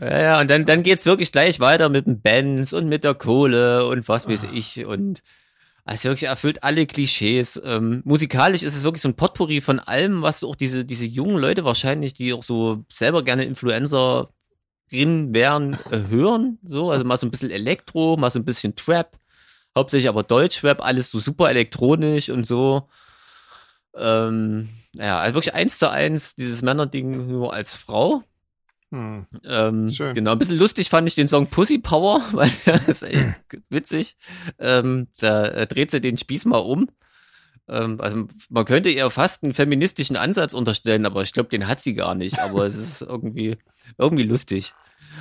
Ja. 0.00 0.20
Ja, 0.20 0.40
und 0.40 0.50
dann, 0.50 0.64
dann 0.64 0.82
geht's 0.82 1.06
wirklich 1.06 1.32
gleich 1.32 1.60
weiter 1.60 1.88
mit 1.88 2.06
dem 2.06 2.20
Benz 2.20 2.72
und 2.72 2.88
mit 2.88 3.04
der 3.04 3.14
Kohle 3.14 3.86
und 3.86 4.08
was 4.08 4.28
weiß 4.28 4.46
ich 4.52 4.84
und 4.86 5.22
also 5.84 6.04
wirklich 6.10 6.28
erfüllt 6.28 6.62
alle 6.62 6.86
Klischees. 6.86 7.60
Ähm, 7.64 8.02
musikalisch 8.04 8.62
ist 8.62 8.76
es 8.76 8.84
wirklich 8.84 9.02
so 9.02 9.08
ein 9.08 9.16
Potpourri 9.16 9.60
von 9.60 9.80
allem, 9.80 10.22
was 10.22 10.44
auch 10.44 10.54
diese, 10.54 10.84
diese 10.84 11.06
jungen 11.06 11.38
Leute 11.38 11.64
wahrscheinlich, 11.64 12.14
die 12.14 12.32
auch 12.32 12.42
so 12.42 12.84
selber 12.92 13.24
gerne 13.24 13.44
Influencer 13.44 14.28
wären, 14.90 15.74
äh, 15.90 16.08
hören. 16.08 16.58
So, 16.64 16.90
also 16.90 17.04
mal 17.04 17.16
so 17.16 17.26
ein 17.26 17.30
bisschen 17.30 17.50
Elektro, 17.50 18.16
mal 18.16 18.30
so 18.30 18.38
ein 18.38 18.44
bisschen 18.44 18.76
Trap, 18.76 19.18
hauptsächlich 19.76 20.08
aber 20.08 20.22
Deutschrap, 20.22 20.82
alles 20.82 21.10
so 21.10 21.18
super 21.18 21.48
elektronisch 21.50 22.28
und 22.28 22.46
so. 22.46 22.88
Ähm, 23.96 24.68
ja, 24.94 25.18
also 25.18 25.34
wirklich 25.34 25.54
eins 25.54 25.78
zu 25.78 25.90
eins, 25.90 26.36
dieses 26.36 26.62
Männerding 26.62 27.26
nur 27.28 27.54
als 27.54 27.74
Frau. 27.74 28.22
Hm. 28.92 29.26
Ähm, 29.44 29.90
Schön. 29.90 30.14
Genau, 30.14 30.32
ein 30.32 30.38
bisschen 30.38 30.58
lustig 30.58 30.90
fand 30.90 31.08
ich 31.08 31.14
den 31.14 31.26
Song 31.26 31.46
Pussy 31.46 31.78
Power, 31.78 32.20
weil 32.32 32.52
der 32.66 32.86
ist 32.88 33.02
echt 33.02 33.30
witzig. 33.70 34.16
Ähm, 34.58 35.08
da 35.18 35.46
äh, 35.48 35.66
dreht 35.66 35.90
sie 35.90 36.02
den 36.02 36.18
Spieß 36.18 36.44
mal 36.44 36.58
um. 36.58 36.90
Ähm, 37.68 37.98
also 38.02 38.28
man 38.50 38.64
könnte 38.66 38.90
ihr 38.90 39.08
fast 39.08 39.44
einen 39.44 39.54
feministischen 39.54 40.16
Ansatz 40.16 40.52
unterstellen, 40.52 41.06
aber 41.06 41.22
ich 41.22 41.32
glaube, 41.32 41.48
den 41.48 41.68
hat 41.68 41.80
sie 41.80 41.94
gar 41.94 42.14
nicht. 42.14 42.38
Aber 42.38 42.66
es 42.66 42.76
ist 42.76 43.00
irgendwie, 43.00 43.56
irgendwie 43.96 44.24
lustig. 44.24 44.74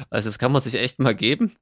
Also 0.10 0.28
das 0.28 0.38
kann 0.38 0.52
man 0.52 0.62
sich 0.62 0.76
echt 0.76 1.00
mal 1.00 1.16
geben. 1.16 1.54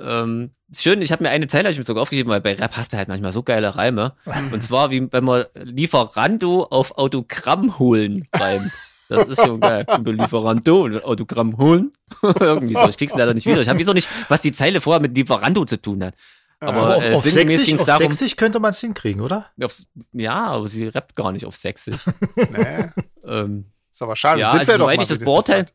Ähm, 0.00 0.50
schön, 0.74 1.02
ich 1.02 1.12
habe 1.12 1.22
mir 1.22 1.30
eine 1.30 1.46
Zeile 1.46 1.70
ich 1.70 1.78
mir 1.78 1.84
sogar 1.84 2.02
aufgeschrieben, 2.02 2.30
weil 2.30 2.40
bei 2.40 2.54
Rap 2.54 2.76
hast 2.76 2.92
du 2.92 2.96
halt 2.96 3.08
manchmal 3.08 3.32
so 3.32 3.42
geile 3.42 3.76
Reime. 3.76 4.14
Und 4.52 4.62
zwar, 4.62 4.90
wie 4.90 5.12
wenn 5.12 5.24
man 5.24 5.44
Lieferando 5.54 6.64
auf 6.64 6.96
Autogramm 6.96 7.78
holen 7.78 8.26
reimt. 8.34 8.72
Das 9.08 9.26
ist 9.26 9.40
schon 9.42 9.60
geil. 9.60 9.86
Lieferando 10.04 10.82
und 10.84 11.04
Autogramm 11.04 11.56
holen. 11.56 11.92
Irgendwie 12.22 12.74
so. 12.74 12.88
Ich 12.88 12.98
krieg's 12.98 13.14
leider 13.14 13.34
nicht 13.34 13.46
wieder. 13.46 13.60
Ich 13.60 13.68
habe 13.68 13.78
wieso 13.78 13.92
nicht, 13.92 14.08
was 14.28 14.42
die 14.42 14.52
Zeile 14.52 14.80
vorher 14.80 15.00
mit 15.00 15.16
Lieferando 15.16 15.64
zu 15.64 15.80
tun 15.80 16.04
hat. 16.04 16.14
Aber, 16.60 16.72
Aber 16.82 16.96
auf, 16.96 17.04
äh, 17.04 17.14
auf 17.14 17.22
Sächsisch, 17.22 17.66
ging's 17.66 17.80
auf 17.80 17.86
darum, 17.86 18.12
Sächsisch 18.12 18.36
könnte 18.36 18.58
man 18.60 18.72
es 18.72 18.80
hinkriegen, 18.80 19.20
oder? 19.22 19.46
auf, 19.62 19.80
ja, 20.12 20.46
aber 20.48 20.68
sie 20.68 20.88
rappt 20.88 21.14
gar 21.14 21.30
nicht 21.32 21.46
auf 21.46 21.54
Sächsisch. 21.56 21.96
Nee. 22.36 22.88
ähm, 23.24 23.66
Ist 23.92 24.02
aber 24.02 24.16
schade. 24.16 24.40
Ja, 24.40 24.50
das 24.58 24.68
also 24.68 24.82
soweit 24.84 25.00
ich 25.00 25.06
das 25.08 25.10
wenigstens 25.20 25.24
beurteile- 25.28 25.66
was. 25.66 25.72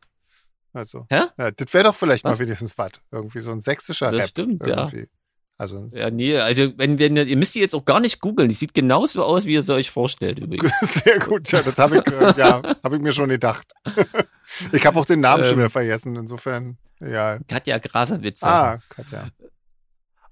Also, 0.76 1.06
Hä? 1.08 1.22
ja, 1.38 1.50
das 1.52 1.72
wäre 1.72 1.84
doch 1.84 1.94
vielleicht 1.94 2.24
Was? 2.24 2.38
mal 2.38 2.44
wenigstens 2.44 2.76
was. 2.76 2.90
Irgendwie 3.12 3.40
so 3.40 3.52
ein 3.52 3.60
sächsischer 3.60 4.10
Das 4.10 4.20
Rap. 4.22 4.28
stimmt, 4.28 4.66
ja. 4.66 4.90
Also, 5.56 5.88
ja, 5.92 6.10
nee, 6.10 6.36
also 6.36 6.72
wenn, 6.76 6.98
wenn 6.98 7.16
ihr 7.16 7.36
müsst 7.36 7.54
die 7.54 7.60
jetzt 7.60 7.74
auch 7.74 7.84
gar 7.84 8.00
nicht 8.00 8.20
googeln. 8.20 8.48
Die 8.48 8.54
sieht 8.56 8.74
genauso 8.74 9.22
aus, 9.24 9.44
wie 9.46 9.54
ihr 9.54 9.62
sie 9.62 9.72
euch 9.72 9.90
vorstellt 9.90 10.40
übrigens. 10.40 10.72
sehr 10.80 11.20
gut. 11.20 11.50
Ja, 11.52 11.62
das 11.62 11.78
habe 11.78 11.98
ich, 11.98 12.12
äh, 12.12 12.34
ja, 12.36 12.60
hab 12.82 12.92
ich 12.92 13.00
mir 13.00 13.12
schon 13.12 13.28
gedacht. 13.28 13.72
ich 14.72 14.84
habe 14.84 14.98
auch 14.98 15.04
den 15.04 15.20
Namen 15.20 15.44
schon 15.44 15.52
Ähm. 15.54 15.58
wieder 15.60 15.70
vergessen. 15.70 16.16
Insofern, 16.16 16.76
ja. 17.00 17.38
Katja 17.48 17.78
Graserwitze. 17.78 18.46
Ah, 18.46 18.78
Katja. 18.88 19.28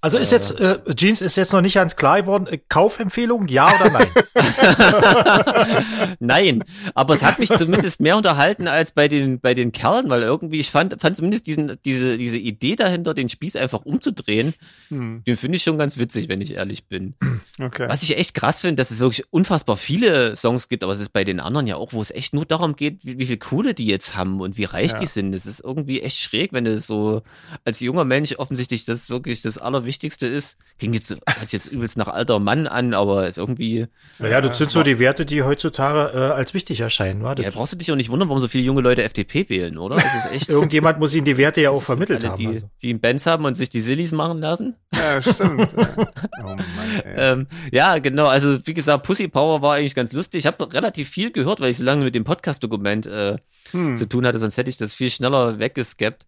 Also 0.03 0.17
ist 0.17 0.33
jetzt, 0.33 0.59
äh, 0.59 0.79
Jeans 0.97 1.21
ist 1.21 1.37
jetzt 1.37 1.53
noch 1.53 1.61
nicht 1.61 1.75
ganz 1.75 1.95
klar 1.95 2.21
geworden. 2.21 2.45
Äh, 2.47 2.57
Kaufempfehlung, 2.67 3.47
ja 3.47 3.73
oder 3.73 3.89
nein? 3.89 4.07
Nein, 6.19 6.63
aber 6.93 7.13
es 7.13 7.23
hat 7.23 7.39
mich 7.39 7.49
zumindest 7.49 7.99
mehr 8.01 8.17
unterhalten 8.17 8.67
als 8.67 8.91
bei 8.91 9.07
den, 9.07 9.39
bei 9.39 9.53
den 9.53 9.71
Kerlen, 9.71 10.09
weil 10.09 10.21
irgendwie, 10.21 10.59
ich 10.59 10.69
fand, 10.71 10.99
fand 11.01 11.15
zumindest 11.15 11.47
diesen, 11.47 11.77
diese, 11.85 12.17
diese 12.17 12.37
Idee 12.37 12.75
dahinter, 12.75 13.13
den 13.13 13.29
Spieß 13.29 13.55
einfach 13.55 13.85
umzudrehen, 13.85 14.53
Hm, 14.89 15.23
den 15.25 15.37
finde 15.37 15.55
ich 15.55 15.63
schon 15.63 15.77
ganz 15.77 15.97
witzig, 15.97 16.27
wenn 16.27 16.41
ich 16.41 16.53
ehrlich 16.55 16.87
bin. 16.87 17.15
okay. 17.61 17.87
Was 17.87 18.03
ich 18.03 18.17
echt 18.17 18.33
krass 18.33 18.59
finde, 18.61 18.75
dass 18.75 18.91
es 18.91 18.99
wirklich 18.99 19.23
unfassbar 19.31 19.77
viele 19.77 20.35
Songs 20.35 20.67
gibt, 20.67 20.83
aber 20.83 20.91
es 20.93 20.99
ist 20.99 21.13
bei 21.13 21.23
den 21.23 21.39
anderen 21.39 21.67
ja 21.67 21.77
auch, 21.77 21.93
wo 21.93 22.01
es 22.01 22.11
echt 22.11 22.33
nur 22.33 22.45
darum 22.45 22.75
geht, 22.75 23.05
wie, 23.05 23.17
wie 23.19 23.25
viel 23.25 23.37
Kohle 23.37 23.73
die 23.73 23.85
jetzt 23.87 24.17
haben 24.17 24.41
und 24.41 24.57
wie 24.57 24.65
reich 24.65 24.91
Ja. 24.91 24.99
die 24.99 25.05
sind. 25.05 25.31
Das 25.31 25.45
ist 25.45 25.61
irgendwie 25.61 26.01
echt 26.01 26.17
schräg, 26.17 26.51
wenn 26.51 26.65
du 26.65 26.77
so 26.79 27.21
als 27.63 27.79
junger 27.79 28.03
Mensch 28.03 28.35
offensichtlich 28.37 28.83
das 28.85 29.09
wirklich 29.09 29.41
das 29.41 29.57
Allerwichtigste 29.57 29.92
ist. 30.01 30.57
Klingt 30.79 30.95
jetzt, 30.95 31.11
hört 31.11 31.51
jetzt 31.51 31.67
übelst 31.67 31.97
nach 31.97 32.07
alter 32.07 32.39
Mann 32.39 32.65
an, 32.67 32.93
aber 32.93 33.27
ist 33.27 33.37
irgendwie, 33.37 33.87
naja, 34.19 34.41
das 34.41 34.57
sind 34.57 34.71
so 34.71 34.81
die 34.83 34.97
Werte, 34.99 35.25
die 35.25 35.43
heutzutage 35.43 36.17
äh, 36.17 36.31
als 36.33 36.53
wichtig 36.53 36.79
erscheinen. 36.79 37.21
Wa? 37.23 37.29
ja, 37.29 37.35
Das, 37.35 37.53
brauchst 37.53 37.73
du 37.73 37.77
dich 37.77 37.91
auch 37.91 37.95
nicht 37.95 38.09
wundern, 38.09 38.29
warum 38.29 38.39
so 38.41 38.47
viele 38.47 38.63
junge 38.63 38.81
Leute 38.81 39.03
FDP 39.03 39.47
wählen, 39.49 39.77
oder? 39.77 39.95
Das 39.97 40.25
ist 40.25 40.31
echt. 40.33 40.49
irgendjemand 40.49 40.99
muss 40.99 41.13
ihnen 41.13 41.25
die 41.25 41.37
Werte 41.37 41.61
ja 41.61 41.69
auch 41.69 41.83
vermittelt 41.83 42.23
alle, 42.23 42.31
haben. 42.31 42.37
die, 42.39 42.47
Also. 42.47 42.69
die 42.81 42.89
einen 42.89 42.99
Benz 42.99 43.25
haben 43.25 43.45
und 43.45 43.55
sich 43.55 43.69
die 43.69 43.81
Sillies 43.81 44.11
machen 44.11 44.39
lassen. 44.39 44.75
Ja, 44.95 45.21
stimmt. 45.21 45.71
ja. 45.77 46.07
Oh 46.43 46.55
Mann, 46.55 47.01
ey. 47.05 47.13
Ähm, 47.17 47.47
ja, 47.71 47.99
genau. 47.99 48.25
Also 48.27 48.65
wie 48.65 48.73
gesagt, 48.73 49.03
Pussy 49.05 49.27
Power 49.27 49.61
war 49.61 49.75
eigentlich 49.75 49.95
ganz 49.95 50.13
lustig. 50.13 50.39
Ich 50.39 50.45
habe 50.47 50.73
relativ 50.73 51.09
viel 51.09 51.31
gehört, 51.31 51.59
weil 51.59 51.69
ich 51.71 51.77
so 51.77 51.83
lange 51.83 52.03
mit 52.03 52.15
dem 52.15 52.23
Podcast-Dokument 52.23 53.05
äh, 53.05 53.37
Hm. 53.71 53.95
zu 53.95 54.07
tun 54.09 54.25
hatte, 54.27 54.39
sonst 54.39 54.57
hätte 54.57 54.69
ich 54.69 54.75
das 54.77 54.93
viel 54.93 55.09
schneller 55.09 55.57
weggeskippt. 55.57 56.25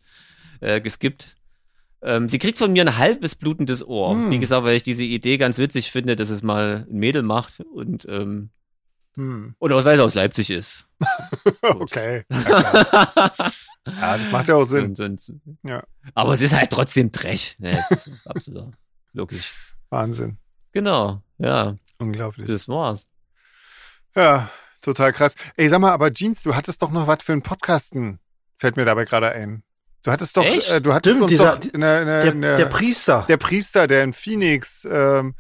Äh, 0.62 0.80
geskippt. 0.80 1.36
Ähm, 2.06 2.30
sie 2.30 2.38
kriegt 2.40 2.58
von 2.60 2.72
mir 2.72 2.84
ein 2.84 2.98
halbes 2.98 3.36
blutendes 3.36 3.86
Ohr. 3.86 4.12
Hm. 4.14 4.30
Wie 4.32 4.40
gesagt, 4.40 4.64
weil 4.64 4.76
ich 4.78 4.84
diese 4.84 5.04
Idee 5.04 5.38
ganz 5.38 5.58
witzig 5.58 5.92
finde, 5.92 6.16
dass 6.16 6.30
es 6.30 6.44
mal 6.44 6.86
ein 6.90 6.98
Mädel 7.00 7.24
macht 7.24 7.60
und 7.74 8.06
ähm, 8.08 8.52
Hm. 9.16 9.56
oder 9.60 9.84
weil 9.86 9.96
sie 9.96 10.04
aus 10.04 10.14
Leipzig 10.14 10.50
ist. 10.52 10.86
Okay. 11.62 12.24
Ja, 12.30 13.22
ja, 13.88 14.18
das 14.18 14.32
macht 14.32 14.48
ja 14.50 14.56
auch 14.56 14.66
Sinn. 14.66 14.86
Und, 14.88 15.00
und, 15.00 15.42
Ja. 15.64 15.84
Aber 16.14 16.34
es 16.34 16.42
ist 16.42 16.54
halt 16.54 16.70
trotzdem 16.72 17.12
Dresch. 17.12 17.56
Ne, 17.60 17.78
es 17.90 18.08
ist 18.08 18.10
absolut 18.28 18.74
logisch. 19.14 19.54
Wahnsinn. 19.90 20.38
Genau, 20.74 21.22
ja, 21.38 21.76
Unglaublich. 22.00 22.48
das 22.48 22.68
war's. 22.68 23.08
Ja, 24.16 24.50
total 24.82 25.14
krass. 25.14 25.36
Ey, 25.56 25.70
sag 25.70 25.80
mal, 25.80 25.92
aber 25.92 26.12
Jeans, 26.14 26.44
du 26.44 26.54
hattest 26.56 26.82
doch 26.82 26.92
noch 26.92 27.08
was 27.08 27.24
für 27.24 27.32
einen 27.34 27.42
Podcasten. 27.42 28.20
Fällt 28.58 28.76
mir 28.78 28.86
dabei 28.86 29.06
gerade 29.06 29.32
ein. 29.32 29.64
Du 30.06 30.12
hattest 30.12 30.38
doch, 30.38 30.46
Echt? 30.46 30.72
äh, 30.72 30.80
du 30.82 30.94
hattest 30.94 31.16
Stimmt, 31.16 31.24
uns 31.24 31.32
dieser- 31.32 31.56
doch 31.58 31.74
in 31.74 31.82
der, 31.82 32.02
in 32.02 32.08
der, 32.08 32.24
in 32.32 32.42
der, 32.42 32.66
Priester. 32.68 33.26
der 33.28 33.38
Priester, 33.38 33.88
der 33.88 34.04
in 34.04 34.14
Phoenix 34.14 34.88
ähm, 34.90 35.34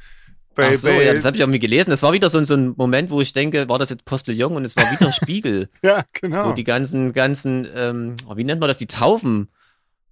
bei, 0.56 0.72
Ach 0.72 0.80
so, 0.80 0.88
bei 0.88 1.04
ja, 1.04 1.14
das 1.14 1.24
habe 1.24 1.36
ich 1.38 1.42
irgendwie 1.42 1.60
gelesen. 1.60 1.92
Das 1.92 2.02
war 2.02 2.14
wieder 2.14 2.30
so, 2.30 2.40
ein- 2.40 2.46
so 2.46 2.56
ein 2.56 2.74
Moment, 2.76 3.12
wo 3.12 3.22
ich 3.22 3.32
denke, 3.32 3.70
war 3.70 3.78
das 3.78 3.92
jetzt 3.92 4.06
Postillon 4.06 4.56
und 4.56 4.66
es 4.66 4.76
war 4.76 4.90
wieder 4.92 5.12
Spiegel, 5.14 5.70
ja, 5.84 6.00
wo 6.00 6.04
genau. 6.20 6.52
die 6.54 6.64
ganzen, 6.64 7.14
ganzen, 7.14 7.68
ähm, 7.76 8.16
oh, 8.28 8.38
wie 8.38 8.44
nennt 8.44 8.60
man 8.60 8.68
das, 8.68 8.80
die 8.80 8.88
Taufen 8.88 9.50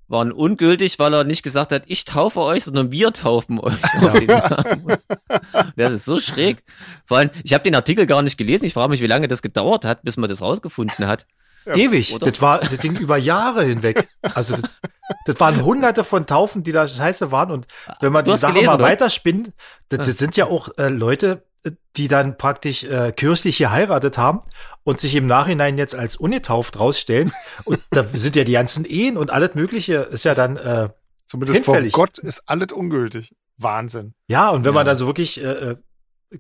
waren 0.08 0.32
ungültig, 0.32 1.00
weil 1.00 1.14
er 1.16 1.24
nicht 1.24 1.42
gesagt 1.42 1.72
hat, 1.72 1.84
ich 1.88 2.06
taufe 2.06 2.42
euch, 2.42 2.66
sondern 2.66 2.92
wir 2.92 3.12
taufen 3.14 3.58
euch. 3.60 3.74
Namen. 4.02 4.98
das 5.76 5.94
ist 5.94 6.06
so 6.06 6.20
schräg. 6.20 6.58
Vor 7.06 7.18
allem, 7.18 7.30
ich 7.44 7.54
habe 7.54 7.64
den 7.64 7.74
Artikel 7.74 8.06
gar 8.06 8.22
nicht 8.22 8.38
gelesen. 8.38 8.66
Ich 8.66 8.74
frage 8.74 8.90
mich, 8.90 9.02
wie 9.02 9.08
lange 9.08 9.28
das 9.28 9.42
gedauert 9.42 9.86
hat, 9.86 10.04
bis 10.04 10.18
man 10.18 10.30
das 10.30 10.42
rausgefunden 10.42 11.08
hat. 11.08 11.26
Ewig. 11.66 12.14
oder? 12.14 12.30
Das 12.32 12.42
war 12.42 12.60
das 12.60 12.78
Ding 12.78 12.96
über 12.98 13.18
Jahre 13.18 13.64
hinweg. 13.64 14.08
Also 14.34 14.56
das, 14.58 14.72
das 15.26 15.40
waren 15.40 15.64
hunderte 15.64 16.04
von 16.04 16.26
Taufen, 16.26 16.64
die 16.64 16.72
da 16.72 16.88
scheiße 16.88 17.32
waren. 17.32 17.52
Und 17.52 17.68
wenn 18.00 18.12
man 18.12 18.26
Du 18.26 18.32
die 18.32 18.38
Sache 18.38 18.54
gelesen, 18.54 18.72
mal 18.74 18.80
weiterspinnt, 18.80 19.52
das, 19.90 20.08
das 20.08 20.18
sind 20.18 20.36
ja 20.38 20.46
auch 20.48 20.70
äh, 20.78 20.90
Leute, 20.90 21.46
die 21.96 22.08
dann 22.10 22.38
praktisch 22.38 22.84
äh, 22.84 23.14
kirchlich 23.14 23.58
geheiratet 23.58 24.18
haben 24.18 24.42
und 24.84 25.00
sich 25.00 25.16
im 25.16 25.28
Nachhinein 25.28 25.78
jetzt 25.78 25.96
als 25.96 26.18
ungetauft 26.18 26.78
rausstellen. 26.80 27.32
Und 27.64 27.80
da 27.92 28.04
sind 28.04 28.36
ja 28.36 28.44
die 28.44 28.52
ganzen 28.54 28.84
Ehen 28.86 29.16
und 29.18 29.32
alles 29.32 29.56
Mögliche 29.56 29.96
ist 29.96 30.26
ja 30.26 30.36
dann, 30.36 30.58
äh, 30.58 30.90
Zumindest 31.26 31.64
vor 31.64 31.76
Hinfällig. 31.76 31.94
Gott 31.94 32.18
ist 32.20 32.44
alles 32.48 32.72
ungültig. 32.74 33.34
Wahnsinn. 33.58 34.14
ja, 34.28 34.50
und 34.50 34.64
wenn 34.66 34.72
Ja. 34.72 34.76
man 34.80 34.86
dann 34.86 34.98
so 34.98 35.06
wirklich 35.08 35.42
äh, 35.42 35.48
äh, 35.48 35.76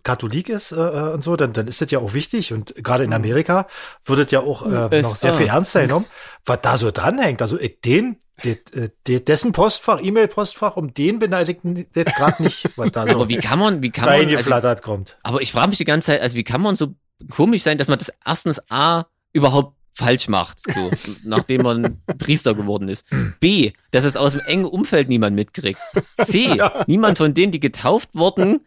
Katholik 0.01 0.49
ist 0.49 0.71
äh, 0.71 0.75
äh, 0.75 1.13
und 1.13 1.23
so, 1.23 1.35
dann, 1.35 1.53
dann 1.53 1.67
ist 1.67 1.81
das 1.81 1.91
ja 1.91 1.99
auch 1.99 2.13
wichtig. 2.13 2.53
Und 2.53 2.73
gerade 2.75 3.03
in 3.03 3.09
Mhm. 3.11 3.15
Amerika 3.15 3.67
wird 4.05 4.19
das 4.19 4.31
ja 4.31 4.39
auch 4.39 4.65
äh, 4.65 5.01
noch 5.01 5.15
sehr 5.15 5.33
viel 5.33 5.47
ernster 5.47 5.83
genommen, 5.83 6.05
was 6.45 6.59
da 6.61 6.77
so 6.77 6.91
dranhängt. 6.91 7.41
Also 7.41 7.59
ich, 7.59 7.79
den, 7.81 8.17
de, 8.43 8.57
äh, 8.73 8.89
de, 9.07 9.19
dessen 9.19 9.51
Postfach, 9.51 10.01
E-Mail-Postfach, 10.01 10.75
um 10.75 10.93
den 10.93 11.19
beneidigten 11.19 11.85
jetzt 11.93 12.15
gerade 12.15 12.41
nicht, 12.43 12.69
was 12.75 12.91
da 12.91 13.05
so 13.07 13.15
Aber 13.15 13.29
wie 13.29 13.37
kann 13.37 13.59
man, 13.59 13.81
wie 13.81 13.91
kann 13.91 14.05
man, 14.05 14.35
also, 14.35 14.81
kommt. 14.81 15.17
aber 15.23 15.41
ich 15.41 15.51
frage 15.51 15.69
mich 15.69 15.77
die 15.77 15.85
ganze 15.85 16.07
Zeit, 16.07 16.21
also 16.21 16.35
wie 16.35 16.43
kann 16.43 16.61
man 16.61 16.75
so 16.75 16.95
komisch 17.29 17.63
sein, 17.63 17.77
dass 17.77 17.87
man 17.87 17.99
das 17.99 18.11
erstens 18.25 18.61
A 18.69 19.05
überhaupt 19.31 19.75
falsch 19.93 20.27
macht, 20.27 20.57
so, 20.73 20.91
nachdem 21.23 21.61
man 21.61 22.01
Priester 22.17 22.53
geworden 22.55 22.89
ist. 22.89 23.05
B, 23.39 23.71
dass 23.91 24.03
es 24.05 24.17
aus 24.17 24.31
dem 24.31 24.41
engen 24.41 24.65
Umfeld 24.65 25.07
niemand 25.07 25.35
mitkriegt. 25.35 25.79
C, 26.17 26.59
niemand 26.87 27.17
von 27.17 27.33
denen, 27.33 27.51
die 27.51 27.59
getauft 27.59 28.09
wurden. 28.13 28.61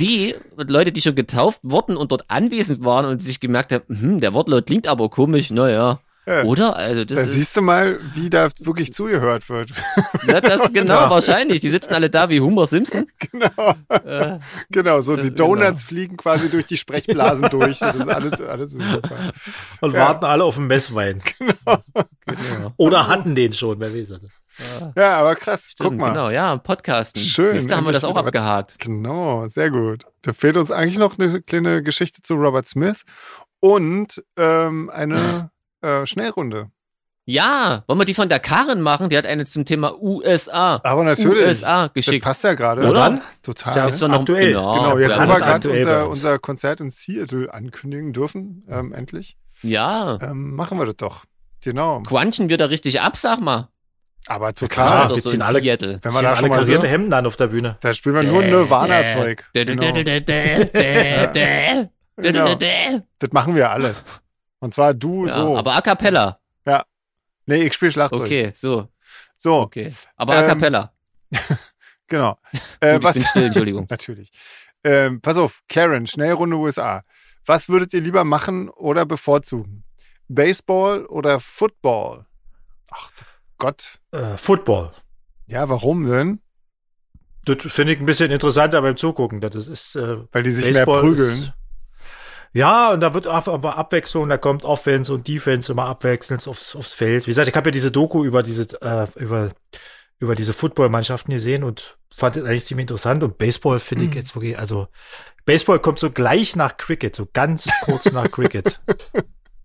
D, 0.00 0.34
Leute, 0.56 0.92
die 0.92 1.00
schon 1.02 1.14
getauft 1.14 1.60
wurden 1.62 1.96
und 1.96 2.12
dort 2.12 2.24
anwesend 2.28 2.84
waren 2.84 3.06
und 3.06 3.22
sich 3.22 3.40
gemerkt 3.40 3.72
haben, 3.72 3.84
hm, 3.88 4.20
der 4.20 4.34
Wortlaut 4.34 4.66
klingt 4.66 4.86
aber 4.86 5.08
komisch, 5.08 5.50
naja. 5.50 6.00
Ja. 6.28 6.42
Oder? 6.42 6.74
Also 6.74 7.04
das 7.04 7.18
Da 7.18 7.22
ist, 7.24 7.32
siehst 7.34 7.56
du 7.56 7.62
mal, 7.62 8.00
wie 8.14 8.28
da 8.30 8.48
wirklich 8.58 8.92
zugehört 8.92 9.48
wird. 9.48 9.70
ja, 10.26 10.40
das 10.40 10.72
genau, 10.72 11.08
wahrscheinlich. 11.08 11.60
Die 11.60 11.68
sitzen 11.68 11.94
alle 11.94 12.10
da 12.10 12.28
wie 12.28 12.40
Homer 12.40 12.66
Simpson. 12.66 13.06
genau. 13.30 13.74
Äh, 13.88 14.40
Genau, 14.70 15.00
so 15.00 15.14
die 15.14 15.32
Donuts 15.32 15.84
fliegen 15.84 16.16
quasi 16.16 16.50
durch 16.50 16.66
die 16.66 16.76
Sprechblasen 16.76 17.48
durch. 17.50 17.78
Das 17.78 17.94
ist 17.94 18.08
alles, 18.08 18.40
alles 18.40 18.74
ist 18.74 18.90
super. 18.90 19.16
Und 19.80 19.94
Ja. 19.94 20.00
warten 20.00 20.24
alle 20.24 20.42
auf 20.42 20.56
den 20.56 20.66
Messwein. 20.66 21.22
genau. 22.26 22.72
Oder 22.76 23.06
hatten 23.06 23.36
den 23.36 23.52
schon, 23.52 23.78
wer 23.78 23.94
weiß. 23.94 24.08
das. 24.08 24.20
Ja, 24.96 25.18
aber 25.18 25.34
krass. 25.34 25.66
Stimmt, 25.70 25.90
Guck 25.90 25.98
mal. 25.98 26.08
Genau, 26.10 26.30
ja, 26.30 26.56
Podcasten. 26.56 27.20
Schön, 27.20 27.54
Nächste 27.54 27.76
haben 27.76 27.84
wir 27.86 27.92
das 27.92 28.04
auch 28.04 28.16
abgehakt. 28.16 28.78
Genau, 28.78 29.46
sehr 29.48 29.70
gut. 29.70 30.04
Da 30.22 30.32
fehlt 30.32 30.56
uns 30.56 30.70
eigentlich 30.70 30.98
noch 30.98 31.18
eine 31.18 31.42
kleine 31.42 31.82
Geschichte 31.82 32.22
zu 32.22 32.34
Robert 32.34 32.66
Smith 32.66 33.02
und 33.60 34.22
ähm, 34.36 34.90
eine 34.92 35.50
äh, 35.82 36.06
Schnellrunde. 36.06 36.70
Ja, 37.28 37.82
wollen 37.88 37.98
wir 37.98 38.04
die 38.04 38.14
von 38.14 38.28
der 38.28 38.38
Karin 38.38 38.80
machen? 38.80 39.08
Die 39.08 39.18
hat 39.18 39.26
eine 39.26 39.44
zum 39.46 39.64
Thema 39.64 40.00
USA. 40.00 40.80
Aber 40.84 41.02
natürlich. 41.02 41.44
USA 41.44 41.88
Das 41.88 41.94
geschickt. 41.94 42.24
passt 42.24 42.44
ja 42.44 42.54
gerade. 42.54 42.82
Na 42.82 42.92
dann. 42.92 43.20
Total. 43.42 43.74
Ja 43.76 43.86
Ist 43.88 44.00
doch 44.00 44.06
noch 44.06 44.20
aktuell. 44.20 44.52
Genau, 44.52 44.74
Genau, 44.74 44.98
jetzt 44.98 45.10
Ja, 45.10 45.18
haben 45.18 45.28
wir 45.30 45.36
gerade 45.40 45.70
unser, 45.70 46.06
uns. 46.08 46.18
unser 46.18 46.38
Konzert 46.38 46.80
in 46.80 46.92
Seattle 46.92 47.52
ankündigen 47.52 48.12
dürfen, 48.12 48.64
ähm, 48.68 48.92
endlich. 48.92 49.36
Ja. 49.62 50.18
Ähm, 50.22 50.54
machen 50.54 50.78
wir 50.78 50.86
das 50.86 50.96
doch. 50.98 51.24
Genau. 51.62 52.00
Quanchen 52.02 52.48
wir 52.48 52.58
da 52.58 52.66
richtig 52.66 53.00
ab, 53.00 53.16
sag 53.16 53.40
mal. 53.40 53.70
Aber 54.28 54.46
Ja, 54.48 54.52
total. 54.52 55.08
Wir 55.10 55.22
so 55.22 55.30
ziehen 55.30 55.42
alle- 55.42 55.60
Seattle. 55.60 56.00
Wenn 56.02 56.02
wir 56.02 56.10
Ziehen 56.10 56.22
da 56.22 56.28
alle 56.30 56.36
schon 56.36 56.48
mal 56.48 56.58
karierte 56.58 56.88
Hemden 56.88 57.12
an 57.12 57.26
auf 57.26 57.36
der 57.36 57.46
Bühne. 57.48 57.76
da 57.80 57.94
spielen 57.94 58.14
wir 58.16 58.22
nur 58.24 58.42
Nirvana-Zeug. 58.42 59.44
Das 63.18 63.32
machen 63.32 63.54
wir 63.54 63.70
alle. 63.70 63.94
Und 64.58 64.74
zwar 64.74 64.94
du 64.94 65.26
Ja, 65.26 65.34
so. 65.34 65.56
aber 65.56 65.74
a 65.76 65.80
cappella. 65.80 66.40
nee, 67.48 67.62
ich 67.62 67.74
spiele 67.74 67.92
Schlagzeug. 67.92 68.22
Okay, 68.22 68.52
so. 68.54 68.88
So, 69.38 69.54
Okay. 69.60 69.92
Aber 70.16 70.34
a 70.34 70.40
Ähm, 70.42 70.48
cappella. 70.48 70.92
genau. 72.08 72.38
Äh, 72.80 72.92
Gut, 72.94 72.98
ich 73.00 73.04
was, 73.04 73.14
bin 73.14 73.24
still, 73.26 73.44
Entschuldigung. 73.44 73.86
Natürlich. 73.90 74.30
Ähm, 74.82 75.20
pass 75.20 75.36
auf, 75.36 75.60
Karen, 75.68 76.06
Schnellrunde 76.08 76.56
USA. 76.56 77.02
Was 77.44 77.68
würdet 77.68 77.92
ihr 77.94 78.00
lieber 78.00 78.24
machen 78.24 78.68
oder 78.70 79.06
bevorzugen? 79.06 79.84
Baseball 80.28 81.04
oder 81.06 81.38
Football? 81.38 82.26
Ach 82.90 83.10
du 83.12 83.24
Gott. 83.58 83.98
Äh, 84.12 84.36
Football. 84.36 84.92
Ja, 85.46 85.68
warum 85.68 86.06
denn? 86.08 86.40
Das 87.44 87.58
finde 87.72 87.92
ich 87.92 88.00
ein 88.00 88.06
bisschen 88.06 88.30
interessanter 88.32 88.82
beim 88.82 88.96
Zugucken. 88.96 89.40
Das 89.40 89.54
ist, 89.54 89.94
äh, 89.96 90.18
Weil 90.32 90.42
die 90.42 90.50
sich 90.50 90.66
Baseball 90.66 91.02
mehr 91.04 91.12
Ist, 91.12 91.18
prügeln. 91.20 91.52
ja, 92.52 92.92
und 92.92 93.00
da 93.00 93.14
wird 93.14 93.26
aber 93.28 93.76
Abwechslung, 93.76 94.28
da 94.28 94.36
kommt 94.36 94.64
Offense 94.64 95.12
und 95.14 95.28
Defense 95.28 95.70
immer 95.70 95.84
abwechselnd 95.84 96.46
aufs, 96.48 96.74
aufs 96.74 96.92
Feld. 96.92 97.26
Wie 97.26 97.30
gesagt, 97.30 97.48
ich 97.48 97.54
habe 97.54 97.68
ja 97.68 97.72
diese 97.72 97.92
Doku 97.92 98.24
über 98.24 98.42
diese, 98.42 98.66
äh, 98.82 99.06
über, 99.16 99.52
über 100.18 100.34
diese 100.34 100.52
Footballmannschaften 100.52 101.32
gesehen 101.32 101.62
und 101.62 101.96
fand 102.16 102.34
das 102.34 102.44
eigentlich 102.44 102.66
ziemlich 102.66 102.84
interessant. 102.84 103.22
Und 103.22 103.38
Baseball 103.38 103.78
finde 103.78 104.06
ich 104.06 104.14
jetzt 104.14 104.34
wirklich, 104.34 104.58
also 104.58 104.88
Baseball 105.44 105.78
kommt 105.78 106.00
so 106.00 106.10
gleich 106.10 106.56
nach 106.56 106.76
Cricket, 106.76 107.14
so 107.14 107.28
ganz 107.32 107.68
kurz 107.82 108.10
nach 108.10 108.28
Cricket. 108.32 108.80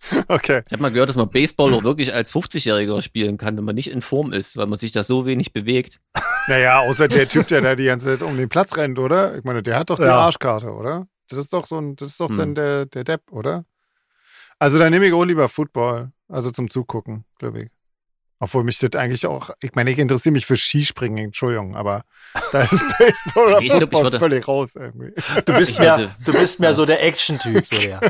Okay. 0.28 0.64
Ich 0.66 0.72
habe 0.74 0.82
mal 0.82 0.92
gehört, 0.92 1.10
dass 1.10 1.16
man 1.16 1.30
Baseball 1.30 1.74
auch 1.74 1.84
wirklich 1.84 2.14
als 2.14 2.34
50-Jähriger 2.34 3.02
spielen 3.02 3.38
kann, 3.38 3.56
wenn 3.58 3.64
man 3.64 3.76
nicht 3.76 3.90
in 3.92 4.02
Form 4.02 4.34
ist, 4.34 4.58
weil 4.58 4.68
man 4.68 4.78
sich 4.80 4.92
da 4.92 5.04
so 5.04 5.26
wenig 5.26 5.54
bewegt. 5.54 6.00
Naja, 6.48 6.80
außer 6.80 7.08
der 7.08 7.30
Typ, 7.30 7.48
der 7.50 7.62
da 7.62 7.76
die 7.76 7.86
ganze 7.86 8.08
Zeit 8.08 8.24
um 8.24 8.36
den 8.36 8.50
Platz 8.50 8.76
rennt, 8.76 8.98
oder? 8.98 9.38
Ich 9.38 9.44
meine, 9.44 9.62
der 9.62 9.78
hat 9.78 9.92
doch 9.92 10.00
die 10.00 10.06
Ja. 10.06 10.18
Arschkarte, 10.18 10.72
oder? 10.74 11.06
Das 11.30 11.38
ist 11.38 11.54
doch 11.54 11.68
so 11.68 11.78
ein, 11.78 11.96
das 11.96 12.08
ist 12.10 12.20
doch 12.20 12.30
Hm. 12.30 12.36
dann 12.38 12.56
der, 12.56 12.88
der 12.88 13.04
Depp, 13.04 13.32
oder? 13.32 13.64
Also 14.58 14.80
dann 14.80 14.92
nehme 14.92 15.06
ich 15.06 15.14
auch 15.14 15.24
lieber 15.24 15.48
Football, 15.50 16.12
also 16.28 16.50
zum 16.50 16.72
Zugucken, 16.72 17.26
glaube 17.38 17.62
ich. 17.64 17.70
Obwohl 18.40 18.64
mich 18.64 18.80
das 18.80 19.00
eigentlich 19.00 19.28
auch, 19.28 19.52
ich 19.62 19.76
meine, 19.76 19.92
ich 19.92 20.00
interessiere 20.00 20.34
mich 20.34 20.48
für 20.48 20.58
Skispringen, 20.58 21.26
Entschuldigung, 21.26 21.76
aber 21.76 22.06
da 22.52 22.64
ist 22.64 22.82
Baseball 22.98 23.46
oder 23.46 23.60
Ich 23.62 23.70
glaub, 23.70 23.94
ich 24.14 24.20
völlig 24.20 24.48
raus 24.48 24.76
irgendwie. 24.76 25.14
Du 25.46 25.54
bist 25.54 25.78
mehr, 25.78 26.10
du 26.26 26.32
bist 26.34 26.60
mehr 26.60 26.74
so 26.74 26.86
der 26.86 27.04
Action-Typ, 27.04 27.64
so 27.68 27.78
der. 27.78 28.02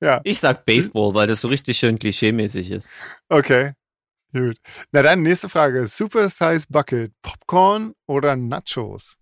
Ja, 0.00 0.20
Ich 0.24 0.40
sag 0.40 0.64
Baseball, 0.66 1.14
weil 1.14 1.26
das 1.26 1.40
so 1.40 1.48
richtig 1.48 1.78
schön 1.78 1.98
klischeemäßig 1.98 2.70
ist. 2.70 2.88
okay. 3.28 3.72
Gut. 4.32 4.56
Na 4.90 5.02
dann, 5.02 5.22
nächste 5.22 5.48
Frage. 5.48 5.86
Super 5.86 6.28
Size 6.28 6.66
Bucket, 6.68 7.12
Popcorn 7.22 7.94
oder 8.06 8.34
Nachos? 8.34 9.14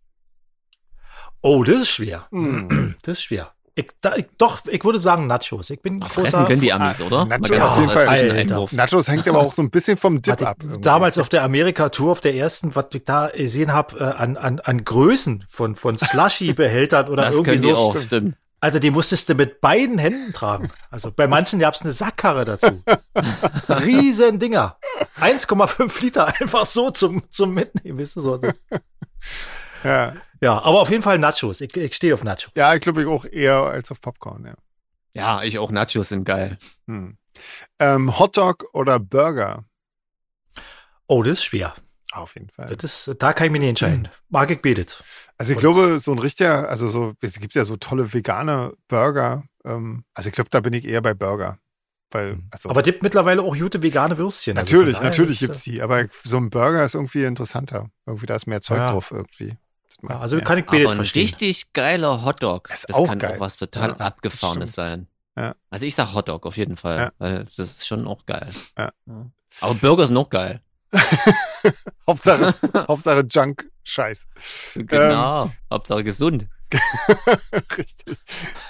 Oh, 1.42 1.64
das 1.64 1.82
ist 1.82 1.88
schwer. 1.90 2.26
Hm. 2.30 2.94
Das 3.02 3.18
ist 3.18 3.24
schwer. 3.24 3.52
Ich, 3.74 3.86
da, 4.02 4.14
ich, 4.16 4.26
doch, 4.38 4.60
ich 4.66 4.84
würde 4.84 4.98
sagen 4.98 5.26
Nachos. 5.26 5.70
Ich 5.70 5.80
bin 5.80 5.98
Ach, 6.02 6.08
großer 6.08 6.20
fressen 6.22 6.44
können 6.46 6.60
die 6.60 6.72
Amis, 6.72 7.00
Ah, 7.00 7.04
oder? 7.06 7.24
Nachos 7.26 7.48
ganz 7.50 7.64
auf 7.64 7.78
jeden 7.78 7.90
Fall. 8.48 8.66
Nachos 8.72 9.08
hängt 9.08 9.26
aber 9.28 9.38
auch 9.40 9.52
so 9.54 9.62
ein 9.62 9.70
bisschen 9.70 9.96
vom 9.96 10.20
Dip 10.22 10.40
ab. 10.42 10.58
irgendwie. 10.62 10.80
damals 10.82 11.18
auf 11.18 11.28
der 11.28 11.42
Amerika-Tour, 11.42 12.12
auf 12.12 12.20
der 12.20 12.34
ersten, 12.34 12.74
was 12.74 12.86
ich 12.94 13.04
da 13.04 13.28
gesehen 13.28 13.72
habe, 13.72 13.98
äh, 13.98 14.02
an, 14.04 14.36
an, 14.36 14.60
an 14.60 14.84
Größen 14.84 15.44
von, 15.48 15.74
von 15.74 15.96
Slushy-Behältern 15.98 17.08
oder 17.08 17.24
Das 17.24 17.34
irgendwie 17.34 17.50
können 17.50 17.62
die 17.62 17.70
so. 17.70 17.76
auch, 17.76 17.98
stimmt. 17.98 18.36
Alter, 18.62 18.78
die 18.78 18.92
musstest 18.92 19.28
du 19.28 19.34
mit 19.34 19.60
beiden 19.60 19.98
Händen 19.98 20.32
tragen. 20.32 20.70
Also 20.88 21.10
bei 21.10 21.26
manchen 21.26 21.58
gab 21.58 21.74
es 21.74 21.82
eine 21.82 21.90
Sackkarre 21.90 22.44
dazu. 22.44 22.80
Riesen 23.68 24.38
Dinger. 24.38 24.78
1,5 25.20 26.00
Liter 26.00 26.28
einfach 26.28 26.64
so 26.64 26.92
zum, 26.92 27.24
zum 27.32 27.54
Mitnehmen. 27.54 27.98
Weißt 27.98 28.14
du, 28.14 28.20
so. 28.20 28.40
Ja. 29.82 30.14
Ja, 30.40 30.62
aber 30.62 30.80
auf 30.80 30.90
jeden 30.90 31.02
Fall 31.02 31.18
Nachos. 31.18 31.60
Ich, 31.60 31.76
ich 31.76 31.94
stehe 31.94 32.14
auf 32.14 32.22
Nachos. 32.22 32.52
Ja, 32.54 32.72
ich 32.72 32.80
glaube 32.80 33.02
ich 33.02 33.08
auch 33.08 33.24
eher 33.24 33.56
als 33.56 33.90
auf 33.90 34.00
Popcorn, 34.00 34.44
ja. 34.44 34.54
Ja, 35.12 35.42
ich 35.42 35.58
auch. 35.58 35.72
Nachos 35.72 36.10
sind 36.10 36.22
geil. 36.22 36.56
Hm. 36.86 37.18
Ähm, 37.80 38.16
Hotdog 38.16 38.66
oder 38.74 39.00
Burger? 39.00 39.64
Oh, 41.08 41.24
das 41.24 41.38
ist 41.38 41.44
schwer. 41.44 41.74
Auf 42.12 42.36
jeden 42.36 42.50
Fall. 42.50 42.76
Das 42.76 43.08
ist, 43.08 43.22
da 43.22 43.32
kann 43.32 43.46
ich 43.46 43.52
mich 43.52 43.60
nicht 43.60 43.70
entscheiden. 43.70 44.08
Mag 44.28 44.50
ich 44.50 44.62
betet. 44.62 45.02
Also 45.42 45.54
ich 45.54 45.56
Und- 45.56 45.60
glaube, 45.74 45.98
so 45.98 46.12
ein 46.12 46.20
richtiger, 46.20 46.68
also 46.68 46.86
so, 46.86 47.14
es 47.20 47.40
gibt 47.40 47.54
ja 47.56 47.64
so 47.64 47.74
tolle 47.74 48.12
vegane 48.14 48.74
Burger. 48.86 49.42
Ähm, 49.64 50.04
also 50.14 50.28
ich 50.28 50.34
glaube, 50.36 50.50
da 50.50 50.60
bin 50.60 50.72
ich 50.72 50.84
eher 50.84 51.02
bei 51.02 51.14
Burger. 51.14 51.58
Weil, 52.12 52.38
also 52.52 52.68
Aber 52.70 52.82
gibt 52.82 53.02
mittlerweile 53.02 53.42
auch 53.42 53.56
gute 53.56 53.82
vegane 53.82 54.16
Würstchen. 54.18 54.56
Also 54.56 54.72
natürlich, 54.76 54.98
daher 54.98 55.10
natürlich 55.10 55.42
ist, 55.42 55.48
gibt's 55.48 55.62
die, 55.64 55.82
aber 55.82 56.04
so 56.22 56.36
ein 56.36 56.48
Burger 56.50 56.84
ist 56.84 56.94
irgendwie 56.94 57.24
interessanter. 57.24 57.88
Irgendwie 58.06 58.26
da 58.26 58.36
ist 58.36 58.46
mehr 58.46 58.62
Zeug 58.62 58.78
Ja. 58.78 58.90
drauf 58.92 59.10
irgendwie. 59.10 59.56
Das 59.88 59.96
Ja, 60.08 60.20
also 60.20 60.36
mehr. 60.36 60.44
kann 60.44 60.58
ich 60.58 60.64
Aber 60.68 60.76
betet 60.76 60.90
ein 60.90 60.96
verstehen. 60.96 61.22
richtig 61.22 61.72
geiler 61.72 62.24
Hotdog, 62.24 62.70
Ist 62.72 62.88
das 62.88 62.94
auch 62.94 63.08
kann 63.08 63.18
geil. 63.18 63.34
auch 63.36 63.40
was 63.40 63.56
total 63.56 63.88
Ja, 63.88 63.94
das 63.96 64.00
Abgefahrenes 64.06 64.72
sein. 64.74 65.08
Ja. 65.36 65.56
Also 65.70 65.86
ich 65.86 65.96
sag 65.96 66.14
Hotdog 66.14 66.46
auf 66.46 66.56
jeden 66.56 66.76
Fall, 66.76 66.98
Ja. 66.98 67.12
weil 67.18 67.38
das 67.44 67.58
ist 67.58 67.84
schon 67.88 68.06
auch 68.06 68.26
geil. 68.26 68.48
Ja. 68.78 68.92
Aber 69.60 69.74
Burger 69.74 70.06
sind 70.06 70.14
noch 70.14 70.30
geil. 70.30 70.60
Hauptsache, 72.06 72.54
Hauptsache 72.88 73.24
Junk-Scheiß. 73.84 74.26
Genau. 74.74 75.50
Hauptsache 75.70 76.04
gesund. 76.04 76.48
Richtig. 77.76 78.16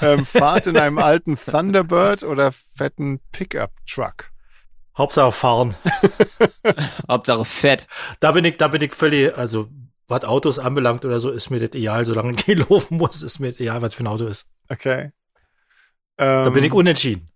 Ähm, 0.01 0.27
Fahrt 0.27 0.67
in 0.67 0.77
einem 0.77 0.99
alten 0.99 1.37
Thunderbird 1.37 2.23
oder 2.25 2.53
fetten 2.53 3.21
Pickup-Truck? 3.33 4.31
Hauptsache 4.97 5.33
fahren. 5.33 5.77
Hauptsache 7.09 7.45
fett. 7.45 7.87
Da 8.21 8.33
bin 8.33 8.45
ich, 8.45 8.57
da 8.57 8.69
bin 8.69 8.83
ich 8.83 8.93
völlig, 8.93 9.37
also 9.37 9.69
was 10.09 10.25
Autos 10.25 10.59
anbelangt 10.59 11.05
oder 11.05 11.21
so, 11.21 11.31
ist 11.31 11.49
mir 11.51 11.61
das 11.61 11.71
egal. 11.79 12.05
Solange 12.05 12.33
ich 12.33 12.47
laufen 12.69 12.99
muss, 12.99 13.23
ist 13.23 13.39
mir 13.39 13.49
das 13.49 13.61
egal, 13.61 13.81
was 13.83 13.95
für 13.95 14.03
ein 14.03 14.09
Auto 14.09 14.27
ist. 14.27 14.47
Okay. 14.69 15.13
Da 16.17 16.51
bin 16.51 16.63
ich 16.63 16.71
Ähm, 16.71 16.77
unentschieden. 16.77 17.29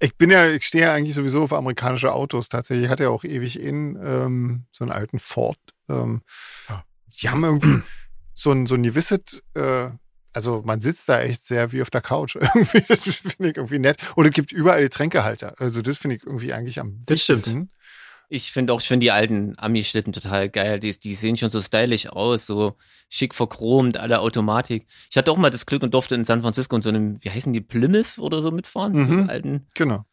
Ich 0.00 0.16
bin 0.16 0.30
ja, 0.30 0.46
ich 0.48 0.66
stehe 0.66 0.84
ja 0.84 0.94
eigentlich 0.94 1.14
sowieso 1.14 1.42
auf 1.42 1.52
amerikanische 1.52 2.12
Autos 2.12 2.48
tatsächlich. 2.48 2.86
Ich 2.86 2.90
hatte 2.90 3.04
ja 3.04 3.10
auch 3.10 3.24
ewig 3.24 3.58
in 3.58 3.98
ähm, 4.02 4.66
so 4.72 4.84
einen 4.84 4.92
alten 4.92 5.18
Ford. 5.18 5.58
Ähm, 5.88 6.22
Ja. 6.68 6.84
Die 7.20 7.28
haben 7.28 7.44
irgendwie 7.44 7.82
so 8.34 8.50
ein, 8.52 8.66
so 8.66 8.74
ein 8.74 8.82
gewisses, 8.82 9.42
äh, 9.54 9.90
also 10.32 10.62
man 10.64 10.80
sitzt 10.80 11.08
da 11.08 11.20
echt 11.20 11.44
sehr 11.44 11.72
wie 11.72 11.82
auf 11.82 11.90
der 11.90 12.00
Couch. 12.00 12.36
irgendwie, 12.40 12.82
das 12.86 12.98
finde 13.16 13.50
ich 13.50 13.56
irgendwie 13.56 13.78
nett. 13.78 13.96
Und 14.14 14.26
es 14.26 14.32
gibt 14.32 14.52
überall 14.52 14.80
Getränkehalter. 14.82 15.54
Also 15.58 15.82
das 15.82 15.98
finde 15.98 16.16
ich 16.16 16.24
irgendwie 16.24 16.52
eigentlich 16.52 16.78
am 16.80 17.00
Das 17.06 17.22
stimmt. 17.22 17.38
wichtigsten. 17.46 17.70
Ich 18.30 18.52
finde 18.52 18.74
auch, 18.74 18.80
ich 18.82 18.86
finde 18.88 19.04
die 19.04 19.10
alten 19.10 19.54
Ami-Schlitten 19.56 20.12
total 20.12 20.50
geil. 20.50 20.80
Die, 20.80 20.98
die 21.00 21.14
sehen 21.14 21.38
schon 21.38 21.48
so 21.48 21.62
stylisch 21.62 22.08
aus, 22.08 22.44
so 22.46 22.76
schick 23.08 23.34
verchromt, 23.34 23.96
alle 23.96 24.20
Automatik. 24.20 24.86
Ich 25.10 25.16
hatte 25.16 25.32
auch 25.32 25.38
mal 25.38 25.48
das 25.48 25.64
Glück 25.64 25.82
und 25.82 25.94
durfte 25.94 26.14
in 26.14 26.26
San 26.26 26.42
Francisco 26.42 26.76
in 26.76 26.82
so 26.82 26.90
einem, 26.90 27.16
wie 27.24 27.30
heißen 27.30 27.54
die, 27.54 27.62
Plymouth 27.62 28.18
oder 28.18 28.42
so 28.42 28.50
mitfahren. 28.50 28.94
So 29.06 29.12
Mhm. 29.12 29.18
einen 29.20 29.30
alten, 29.30 29.66
Genau. 29.74 30.04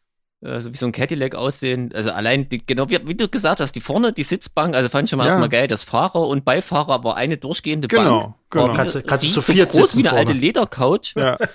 Äh, 0.46 0.60
so 0.62 0.72
wie 0.72 0.76
so 0.76 0.86
ein 0.86 0.92
Cadillac 0.92 1.34
aussehen. 1.34 1.90
Also 1.94 2.12
allein, 2.12 2.48
die, 2.48 2.64
genau 2.64 2.88
wie, 2.88 2.98
wie 3.06 3.14
du 3.14 3.28
gesagt 3.28 3.60
hast, 3.60 3.72
die 3.72 3.80
vorne, 3.80 4.12
die 4.12 4.22
Sitzbank, 4.22 4.74
also 4.76 4.88
fand 4.88 5.04
ich 5.04 5.10
schon 5.10 5.18
mal 5.18 5.24
Ja. 5.24 5.30
erstmal 5.30 5.48
geil, 5.48 5.66
das 5.68 5.82
Fahrer 5.84 6.20
und 6.26 6.44
Beifahrer, 6.44 6.94
aber 6.94 7.16
eine 7.16 7.36
durchgehende 7.36 7.88
Bank. 7.88 8.02
Genau, 8.04 8.34
genau. 8.50 8.74
Kannst 8.74 8.94
du- 8.94 9.02
kannst 9.02 9.24
du 9.24 9.28
die 9.28 9.34
zu 9.34 9.40
so 9.40 9.52
viert 9.52 9.70
groß 9.72 9.80
sitzen 9.92 10.04
wie 10.04 10.08
eine 10.08 10.16
alte. 10.18 10.32
Ledercouch. 10.32 11.14
Ja. 11.16 11.36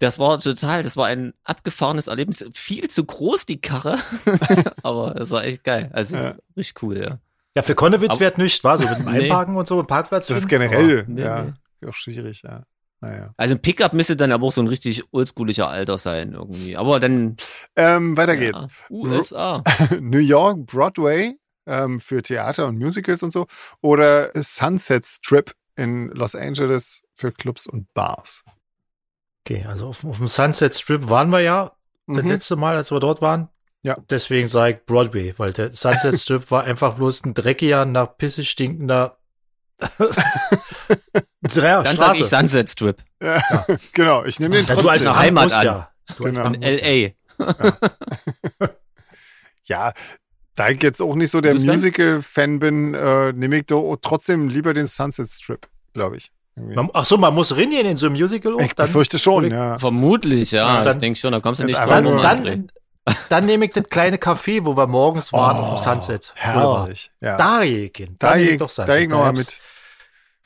Das 0.00 0.20
war 0.20 0.38
total, 0.38 0.84
das 0.84 0.96
war 0.96 1.06
ein 1.06 1.34
abgefahrenes 1.42 2.06
Erlebnis. 2.06 2.44
Viel 2.54 2.86
zu 2.86 3.04
groß, 3.04 3.46
die 3.46 3.60
Karre. 3.60 3.98
Aber 4.84 5.16
es 5.20 5.32
war 5.32 5.42
echt 5.44 5.64
geil. 5.64 5.90
Also 5.92 6.14
Ja. 6.14 6.34
richtig 6.56 6.80
cool, 6.84 6.98
ja. 6.98 7.18
Ja, 7.56 7.62
für 7.62 7.74
Konnewitz 7.74 8.20
wäre 8.20 8.40
nicht, 8.40 8.62
war 8.62 8.78
so 8.78 8.84
mit 8.86 8.96
dem 8.96 9.10
Nee. 9.10 9.22
Einparken 9.24 9.56
und 9.56 9.66
so, 9.66 9.76
und 9.80 9.88
Parkplatz. 9.88 10.28
Das 10.28 10.38
ist 10.38 10.48
generell 10.48 11.04
nee, 11.08 11.22
ja, 11.22 11.46
nee. 11.80 11.88
auch 11.88 11.94
schwierig, 11.94 12.42
ja. 12.44 12.62
Naja. 13.00 13.32
Also 13.36 13.54
ein 13.54 13.62
Pickup 13.62 13.92
müsste 13.92 14.16
dann 14.16 14.32
aber 14.32 14.46
auch 14.46 14.52
so 14.52 14.60
ein 14.60 14.66
richtig 14.66 15.04
oldschooliger 15.12 15.68
Alter 15.68 15.98
sein 15.98 16.32
irgendwie. 16.32 16.76
Aber 16.76 16.98
dann 16.98 17.36
Ähm, 17.76 18.16
weiter 18.16 18.34
ja, 18.34 18.40
geht's. 18.52 18.66
USA. 18.90 19.62
New 20.00 20.18
York, 20.18 20.66
Broadway 20.66 21.38
ähm, 21.66 22.00
für 22.00 22.22
Theater 22.22 22.66
und 22.66 22.78
Musicals 22.78 23.22
und 23.22 23.32
so. 23.32 23.46
Oder 23.80 24.30
Sunset 24.34 25.06
Strip 25.06 25.52
in 25.76 26.08
Los 26.08 26.34
Angeles 26.34 27.02
für 27.14 27.30
Clubs 27.30 27.66
und 27.68 27.92
Bars. 27.94 28.44
Okay, 29.46 29.64
also 29.64 29.86
auf, 29.88 30.04
auf 30.04 30.18
dem 30.18 30.26
Sunset 30.26 30.74
Strip 30.74 31.08
waren 31.08 31.30
wir 31.30 31.40
ja 31.40 31.72
das 32.08 32.24
Mhm. 32.24 32.30
letzte 32.30 32.56
Mal, 32.56 32.74
als 32.74 32.90
wir 32.90 32.98
dort 33.00 33.20
waren. 33.22 33.48
Ja. 33.82 33.96
Deswegen 34.10 34.48
sage 34.48 34.78
ich 34.78 34.86
Broadway, 34.86 35.34
weil 35.36 35.52
der 35.52 35.70
Sunset 35.72 36.14
Strip 36.20 36.50
war 36.50 36.64
einfach 36.64 36.94
bloß 36.96 37.24
ein 37.26 37.34
dreckiger, 37.34 37.84
nach 37.84 38.16
Pisse 38.18 38.44
stinkender 38.44 39.18
ja, 41.54 41.82
Dann 41.82 41.96
sag 41.96 42.18
ich. 42.18 42.26
Sunset 42.26 42.70
Strip. 42.70 42.98
Ja, 43.22 43.40
genau, 43.92 44.24
ich 44.24 44.40
nehme 44.40 44.56
den 44.56 44.66
trotzdem. 44.66 44.84
du 44.84 44.90
als 44.90 45.04
eine 45.06 45.16
Heimat 45.16 45.52
an. 45.52 45.64
ja. 45.64 45.88
Du 46.16 46.24
als 46.24 46.36
Genau. 46.36 46.50
In 46.52 46.62
ja. 46.62 46.68
L.A. 46.68 47.12
Ja, 49.64 49.92
da 50.54 50.70
ich 50.70 50.82
jetzt 50.82 51.02
auch 51.02 51.14
nicht 51.14 51.30
so 51.30 51.40
der? 51.42 51.54
Musical-Fan 51.54 52.58
bin, 52.58 52.94
äh, 52.94 53.32
nehme 53.34 53.58
ich 53.58 53.66
doch 53.66 53.96
trotzdem 54.00 54.48
lieber 54.48 54.72
den 54.72 54.86
Sunset 54.86 55.28
Strip, 55.28 55.68
glaube 55.92 56.16
ich. 56.16 56.32
Man, 56.56 56.88
ach 56.94 57.04
so, 57.04 57.18
man 57.18 57.34
muss 57.34 57.54
reingehen 57.54 57.86
in 57.86 57.96
so 57.96 58.06
einem 58.06 58.16
Musical. 58.16 58.54
auch? 58.54 58.60
Ich 58.60 58.74
befürchte 58.74 59.18
schon, 59.18 59.50
ja. 59.50 59.78
Vermutlich, 59.78 60.50
ja. 60.52 60.76
Ja, 60.78 60.82
dann- 60.82 60.96
ich 60.96 61.00
denke 61.00 61.20
schon, 61.20 61.32
da 61.32 61.40
kommst 61.40 61.60
du 61.60 61.64
nicht 61.66 61.76
dran. 61.78 62.04
Dann, 62.04 62.44
dann, 62.44 62.70
dann 63.28 63.46
nehme 63.46 63.66
ich 63.66 63.72
das 63.72 63.84
kleine 63.84 64.16
Café, 64.16 64.64
wo 64.64 64.76
wir 64.76 64.86
morgens 64.88 65.32
waren 65.32 65.58
auf 65.58 65.68
dem 65.74 65.78
Sunset. 65.78 66.32
Oh, 66.34 66.40
Herrlich. 66.40 67.12
Ja. 67.20 67.36
Da 67.36 67.60
gehe 67.62 67.86
ich 67.90 67.96
hin. 67.96 68.16
da 68.18 68.30
Da 68.30 68.34
nehme 68.36 68.46
ich, 68.46 68.52
ich 68.54 68.58
doch 68.58 68.66
da 68.68 68.86
Sunset. 68.86 69.02
ich 69.02 69.08
noch 69.10 69.18
mal 69.18 69.26
hab's- 69.26 69.38
mit 69.38 69.58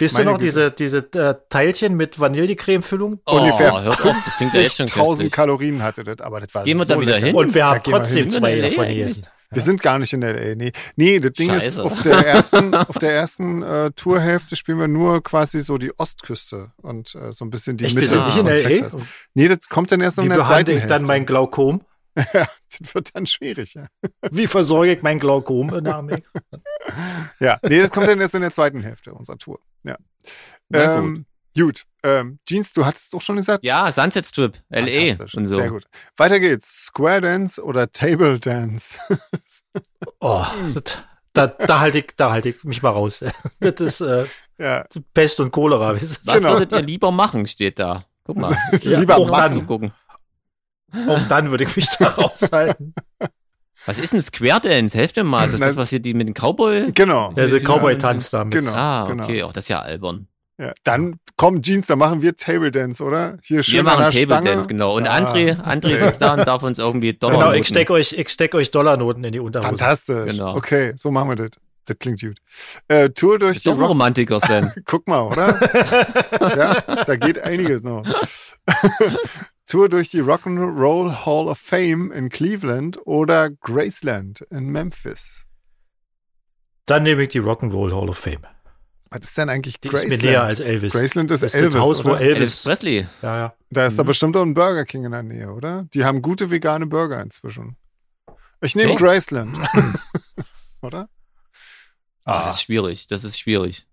Wisst 0.03 0.19
ihr 0.19 0.25
noch 0.25 0.39
diese, 0.39 0.71
diese 0.71 0.99
äh, 1.15 1.35
Teilchen 1.49 1.97
mit 1.97 2.19
Vanillecreme-Füllung? 2.19 3.21
Oh, 3.27 3.39
ungefähr 3.39 3.83
hört 3.83 4.05
auf, 4.05 4.17
das 4.25 4.37
klingt 4.37 4.55
ja 4.55 4.69
schon 4.69 4.87
50.000 4.87 5.09
köstlich. 5.09 5.33
Kalorien 5.33 5.83
hatte 5.83 6.05
das, 6.05 6.21
aber 6.21 6.41
das 6.41 6.55
war 6.55 6.65
Gehen 6.65 6.79
wir 6.79 6.85
so 6.85 6.95
da 6.95 7.01
wieder 7.01 7.15
lecker. 7.15 7.27
hin? 7.27 7.37
Und 7.37 7.55
wir 7.55 7.67
haben 7.67 7.81
wir 7.85 7.93
trotzdem 7.93 8.31
zwei 8.31 8.57
wir 8.57 8.63
davon 8.63 8.87
gegessen. 8.89 9.27
Wir 9.55 9.61
sind 9.61 9.83
gar 9.83 9.99
nicht 9.99 10.13
in 10.15 10.23
L.A., 10.23 10.55
nee. 10.55 10.73
Nee, 10.97 11.21
das 11.21 11.33
Ding 11.33 11.51
ist, 11.53 11.63
Scheiße. 11.63 11.83
auf 11.85 12.03
der 12.03 12.27
ersten, 12.27 12.75
auf 12.75 12.97
der 12.97 13.13
ersten 13.13 13.63
äh, 13.63 13.91
Tourhälfte 13.91 14.57
spielen 14.57 14.79
wir 14.79 14.89
nur 14.89 15.23
quasi 15.23 15.63
so 15.63 15.77
die 15.77 15.93
Ostküste 15.99 16.71
und 16.81 17.15
äh, 17.15 17.33
so 17.33 17.45
ein 17.45 17.51
bisschen 17.51 17.77
die 17.77 17.85
Echt, 17.85 17.95
wir 17.95 18.01
Mitte 18.01 18.13
sind 18.13 18.25
nicht 18.25 18.39
in 18.39 18.47
L.A.? 18.47 18.67
Texas. 18.67 18.97
Nee, 19.35 19.49
das 19.49 19.59
kommt 19.69 19.93
dann 19.93 20.01
erst 20.01 20.17
Wie 20.17 20.23
in 20.23 20.29
der 20.31 20.39
zweiten 20.39 20.49
behandle 20.49 20.73
ich 20.73 20.81
Hälfte. 20.81 20.95
dann 20.95 21.05
mein 21.05 21.27
Glaukom? 21.27 21.83
ja, 22.35 22.47
das 22.79 22.95
wird 22.95 23.15
dann 23.15 23.27
schwierig, 23.27 23.75
ja. 23.75 23.87
Wie 24.31 24.47
versorge 24.47 24.93
ich 24.93 25.03
mein 25.03 25.19
Glaukom 25.19 25.73
in? 25.75 25.85
Ja, 27.41 27.59
nee, 27.63 27.81
das 27.81 27.91
kommt 27.91 28.09
dann 28.09 28.21
erst 28.21 28.35
in 28.35 28.43
der 28.43 28.53
zweiten 28.53 28.83
Hälfte 28.83 29.15
unserer 29.15 29.39
Tour. 29.39 29.61
Ja. 29.85 29.97
Na 30.69 30.99
gut. 31.01 31.05
Ähm, 31.05 31.27
gut. 31.57 31.85
Ähm, 32.05 32.39
Jeans, 32.47 32.73
du 32.73 32.85
hattest 32.85 33.15
doch 33.15 33.21
schon 33.23 33.37
gesagt. 33.37 33.65
Ja, 33.65 33.91
Sunset 33.91 34.27
Strip. 34.27 34.59
Fantastisch. 34.71 35.35
und 35.37 35.47
so. 35.49 35.55
Sehr 35.55 35.71
gut. 35.71 35.85
Weiter 36.17 36.41
geht's. 36.41 36.87
Square 36.87 37.21
Dance 37.23 37.63
oder 37.63 37.91
Table 37.93 38.39
Dance? 38.39 38.99
Oh, 40.21 40.45
das, 40.75 40.99
da, 41.33 41.47
da 41.47 41.81
halte 41.81 41.99
ich, 41.99 42.07
da 42.17 42.31
halte 42.31 42.51
ich 42.51 42.63
mich 42.65 42.83
mal 42.83 42.91
raus. 42.91 43.25
Das 43.61 43.81
ist 43.81 44.01
äh, 44.01 44.27
ja. 44.59 44.85
Pest 45.15 45.41
und 45.41 45.51
Cholera. 45.51 45.95
Was 45.95 46.23
Genau. 46.25 46.53
würdet 46.53 46.73
ihr 46.73 46.83
lieber 46.83 47.11
machen, 47.11 47.47
steht 47.47 47.79
da. 47.79 48.05
Guck 48.25 48.37
mal. 48.37 48.57
Ja, 48.83 49.01
Lieber 49.01 49.17
auch 49.17 49.31
machen. 49.31 49.59
dann. 49.59 49.67
gucken. 49.67 49.93
Auch 51.09 51.23
dann 51.29 51.51
würde 51.51 51.65
ich 51.65 51.77
mich 51.77 51.87
da 51.99 52.07
raushalten. 52.09 52.95
Was 53.87 53.99
ist 53.99 54.15
ein 54.15 54.23
Square 54.23 54.61
Dance? 54.61 54.97
Helft 54.97 55.17
mir 55.17 55.25
mal. 55.25 55.45
Ist 55.45 55.53
das 55.55 55.61
das, 55.61 55.77
was 55.77 55.91
hier 55.91 55.99
die 56.01 56.15
mit 56.15 56.29
dem 56.29 56.35
Cowboy? 56.35 56.93
Genau. 56.93 57.33
Ja, 57.37 57.47
der 57.47 57.49
Ja, 57.49 57.59
Cowboy-Tanz 57.61 58.31
damit. 58.31 58.55
Genau. 58.55 58.73
Ah, 58.73 59.05
genau. 59.09 59.25
okay. 59.25 59.43
Auch 59.43 59.53
das 59.53 59.65
ist 59.65 59.69
ja 59.69 59.81
albern. 59.81 60.29
Ja. 60.59 60.73
Dann 60.85 61.17
komm, 61.37 61.61
Jeans, 61.63 61.89
dann 61.89 61.99
machen 61.99 62.23
wir 62.23 62.37
Table 62.37 62.71
Dance, 62.71 63.03
oder? 63.03 63.39
Hier 63.43 63.63
schön 63.65 63.77
Wir 63.77 63.83
machen 63.83 64.05
Table 64.05 64.21
Stange. 64.27 64.51
Dance, 64.51 64.69
genau. 64.69 64.97
Und 64.97 65.07
Ja. 65.07 65.17
André, 65.17 65.59
André 65.61 65.97
sitzt 65.97 66.21
da 66.21 66.35
und 66.35 66.47
darf 66.47 66.63
uns 66.63 66.79
irgendwie 66.79 67.15
Dollar 67.15 67.39
Genau, 67.39 67.53
ich 67.53 67.67
stecke 67.67 67.93
euch, 67.95 68.13
ich 68.13 68.29
steck 68.29 68.55
euch 68.55 68.71
Dollarnoten 68.71 69.25
in 69.25 69.33
die 69.33 69.41
Unterhose. 69.41 69.67
Fantastisch. 69.69 70.31
Genau. 70.31 70.55
Okay, 70.55 70.93
so 70.97 71.11
machen 71.11 71.31
wir 71.31 71.37
das. 71.37 71.51
Das 71.87 71.99
klingt 71.99 72.21
gut. 72.21 72.39
Äh, 72.89 73.11
Tour 73.11 73.39
durch 73.39 73.59
die 73.61 73.65
Doch 73.65 73.75
ein 73.75 73.81
Rock 73.81 73.89
Romantiker, 73.91 74.39
Sven. 74.41 74.73
Guck 74.85 75.09
mal, 75.09 75.21
oder? 75.23 75.59
ja, 76.87 77.05
da 77.05 77.17
geht 77.17 77.41
einiges 77.41 77.83
noch. 77.83 78.05
Tour 79.67 79.89
durch 79.89 80.09
die 80.11 80.23
Rock'n'Roll 80.23 81.25
Hall 81.25 81.49
of 81.49 81.59
Fame 81.59 82.13
in 82.13 82.29
Cleveland 82.29 82.99
oder 83.07 83.51
Graceland 83.51 84.43
in 84.51 84.71
Memphis. 84.71 85.47
Dann 86.87 87.03
nehme 87.05 87.23
ich 87.23 87.29
die 87.31 87.41
Rock'n'Roll 87.41 87.93
Hall 87.95 88.09
of 88.09 88.19
Fame. 88.19 88.47
Was 89.11 89.23
ist 89.25 89.39
denn 89.39 89.49
eigentlich 89.51 89.79
Die 89.81 89.89
ist 89.89 89.93
mir 89.95 90.01
Graceland? 90.11 90.23
näher 90.23 90.43
als 90.43 90.61
Elvis. 90.61 90.93
Graceland 90.93 91.31
ist, 91.31 91.43
das 91.43 91.53
ist 91.55 91.61
Elvis, 91.61 91.75
das 91.75 91.83
Haus, 91.83 92.05
wo 92.05 92.11
oder? 92.11 92.21
Elvis 92.21 92.39
Elvis. 92.39 92.63
Presley. 92.63 93.07
Ja, 93.23 93.37
ja. 93.37 93.55
Da 93.71 93.87
ist 93.87 93.99
da 93.99 94.03
Mhm. 94.03 94.07
bestimmt 94.07 94.37
auch 94.37 94.43
ein 94.43 94.55
Burger 94.55 94.85
King 94.85 95.05
in 95.05 95.13
der 95.13 95.23
Nähe, 95.23 95.51
oder? 95.53 95.87
Die 95.95 96.05
haben 96.05 96.23
gute 96.23 96.51
vegane 96.51 96.87
Burger 96.87 97.21
inzwischen. 97.23 97.77
Ich 98.61 98.75
nehme 98.77 98.91
Echt? 98.93 99.01
Graceland. 99.01 99.59
oder? 100.83 101.09
Ah, 102.25 102.45
das 102.47 102.57
ist 102.57 102.63
schwierig. 102.63 103.07
Das 103.09 103.25
ist 103.25 103.39
schwierig. 103.39 103.87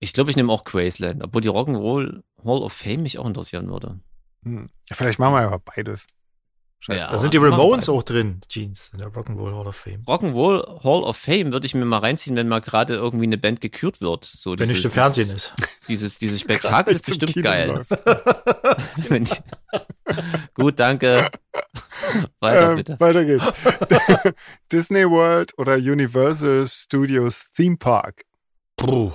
Ich 0.00 0.12
glaube, 0.12 0.30
ich 0.30 0.36
nehme 0.36 0.52
auch 0.52 0.64
Graceland, 0.64 1.24
obwohl 1.24 1.40
die 1.42 1.50
Rock'n'Roll 1.50 2.22
Hall 2.44 2.62
of 2.62 2.72
Fame 2.72 3.02
mich 3.02 3.18
auch 3.18 3.26
interessieren 3.26 3.68
würde. 3.68 3.98
Hm. 4.44 4.68
Ja, 4.88 4.96
vielleicht 4.96 5.18
machen 5.18 5.34
wir 5.34 5.40
aber 5.40 5.58
beides. 5.58 6.06
Scheiße. 6.80 7.00
Ja. 7.00 7.10
Da 7.10 7.16
sind 7.16 7.34
die 7.34 7.38
Ramones 7.38 7.88
auch 7.88 8.04
drin, 8.04 8.40
Jeans, 8.48 8.90
in 8.92 8.98
der 9.00 9.08
Rock'n'Roll 9.08 9.52
Hall 9.56 9.66
of 9.66 9.74
Fame. 9.74 10.02
Rock'n'Roll 10.06 10.84
Hall 10.84 11.02
of 11.02 11.16
Fame 11.16 11.50
würde 11.52 11.66
ich 11.66 11.74
mir 11.74 11.84
mal 11.84 11.98
reinziehen, 11.98 12.36
wenn 12.36 12.46
mal 12.46 12.60
gerade 12.60 12.94
irgendwie 12.94 13.24
eine 13.24 13.38
Band 13.38 13.60
gekürt 13.60 14.00
wird. 14.00 14.24
So 14.24 14.56
Wenn 14.56 14.68
nicht 14.68 14.84
im 14.84 14.92
Fernsehen 14.92 15.30
ist. 15.30 15.52
Dieses, 15.88 16.18
dieses 16.18 16.40
Spektakel 16.40 16.94
ist 16.94 17.06
bestimmt 17.06 17.34
geil. 17.42 17.68
läuft. 17.68 17.90
Wenn 19.10 19.22
ich- 19.24 19.42
Gut, 20.54 20.78
danke. 20.78 21.30
Weiter 22.40 22.70
Ähm, 22.70 22.76
bitte. 22.76 23.00
Weiter 23.00 23.24
geht's. 23.24 23.44
Disney 24.72 25.04
World 25.08 25.52
oder 25.58 25.74
Universal 25.76 26.66
Studios 26.68 27.48
Theme 27.54 27.76
Park. 27.76 28.22
Puh. 28.76 29.12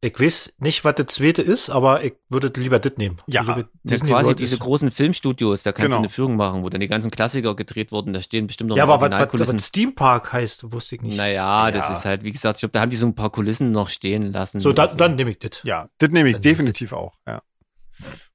Ich 0.00 0.20
weiß 0.20 0.56
nicht, 0.58 0.84
was 0.84 0.96
das 0.96 1.06
zweite 1.06 1.40
ist, 1.40 1.70
aber 1.70 2.04
ich 2.04 2.12
würde 2.28 2.52
lieber 2.60 2.78
das 2.78 2.92
nehmen. 2.98 3.16
Ja, 3.26 3.40
Ich 3.40 3.46
Das 3.46 3.64
Disney 3.84 4.10
quasi 4.10 4.26
World 4.26 4.38
diese 4.38 4.56
ist- 4.56 4.60
großen 4.60 4.90
Filmstudios, 4.90 5.62
da 5.62 5.72
kannst 5.72 5.84
Genau. 5.86 5.96
du 5.96 6.00
eine 6.00 6.08
Führung 6.10 6.36
machen, 6.36 6.62
wo 6.62 6.68
dann 6.68 6.82
die 6.82 6.88
ganzen 6.88 7.10
Klassiker 7.10 7.56
gedreht 7.56 7.90
wurden. 7.90 8.12
Da 8.12 8.20
stehen 8.20 8.46
bestimmt 8.46 8.68
noch 8.68 8.76
Ja, 8.76 8.84
aber 8.86 9.00
was, 9.00 9.48
was, 9.54 9.64
Steam 9.66 9.94
Park 9.94 10.30
heißt, 10.34 10.70
wusste 10.72 10.96
ich 10.96 11.00
nicht. 11.02 11.16
Naja, 11.16 11.70
das 11.70 11.88
Ja. 11.88 11.92
ist 11.94 12.04
halt, 12.04 12.22
wie 12.22 12.32
gesagt, 12.32 12.58
ich 12.58 12.60
glaube, 12.60 12.72
da 12.72 12.80
haben 12.82 12.90
die 12.90 12.96
so 12.96 13.06
ein 13.06 13.14
paar 13.14 13.30
Kulissen 13.30 13.72
noch 13.72 13.88
stehen 13.88 14.30
lassen. 14.30 14.60
so, 14.60 14.74
dann, 14.74 14.86
Also, 14.88 14.96
dann 14.98 15.14
nehme 15.16 15.30
ich 15.30 15.38
das. 15.38 15.62
Ja, 15.64 15.88
das 15.96 16.10
nehme 16.10 16.28
ich 16.28 16.34
Dann- 16.34 16.42
definitiv 16.42 16.92
auch. 16.92 17.14
Ja. 17.26 17.40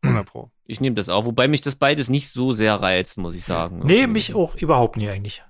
100 0.04 0.26
Pro. 0.26 0.52
Ich 0.66 0.80
nehme 0.82 0.96
das 0.96 1.10
auch, 1.10 1.26
wobei 1.26 1.48
mich 1.48 1.62
das 1.62 1.76
beides 1.76 2.10
nicht 2.10 2.30
so 2.30 2.54
sehr 2.54 2.76
reizt, 2.76 3.18
muss 3.18 3.36
ich 3.36 3.44
sagen. 3.46 3.82
Nee, 3.84 4.08
mich 4.08 4.34
auch 4.34 4.56
überhaupt 4.56 4.98
nie 4.98 5.10
eigentlich. 5.10 5.44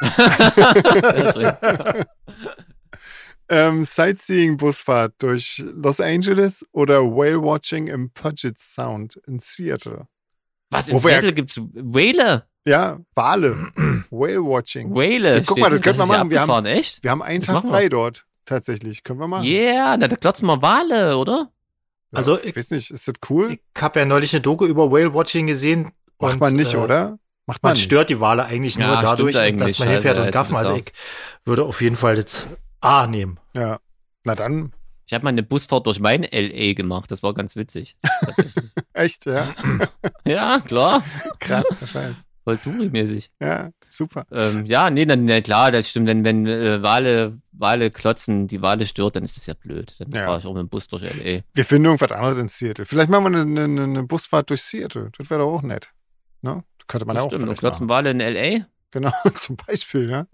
Sehr. 1.32 2.06
Ähm, 3.48 3.84
Sightseeing-Busfahrt 3.84 5.14
durch 5.18 5.62
Los 5.74 6.00
Angeles 6.00 6.64
oder 6.72 7.02
Whale-Watching 7.02 7.88
im 7.88 8.10
Puget 8.10 8.58
Sound 8.58 9.16
in 9.26 9.40
Seattle. 9.40 10.06
Was, 10.70 10.88
in 10.88 10.94
Wo 10.94 10.98
Seattle 11.00 11.34
gibt's 11.34 11.58
Whale? 11.58 12.46
Ja, 12.64 13.00
Wale. 13.14 13.68
Whale 14.10 14.42
Watching. 14.42 14.94
Whale. 14.94 15.36
Ja, 15.38 15.42
guck 15.44 15.58
mal, 15.58 15.68
das 15.68 15.82
können 15.82 15.98
wir 15.98 16.06
machen. 16.06 16.30
Wir 16.30 16.40
haben- 16.40 16.64
echt? 16.64 17.02
Wir 17.02 17.10
haben 17.10 17.20
einen 17.20 17.40
Das 17.40 17.48
Tag 17.48 17.64
frei 17.64 17.90
dort. 17.90 18.24
Tatsächlich. 18.46 19.02
Können 19.04 19.20
wir 19.20 19.28
machen. 19.28 19.44
Yeah, 19.44 19.98
na, 19.98 20.08
da 20.08 20.16
klotzen 20.16 20.46
wir 20.46 20.62
Wale, 20.62 21.18
oder? 21.18 21.50
Ja, 22.12 22.18
Also, 22.18 22.38
ich 22.38 22.46
ich- 22.46 22.56
weiß 22.56 22.70
nicht, 22.70 22.90
ist 22.90 23.08
das 23.08 23.14
cool? 23.30 23.52
Ich 23.52 23.82
habe 23.82 24.00
ja 24.00 24.06
neulich 24.06 24.32
eine 24.34 24.40
Doku 24.42 24.66
über 24.66 24.90
Whale-Watching 24.90 25.46
gesehen. 25.46 25.92
Macht 26.20 26.34
und, 26.34 26.40
man 26.40 26.54
nicht, 26.56 26.74
äh, 26.74 26.78
oder? 26.78 27.18
Macht 27.46 27.62
man, 27.62 27.70
Man 27.70 27.72
nicht. 27.76 27.84
stört 27.84 28.10
die 28.10 28.20
Wale 28.20 28.44
eigentlich 28.44 28.76
Ja, 28.76 28.86
nur 28.86 29.02
dadurch, 29.02 29.36
eigentlich. 29.36 29.70
dass 29.72 29.78
man 29.80 29.88
hinfährt 29.88 30.16
Scheiße, 30.16 30.20
und 30.20 30.24
jetzt 30.26 30.34
gaffen. 30.34 30.56
Also 30.56 30.76
ich 30.76 30.92
würde 31.44 31.64
auf 31.64 31.80
jeden 31.82 31.96
Fall 31.96 32.14
das 32.14 32.46
A 32.80 33.06
nehmen. 33.08 33.38
Ja. 33.56 33.80
Na 34.24 34.34
dann. 34.36 34.72
Ich 35.06 35.12
habe 35.12 35.24
mal 35.24 35.30
eine 35.30 35.42
Busfahrt 35.42 35.86
durch 35.86 35.98
mein 35.98 36.22
LA 36.22 36.74
gemacht. 36.74 37.10
Das 37.10 37.22
war 37.24 37.34
ganz 37.34 37.56
witzig. 37.56 37.96
Echt, 38.92 39.26
ja. 39.26 39.48
ja, 40.24 40.60
klar. 40.60 41.02
Krass, 41.40 41.64
wahrscheinlich. 41.80 42.16
Voll 42.44 42.56
Touri-mäßig. 42.58 43.30
Ja, 43.40 43.70
super. 43.96 44.26
Ähm, 44.32 44.66
ja, 44.66 44.90
nee, 44.90 45.04
dann, 45.06 45.24
nee, 45.24 45.42
klar, 45.42 45.70
das 45.70 45.88
stimmt. 45.90 46.06
Wenn, 46.06 46.24
wenn 46.24 46.46
äh, 46.46 46.82
Wale, 46.82 47.38
Wale 47.52 47.90
klotzen, 47.90 48.48
die 48.48 48.62
Wale 48.62 48.86
stört, 48.86 49.16
dann 49.16 49.24
ist 49.24 49.36
das 49.36 49.46
ja 49.46 49.54
blöd. 49.54 49.94
Dann 49.98 50.10
Ja. 50.12 50.24
fahre 50.24 50.38
ich 50.38 50.46
auch 50.46 50.54
mit 50.54 50.60
dem 50.62 50.68
Bus 50.68 50.88
durch 50.88 51.02
LA. 51.02 51.40
Wir 51.54 51.64
finden 51.64 51.86
irgendwas 51.86 52.12
anderes 52.12 52.38
in 52.38 52.48
Seattle. 52.48 52.86
Vielleicht 52.86 53.08
machen 53.10 53.32
wir 53.32 53.40
eine, 53.40 53.62
eine, 53.64 53.82
eine 53.84 54.02
Busfahrt 54.04 54.50
durch 54.50 54.62
Seattle. 54.62 55.10
Das 55.16 55.30
wäre 55.30 55.40
doch 55.40 55.52
auch 55.52 55.62
nett. 55.62 55.90
Ne? 56.42 56.64
Das 56.78 56.86
könnte 56.88 57.06
man 57.06 57.14
Das 57.16 57.22
ja 57.22 57.26
auch 57.26 57.30
stimmt. 57.32 57.48
Und 57.48 57.58
klotzen 57.58 57.86
machen. 57.86 58.06
Wale 58.06 58.10
in 58.10 58.20
LA? 58.20 58.66
Genau, 58.90 59.12
zum 59.38 59.56
Beispiel, 59.56 60.10
ja. 60.10 60.26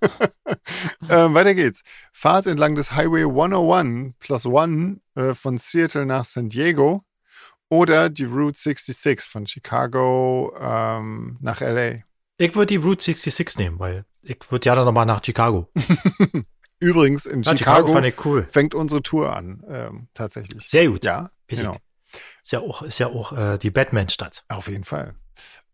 ähm, 1.10 1.34
weiter 1.34 1.54
geht's. 1.54 1.82
Fahrt 2.12 2.46
entlang 2.46 2.74
des 2.74 2.92
Highway 2.92 3.24
101 3.24 4.14
plus 4.18 4.46
One 4.46 5.00
äh, 5.14 5.34
von 5.34 5.58
Seattle 5.58 6.06
nach 6.06 6.24
San 6.24 6.48
Diego 6.48 7.02
oder 7.68 8.08
die 8.08 8.24
Route 8.24 8.58
66 8.58 9.28
von 9.30 9.46
Chicago 9.46 10.54
ähm, 10.58 11.36
nach 11.40 11.60
LA. 11.60 12.04
Ich 12.38 12.54
würde 12.54 12.66
die 12.66 12.76
Route 12.76 13.02
66 13.02 13.58
nehmen, 13.58 13.78
weil 13.78 14.04
ich 14.22 14.38
würde 14.50 14.66
ja 14.66 14.74
dann 14.74 14.84
nochmal 14.84 15.06
nach 15.06 15.24
Chicago. 15.24 15.70
Übrigens, 16.80 17.24
in 17.24 17.42
Ja, 17.42 17.56
Chicago, 17.56 17.92
fand 17.92 18.06
ich 18.06 18.24
cool. 18.26 18.46
fängt 18.50 18.74
unsere 18.74 19.02
Tour 19.02 19.34
an, 19.34 19.62
ähm, 19.68 20.08
tatsächlich. 20.12 20.68
Sehr 20.68 20.88
gut. 20.88 21.04
Ja, 21.04 21.30
genau. 21.46 21.76
Ist 22.42 22.52
ja 22.52 22.60
auch, 22.60 22.82
ist 22.82 22.98
ja 22.98 23.06
auch 23.08 23.32
äh, 23.32 23.58
die 23.58 23.70
Batman-Stadt. 23.70 24.44
Auf 24.48 24.68
jeden 24.68 24.84
Fall. 24.84 25.14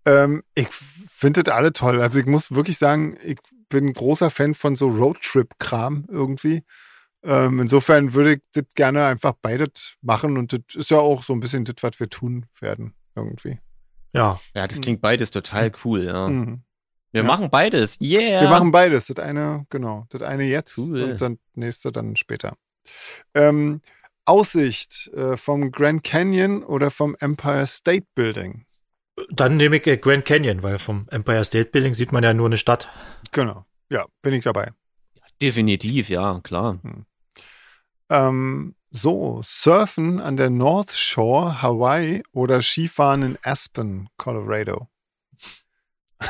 Ähm, 0.05 0.43
ich 0.55 0.69
finde 0.71 1.43
das 1.43 1.55
alle 1.55 1.73
toll. 1.73 2.01
Also 2.01 2.19
ich 2.21 2.27
muss 2.27 2.53
wirklich 2.53 2.79
sagen, 2.79 3.17
ich 3.25 3.39
bin 3.69 3.89
ein 3.89 3.93
großer 3.95 4.31
Fan 4.31 4.55
von 4.55 4.77
so 4.77 4.89
Roadtrip-Kram 4.89 6.07
irgendwie. 6.09 6.63
Ähm, 7.25 7.61
insofern 7.61 8.15
würde 8.15 8.35
ich 8.35 8.41
das 8.53 8.65
gerne 8.75 9.05
einfach 9.07 9.35
beides 9.41 9.95
machen 10.01 10.37
und 10.37 10.53
das 10.53 10.75
ist 10.75 10.91
ja 10.91 10.99
auch 10.99 11.23
so 11.23 11.33
ein 11.33 11.41
bisschen 11.41 11.65
das, 11.65 11.77
was 11.81 12.01
wir 12.01 12.09
tun 12.09 12.47
werden 12.61 12.95
irgendwie. 13.15 13.61
Ja. 14.13 14.41
Ja, 14.55 14.67
das 14.67 14.81
klingt 14.81 15.01
beides 15.01 15.31
total 15.31 15.73
cool, 15.85 16.05
ja. 16.05 16.29
Mhm. 16.29 16.63
Wir 17.13 17.23
Ja. 17.23 17.27
machen 17.27 17.51
beides. 17.51 18.01
Yeah! 18.01 18.43
Wir 18.43 18.49
machen 18.49 18.71
beides. 18.73 19.07
Das 19.07 19.19
eine, 19.19 19.67
genau, 19.71 20.07
das 20.11 20.23
eine 20.23 20.45
jetzt 20.45 20.79
Cool. 20.79 21.03
und 21.03 21.21
dann 21.21 21.39
nächste 21.55 21.93
dann 21.93 22.17
später. 22.17 22.55
Ähm, 23.35 23.83
Aussicht 24.25 25.09
äh, 25.15 25.37
vom 25.37 25.71
Grand 25.73 26.05
Canyon 26.05 26.63
oder 26.63 26.91
vom 26.91 27.15
Empire 27.21 27.67
State 27.67 28.07
Building. 28.15 28.65
Dann 29.31 29.57
nehme 29.59 29.77
ich 29.77 29.87
äh, 29.87 29.99
Grand 29.99 30.25
Canyon, 30.25 30.63
weil 30.63 30.79
vom 30.79 31.07
Empire 31.11 31.45
State 31.45 31.71
Building 31.71 31.93
sieht 31.95 32.13
man 32.13 32.25
ja 32.25 32.33
nur 32.33 32.47
eine 32.47 32.57
Stadt. 32.57 32.89
Genau. 33.33 33.67
Ja, 33.91 34.07
bin 34.23 34.33
ich 34.33 34.45
dabei. 34.45 34.71
Definitiv, 35.43 36.09
ja, 36.09 36.41
klar. 36.43 36.79
Ähm, 38.09 38.75
so, 38.95 39.41
Surfen 39.43 40.21
an 40.21 40.37
der 40.37 40.51
North 40.51 40.93
Shore, 40.93 41.63
Hawaii 41.63 42.23
oder 42.33 42.61
Skifahren 42.63 43.23
in 43.23 43.39
Aspen, 43.43 44.09
Colorado. 44.19 44.89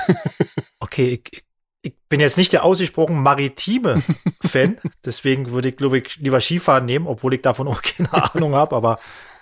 Okay, 0.81 1.21
ich, 1.25 1.45
ich- 1.83 1.97
bin 2.09 2.21
jetzt 2.21 2.37
nicht 2.37 2.53
der 2.53 2.65
ausgesprochen 2.65 3.23
maritime 3.23 4.03
Fan, 4.43 4.79
deswegen 5.05 5.51
würde 5.51 5.71
ich, 5.71 5.77
glaube 5.77 5.99
ich, 5.99 6.17
lieber 6.17 6.41
Skifahren 6.41 6.85
nehmen, 6.85 7.07
obwohl 7.07 7.35
ich 7.35 7.43
davon 7.43 7.67
auch 7.69 7.83
keine 7.83 8.13
Ahnung 8.13 8.55
habe, 8.55 8.77
aber 8.77 8.99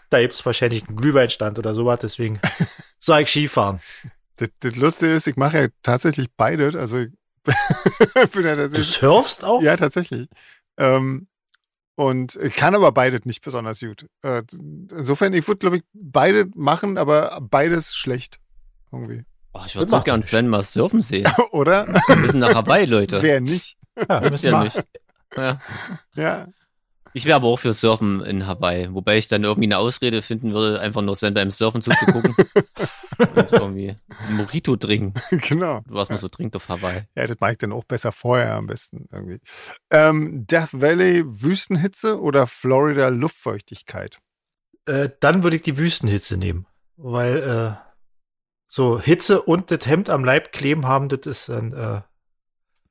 da 0.09 0.21
gibt 0.21 0.35
es 0.35 0.45
wahrscheinlich 0.47 0.87
einen 0.89 0.97
Glühweinstand 0.97 1.59
oder 1.59 1.75
sowas, 1.75 1.99
deswegen 2.01 2.41
sage 2.99 3.25
ich 3.25 3.29
Skifahren. 3.31 3.81
Das, 4.37 4.49
das 4.61 4.77
Lustige 4.77 5.13
ist, 5.13 5.27
ich 5.27 5.37
mache 5.37 5.61
ja 5.63 5.69
tatsächlich 5.83 6.29
beides. 6.37 6.75
Also 6.75 6.99
ja 6.99 7.07
Du 8.69 8.83
surfst 8.83 9.45
auch? 9.45 9.63
ja 9.63 9.77
tatsächlich. 9.77 10.29
Ähm, 10.79 11.27
und 12.01 12.37
ich 12.37 12.55
kann 12.55 12.75
aber 12.75 12.93
beides 12.93 13.27
nicht 13.27 13.45
besonders 13.45 13.81
gut. 13.81 14.07
Äh, 14.23 14.43
insofern, 14.91 15.35
ich 15.35 15.47
würde 15.47 15.59
glaube 15.59 15.77
ich 15.77 15.83
beide 15.93 16.49
machen, 16.55 16.97
aber 16.97 17.39
beides 17.43 17.95
schlecht 17.95 18.39
irgendwie, 18.91 19.25
Oh, 19.53 19.61
ich 19.67 19.75
würde 19.75 19.91
so 19.91 19.97
macht 19.97 20.07
gern 20.07 20.21
nichts. 20.21 20.31
Sven 20.31 20.49
mal 20.49 20.63
surfen 20.63 21.03
sehen. 21.03 21.31
oder? 21.51 21.87
Wir 22.07 22.17
müssen 22.17 22.39
nach 22.39 22.55
Hawaii, 22.55 22.87
Leute. 22.87 23.21
Wer 23.21 23.41
nicht? 23.41 23.77
Ja, 24.09 24.31
ja 24.31 24.63
nicht. 24.65 24.85
Ja. 25.37 25.61
Ja, 26.15 26.49
Ich 27.13 27.25
wäre 27.25 27.37
aber 27.37 27.49
auch 27.49 27.59
für 27.59 27.73
Surfen 27.73 28.21
in 28.23 28.47
Hawaii, 28.47 28.93
wobei 28.93 29.19
ich 29.19 29.29
dann 29.29 29.45
irgendwie 29.45 29.67
eine 29.67 29.79
Ausrede 29.79 30.23
finden 30.23 30.53
würde, 30.53 30.81
einfach 30.81 31.03
nur 31.03 31.17
Sven 31.17 31.35
beim 31.35 31.51
Surfen 31.51 31.83
zuzugucken 31.83 32.35
und 33.19 33.53
irgendwie 33.53 33.97
ein 34.09 34.37
Mojito 34.37 34.77
trinken, 34.77 35.15
genau. 35.49 35.83
was 35.87 36.09
man 36.09 36.19
so 36.19 36.29
trinkt 36.29 36.57
auf 36.57 36.69
Hawaii. 36.69 37.03
Ja, 37.15 37.27
das 37.27 37.41
mag 37.41 37.53
ich 37.53 37.59
dann 37.59 37.73
auch 37.73 37.85
besser 37.85 38.13
vorher 38.13 38.55
am 38.55 38.67
besten 38.67 39.09
irgendwie. 39.13 39.41
Ähm, 39.91 40.47
Death 40.47 40.81
Valley 40.81 41.25
Wüstenhitze 41.27 42.21
oder 42.21 42.47
Florida 42.47 43.09
Luftfeuchtigkeit? 43.09 44.19
Äh, 44.87 45.11
dann 45.21 45.43
würde 45.43 45.57
ich 45.57 45.63
die 45.63 45.79
Wüstenhitze 45.79 46.37
nehmen, 46.37 46.67
weil 46.97 47.37
äh, 47.39 47.91
so 48.69 49.01
Hitze 49.01 49.43
und 49.43 49.71
das 49.71 49.87
Hemd 49.87 50.11
am 50.11 50.25
Leib 50.25 50.53
kleben 50.53 50.87
haben, 50.87 51.09
das 51.09 51.27
ist 51.27 51.49
dann, 51.49 51.73
äh, 51.73 52.01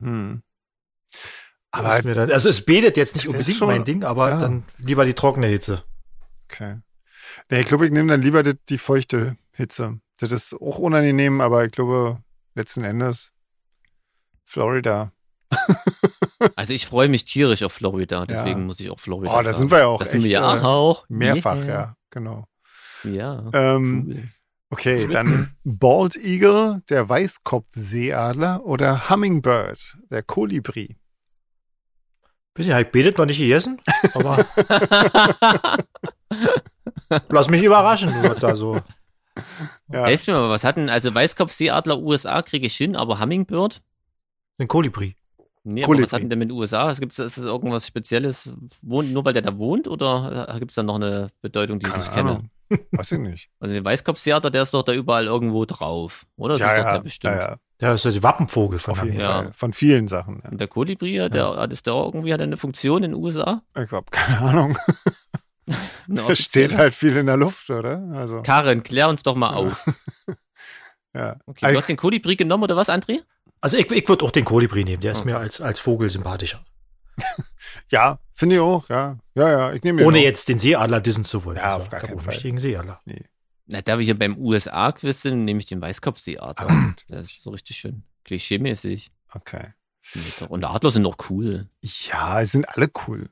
Hm. 0.01 0.43
Aber 1.71 2.01
mir 2.03 2.15
dann, 2.15 2.31
also 2.31 2.49
es 2.49 2.63
betet 2.65 2.97
jetzt 2.97 3.15
nicht 3.15 3.27
unbedingt 3.27 3.57
schon- 3.57 3.67
mein 3.67 3.83
Ding, 3.83 4.03
aber 4.03 4.29
ja. 4.29 4.39
dann 4.39 4.63
lieber 4.77 5.05
die 5.05 5.13
trockene 5.13 5.47
Hitze. 5.47 5.83
okay. 6.49 6.77
Nee, 7.51 7.59
ich 7.61 7.65
glaube, 7.67 7.85
ich 7.85 7.91
nehme 7.91 8.09
dann 8.09 8.21
lieber 8.21 8.41
die, 8.43 8.55
die 8.69 8.77
feuchte 8.79 9.37
Hitze. 9.53 9.99
Das 10.17 10.31
ist 10.31 10.53
auch 10.55 10.79
unangenehm, 10.79 11.41
aber 11.41 11.63
ich 11.65 11.71
glaube, 11.71 12.17
letzten 12.55 12.83
Endes 12.83 13.31
Florida. 14.45 15.11
Also 16.55 16.73
ich 16.73 16.85
freue 16.85 17.09
mich 17.09 17.25
tierisch 17.25 17.63
auf 17.63 17.73
Florida, 17.73 18.25
desegen 18.25 18.47
Ja. 18.47 18.65
muss 18.65 18.79
ich 18.79 18.89
auch 18.89 18.99
Florida 18.99 19.37
Oh, 19.37 19.41
da 19.43 19.51
sind 19.51 19.71
wir 19.71 19.79
ja 19.79 19.87
auch 19.87 19.99
Das 19.99 20.13
sind 20.13 20.23
wir 20.23 20.31
ja 20.31 20.55
äh, 20.57 20.61
auch. 20.61 21.03
mehrfach, 21.09 21.57
Yeah. 21.57 21.67
ja, 21.67 21.95
genau. 22.11 22.45
Ja. 23.03 23.49
Ähm, 23.53 24.05
cool. 24.07 24.23
Okay, 24.69 24.97
Schwitzen. 24.99 25.11
dann 25.11 25.55
Bald 25.65 26.15
Eagle, 26.15 26.81
der 26.89 27.09
Weißkopfseeadler 27.09 28.63
oder 28.63 29.09
Hummingbird, 29.09 29.97
der 30.09 30.23
Kolibri. 30.23 30.95
Weiß 32.59 32.67
nicht, 32.67 32.77
ich 32.77 32.91
betet 32.91 33.17
noch 33.17 33.25
nicht 33.25 33.39
gegessen, 33.39 33.79
aber 34.13 34.45
lass 37.29 37.49
mich 37.49 37.63
überraschen, 37.63 38.13
was 38.21 38.39
da 38.39 38.53
so. 38.53 38.81
Ja. 39.89 40.05
Helft 40.05 40.27
mir 40.27 40.33
mal, 40.33 40.49
was 40.49 40.65
hatten, 40.65 40.89
also 40.89 41.15
Weißkopfseeadler 41.15 41.97
USA 41.99 42.41
kriege 42.41 42.67
ich 42.67 42.75
hin, 42.75 42.97
aber 42.97 43.21
Hummingbird? 43.21 43.81
Ein 44.57 44.67
Kolibri. 44.67 45.15
Nee, 45.63 45.83
aber 45.83 45.87
Kolibri. 45.87 46.03
was 46.03 46.11
hatten 46.11 46.29
denn 46.29 46.39
mit 46.39 46.51
USA? 46.51 46.91
Gibt 46.91 47.17
es 47.17 47.37
irgendwas 47.37 47.87
Spezielles? 47.87 48.53
Wohnt, 48.81 49.13
nur 49.13 49.23
weil 49.23 49.31
der 49.31 49.41
da 49.41 49.57
wohnt 49.57 49.87
oder 49.87 50.53
gibt 50.59 50.71
es 50.71 50.75
da 50.75 50.83
noch 50.83 50.95
eine 50.95 51.29
Bedeutung, 51.41 51.79
die 51.79 51.85
ich 51.85 51.93
Keine 51.93 52.03
nicht 52.03 52.13
kenne? 52.13 52.29
Ahnung. 52.31 52.49
Weiß 52.91 53.13
ich 53.13 53.19
nicht. 53.19 53.49
Also 53.61 53.73
den 53.73 53.85
Weißkopfseeadler, 53.85 54.51
der 54.51 54.63
ist 54.63 54.73
doch 54.73 54.83
da 54.83 54.91
überall 54.91 55.27
irgendwo 55.27 55.63
drauf, 55.63 56.25
oder? 56.35 56.55
Das 56.55 56.59
ja, 56.59 56.67
ist 56.67 56.77
doch 56.77 56.83
ja, 56.83 56.91
der 56.91 56.99
bestimmt. 56.99 57.35
ja, 57.35 57.41
ja, 57.51 57.57
Ja, 57.81 57.91
das 57.91 58.03
ist 58.05 58.13
der 58.15 58.23
Wappenvogel 58.23 58.77
von 58.79 58.91
auf 58.93 59.03
jeden. 59.03 59.19
Ja. 59.19 59.51
Von 59.53 59.71
vielen 59.73 60.07
Sachen. 60.07 60.41
Ja. 60.43 60.49
Und 60.51 60.59
der 60.59 60.67
Kolibri, 60.67 61.29
der 61.29 61.55
hat 61.55 61.71
ist 61.71 61.85
der 61.85 61.93
auch 61.93 62.13
irgendwie 62.13 62.33
hat 62.33 62.41
eine 62.41 62.57
Funktion 62.57 63.03
in 63.03 63.11
den 63.11 63.21
USA? 63.23 63.61
Ich 63.75 63.91
habe 63.91 64.05
keine 64.11 64.39
Ahnung. 64.39 64.77
Er 66.09 66.35
steht 66.35 66.75
halt 66.75 66.95
viel 66.95 67.15
in 67.15 67.27
der 67.27 67.37
Luft, 67.37 67.69
oder? 67.69 68.01
Also, 68.15 68.41
Karen, 68.41 68.81
klär 68.81 69.07
uns 69.07 69.21
doch 69.21 69.35
mal 69.35 69.53
auf. 69.53 69.85
ja. 71.13 71.35
Okay, 71.45 71.71
du 71.71 71.77
hast 71.77 71.87
den 71.89 71.95
Kolibri 71.97 72.35
genommen 72.35 72.63
oder 72.63 72.75
was, 72.75 72.89
André? 72.89 73.19
Also 73.61 73.77
ich, 73.77 73.91
ich 73.91 74.07
würde 74.09 74.25
auch 74.25 74.31
den 74.31 74.45
Kolibri 74.45 74.83
nehmen, 74.83 75.01
der 75.01 75.11
ist 75.11 75.19
Okay. 75.21 75.29
mir 75.29 75.37
als, 75.37 75.61
als 75.61 75.79
Vogel 75.79 76.09
sympathischer. 76.09 76.59
Ja, 77.91 78.17
finde 78.33 78.55
ich 78.55 78.61
auch, 78.61 78.89
ja. 78.89 79.17
Ja, 79.35 79.49
ja, 79.49 79.73
ich 79.73 79.83
nehme 79.83 80.03
Ohne 80.03 80.17
auch. 80.17 80.23
jetzt 80.23 80.49
den 80.49 80.57
Seeadler 80.57 80.99
dissen 81.01 81.23
zu 81.23 81.43
wollen. 81.45 81.57
Ja, 81.57 81.65
Also, 81.65 81.77
auf 81.79 81.89
gar 81.89 81.99
da 81.99 82.07
keinen 82.07 82.19
Fall. 82.19 82.33
Seeadler. 82.33 82.99
Na, 83.71 83.81
da 83.81 83.99
wir 83.99 84.05
hier 84.05 84.17
beim 84.17 84.35
USA-Quiz 84.37 85.21
sind, 85.21 85.45
nehme 85.45 85.59
ich 85.59 85.67
den 85.67 85.79
Weißkopfseeadler. 85.79 86.69
Ah, 86.69 86.93
Das 87.07 87.29
ist 87.29 87.43
so 87.43 87.51
richtig 87.51 87.77
schön 87.77 88.03
klischeemäßig. 88.25 89.11
Okay. 89.33 89.67
Und 90.49 90.65
Adler 90.65 90.89
sind 90.89 91.03
doch 91.03 91.17
cool. 91.29 91.69
Ja, 91.81 92.41
es 92.41 92.51
sind 92.53 92.67
alle 92.67 92.89
cool. 93.07 93.29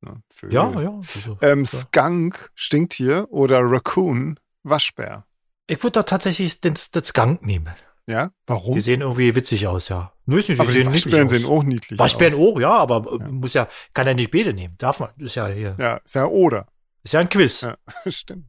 Ne, 0.00 0.22
Vögel. 0.30 0.54
Ja, 0.54 0.80
ja. 0.80 0.90
Also, 0.96 1.38
Ähm, 1.42 1.60
ja. 1.60 1.66
Skunk, 1.66 2.50
Stinktier 2.54 3.26
oder 3.30 3.60
Raccoon, 3.62 4.40
Waschbär. 4.62 5.26
Ich 5.66 5.82
würde 5.82 5.92
da 5.92 6.02
tatsächlich 6.04 6.60
den, 6.62 6.74
den 6.94 7.04
Skunk 7.04 7.44
nehmen. 7.44 7.74
Ja, 8.06 8.30
warum? 8.46 8.74
Die 8.74 8.80
sehen 8.80 9.00
irgendwie 9.02 9.34
witzig 9.34 9.66
aus, 9.66 9.88
ja. 9.90 10.12
Nö, 10.26 10.38
ist 10.38 10.48
nicht, 10.48 10.60
aber 10.60 10.70
die 10.72 10.78
sehen 10.78 10.90
niedlich 10.92 11.04
Waschbären 11.06 11.24
aus. 11.26 11.30
sehen 11.30 11.46
auch 11.46 11.62
niedlich 11.62 11.98
Waschbären 11.98 12.34
aus. 12.34 12.40
auch, 12.40 12.60
ja, 12.60 12.70
aber 12.72 13.12
äh, 13.12 13.18
Ja. 13.18 13.28
muss 13.30 13.54
ja, 13.54 13.68
kann 13.92 14.06
ja 14.06 14.14
nicht 14.14 14.30
beide 14.30 14.52
nehmen. 14.54 14.74
Darf 14.78 15.00
man. 15.00 15.10
Ist 15.18 15.34
ja 15.34 15.46
hier. 15.48 15.74
Ja, 15.78 15.96
ist 15.96 16.14
ja 16.14 16.24
oder. 16.26 16.66
Ist 17.02 17.12
ja 17.14 17.20
ein 17.20 17.28
Quiz. 17.28 17.60
Ja. 17.62 17.76
Stimmt. 18.10 18.46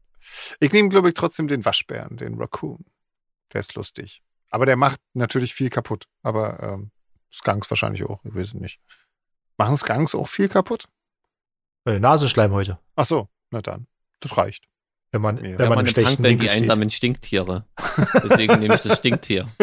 Ich 0.59 0.71
nehme, 0.73 0.89
glaube 0.89 1.09
ich, 1.09 1.13
trotzdem 1.13 1.47
den 1.47 1.65
Waschbären, 1.65 2.17
den 2.17 2.35
Raccoon. 2.35 2.85
Der 3.53 3.59
ist 3.59 3.75
lustig. 3.75 4.21
Aber 4.49 4.65
der 4.65 4.75
macht 4.77 4.99
natürlich 5.13 5.53
viel 5.53 5.69
kaputt. 5.69 6.07
Aber 6.23 6.61
ähm, 6.61 6.91
Skunks 7.31 7.69
wahrscheinlich 7.69 8.03
auch, 8.03 8.23
ich 8.25 8.33
weiß 8.35 8.47
es 8.49 8.53
nicht. 8.53 8.79
Machen 9.57 9.77
Skunks 9.77 10.15
auch 10.15 10.27
viel 10.27 10.49
kaputt? 10.49 10.87
Äh, 11.85 11.99
Nasenschleim 11.99 12.51
heute. 12.51 12.79
Ach 12.95 13.05
so, 13.05 13.29
na 13.51 13.61
dann. 13.61 13.87
Das 14.19 14.37
reicht. 14.37 14.65
Wenn 15.11 15.21
man, 15.21 15.37
Ja. 15.37 15.43
wenn 15.57 15.59
Ja, 15.59 15.69
man 15.69 15.79
im 15.79 15.87
schlechten 15.87 16.23
Punkband, 16.23 16.41
die 16.41 16.49
einsamen 16.49 16.89
Stinktiere. 16.89 17.65
Deswegen 18.23 18.59
nehme 18.59 18.75
ich 18.75 18.81
das 18.81 18.97
Stinktier. 18.97 19.47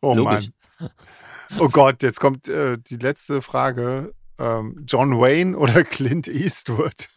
Oh 0.00 0.14
Logisch. 0.14 0.50
Mann. 0.78 0.90
Oh 1.58 1.68
Gott, 1.68 2.02
jetzt 2.02 2.20
kommt 2.20 2.48
äh, 2.48 2.78
die 2.78 2.96
letzte 2.96 3.42
Frage. 3.42 4.14
Ähm, 4.38 4.84
John 4.86 5.18
Wayne 5.20 5.56
oder 5.56 5.84
Clint 5.84 6.28
Eastwood? 6.28 7.08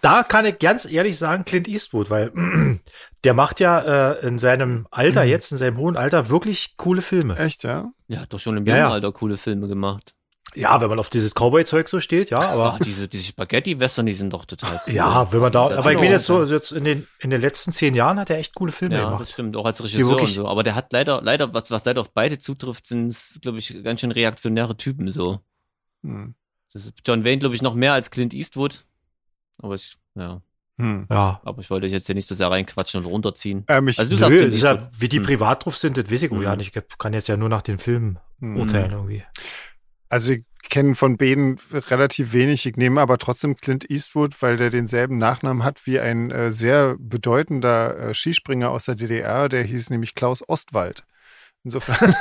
Da 0.00 0.22
kann 0.22 0.44
ich 0.44 0.58
ganz 0.58 0.84
ehrlich 0.90 1.16
sagen, 1.18 1.44
Clint 1.44 1.68
Eastwood, 1.68 2.10
weil 2.10 2.32
der 3.24 3.34
macht 3.34 3.60
ja 3.60 4.12
äh, 4.12 4.26
in 4.26 4.38
seinem 4.38 4.86
Alter, 4.90 5.22
Mhm. 5.24 5.30
jetzt 5.30 5.52
in 5.52 5.58
seinem 5.58 5.78
hohen 5.78 5.96
Alter, 5.96 6.28
wirklich 6.28 6.76
coole 6.76 7.00
Filme. 7.00 7.38
Echt, 7.38 7.62
ja? 7.64 7.90
Ja, 8.08 8.20
hat 8.20 8.32
doch 8.32 8.40
schon 8.40 8.56
im 8.56 8.66
Ja, 8.66 8.74
jungen 8.76 8.88
ja. 8.88 8.92
Alter 8.92 9.12
coole 9.12 9.36
Filme 9.36 9.68
gemacht. 9.68 10.14
Ja, 10.56 10.80
wenn 10.80 10.88
man 10.88 10.98
auf 10.98 11.10
dieses 11.10 11.32
Cowboy-Zeug 11.34 11.88
so 11.88 12.00
steht, 12.00 12.30
ja, 12.30 12.38
aber. 12.40 12.74
Ah, 12.74 12.78
diese, 12.84 13.08
diese 13.08 13.24
Spaghetti-Western, 13.24 14.06
die 14.06 14.12
sind 14.12 14.32
doch 14.32 14.44
total 14.44 14.80
cool. 14.86 14.94
Ja, 14.94 15.32
wenn 15.32 15.40
man 15.40 15.50
da, 15.52 15.76
aber 15.76 15.90
ich 15.92 15.98
meine 15.98 16.12
jetzt 16.12 16.26
so, 16.26 16.44
jetzt 16.44 16.70
in 16.72 16.84
den, 16.84 17.06
in 17.18 17.30
den 17.30 17.40
letzten 17.40 17.72
zehn 17.72 17.94
Jahren 17.94 18.18
hat 18.20 18.30
er 18.30 18.38
echt 18.38 18.54
coole 18.54 18.70
Filme 18.72 18.94
Ja, 18.94 19.02
das 19.02 19.10
gemacht. 19.12 19.30
stimmt, 19.32 19.56
auch 19.56 19.64
als 19.66 19.82
Regisseur 19.82 20.20
und 20.20 20.26
so. 20.28 20.46
Aber 20.48 20.62
der 20.62 20.74
hat 20.76 20.92
leider, 20.92 21.20
leider, 21.22 21.52
was, 21.52 21.70
was 21.70 21.84
leider 21.84 22.00
auf 22.00 22.12
beide 22.12 22.38
zutrifft, 22.38 22.86
sind, 22.86 23.16
glaube 23.42 23.58
ich, 23.58 23.82
ganz 23.82 24.00
schön 24.00 24.12
reaktionäre 24.12 24.76
Typen 24.76 25.10
so. 25.10 25.40
Hm. 26.02 26.34
Das 26.72 26.84
ist 26.86 26.94
John 27.06 27.24
Wayne, 27.24 27.38
glaube 27.38 27.54
ich, 27.54 27.62
noch 27.62 27.74
mehr 27.74 27.92
als 27.92 28.10
Clint 28.10 28.34
Eastwood. 28.34 28.84
Aber 29.58 29.74
ich, 29.74 29.96
ja, 30.14 30.40
Hm. 30.76 31.06
Ja. 31.08 31.40
aber 31.44 31.60
ich 31.60 31.70
wollte 31.70 31.86
euch 31.86 31.92
jetzt 31.92 32.06
hier 32.06 32.16
nicht 32.16 32.26
so 32.28 32.34
sehr 32.34 32.50
reinquatschen 32.50 32.98
und 33.04 33.06
runterziehen. 33.10 33.64
Ähm, 33.68 33.86
ich, 33.86 33.96
Also 33.98 34.10
du 34.10 34.16
Nö, 34.16 34.20
sagst 34.20 34.36
das 34.36 34.54
ist 34.54 34.62
ja, 34.64 34.88
wie 34.98 35.08
die 35.08 35.18
Hm. 35.18 35.24
privat 35.24 35.64
drauf 35.64 35.76
sind, 35.76 35.96
das 35.96 36.10
weiß 36.10 36.22
ich 36.24 36.32
auch 36.32 36.36
Hm. 36.36 36.42
ja 36.42 36.56
nicht. 36.56 36.74
Ich 36.76 36.98
kann 36.98 37.12
jetzt 37.12 37.28
ja 37.28 37.36
nur 37.36 37.48
nach 37.48 37.62
den 37.62 37.78
Filmen 37.78 38.18
hm. 38.40 38.56
urteilen 38.56 38.90
irgendwie. 38.92 39.22
Also 40.08 40.32
ich 40.32 40.44
kenne 40.68 40.94
von 40.94 41.16
beiden 41.16 41.58
relativ 41.72 42.32
wenig. 42.32 42.66
Ich 42.66 42.76
nehme 42.76 43.00
aber 43.00 43.18
trotzdem 43.18 43.56
Clint 43.56 43.90
Eastwood, 43.90 44.40
weil 44.42 44.56
der 44.56 44.70
denselben 44.70 45.18
Nachnamen 45.18 45.62
hat 45.62 45.86
wie 45.86 46.00
ein 46.00 46.30
äh, 46.30 46.50
sehr 46.50 46.96
bedeutender 46.98 47.98
äh, 47.98 48.14
Skispringer 48.14 48.70
aus 48.70 48.84
der 48.84 48.94
DDR, 48.94 49.48
der 49.48 49.62
hieß 49.62 49.90
nämlich 49.90 50.14
Klaus 50.14 50.46
Ostwald. 50.48 51.04
Insofern, 51.64 51.96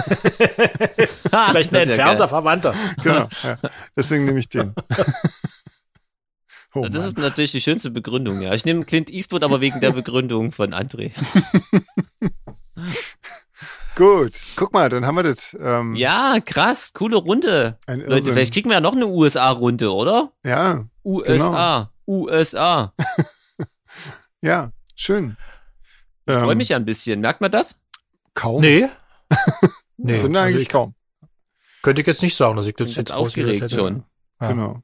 Vielleicht 1.49 1.73
ein 1.75 1.89
entfernter 1.89 2.29
Verwandter. 2.29 2.73
genau. 3.03 3.27
Ja. 3.43 3.57
Deswegen 3.95 4.23
nehme 4.23 4.39
ich 4.39 4.47
den. 4.47 4.73
oh 6.73 6.87
Das 6.87 7.05
ist 7.05 7.17
natürlich 7.17 7.51
die 7.51 7.59
schönste 7.59 7.91
Begründung, 7.91 8.41
ja. 8.41 8.53
Ich 8.53 8.63
nehme 8.63 8.85
Clint 8.85 9.09
Eastwood 9.09 9.43
aber 9.43 9.59
wegen 9.59 9.81
der 9.81 9.91
Begründung 9.99 10.53
von 10.53 10.73
André. 10.73 11.11
Gut, 13.95 14.39
guck 14.55 14.73
mal, 14.73 14.89
dann 14.89 15.05
haben 15.05 15.15
wir 15.15 15.23
das. 15.23 15.55
Ähm, 15.59 15.95
Ja, 15.95 16.37
krass, 16.43 16.93
coole 16.93 17.17
Runde. 17.17 17.77
ein 17.87 17.99
Leute, 18.01 18.33
vielleicht 18.33 18.53
kriegen 18.53 18.69
wir 18.69 18.75
ja 18.75 18.81
noch 18.81 18.93
eine 18.93 19.05
USA-Runde, 19.07 19.93
oder? 19.93 20.31
Ja, 20.43 20.85
USA. 21.05 21.91
Genau. 22.05 22.27
USA. 22.27 22.93
ja, 24.41 24.71
schön. 24.95 25.37
Ich 26.25 26.33
Ähm, 26.35 26.41
freue 26.41 26.55
mich 26.55 26.69
ja 26.69 26.77
ein 26.77 26.85
bisschen. 26.85 27.21
Merkt 27.21 27.41
man 27.41 27.51
das? 27.51 27.77
Kaum. 28.33 28.61
Nee. 28.61 28.87
Ich 29.95 30.05
Nee, 30.05 30.19
finde 30.19 30.39
also 30.39 30.49
eigentlich 30.49 30.61
ich, 30.63 30.69
kaum. 30.69 30.95
könnte 31.83 32.01
ich 32.01 32.07
jetzt 32.07 32.23
nicht 32.23 32.35
sagen, 32.35 32.57
dass 32.57 32.65
ich 32.65 32.73
das 32.75 32.87
Bin 32.87 32.95
jetzt 32.95 33.11
aufgeregt 33.11 33.61
hätte. 33.61 33.75
schon. 33.75 34.03
Ja. 34.41 34.47
Genau. 34.47 34.81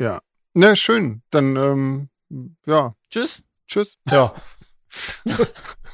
Ja. 0.00 0.20
Na, 0.54 0.76
schön. 0.76 1.22
Dann, 1.30 1.56
ähm, 1.56 2.08
ja, 2.64 2.94
Tschüss. 3.10 3.42
tschüss. 3.66 3.98
Ja. 4.08 4.32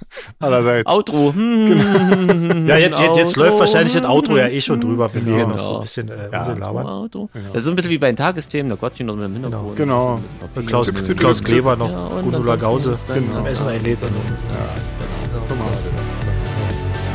Allerseits. 0.40 0.86
Outro. 0.86 1.32
Hm. 1.40 1.66
Genau. 1.66 2.68
Ja, 2.68 2.76
jetzt, 2.78 2.98
jetzt, 2.98 3.16
jetzt 3.16 3.28
Outro. 3.36 3.44
läuft 3.44 3.58
wahrscheinlich 3.60 3.92
das 3.94 4.04
Outro 4.04 4.36
ja 4.36 4.46
eh 4.48 4.60
schon 4.60 4.80
drüber, 4.80 5.08
wenn 5.12 5.26
wir 5.26 5.34
hier 5.34 5.44
Genau. 5.44 5.56
noch 5.56 5.62
so 5.62 5.74
ein 5.76 5.80
bisschen 5.82 6.08
äh, 6.08 6.14
Ja. 6.32 6.46
Labern. 6.52 6.86
Outro. 6.86 7.28
Genau. 7.32 7.46
Das 7.48 7.56
ist 7.58 7.64
so 7.64 7.70
ein 7.70 7.76
bisschen 7.76 7.90
wie 7.90 7.98
bei 7.98 8.06
den 8.08 8.16
Tagesthemen, 8.16 8.70
da 8.70 8.76
quatschen 8.76 9.06
noch 9.06 9.14
im 9.18 9.32
Hintergrund. 9.32 9.76
Genau. 9.76 10.18
Und 10.54 10.66
Klaus, 10.66 10.92
Klaus 11.16 11.42
Kleber 11.42 11.76
noch 11.76 11.90
Ja, 11.90 12.06
und 12.06 12.22
Gundula 12.32 12.56
Gause 12.56 12.98
dann 13.08 13.30
zum 13.30 13.42
noch- 13.42 13.48
Essen 13.50 13.68
einlädt. 13.68 13.98
Und 14.02 14.10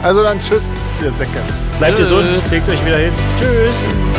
Also 0.03 0.21
dann 0.23 0.39
tschüss, 0.39 0.61
ihr 1.03 1.11
Säcke. 1.13 1.31
bleibt 1.79 1.97
Tschüss. 1.97 2.09
gesund, 2.09 2.27
legt 2.51 2.69
euch 2.69 2.85
wieder 2.85 2.97
hin. 2.97 3.11
Tschüss. 3.39 4.14